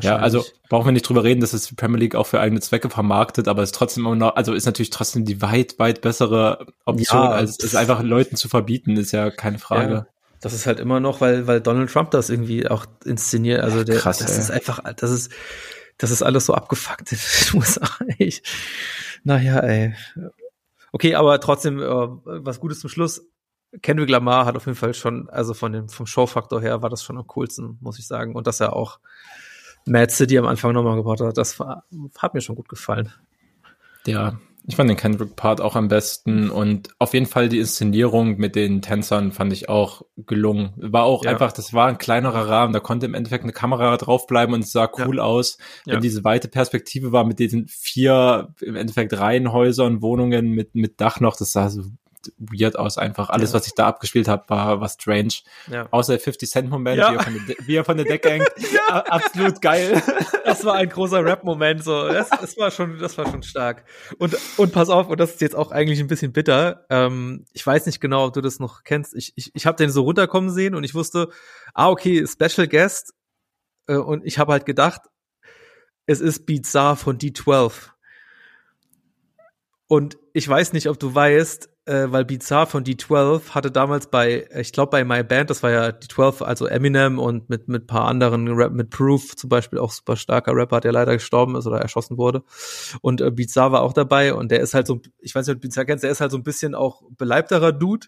Ja, 0.01 0.15
also 0.15 0.43
brauchen 0.69 0.87
wir 0.87 0.91
nicht 0.91 1.07
drüber 1.07 1.23
reden, 1.23 1.41
dass 1.41 1.53
es 1.53 1.67
die 1.67 1.75
Premier 1.75 1.99
League 1.99 2.15
auch 2.15 2.25
für 2.25 2.39
eigene 2.39 2.59
Zwecke 2.61 2.89
vermarktet, 2.89 3.47
aber 3.47 3.61
es 3.61 3.69
ist 3.69 3.75
trotzdem 3.75 4.05
immer 4.05 4.15
noch, 4.15 4.35
also 4.35 4.53
ist 4.53 4.65
natürlich 4.65 4.89
trotzdem 4.89 5.23
die 5.23 5.41
weit, 5.41 5.77
weit 5.77 6.01
bessere 6.01 6.65
Option, 6.85 7.21
ja, 7.21 7.29
als 7.29 7.63
es 7.63 7.75
einfach 7.75 8.01
Leuten 8.01 8.35
zu 8.35 8.49
verbieten, 8.49 8.97
ist 8.97 9.11
ja 9.11 9.29
keine 9.29 9.59
Frage. 9.59 9.93
Ja, 9.93 10.07
das 10.43 10.51
ist 10.51 10.65
halt 10.65 10.81
immer 10.81 10.99
noch, 10.99 11.21
weil, 11.21 11.47
weil 11.47 11.61
Donald 11.61 11.89
Trump 11.89 12.11
das 12.11 12.29
irgendwie 12.29 12.67
auch 12.67 12.85
inszeniert. 13.05 13.61
Also 13.61 13.85
der, 13.85 13.97
Krass, 13.97 14.17
das 14.17 14.33
ey. 14.33 14.39
ist 14.39 14.51
einfach, 14.51 14.81
das 14.97 15.09
ist, 15.09 15.31
das 15.97 16.11
ist 16.11 16.21
alles 16.21 16.45
so 16.45 16.53
abgefuckt 16.53 17.13
in 17.13 17.17
den 17.17 17.59
USA. 17.61 17.87
Ich, 18.17 18.43
naja, 19.23 19.59
ey. 19.59 19.95
Okay, 20.91 21.15
aber 21.15 21.39
trotzdem, 21.39 21.79
äh, 21.79 21.85
was 21.85 22.59
Gutes 22.59 22.81
zum 22.81 22.89
Schluss. 22.89 23.25
Kendrick 23.81 24.09
Lamar 24.09 24.45
hat 24.45 24.57
auf 24.57 24.65
jeden 24.65 24.77
Fall 24.77 24.93
schon, 24.93 25.29
also 25.29 25.53
von 25.53 25.71
dem, 25.71 25.87
vom 25.87 26.05
Showfaktor 26.05 26.61
her 26.61 26.81
war 26.81 26.89
das 26.89 27.03
schon 27.03 27.17
am 27.17 27.25
coolsten, 27.25 27.77
muss 27.79 27.97
ich 27.97 28.05
sagen. 28.05 28.35
Und 28.35 28.45
dass 28.45 28.59
er 28.59 28.73
auch 28.73 28.99
Mad 29.85 30.11
City 30.11 30.37
am 30.37 30.45
Anfang 30.45 30.73
nochmal 30.73 30.97
gebaut 30.97 31.21
hat. 31.21 31.37
Das 31.37 31.57
war, 31.57 31.85
hat 32.17 32.33
mir 32.33 32.41
schon 32.41 32.57
gut 32.57 32.67
gefallen. 32.67 33.13
Ja, 34.05 34.37
ich 34.65 34.75
fand 34.77 34.89
den 34.89 34.97
Kendrick-Part 34.97 35.59
auch 35.59 35.75
am 35.75 35.89
besten 35.89 36.49
und 36.49 36.89
auf 36.97 37.13
jeden 37.13 37.25
Fall 37.25 37.49
die 37.49 37.59
Inszenierung 37.59 38.37
mit 38.37 38.55
den 38.55 38.81
Tänzern 38.81 39.33
fand 39.33 39.51
ich 39.51 39.67
auch 39.67 40.03
gelungen. 40.15 40.73
War 40.77 41.03
auch 41.03 41.25
ja. 41.25 41.31
einfach, 41.31 41.51
das 41.51 41.73
war 41.73 41.87
ein 41.87 41.97
kleinerer 41.97 42.47
Rahmen, 42.47 42.71
da 42.71 42.79
konnte 42.79 43.05
im 43.05 43.13
Endeffekt 43.13 43.43
eine 43.43 43.51
Kamera 43.51 43.97
draufbleiben 43.97 44.55
und 44.55 44.63
es 44.63 44.71
sah 44.71 44.89
cool 44.99 45.17
ja. 45.17 45.23
aus. 45.23 45.57
Wenn 45.85 45.95
ja. 45.95 45.99
diese 45.99 46.23
weite 46.23 46.47
Perspektive 46.47 47.11
war 47.11 47.25
mit 47.25 47.39
diesen 47.39 47.67
vier, 47.67 48.53
im 48.61 48.75
Endeffekt 48.75 49.17
Reihenhäusern, 49.17 50.01
Wohnungen 50.01 50.51
mit, 50.51 50.75
mit 50.75 51.01
Dach 51.01 51.19
noch, 51.19 51.35
das 51.35 51.51
sah 51.51 51.69
so 51.69 51.83
weird 52.37 52.77
aus 52.77 52.97
einfach. 52.97 53.29
Alles, 53.29 53.51
ja. 53.51 53.55
was 53.55 53.67
ich 53.67 53.73
da 53.73 53.87
abgespielt 53.87 54.27
habe, 54.27 54.43
war, 54.47 54.79
war 54.81 54.89
strange. 54.89 55.33
Ja. 55.69 55.87
Außer 55.91 56.13
der 56.13 56.19
50 56.19 56.49
Cent 56.49 56.69
Moment, 56.69 56.97
ja. 56.97 57.11
wie, 57.11 57.15
er 57.15 57.23
von 57.23 57.33
der, 57.33 57.55
wie 57.67 57.75
er 57.75 57.85
von 57.85 57.97
der 57.97 58.05
Decke 58.05 58.29
hängt. 58.29 58.51
Absolut 58.87 59.61
geil. 59.61 60.01
Das 60.45 60.63
war 60.65 60.75
ein 60.75 60.89
großer 60.89 61.23
Rap-Moment, 61.23 61.83
so. 61.83 62.07
Das, 62.07 62.29
das 62.29 62.57
war 62.57 62.71
schon, 62.71 62.99
das 62.99 63.17
war 63.17 63.29
schon 63.29 63.43
stark. 63.43 63.85
Und, 64.19 64.37
und 64.57 64.71
pass 64.71 64.89
auf, 64.89 65.07
und 65.07 65.19
das 65.19 65.31
ist 65.31 65.41
jetzt 65.41 65.55
auch 65.55 65.71
eigentlich 65.71 65.99
ein 65.99 66.07
bisschen 66.07 66.33
bitter. 66.33 66.85
Ähm, 66.89 67.45
ich 67.53 67.65
weiß 67.65 67.85
nicht 67.85 67.99
genau, 67.99 68.25
ob 68.27 68.33
du 68.33 68.41
das 68.41 68.59
noch 68.59 68.83
kennst. 68.83 69.15
Ich, 69.15 69.33
ich, 69.35 69.51
ich 69.53 69.65
habe 69.65 69.77
den 69.77 69.89
so 69.89 70.03
runterkommen 70.03 70.49
sehen 70.49 70.75
und 70.75 70.83
ich 70.83 70.95
wusste, 70.95 71.29
ah, 71.73 71.89
okay, 71.89 72.25
Special 72.27 72.67
Guest. 72.67 73.13
Äh, 73.87 73.95
und 73.95 74.25
ich 74.25 74.39
habe 74.39 74.51
halt 74.51 74.65
gedacht, 74.65 75.01
es 76.05 76.21
ist 76.21 76.45
Bizarre 76.45 76.97
von 76.97 77.17
D12. 77.17 77.93
Und 79.87 80.17
ich 80.33 80.47
weiß 80.47 80.73
nicht, 80.73 80.89
ob 80.89 80.99
du 80.99 81.13
weißt, 81.13 81.69
äh, 81.85 82.05
weil 82.07 82.23
Bizarre 82.23 82.67
von 82.67 82.83
D12 82.83 83.49
hatte 83.49 83.69
damals 83.69 84.07
bei, 84.07 84.47
ich 84.55 84.71
glaube 84.71 84.91
bei 84.91 85.03
My 85.03 85.23
Band, 85.23 85.49
das 85.49 85.63
war 85.63 85.71
ja 85.71 85.87
D12, 85.89 86.43
also 86.43 86.65
Eminem 86.65 87.19
und 87.19 87.49
mit 87.49 87.67
mit 87.67 87.87
paar 87.87 88.05
anderen 88.05 88.47
Rap, 88.47 88.71
mit 88.71 88.89
Proof 88.89 89.35
zum 89.35 89.49
Beispiel 89.49 89.79
auch 89.79 89.91
super 89.91 90.15
starker 90.15 90.55
Rapper, 90.55 90.79
der 90.79 90.93
leider 90.93 91.13
gestorben 91.13 91.55
ist 91.55 91.67
oder 91.67 91.79
erschossen 91.79 92.17
wurde. 92.17 92.43
Und 93.01 93.19
äh, 93.19 93.31
Bizarre 93.31 93.73
war 93.73 93.81
auch 93.81 93.93
dabei 93.93 94.33
und 94.33 94.49
der 94.49 94.61
ist 94.61 94.73
halt 94.73 94.87
so, 94.87 95.01
ich 95.19 95.35
weiß 95.35 95.45
nicht, 95.45 95.55
ob 95.55 95.61
du 95.61 95.67
Bizarre 95.67 95.85
kennst, 95.85 96.03
der 96.03 96.11
ist 96.11 96.21
halt 96.21 96.31
so 96.31 96.37
ein 96.37 96.43
bisschen 96.43 96.73
auch 96.73 97.03
beleibterer 97.17 97.73
Dude 97.73 98.07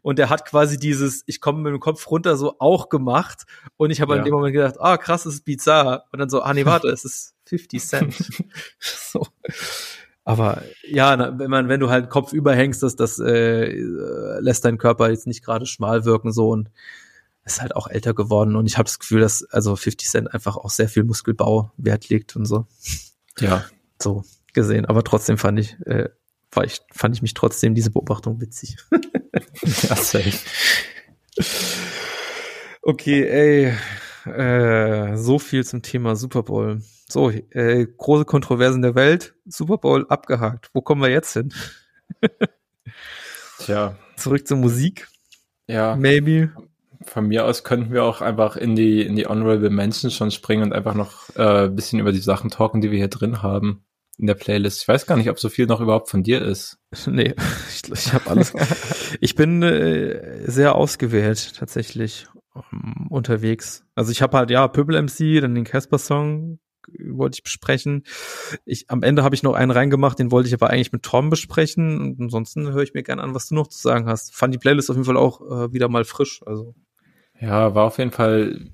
und 0.00 0.18
der 0.18 0.30
hat 0.30 0.46
quasi 0.46 0.78
dieses, 0.78 1.22
ich 1.26 1.40
komme 1.42 1.60
mit 1.60 1.72
dem 1.72 1.80
Kopf 1.80 2.10
runter 2.10 2.36
so 2.36 2.56
auch 2.58 2.88
gemacht 2.88 3.44
und 3.76 3.90
ich 3.90 4.00
habe 4.00 4.14
ja. 4.14 4.18
in 4.20 4.24
dem 4.24 4.32
Moment 4.32 4.54
gedacht, 4.54 4.76
ah 4.80 4.96
krass, 4.96 5.24
das 5.24 5.34
ist 5.34 5.44
Bizarre 5.44 6.04
und 6.10 6.20
dann 6.20 6.30
so, 6.30 6.40
ah 6.40 6.54
nee, 6.54 6.64
warte, 6.64 6.88
es 6.92 7.04
ist 7.04 7.34
50 7.50 7.82
Cent. 7.82 8.14
so. 8.78 9.26
Aber 10.24 10.62
ja, 10.86 11.38
wenn 11.38 11.50
man, 11.50 11.68
wenn 11.68 11.80
du 11.80 11.90
halt 11.90 12.10
Kopf 12.10 12.32
überhängst, 12.32 12.82
das, 12.82 12.94
das 12.96 13.18
äh, 13.18 13.70
lässt 14.40 14.64
deinen 14.64 14.78
Körper 14.78 15.10
jetzt 15.10 15.26
nicht 15.26 15.44
gerade 15.44 15.66
schmal 15.66 16.04
wirken 16.04 16.32
so 16.32 16.50
und 16.50 16.70
ist 17.44 17.60
halt 17.60 17.74
auch 17.74 17.88
älter 17.88 18.14
geworden 18.14 18.54
und 18.54 18.66
ich 18.66 18.76
habe 18.76 18.84
das 18.84 18.98
Gefühl, 18.98 19.20
dass 19.20 19.44
also 19.44 19.74
50 19.74 20.08
Cent 20.08 20.34
einfach 20.34 20.56
auch 20.56 20.70
sehr 20.70 20.88
viel 20.88 21.04
Muskelbau 21.04 21.72
Wert 21.76 22.08
legt 22.08 22.36
und 22.36 22.44
so. 22.44 22.66
Ja. 23.38 23.64
So 24.00 24.24
gesehen. 24.52 24.84
Aber 24.86 25.02
trotzdem 25.04 25.38
fand 25.38 25.58
ich, 25.58 25.76
äh, 25.86 26.10
war 26.52 26.64
ich, 26.64 26.80
fand 26.92 27.14
ich 27.14 27.22
mich 27.22 27.34
trotzdem 27.34 27.74
diese 27.74 27.90
Beobachtung 27.90 28.40
witzig. 28.40 28.76
ja, 28.92 29.96
safe. 29.96 30.38
Okay, 32.82 33.24
ey, 33.24 34.32
äh, 34.32 35.16
so 35.16 35.38
viel 35.38 35.64
zum 35.64 35.82
Thema 35.82 36.16
Super 36.16 36.42
Bowl. 36.42 36.82
So, 37.10 37.30
äh, 37.30 37.86
große 37.96 38.24
Kontroversen 38.24 38.82
der 38.82 38.94
Welt, 38.94 39.34
Super 39.44 39.78
Bowl 39.78 40.06
abgehakt. 40.08 40.70
Wo 40.72 40.80
kommen 40.80 41.02
wir 41.02 41.10
jetzt 41.10 41.32
hin? 41.32 41.52
Tja. 43.58 43.96
Zurück 44.16 44.46
zur 44.46 44.58
Musik. 44.58 45.08
Ja. 45.66 45.96
Maybe. 45.96 46.52
Von 47.02 47.26
mir 47.26 47.46
aus 47.46 47.64
könnten 47.64 47.92
wir 47.92 48.04
auch 48.04 48.20
einfach 48.20 48.56
in 48.56 48.76
die, 48.76 49.02
in 49.02 49.16
die 49.16 49.26
Honorable 49.26 49.70
Mentions 49.70 50.14
schon 50.14 50.30
springen 50.30 50.62
und 50.62 50.72
einfach 50.72 50.94
noch 50.94 51.34
äh, 51.34 51.68
bisschen 51.68 51.98
über 51.98 52.12
die 52.12 52.18
Sachen 52.18 52.50
talken, 52.50 52.80
die 52.80 52.92
wir 52.92 52.98
hier 52.98 53.08
drin 53.08 53.42
haben 53.42 53.84
in 54.16 54.26
der 54.26 54.34
Playlist. 54.34 54.82
Ich 54.82 54.88
weiß 54.88 55.06
gar 55.06 55.16
nicht, 55.16 55.30
ob 55.30 55.40
so 55.40 55.48
viel 55.48 55.66
noch 55.66 55.80
überhaupt 55.80 56.10
von 56.10 56.22
dir 56.22 56.42
ist. 56.42 56.78
Nee, 57.06 57.34
ich, 57.70 57.90
ich 57.90 58.12
habe 58.12 58.30
alles. 58.30 58.52
ich 59.20 59.34
bin 59.34 59.62
äh, 59.62 60.48
sehr 60.48 60.76
ausgewählt 60.76 61.56
tatsächlich 61.56 62.26
um, 62.54 62.62
ähm, 62.72 63.06
unterwegs. 63.08 63.84
Also 63.94 64.12
ich 64.12 64.22
habe 64.22 64.36
halt 64.36 64.50
ja 64.50 64.68
Pöbel 64.68 65.00
MC, 65.00 65.40
dann 65.40 65.54
den 65.54 65.64
Casper 65.64 65.98
Song, 65.98 66.58
wollte 66.98 67.36
ich 67.36 67.42
besprechen. 67.42 68.04
Ich, 68.64 68.90
am 68.90 69.02
Ende 69.02 69.24
habe 69.24 69.34
ich 69.34 69.42
noch 69.42 69.54
einen 69.54 69.70
reingemacht, 69.70 70.18
den 70.18 70.30
wollte 70.30 70.48
ich 70.48 70.54
aber 70.54 70.70
eigentlich 70.70 70.92
mit 70.92 71.02
Tom 71.02 71.30
besprechen. 71.30 72.00
Und 72.00 72.20
ansonsten 72.20 72.72
höre 72.72 72.82
ich 72.82 72.94
mir 72.94 73.02
gerne 73.02 73.22
an, 73.22 73.34
was 73.34 73.48
du 73.48 73.54
noch 73.54 73.68
zu 73.68 73.80
sagen 73.80 74.06
hast. 74.06 74.34
Fand 74.34 74.54
die 74.54 74.58
Playlist 74.58 74.90
auf 74.90 74.96
jeden 74.96 75.06
Fall 75.06 75.16
auch 75.16 75.40
äh, 75.40 75.72
wieder 75.72 75.88
mal 75.88 76.04
frisch. 76.04 76.42
Also. 76.46 76.74
Ja, 77.40 77.74
war 77.74 77.84
auf 77.84 77.98
jeden 77.98 78.12
Fall 78.12 78.70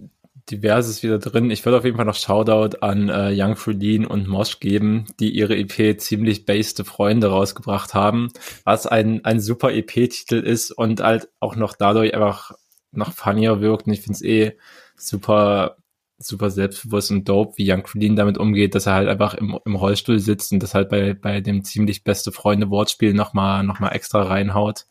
diverses 0.51 1.03
wieder 1.03 1.19
drin. 1.19 1.51
Ich 1.51 1.65
würde 1.65 1.79
auf 1.79 1.85
jeden 1.85 1.97
Fall 1.97 2.07
noch 2.07 2.15
Shoutout 2.15 2.79
an 2.81 3.09
äh, 3.09 3.33
Young 3.35 3.57
Frulin 3.57 4.07
und 4.07 4.29
Mosh 4.29 4.61
geben, 4.61 5.07
die 5.19 5.31
ihre 5.31 5.57
EP 5.57 6.01
ziemlich 6.01 6.47
based 6.47 6.87
Freunde 6.87 7.29
rausgebracht 7.29 7.95
haben, 7.95 8.31
was 8.65 8.87
ein, 8.87 9.25
ein 9.25 9.41
super 9.41 9.73
EP-Titel 9.73 10.37
ist 10.37 10.71
und 10.71 11.01
halt 11.01 11.29
auch 11.41 11.57
noch 11.57 11.75
dadurch 11.75 12.15
einfach 12.15 12.53
noch 12.93 13.13
funnier 13.13 13.61
wirkt. 13.61 13.87
Und 13.87 13.93
ich 13.93 14.03
finde 14.03 14.15
es 14.15 14.23
eh 14.23 14.57
super 14.97 15.77
super 16.19 16.51
selbstbewusst 16.51 17.11
und 17.11 17.29
dope, 17.29 17.59
wie 17.59 17.71
Young 17.71 17.83
Creedin 17.83 18.17
damit 18.17 18.39
umgeht, 18.39 18.75
dass 18.75 18.87
er 18.87 18.95
halt 18.95 19.09
einfach 19.09 19.35
im, 19.35 19.59
im 19.65 19.75
Rollstuhl 19.75 20.19
sitzt 20.19 20.53
und 20.53 20.63
das 20.63 20.75
halt 20.75 20.89
bei, 20.89 21.13
bei 21.15 21.41
dem 21.41 21.63
ziemlich 21.63 22.05
beste 22.05 22.33
Freunde 22.33 22.71
Wortspiel 22.71 23.13
nochmal 23.13 23.65
noch 23.65 23.81
mal 23.81 23.91
extra 23.91 24.23
reinhaut. 24.23 24.87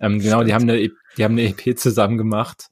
Ähm, 0.00 0.18
genau, 0.20 0.44
die 0.44 0.52
haben 0.52 0.62
eine, 0.62 0.78
e, 0.78 0.90
die 1.16 1.24
haben 1.24 1.32
eine 1.32 1.48
EP 1.48 1.78
zusammen 1.78 2.18
gemacht, 2.18 2.68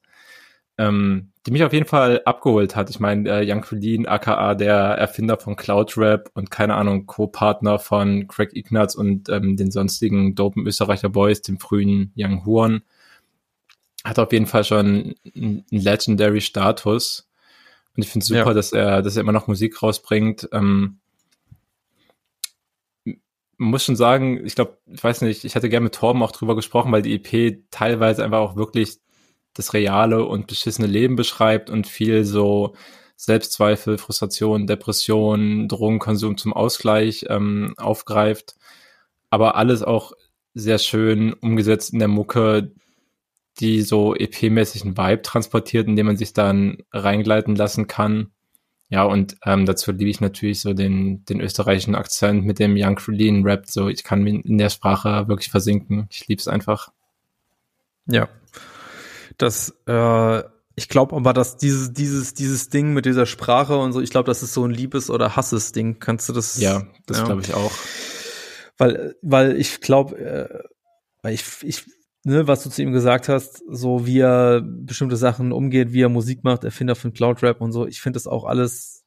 ähm, 0.77 1.31
die 1.45 1.51
mich 1.51 1.63
auf 1.63 1.73
jeden 1.73 1.87
Fall 1.87 2.21
abgeholt 2.25 2.75
hat. 2.75 2.91
Ich 2.91 2.99
meine, 2.99 3.27
äh, 3.29 3.51
Young 3.51 3.61
Creedin, 3.61 4.07
aka 4.07 4.53
der 4.53 4.75
Erfinder 4.75 5.37
von 5.37 5.55
Cloud 5.55 5.97
Rap 5.97 6.29
und 6.35 6.51
keine 6.51 6.75
Ahnung, 6.75 7.07
Co-Partner 7.07 7.79
von 7.79 8.27
Craig 8.27 8.55
Ignatz 8.55 8.93
und 8.93 9.29
ähm, 9.29 9.57
den 9.57 9.71
sonstigen 9.71 10.35
dopen 10.35 10.67
Österreicher 10.67 11.09
Boys, 11.09 11.41
dem 11.41 11.59
frühen 11.59 12.13
Young 12.15 12.45
Huan, 12.45 12.81
hat 14.03 14.19
auf 14.19 14.31
jeden 14.31 14.45
Fall 14.45 14.63
schon 14.63 15.15
einen 15.35 15.65
Legendary 15.71 16.41
Status 16.41 17.27
und 17.95 18.03
ich 18.03 18.09
finde 18.09 18.25
super, 18.25 18.47
ja. 18.47 18.53
dass 18.53 18.73
er, 18.73 19.01
dass 19.01 19.15
er 19.15 19.21
immer 19.21 19.31
noch 19.31 19.47
Musik 19.47 19.81
rausbringt. 19.81 20.49
Ähm, 20.51 20.99
muss 23.57 23.85
schon 23.85 23.95
sagen, 23.95 24.45
ich 24.45 24.55
glaube, 24.55 24.77
ich 24.87 25.03
weiß 25.03 25.21
nicht, 25.21 25.45
ich 25.45 25.55
hatte 25.55 25.69
gerne 25.69 25.85
mit 25.85 25.95
Torben 25.95 26.21
auch 26.21 26.31
drüber 26.31 26.55
gesprochen, 26.55 26.91
weil 26.91 27.01
die 27.01 27.15
EP 27.15 27.63
teilweise 27.71 28.23
einfach 28.23 28.39
auch 28.39 28.55
wirklich 28.57 28.97
das 29.53 29.73
reale 29.73 30.25
und 30.25 30.47
beschissene 30.47 30.87
Leben 30.87 31.15
beschreibt 31.15 31.69
und 31.69 31.87
viel 31.87 32.25
so 32.25 32.75
Selbstzweifel, 33.15 33.97
Frustration, 33.97 34.67
Depression, 34.67 35.69
Drogenkonsum 35.69 36.37
zum 36.37 36.51
Ausgleich 36.51 37.25
ähm, 37.29 37.73
aufgreift. 37.77 38.55
Aber 39.29 39.55
alles 39.55 39.83
auch 39.83 40.11
sehr 40.53 40.77
schön 40.79 41.31
umgesetzt 41.33 41.93
in 41.93 41.99
der 41.99 42.09
Mucke, 42.09 42.73
die 43.59 43.81
so 43.81 44.15
EP-mäßigen 44.15 44.97
Vibe 44.97 45.21
transportiert, 45.21 45.87
indem 45.87 46.07
man 46.07 46.17
sich 46.17 46.33
dann 46.33 46.77
reingleiten 46.91 47.55
lassen 47.55 47.87
kann. 47.87 48.31
Ja, 48.89 49.03
und 49.03 49.37
ähm, 49.45 49.65
dazu 49.65 49.91
liebe 49.91 50.09
ich 50.09 50.21
natürlich 50.21 50.61
so 50.61 50.73
den, 50.73 51.25
den 51.25 51.41
österreichischen 51.41 51.95
Akzent 51.95 52.45
mit 52.45 52.59
dem 52.59 52.75
Young 52.77 52.99
Lean 53.07 53.43
Rap. 53.43 53.65
So, 53.67 53.87
ich 53.89 54.03
kann 54.03 54.27
in 54.27 54.57
der 54.57 54.69
Sprache 54.69 55.27
wirklich 55.27 55.49
versinken. 55.49 56.07
Ich 56.11 56.27
liebe 56.27 56.39
es 56.39 56.47
einfach. 56.47 56.91
Ja. 58.07 58.29
Das, 59.37 59.75
äh, 59.87 60.43
ich 60.75 60.89
glaube 60.89 61.15
aber, 61.15 61.33
dass 61.33 61.57
dieses, 61.57 61.93
dieses, 61.93 62.33
dieses 62.33 62.69
Ding 62.69 62.93
mit 62.93 63.05
dieser 63.05 63.25
Sprache 63.25 63.77
und 63.77 63.93
so, 63.93 64.01
ich 64.01 64.11
glaube, 64.11 64.27
das 64.27 64.43
ist 64.43 64.53
so 64.53 64.65
ein 64.65 64.71
Liebes- 64.71 65.09
oder 65.09 65.35
Hasses-Ding. 65.35 65.99
Kannst 65.99 66.29
du 66.29 66.33
das? 66.33 66.59
Ja, 66.59 66.85
das 67.07 67.19
ja. 67.19 67.23
glaube 67.23 67.41
ich 67.41 67.53
auch. 67.53 67.71
Weil, 68.77 69.15
weil 69.21 69.55
ich 69.57 69.79
glaube, 69.81 70.17
äh, 70.17 70.63
weil 71.21 71.33
ich, 71.33 71.43
ich, 71.63 71.85
ne, 72.25 72.47
was 72.47 72.63
du 72.63 72.69
zu 72.69 72.81
ihm 72.81 72.91
gesagt 72.91 73.29
hast, 73.29 73.63
so 73.69 74.05
wie 74.05 74.19
er 74.19 74.61
bestimmte 74.61 75.15
Sachen 75.15 75.51
umgeht, 75.51 75.93
wie 75.93 76.01
er 76.01 76.09
Musik 76.09 76.43
macht, 76.43 76.63
Erfinder 76.63 76.95
von 76.95 77.13
Cloud 77.13 77.41
Rap 77.43 77.61
und 77.61 77.71
so, 77.71 77.87
ich 77.87 78.01
finde 78.01 78.17
das 78.17 78.27
auch 78.27 78.45
alles 78.45 79.03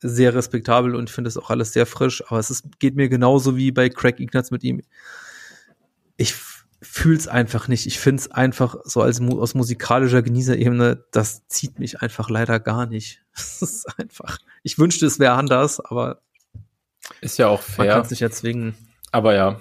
sehr 0.00 0.34
respektabel 0.34 0.94
und 0.94 1.08
ich 1.08 1.14
finde 1.14 1.28
das 1.28 1.36
auch 1.36 1.50
alles 1.50 1.72
sehr 1.72 1.86
frisch, 1.86 2.24
aber 2.26 2.38
es 2.38 2.50
ist, 2.50 2.78
geht 2.78 2.96
mir 2.96 3.08
genauso 3.08 3.56
wie 3.56 3.70
bei 3.70 3.88
Craig 3.88 4.18
Ignatz 4.18 4.50
mit 4.50 4.64
ihm. 4.64 4.82
Ich 6.16 6.34
fühl's 6.80 7.28
einfach 7.28 7.68
nicht. 7.68 7.86
Ich 7.86 7.98
find's 7.98 8.30
einfach 8.30 8.76
so 8.84 9.00
als 9.02 9.20
aus 9.20 9.54
musikalischer 9.54 10.22
Genießerebene, 10.22 11.04
das 11.10 11.46
zieht 11.48 11.78
mich 11.78 12.02
einfach 12.02 12.28
leider 12.30 12.58
gar 12.60 12.86
nicht. 12.86 13.22
Das 13.34 13.62
ist 13.62 13.98
einfach. 13.98 14.38
Ich 14.62 14.78
wünschte, 14.78 15.06
es 15.06 15.18
wäre 15.18 15.32
anders, 15.32 15.80
aber 15.80 16.20
ist 17.20 17.36
ja 17.36 17.48
auch 17.48 17.62
fair. 17.62 17.86
Man 17.86 17.94
kann 17.96 18.08
sich 18.08 18.20
ja 18.20 18.30
zwingen. 18.30 18.74
Aber 19.10 19.34
ja, 19.34 19.60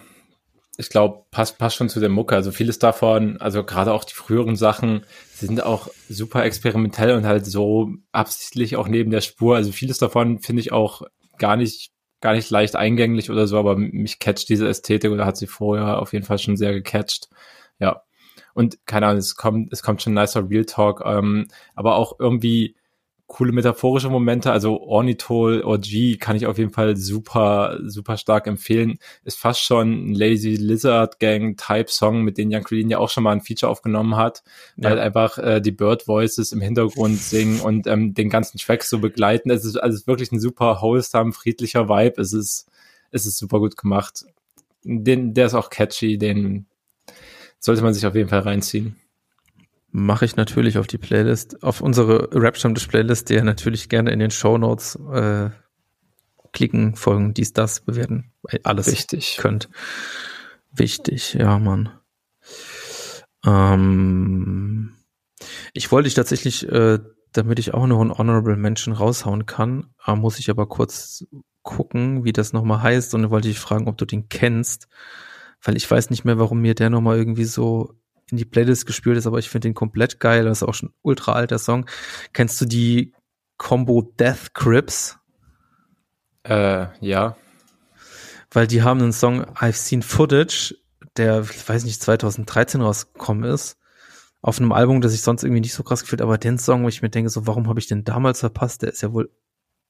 ich 0.78 0.90
glaube, 0.90 1.26
passt, 1.30 1.60
passt 1.60 1.76
schon 1.76 1.90
zu 1.90 2.00
der 2.00 2.10
Mucke. 2.10 2.36
Also 2.36 2.52
vieles 2.52 2.80
davon, 2.80 3.38
also 3.40 3.64
gerade 3.64 3.94
auch 3.94 4.04
die 4.04 4.16
früheren 4.16 4.56
Sachen, 4.56 5.06
sind 5.34 5.64
auch 5.64 5.90
super 6.10 6.44
experimentell 6.44 7.16
und 7.16 7.26
halt 7.26 7.46
so 7.46 7.92
absichtlich 8.12 8.76
auch 8.76 8.88
neben 8.88 9.12
der 9.12 9.22
Spur. 9.22 9.56
Also 9.56 9.72
vieles 9.72 10.00
davon 10.00 10.40
finde 10.40 10.62
ich 10.62 10.72
auch 10.72 11.04
gar 11.38 11.58
nicht 11.58 11.92
gar 12.22 12.34
nicht 12.34 12.50
leicht 12.50 12.78
eingänglich 12.78 13.30
oder 13.30 13.48
so, 13.48 13.60
aber 13.60 13.76
mich 13.76 14.18
catcht 14.18 14.48
diese 14.48 14.68
Ästhetik 14.68 15.12
oder 15.12 15.26
hat 15.26 15.36
sie 15.36 15.46
vorher 15.46 16.00
auf 16.00 16.14
jeden 16.14 16.26
Fall 16.26 16.40
schon 16.40 16.56
sehr 16.56 16.72
gecatcht. 16.72 17.28
Ja. 17.80 18.04
Und 18.54 18.86
keine 18.86 19.08
Ahnung, 19.08 19.20
es 19.20 19.36
kommt, 19.36 19.74
es 19.74 19.84
kommt 19.84 20.02
schon 20.02 20.14
nicer 20.14 20.50
Real 20.50 20.64
Talk, 20.64 21.04
ähm, 21.06 21.48
aber 21.76 21.98
auch 21.98 22.18
irgendwie 22.20 22.78
coole 23.28 23.52
metaphorische 23.52 24.10
Momente. 24.10 24.52
Also 24.52 24.82
Ornithol 24.82 25.64
OG 25.64 26.20
kann 26.20 26.36
ich 26.36 26.46
auf 26.46 26.58
jeden 26.58 26.72
Fall 26.72 26.98
super, 26.98 27.80
super 27.84 28.18
stark 28.18 28.48
empfehlen. 28.48 29.00
Ist 29.24 29.40
fast 29.40 29.62
schon 29.62 30.12
ein 30.12 30.14
Lazy 30.14 30.56
Lizard 30.56 31.20
Gang 31.20 31.58
Type 31.58 31.90
Song, 31.90 32.24
mit 32.24 32.38
dem 32.38 32.52
Jan 32.52 32.64
Crelin 32.64 32.90
ja 32.90 33.00
auch 33.00 33.10
schon 33.10 33.24
mal 33.24 33.32
ein 33.32 33.42
Feature 33.42 33.72
aufgenommen 33.72 34.18
hat, 34.18 34.44
ja. 34.78 34.90
weil 34.90 35.00
einfach 35.00 35.38
äh, 35.38 35.62
die 35.62 35.72
Bird 35.72 36.08
Voices 36.08 36.52
im 36.52 36.62
Hintergrund 36.62 37.18
singen 37.20 37.60
und 37.62 37.88
ähm, 37.88 38.14
den 38.14 38.30
ganzen 38.30 38.58
Track 38.58 38.84
so 38.84 39.00
begleiten. 39.00 39.50
Es 39.50 39.66
ist 39.66 39.78
also 39.78 40.06
wirklich 40.06 40.32
ein 40.32 40.40
super 40.40 40.82
wholesome, 40.82 41.34
friedlicher 41.34 41.90
Vibe. 41.90 42.22
Es 42.22 42.34
ist, 42.34 42.68
es 43.12 43.26
ist 43.26 43.38
super 43.38 43.60
gut 43.60 43.78
gemacht. 43.78 44.26
Den, 44.84 45.34
der 45.34 45.46
ist 45.46 45.54
auch 45.54 45.70
catchy, 45.70 46.18
den 46.18 46.66
sollte 47.60 47.82
man 47.82 47.94
sich 47.94 48.06
auf 48.06 48.16
jeden 48.16 48.30
Fall 48.30 48.42
reinziehen 48.42 48.98
mache 49.94 50.26
ich 50.26 50.36
natürlich 50.36 50.80
auf 50.80 50.88
die 50.88 50.98
Playlist, 50.98 51.64
auf 51.64 51.80
unsere 51.80 52.30
Rap-Stammtisch-Playlist, 52.34 53.30
die 53.30 53.36
ihr 53.36 53.44
natürlich 53.44 53.90
gerne 53.90 54.12
in 54.12 54.20
den 54.20 54.32
Show 54.32 54.58
Notes 54.58 55.00
äh, 55.14 55.52
klicken, 56.52 56.96
folgen, 56.96 57.34
dies, 57.36 57.54
das, 57.54 57.82
bewerten, 57.82 58.32
alles 58.64 58.88
Wichtig. 58.88 59.38
könnt. 59.40 59.70
Wichtig, 60.72 61.36
ja, 61.36 61.60
Mann. 61.60 61.92
Ähm, 63.46 64.96
ich 65.74 65.92
wollte 65.92 66.08
dich 66.08 66.16
tatsächlich, 66.16 66.68
äh, 66.68 67.00
damit 67.32 67.60
ich 67.60 67.76
auch 67.76 67.86
noch 67.86 68.02
einen 68.02 68.18
Honorable 68.18 68.56
Mention 68.56 68.96
raushauen 68.96 69.46
kann, 69.46 69.94
äh, 70.08 70.16
muss 70.16 70.40
ich 70.40 70.50
aber 70.50 70.68
kurz 70.68 71.26
gucken, 71.62 72.24
wie 72.24 72.34
das 72.34 72.52
nochmal 72.52 72.82
heißt 72.82 73.14
und 73.14 73.22
dann 73.22 73.32
wollte 73.32 73.48
ich 73.48 73.60
fragen, 73.60 73.88
ob 73.88 73.98
du 73.98 74.06
den 74.06 74.28
kennst, 74.28 74.88
weil 75.62 75.78
ich 75.78 75.90
weiß 75.90 76.10
nicht 76.10 76.26
mehr, 76.26 76.40
warum 76.40 76.62
mir 76.62 76.74
der 76.74 76.90
nochmal 76.90 77.18
irgendwie 77.18 77.46
so 77.46 77.94
in 78.34 78.38
die 78.38 78.46
Playlist 78.46 78.88
gespielt 78.88 79.16
ist, 79.16 79.28
aber 79.28 79.38
ich 79.38 79.50
finde 79.50 79.68
den 79.68 79.76
komplett 79.76 80.20
geil. 80.20 80.44
Das 80.44 80.60
ist 80.60 80.68
auch 80.68 80.74
schon 80.74 80.90
ein 80.90 80.96
ultra 81.04 81.34
alter 81.34 81.60
Song. 81.60 81.86
Kennst 82.34 82.60
du 82.60 82.66
die 82.66 83.14
Combo 83.58 84.02
Death 84.02 84.56
Crips? 84.56 85.20
Äh, 86.42 86.88
ja. 87.00 87.38
Weil 88.50 88.66
die 88.66 88.82
haben 88.82 89.02
einen 89.02 89.14
Song 89.14 89.44
I've 89.44 89.74
Seen 89.74 90.02
Footage, 90.02 90.76
der, 91.16 91.42
ich 91.42 91.70
weiß 91.70 91.86
nicht, 91.86 92.02
2013 92.02 92.82
rausgekommen 92.82 93.44
ist. 93.44 93.78
Auf 94.42 94.60
einem 94.60 94.72
Album, 94.72 95.00
das 95.00 95.14
ich 95.14 95.22
sonst 95.22 95.44
irgendwie 95.44 95.62
nicht 95.62 95.76
so 95.76 95.84
krass 95.84 96.02
gefühlt, 96.02 96.22
aber 96.22 96.40
den 96.40 96.58
Song, 96.58 96.84
wo 96.84 96.90
ich 96.90 97.04
mir 97.04 97.10
denke, 97.10 97.30
so, 97.30 97.46
warum 97.46 97.70
habe 97.70 97.80
ich 97.80 97.88
den 97.88 98.04
damals 98.04 98.40
verpasst? 98.40 98.82
Der 98.82 98.90
ist 98.90 99.04
ja 99.04 99.14
wohl 99.14 99.32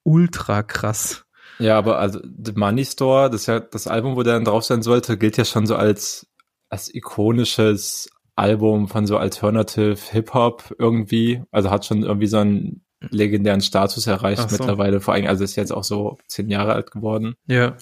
ultra 0.03 0.63
krass. 0.63 1.25
Ja, 1.59 1.77
aber 1.77 1.97
also 1.97 2.19
The 2.21 2.51
Money 2.53 2.83
Store, 2.83 3.29
das 3.29 3.41
ist 3.41 3.47
ja 3.47 3.61
das 3.61 3.87
Album, 3.87 4.17
wo 4.17 4.23
der 4.23 4.33
dann 4.33 4.45
drauf 4.45 4.65
sein 4.65 4.83
sollte, 4.83 5.17
gilt 5.17 5.37
ja 5.37 5.45
schon 5.45 5.65
so 5.65 5.77
als 5.77 6.27
als 6.73 6.93
ikonisches 6.93 8.09
Album 8.35 8.87
von 8.87 9.05
so 9.05 9.17
Alternative 9.17 9.97
Hip-Hop 10.11 10.75
irgendwie. 10.79 11.43
Also 11.51 11.69
hat 11.69 11.85
schon 11.85 12.03
irgendwie 12.03 12.27
so 12.27 12.37
einen 12.37 12.81
legendären 13.09 13.61
Status 13.61 14.07
erreicht 14.07 14.49
so. 14.49 14.55
mittlerweile. 14.57 15.01
Vor 15.01 15.13
allem, 15.13 15.27
also 15.27 15.43
ist 15.43 15.55
jetzt 15.55 15.71
auch 15.71 15.83
so 15.83 16.17
zehn 16.27 16.49
Jahre 16.49 16.73
alt 16.73 16.91
geworden. 16.91 17.35
Ja. 17.47 17.75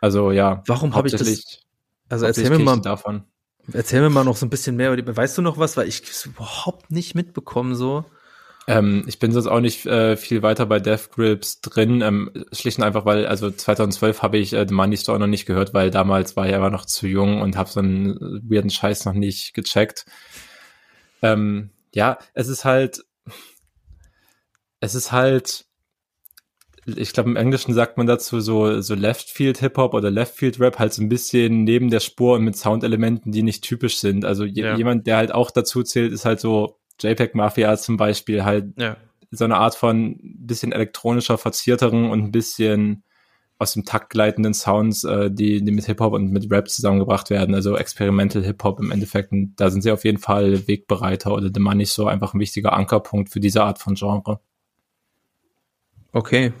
Also 0.00 0.30
ja. 0.30 0.62
Warum 0.66 0.94
habe 0.94 1.08
ich 1.08 1.14
das? 1.14 1.64
Also 2.08 2.26
erzähl 2.26 2.50
mir 2.50 2.58
mal 2.58 2.80
davon. 2.80 3.24
Erzähl 3.72 4.00
mir 4.00 4.10
mal 4.10 4.24
noch 4.24 4.36
so 4.36 4.46
ein 4.46 4.50
bisschen 4.50 4.76
mehr. 4.76 4.96
Weißt 5.16 5.38
du 5.38 5.42
noch 5.42 5.58
was? 5.58 5.76
Weil 5.76 5.88
ich 5.88 6.02
es 6.08 6.26
überhaupt 6.26 6.90
nicht 6.90 7.14
mitbekommen 7.14 7.74
so. 7.74 8.04
Ähm, 8.70 9.02
ich 9.08 9.18
bin 9.18 9.32
sonst 9.32 9.48
auch 9.48 9.58
nicht 9.58 9.84
äh, 9.86 10.16
viel 10.16 10.42
weiter 10.42 10.64
bei 10.64 10.78
Death 10.78 11.10
Grips 11.10 11.60
drin, 11.60 12.02
ähm, 12.02 12.30
schlicht 12.52 12.78
und 12.78 12.84
einfach, 12.84 13.04
weil, 13.04 13.26
also 13.26 13.50
2012 13.50 14.22
habe 14.22 14.38
ich 14.38 14.52
äh, 14.52 14.64
The 14.68 14.74
Money 14.74 14.96
Store 14.96 15.18
noch 15.18 15.26
nicht 15.26 15.44
gehört, 15.44 15.74
weil 15.74 15.90
damals 15.90 16.36
war 16.36 16.48
ich 16.48 16.54
aber 16.54 16.70
noch 16.70 16.84
zu 16.84 17.08
jung 17.08 17.40
und 17.40 17.56
habe 17.56 17.68
so 17.68 17.80
einen 17.80 18.14
weirden 18.48 18.70
Scheiß 18.70 19.06
noch 19.06 19.14
nicht 19.14 19.54
gecheckt. 19.54 20.04
Ähm, 21.20 21.70
ja, 21.92 22.18
es 22.32 22.46
ist 22.46 22.64
halt, 22.64 23.04
es 24.78 24.94
ist 24.94 25.10
halt, 25.10 25.64
ich 26.86 27.12
glaube 27.12 27.30
im 27.30 27.36
Englischen 27.36 27.74
sagt 27.74 27.96
man 27.96 28.06
dazu 28.06 28.38
so, 28.40 28.80
so 28.82 28.94
Left 28.94 29.30
Field 29.30 29.58
Hip 29.58 29.76
Hop 29.78 29.94
oder 29.94 30.12
Left 30.12 30.36
Field 30.36 30.60
Rap 30.60 30.78
halt 30.78 30.92
so 30.92 31.02
ein 31.02 31.08
bisschen 31.08 31.64
neben 31.64 31.90
der 31.90 32.00
Spur 32.00 32.36
und 32.36 32.44
mit 32.44 32.56
Soundelementen, 32.56 33.32
die 33.32 33.42
nicht 33.42 33.64
typisch 33.64 33.98
sind. 33.98 34.24
Also 34.24 34.44
ja. 34.44 34.76
jemand, 34.76 35.08
der 35.08 35.16
halt 35.16 35.32
auch 35.32 35.50
dazu 35.50 35.82
zählt, 35.82 36.12
ist 36.12 36.24
halt 36.24 36.38
so 36.38 36.79
JPEG 37.02 37.34
Mafia 37.34 37.76
zum 37.76 37.96
Beispiel 37.96 38.44
halt 38.44 38.72
ja. 38.76 38.96
so 39.30 39.44
eine 39.44 39.56
Art 39.56 39.74
von 39.74 40.18
bisschen 40.22 40.72
elektronischer, 40.72 41.38
verzierteren 41.38 42.10
und 42.10 42.24
ein 42.24 42.32
bisschen 42.32 43.04
aus 43.60 43.74
dem 43.74 43.84
Takt 43.84 44.08
gleitenden 44.08 44.54
Sounds, 44.54 45.04
äh, 45.04 45.30
die, 45.30 45.62
die 45.62 45.70
mit 45.70 45.84
Hip-Hop 45.84 46.14
und 46.14 46.32
mit 46.32 46.50
Rap 46.50 46.70
zusammengebracht 46.70 47.28
werden, 47.28 47.54
also 47.54 47.76
Experimental 47.76 48.42
Hip-Hop 48.42 48.80
im 48.80 48.90
Endeffekt. 48.90 49.32
Und 49.32 49.54
da 49.56 49.70
sind 49.70 49.82
sie 49.82 49.92
auf 49.92 50.04
jeden 50.04 50.16
Fall 50.16 50.66
Wegbereiter 50.66 51.34
oder 51.34 51.50
The 51.52 51.60
Money 51.60 51.84
so 51.84 52.06
einfach 52.06 52.32
ein 52.32 52.40
wichtiger 52.40 52.72
Ankerpunkt 52.72 53.28
für 53.28 53.38
diese 53.38 53.62
Art 53.62 53.78
von 53.78 53.94
Genre. 53.96 54.40
Okay. 56.12 56.54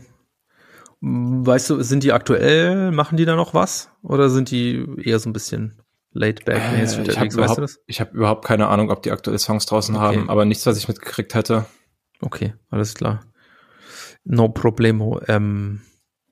Weißt 1.00 1.70
du, 1.70 1.82
sind 1.82 2.04
die 2.04 2.12
aktuell, 2.12 2.90
machen 2.90 3.16
die 3.16 3.24
da 3.24 3.34
noch 3.34 3.54
was? 3.54 3.90
Oder 4.02 4.28
sind 4.28 4.50
die 4.50 4.84
eher 5.02 5.18
so 5.18 5.30
ein 5.30 5.32
bisschen 5.32 5.79
laid 6.12 6.44
back 6.44 6.60
äh, 6.72 6.82
ich 6.82 7.18
habe 7.18 7.26
überhaupt, 7.26 7.78
hab 7.88 8.14
überhaupt 8.14 8.44
keine 8.44 8.68
Ahnung, 8.68 8.90
ob 8.90 9.02
die 9.02 9.12
aktuelle 9.12 9.38
Songs 9.38 9.66
draußen 9.66 9.94
okay. 9.94 10.04
haben, 10.04 10.30
aber 10.30 10.44
nichts, 10.44 10.66
was 10.66 10.76
ich 10.76 10.88
mitgekriegt 10.88 11.34
hätte. 11.34 11.66
Okay, 12.20 12.54
alles 12.70 12.94
klar. 12.94 13.20
No 14.24 14.48
problemo. 14.48 15.20
Ähm, 15.28 15.80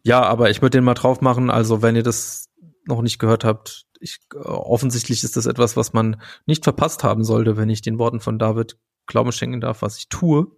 ja, 0.02 0.22
aber 0.22 0.50
ich 0.50 0.62
würde 0.62 0.78
den 0.78 0.84
mal 0.84 0.94
drauf 0.94 1.20
machen. 1.20 1.50
Also, 1.50 1.82
wenn 1.82 1.96
ihr 1.96 2.02
das 2.02 2.48
noch 2.86 3.02
nicht 3.02 3.18
gehört 3.18 3.44
habt, 3.44 3.86
ich, 4.00 4.18
äh, 4.34 4.38
offensichtlich 4.38 5.24
ist 5.24 5.36
das 5.36 5.46
etwas, 5.46 5.76
was 5.76 5.92
man 5.92 6.20
nicht 6.46 6.64
verpasst 6.64 7.04
haben 7.04 7.24
sollte, 7.24 7.56
wenn 7.56 7.70
ich 7.70 7.82
den 7.82 7.98
Worten 7.98 8.20
von 8.20 8.38
David 8.38 8.78
Glauben 9.06 9.32
schenken 9.32 9.60
darf, 9.60 9.80
was 9.80 9.96
ich 9.96 10.08
tue. 10.10 10.48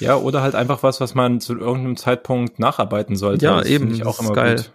Ja, 0.00 0.16
oder 0.16 0.40
halt 0.42 0.54
einfach 0.54 0.82
was, 0.82 1.00
was 1.00 1.14
man 1.14 1.40
zu 1.40 1.58
irgendeinem 1.58 1.96
Zeitpunkt 1.96 2.58
nacharbeiten 2.58 3.16
sollte. 3.16 3.44
Ja, 3.44 3.58
das 3.58 3.68
eben. 3.68 3.92
Ich 3.92 4.06
auch 4.06 4.20
immer 4.20 4.32
geil. 4.32 4.56
Gut. 4.56 4.72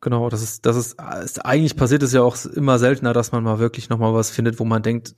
Genau, 0.00 0.28
das 0.28 0.42
ist, 0.42 0.64
das 0.64 0.76
ist, 0.76 0.96
ist, 1.24 1.44
eigentlich 1.44 1.76
passiert 1.76 2.02
es 2.02 2.12
ja 2.12 2.22
auch 2.22 2.36
immer 2.46 2.78
seltener, 2.78 3.12
dass 3.12 3.32
man 3.32 3.42
mal 3.42 3.58
wirklich 3.58 3.88
nochmal 3.88 4.14
was 4.14 4.30
findet, 4.30 4.60
wo 4.60 4.64
man 4.64 4.82
denkt, 4.82 5.16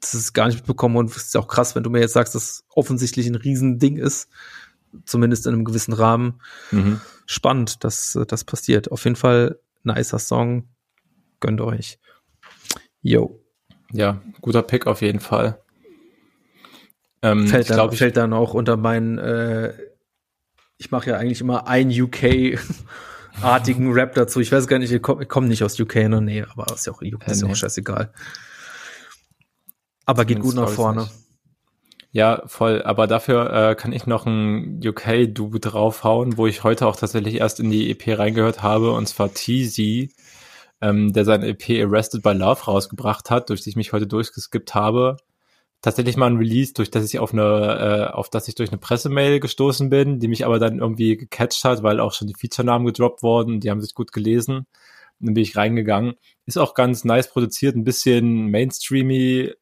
das 0.00 0.14
ist 0.14 0.32
gar 0.32 0.46
nicht 0.46 0.56
mitbekommen 0.56 0.96
und 0.96 1.10
es 1.10 1.16
ist 1.16 1.36
auch 1.36 1.48
krass, 1.48 1.74
wenn 1.74 1.82
du 1.82 1.90
mir 1.90 2.00
jetzt 2.00 2.12
sagst, 2.12 2.34
dass 2.34 2.64
offensichtlich 2.70 3.26
ein 3.26 3.34
Riesending 3.34 3.96
ist, 3.96 4.28
zumindest 5.04 5.46
in 5.46 5.54
einem 5.54 5.64
gewissen 5.64 5.92
Rahmen. 5.92 6.40
Mhm. 6.70 7.00
Spannend, 7.26 7.84
dass 7.84 8.18
das 8.28 8.44
passiert. 8.44 8.90
Auf 8.92 9.04
jeden 9.04 9.16
Fall 9.16 9.58
nicer 9.82 10.18
Song. 10.18 10.68
Gönnt 11.40 11.60
euch. 11.60 11.98
Yo. 13.02 13.40
Ja, 13.92 14.22
guter 14.40 14.62
Pick 14.62 14.86
auf 14.86 15.02
jeden 15.02 15.20
Fall. 15.20 15.60
Ähm, 17.22 17.48
fällt, 17.48 17.68
dann, 17.68 17.76
glaub, 17.76 17.94
fällt 17.94 18.16
dann 18.16 18.32
auch 18.32 18.54
unter 18.54 18.76
meinen, 18.76 19.18
äh, 19.18 19.74
ich 20.78 20.90
mache 20.90 21.10
ja 21.10 21.16
eigentlich 21.18 21.40
immer 21.40 21.66
ein 21.66 21.90
UK 21.90 22.58
artigen 23.42 23.92
Rap 23.92 24.14
dazu. 24.14 24.40
Ich 24.40 24.52
weiß 24.52 24.66
gar 24.66 24.78
nicht, 24.78 24.92
ich 24.92 25.02
komme 25.02 25.26
komm 25.26 25.48
nicht 25.48 25.62
aus 25.62 25.78
UK, 25.78 25.96
ne? 26.08 26.20
Nee, 26.20 26.42
aber 26.42 26.72
ist 26.74 26.86
ja 26.86 26.92
auch, 26.92 27.02
UK, 27.02 27.28
ist 27.28 27.42
ja 27.42 27.48
auch 27.48 27.56
scheißegal. 27.56 28.12
Aber 30.06 30.24
geht 30.24 30.40
gut 30.40 30.54
nach 30.54 30.68
vorne. 30.68 31.08
Ja, 32.12 32.42
voll. 32.46 32.82
Aber 32.82 33.06
dafür 33.06 33.52
äh, 33.52 33.74
kann 33.76 33.92
ich 33.92 34.06
noch 34.06 34.26
ein 34.26 34.80
UK-Du 34.84 35.58
draufhauen, 35.58 36.36
wo 36.36 36.46
ich 36.46 36.64
heute 36.64 36.86
auch 36.86 36.96
tatsächlich 36.96 37.36
erst 37.36 37.60
in 37.60 37.70
die 37.70 37.90
EP 37.90 38.18
reingehört 38.18 38.62
habe, 38.62 38.92
und 38.92 39.06
zwar 39.06 39.32
Teasy, 39.32 40.12
ähm, 40.80 41.12
der 41.12 41.24
sein 41.24 41.42
EP 41.44 41.84
Arrested 41.84 42.22
by 42.22 42.32
Love 42.32 42.64
rausgebracht 42.64 43.30
hat, 43.30 43.50
durch 43.50 43.62
die 43.62 43.70
ich 43.70 43.76
mich 43.76 43.92
heute 43.92 44.08
durchgeskippt 44.08 44.74
habe. 44.74 45.18
Tatsächlich 45.82 46.16
mal 46.16 46.26
ein 46.26 46.36
Release, 46.36 46.74
durch 46.74 46.90
das 46.90 47.04
ich 47.06 47.18
auf 47.18 47.32
eine, 47.32 48.10
äh, 48.10 48.12
auf 48.12 48.28
das 48.28 48.48
ich 48.48 48.54
durch 48.54 48.70
eine 48.70 48.78
Pressemail 48.78 49.40
gestoßen 49.40 49.88
bin, 49.88 50.18
die 50.20 50.28
mich 50.28 50.44
aber 50.44 50.58
dann 50.58 50.78
irgendwie 50.78 51.16
gecatcht 51.16 51.64
hat, 51.64 51.82
weil 51.82 52.00
auch 52.00 52.12
schon 52.12 52.28
die 52.28 52.34
Feature-Namen 52.34 52.86
gedroppt 52.86 53.22
wurden, 53.22 53.60
die 53.60 53.70
haben 53.70 53.80
sich 53.80 53.94
gut 53.94 54.12
gelesen. 54.12 54.66
Dann 55.20 55.34
bin 55.34 55.42
ich 55.42 55.56
reingegangen. 55.56 56.14
Ist 56.46 56.58
auch 56.58 56.74
ganz 56.74 57.04
nice 57.04 57.30
produziert, 57.30 57.76
ein 57.76 57.84
bisschen 57.84 58.50
mainstreamy, 58.50 59.54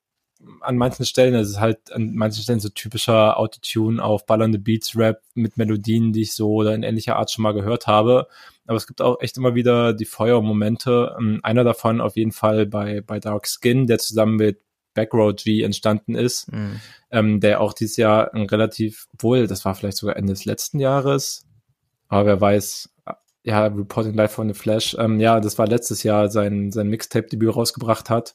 an 0.60 0.76
manchen 0.76 1.04
Stellen, 1.04 1.34
es 1.34 1.50
ist 1.50 1.60
halt 1.60 1.92
an 1.92 2.14
manchen 2.14 2.42
Stellen 2.42 2.60
so 2.60 2.68
typischer 2.68 3.38
Autotune 3.38 4.02
auf 4.02 4.26
ballernde 4.26 4.58
Beats 4.58 4.96
Rap 4.96 5.22
mit 5.34 5.56
Melodien, 5.56 6.12
die 6.12 6.22
ich 6.22 6.34
so 6.34 6.52
oder 6.52 6.74
in 6.74 6.82
ähnlicher 6.82 7.16
Art 7.16 7.30
schon 7.30 7.42
mal 7.42 7.54
gehört 7.54 7.86
habe. 7.86 8.28
Aber 8.66 8.76
es 8.76 8.86
gibt 8.86 9.00
auch 9.00 9.20
echt 9.20 9.36
immer 9.36 9.54
wieder 9.54 9.92
die 9.94 10.04
Feuermomente. 10.04 11.16
Ähm, 11.18 11.40
einer 11.42 11.64
davon 11.64 12.00
auf 12.00 12.16
jeden 12.16 12.32
Fall 12.32 12.66
bei, 12.66 13.00
bei 13.00 13.18
Dark 13.18 13.48
Skin, 13.48 13.86
der 13.86 13.98
zusammen 13.98 14.36
mit 14.36 14.60
Backroad 14.94 15.42
G 15.42 15.62
entstanden 15.62 16.14
ist, 16.14 16.52
mhm. 16.52 16.80
ähm, 17.10 17.40
der 17.40 17.60
auch 17.60 17.72
dieses 17.72 17.96
Jahr 17.96 18.34
ein 18.34 18.46
relativ, 18.46 19.08
wohl, 19.18 19.46
das 19.46 19.64
war 19.64 19.74
vielleicht 19.74 19.98
sogar 19.98 20.16
Ende 20.16 20.32
des 20.32 20.44
letzten 20.44 20.80
Jahres, 20.80 21.46
aber 22.08 22.26
wer 22.26 22.40
weiß, 22.40 22.90
ja, 23.44 23.66
Reporting 23.66 24.14
Live 24.14 24.32
von 24.32 24.48
the 24.48 24.58
Flash, 24.58 24.96
ähm, 24.98 25.20
ja, 25.20 25.40
das 25.40 25.58
war 25.58 25.66
letztes 25.66 26.02
Jahr 26.02 26.28
sein, 26.30 26.72
sein 26.72 26.88
Mixtape-Debüt 26.88 27.54
rausgebracht 27.54 28.10
hat. 28.10 28.34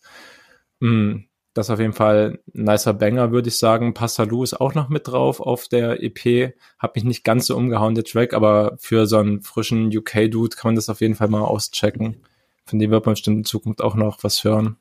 Mhm 0.79 1.27
das 1.53 1.67
ist 1.67 1.71
auf 1.71 1.79
jeden 1.79 1.93
Fall 1.93 2.39
ein 2.55 2.63
nicer 2.63 2.93
Banger, 2.93 3.31
würde 3.31 3.49
ich 3.49 3.57
sagen. 3.57 3.93
Passalou 3.93 4.43
ist 4.43 4.59
auch 4.59 4.73
noch 4.73 4.89
mit 4.89 5.07
drauf 5.07 5.39
auf 5.39 5.67
der 5.67 6.01
EP. 6.01 6.55
Hat 6.79 6.95
mich 6.95 7.03
nicht 7.03 7.23
ganz 7.23 7.45
so 7.45 7.55
umgehauen, 7.55 7.93
der 7.93 8.03
Track, 8.03 8.33
aber 8.33 8.75
für 8.79 9.05
so 9.05 9.17
einen 9.17 9.41
frischen 9.41 9.95
UK-Dude 9.95 10.55
kann 10.55 10.69
man 10.69 10.75
das 10.75 10.89
auf 10.89 11.01
jeden 11.01 11.15
Fall 11.15 11.27
mal 11.27 11.41
auschecken. 11.41 12.23
Von 12.65 12.79
dem 12.79 12.89
wird 12.89 13.05
man 13.05 13.13
bestimmt 13.13 13.37
in 13.37 13.45
Zukunft 13.45 13.81
auch 13.81 13.95
noch 13.95 14.23
was 14.23 14.43
hören. 14.43 14.77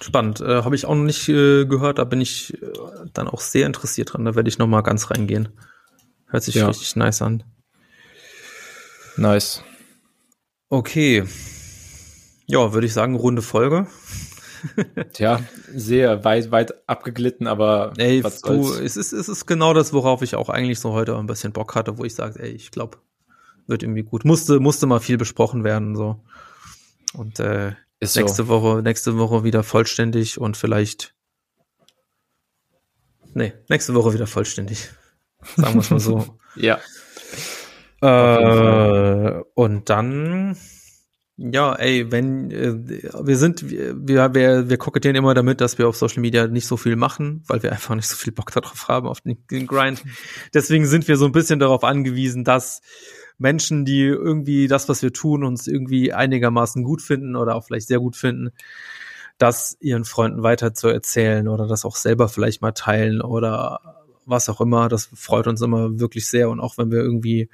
Spannend. 0.00 0.40
Äh, 0.40 0.62
Habe 0.62 0.76
ich 0.76 0.86
auch 0.86 0.94
noch 0.94 1.04
nicht 1.04 1.28
äh, 1.28 1.64
gehört, 1.66 1.98
da 1.98 2.04
bin 2.04 2.20
ich 2.20 2.54
äh, 2.62 2.66
dann 3.12 3.28
auch 3.28 3.40
sehr 3.40 3.66
interessiert 3.66 4.12
dran. 4.12 4.24
Da 4.24 4.34
werde 4.34 4.48
ich 4.48 4.58
noch 4.58 4.66
mal 4.66 4.82
ganz 4.82 5.10
reingehen. 5.10 5.48
Hört 6.26 6.44
sich 6.44 6.56
ja. 6.56 6.66
richtig 6.66 6.94
nice 6.94 7.22
an. 7.22 7.42
Nice. 9.16 9.64
Okay. 10.68 11.24
Ja, 12.46 12.72
würde 12.72 12.86
ich 12.86 12.92
sagen, 12.92 13.16
runde 13.16 13.42
Folge. 13.42 13.86
Tja, 15.12 15.40
sehr 15.72 16.24
weit, 16.24 16.50
weit 16.50 16.88
abgeglitten, 16.88 17.46
aber 17.46 17.92
ey, 17.96 18.24
was 18.24 18.40
du, 18.40 18.72
es 18.72 18.96
ist, 18.96 19.12
es 19.12 19.28
ist 19.28 19.46
genau 19.46 19.72
das, 19.72 19.92
worauf 19.92 20.22
ich 20.22 20.34
auch 20.34 20.48
eigentlich 20.48 20.80
so 20.80 20.92
heute 20.92 21.16
ein 21.16 21.26
bisschen 21.26 21.52
Bock 21.52 21.74
hatte, 21.74 21.98
wo 21.98 22.04
ich 22.04 22.14
sage, 22.14 22.40
ey, 22.40 22.50
ich 22.50 22.70
glaube, 22.70 22.98
wird 23.66 23.82
irgendwie 23.82 24.02
gut. 24.02 24.24
Musste, 24.24 24.60
musste 24.60 24.86
mal 24.86 25.00
viel 25.00 25.18
besprochen 25.18 25.62
werden, 25.64 25.94
so. 25.94 26.20
Und 27.14 27.40
äh, 27.40 27.72
ist 28.00 28.16
nächste 28.16 28.44
so. 28.44 28.48
Woche, 28.48 28.82
nächste 28.82 29.18
Woche 29.18 29.44
wieder 29.44 29.62
vollständig 29.62 30.38
und 30.38 30.56
vielleicht. 30.56 31.14
Nee, 33.34 33.52
nächste 33.68 33.94
Woche 33.94 34.14
wieder 34.14 34.26
vollständig. 34.26 34.90
Sagen 35.56 35.74
wir 35.74 35.80
es 35.80 35.90
mal 35.90 36.00
so. 36.00 36.38
ja. 36.56 36.78
Äh, 38.00 39.42
und 39.54 39.90
dann 39.90 40.56
ja, 41.40 41.72
ey, 41.76 42.10
wenn 42.10 42.50
äh, 42.50 42.74
wir 43.24 43.36
sind, 43.36 43.70
wir, 43.70 44.34
wir, 44.34 44.68
wir 44.68 44.76
kokettieren 44.76 45.14
immer 45.14 45.34
damit, 45.34 45.60
dass 45.60 45.78
wir 45.78 45.86
auf 45.86 45.96
Social 45.96 46.20
Media 46.20 46.48
nicht 46.48 46.66
so 46.66 46.76
viel 46.76 46.96
machen, 46.96 47.44
weil 47.46 47.62
wir 47.62 47.70
einfach 47.70 47.94
nicht 47.94 48.08
so 48.08 48.16
viel 48.16 48.32
Bock 48.32 48.50
darauf 48.50 48.88
haben, 48.88 49.06
auf 49.06 49.20
den, 49.20 49.46
den 49.48 49.68
Grind. 49.68 50.02
Deswegen 50.52 50.84
sind 50.84 51.06
wir 51.06 51.16
so 51.16 51.26
ein 51.26 51.32
bisschen 51.32 51.60
darauf 51.60 51.84
angewiesen, 51.84 52.42
dass 52.42 52.80
Menschen, 53.38 53.84
die 53.84 54.02
irgendwie 54.02 54.66
das, 54.66 54.88
was 54.88 55.02
wir 55.02 55.12
tun, 55.12 55.44
uns 55.44 55.66
irgendwie 55.66 56.12
einigermaßen 56.12 56.82
gut 56.82 57.00
finden 57.02 57.36
oder 57.36 57.54
auch 57.54 57.64
vielleicht 57.64 57.88
sehr 57.88 58.00
gut 58.00 58.16
finden, 58.16 58.50
das 59.38 59.76
ihren 59.80 60.04
Freunden 60.04 60.42
weiter 60.42 60.74
zu 60.74 60.88
erzählen 60.88 61.46
oder 61.48 61.66
das 61.66 61.84
auch 61.84 61.96
selber 61.96 62.28
vielleicht 62.28 62.60
mal 62.60 62.72
teilen 62.72 63.22
oder 63.22 63.80
was 64.26 64.48
auch 64.48 64.60
immer. 64.60 64.88
Das 64.88 65.08
freut 65.14 65.46
uns 65.46 65.62
immer 65.62 66.00
wirklich 66.00 66.28
sehr. 66.28 66.50
Und 66.50 66.60
auch 66.60 66.76
wenn 66.76 66.90
wir 66.90 66.98
irgendwie 66.98 67.48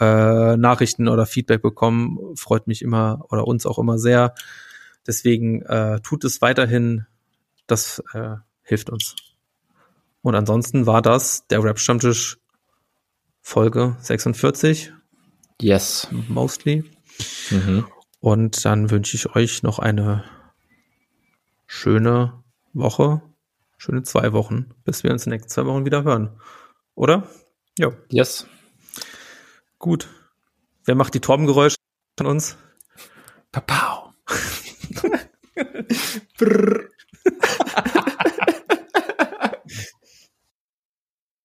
äh, 0.00 0.56
Nachrichten 0.56 1.08
oder 1.08 1.26
Feedback 1.26 1.62
bekommen, 1.62 2.36
freut 2.36 2.66
mich 2.66 2.82
immer 2.82 3.24
oder 3.28 3.46
uns 3.46 3.66
auch 3.66 3.78
immer 3.78 3.98
sehr. 3.98 4.34
Deswegen 5.06 5.62
äh, 5.62 6.00
tut 6.00 6.24
es 6.24 6.40
weiterhin, 6.40 7.06
das 7.66 8.02
äh, 8.12 8.36
hilft 8.62 8.90
uns. 8.90 9.16
Und 10.22 10.34
ansonsten 10.34 10.86
war 10.86 11.02
das 11.02 11.46
der 11.48 11.62
Rap 11.62 11.78
Stammtisch 11.78 12.38
Folge 13.42 13.96
46. 14.00 14.92
Yes. 15.60 16.08
Mostly. 16.28 16.84
Mhm. 17.50 17.86
Und 18.20 18.64
dann 18.64 18.90
wünsche 18.90 19.16
ich 19.16 19.34
euch 19.34 19.62
noch 19.62 19.78
eine 19.78 20.24
schöne 21.66 22.42
Woche, 22.72 23.22
schöne 23.78 24.02
zwei 24.02 24.32
Wochen, 24.32 24.74
bis 24.84 25.02
wir 25.02 25.12
uns 25.12 25.26
in 25.26 25.30
den 25.30 25.36
nächsten 25.36 25.50
zwei 25.50 25.66
Wochen 25.66 25.84
wieder 25.84 26.04
hören. 26.04 26.38
Oder? 26.94 27.28
Ja. 27.78 27.92
Yes. 28.10 28.46
Gut. 29.78 30.08
Wer 30.84 30.94
macht 30.94 31.14
die 31.14 31.20
Torbengeräusche 31.20 31.76
von 32.16 32.26
uns? 32.26 32.56
Papau. 33.52 34.12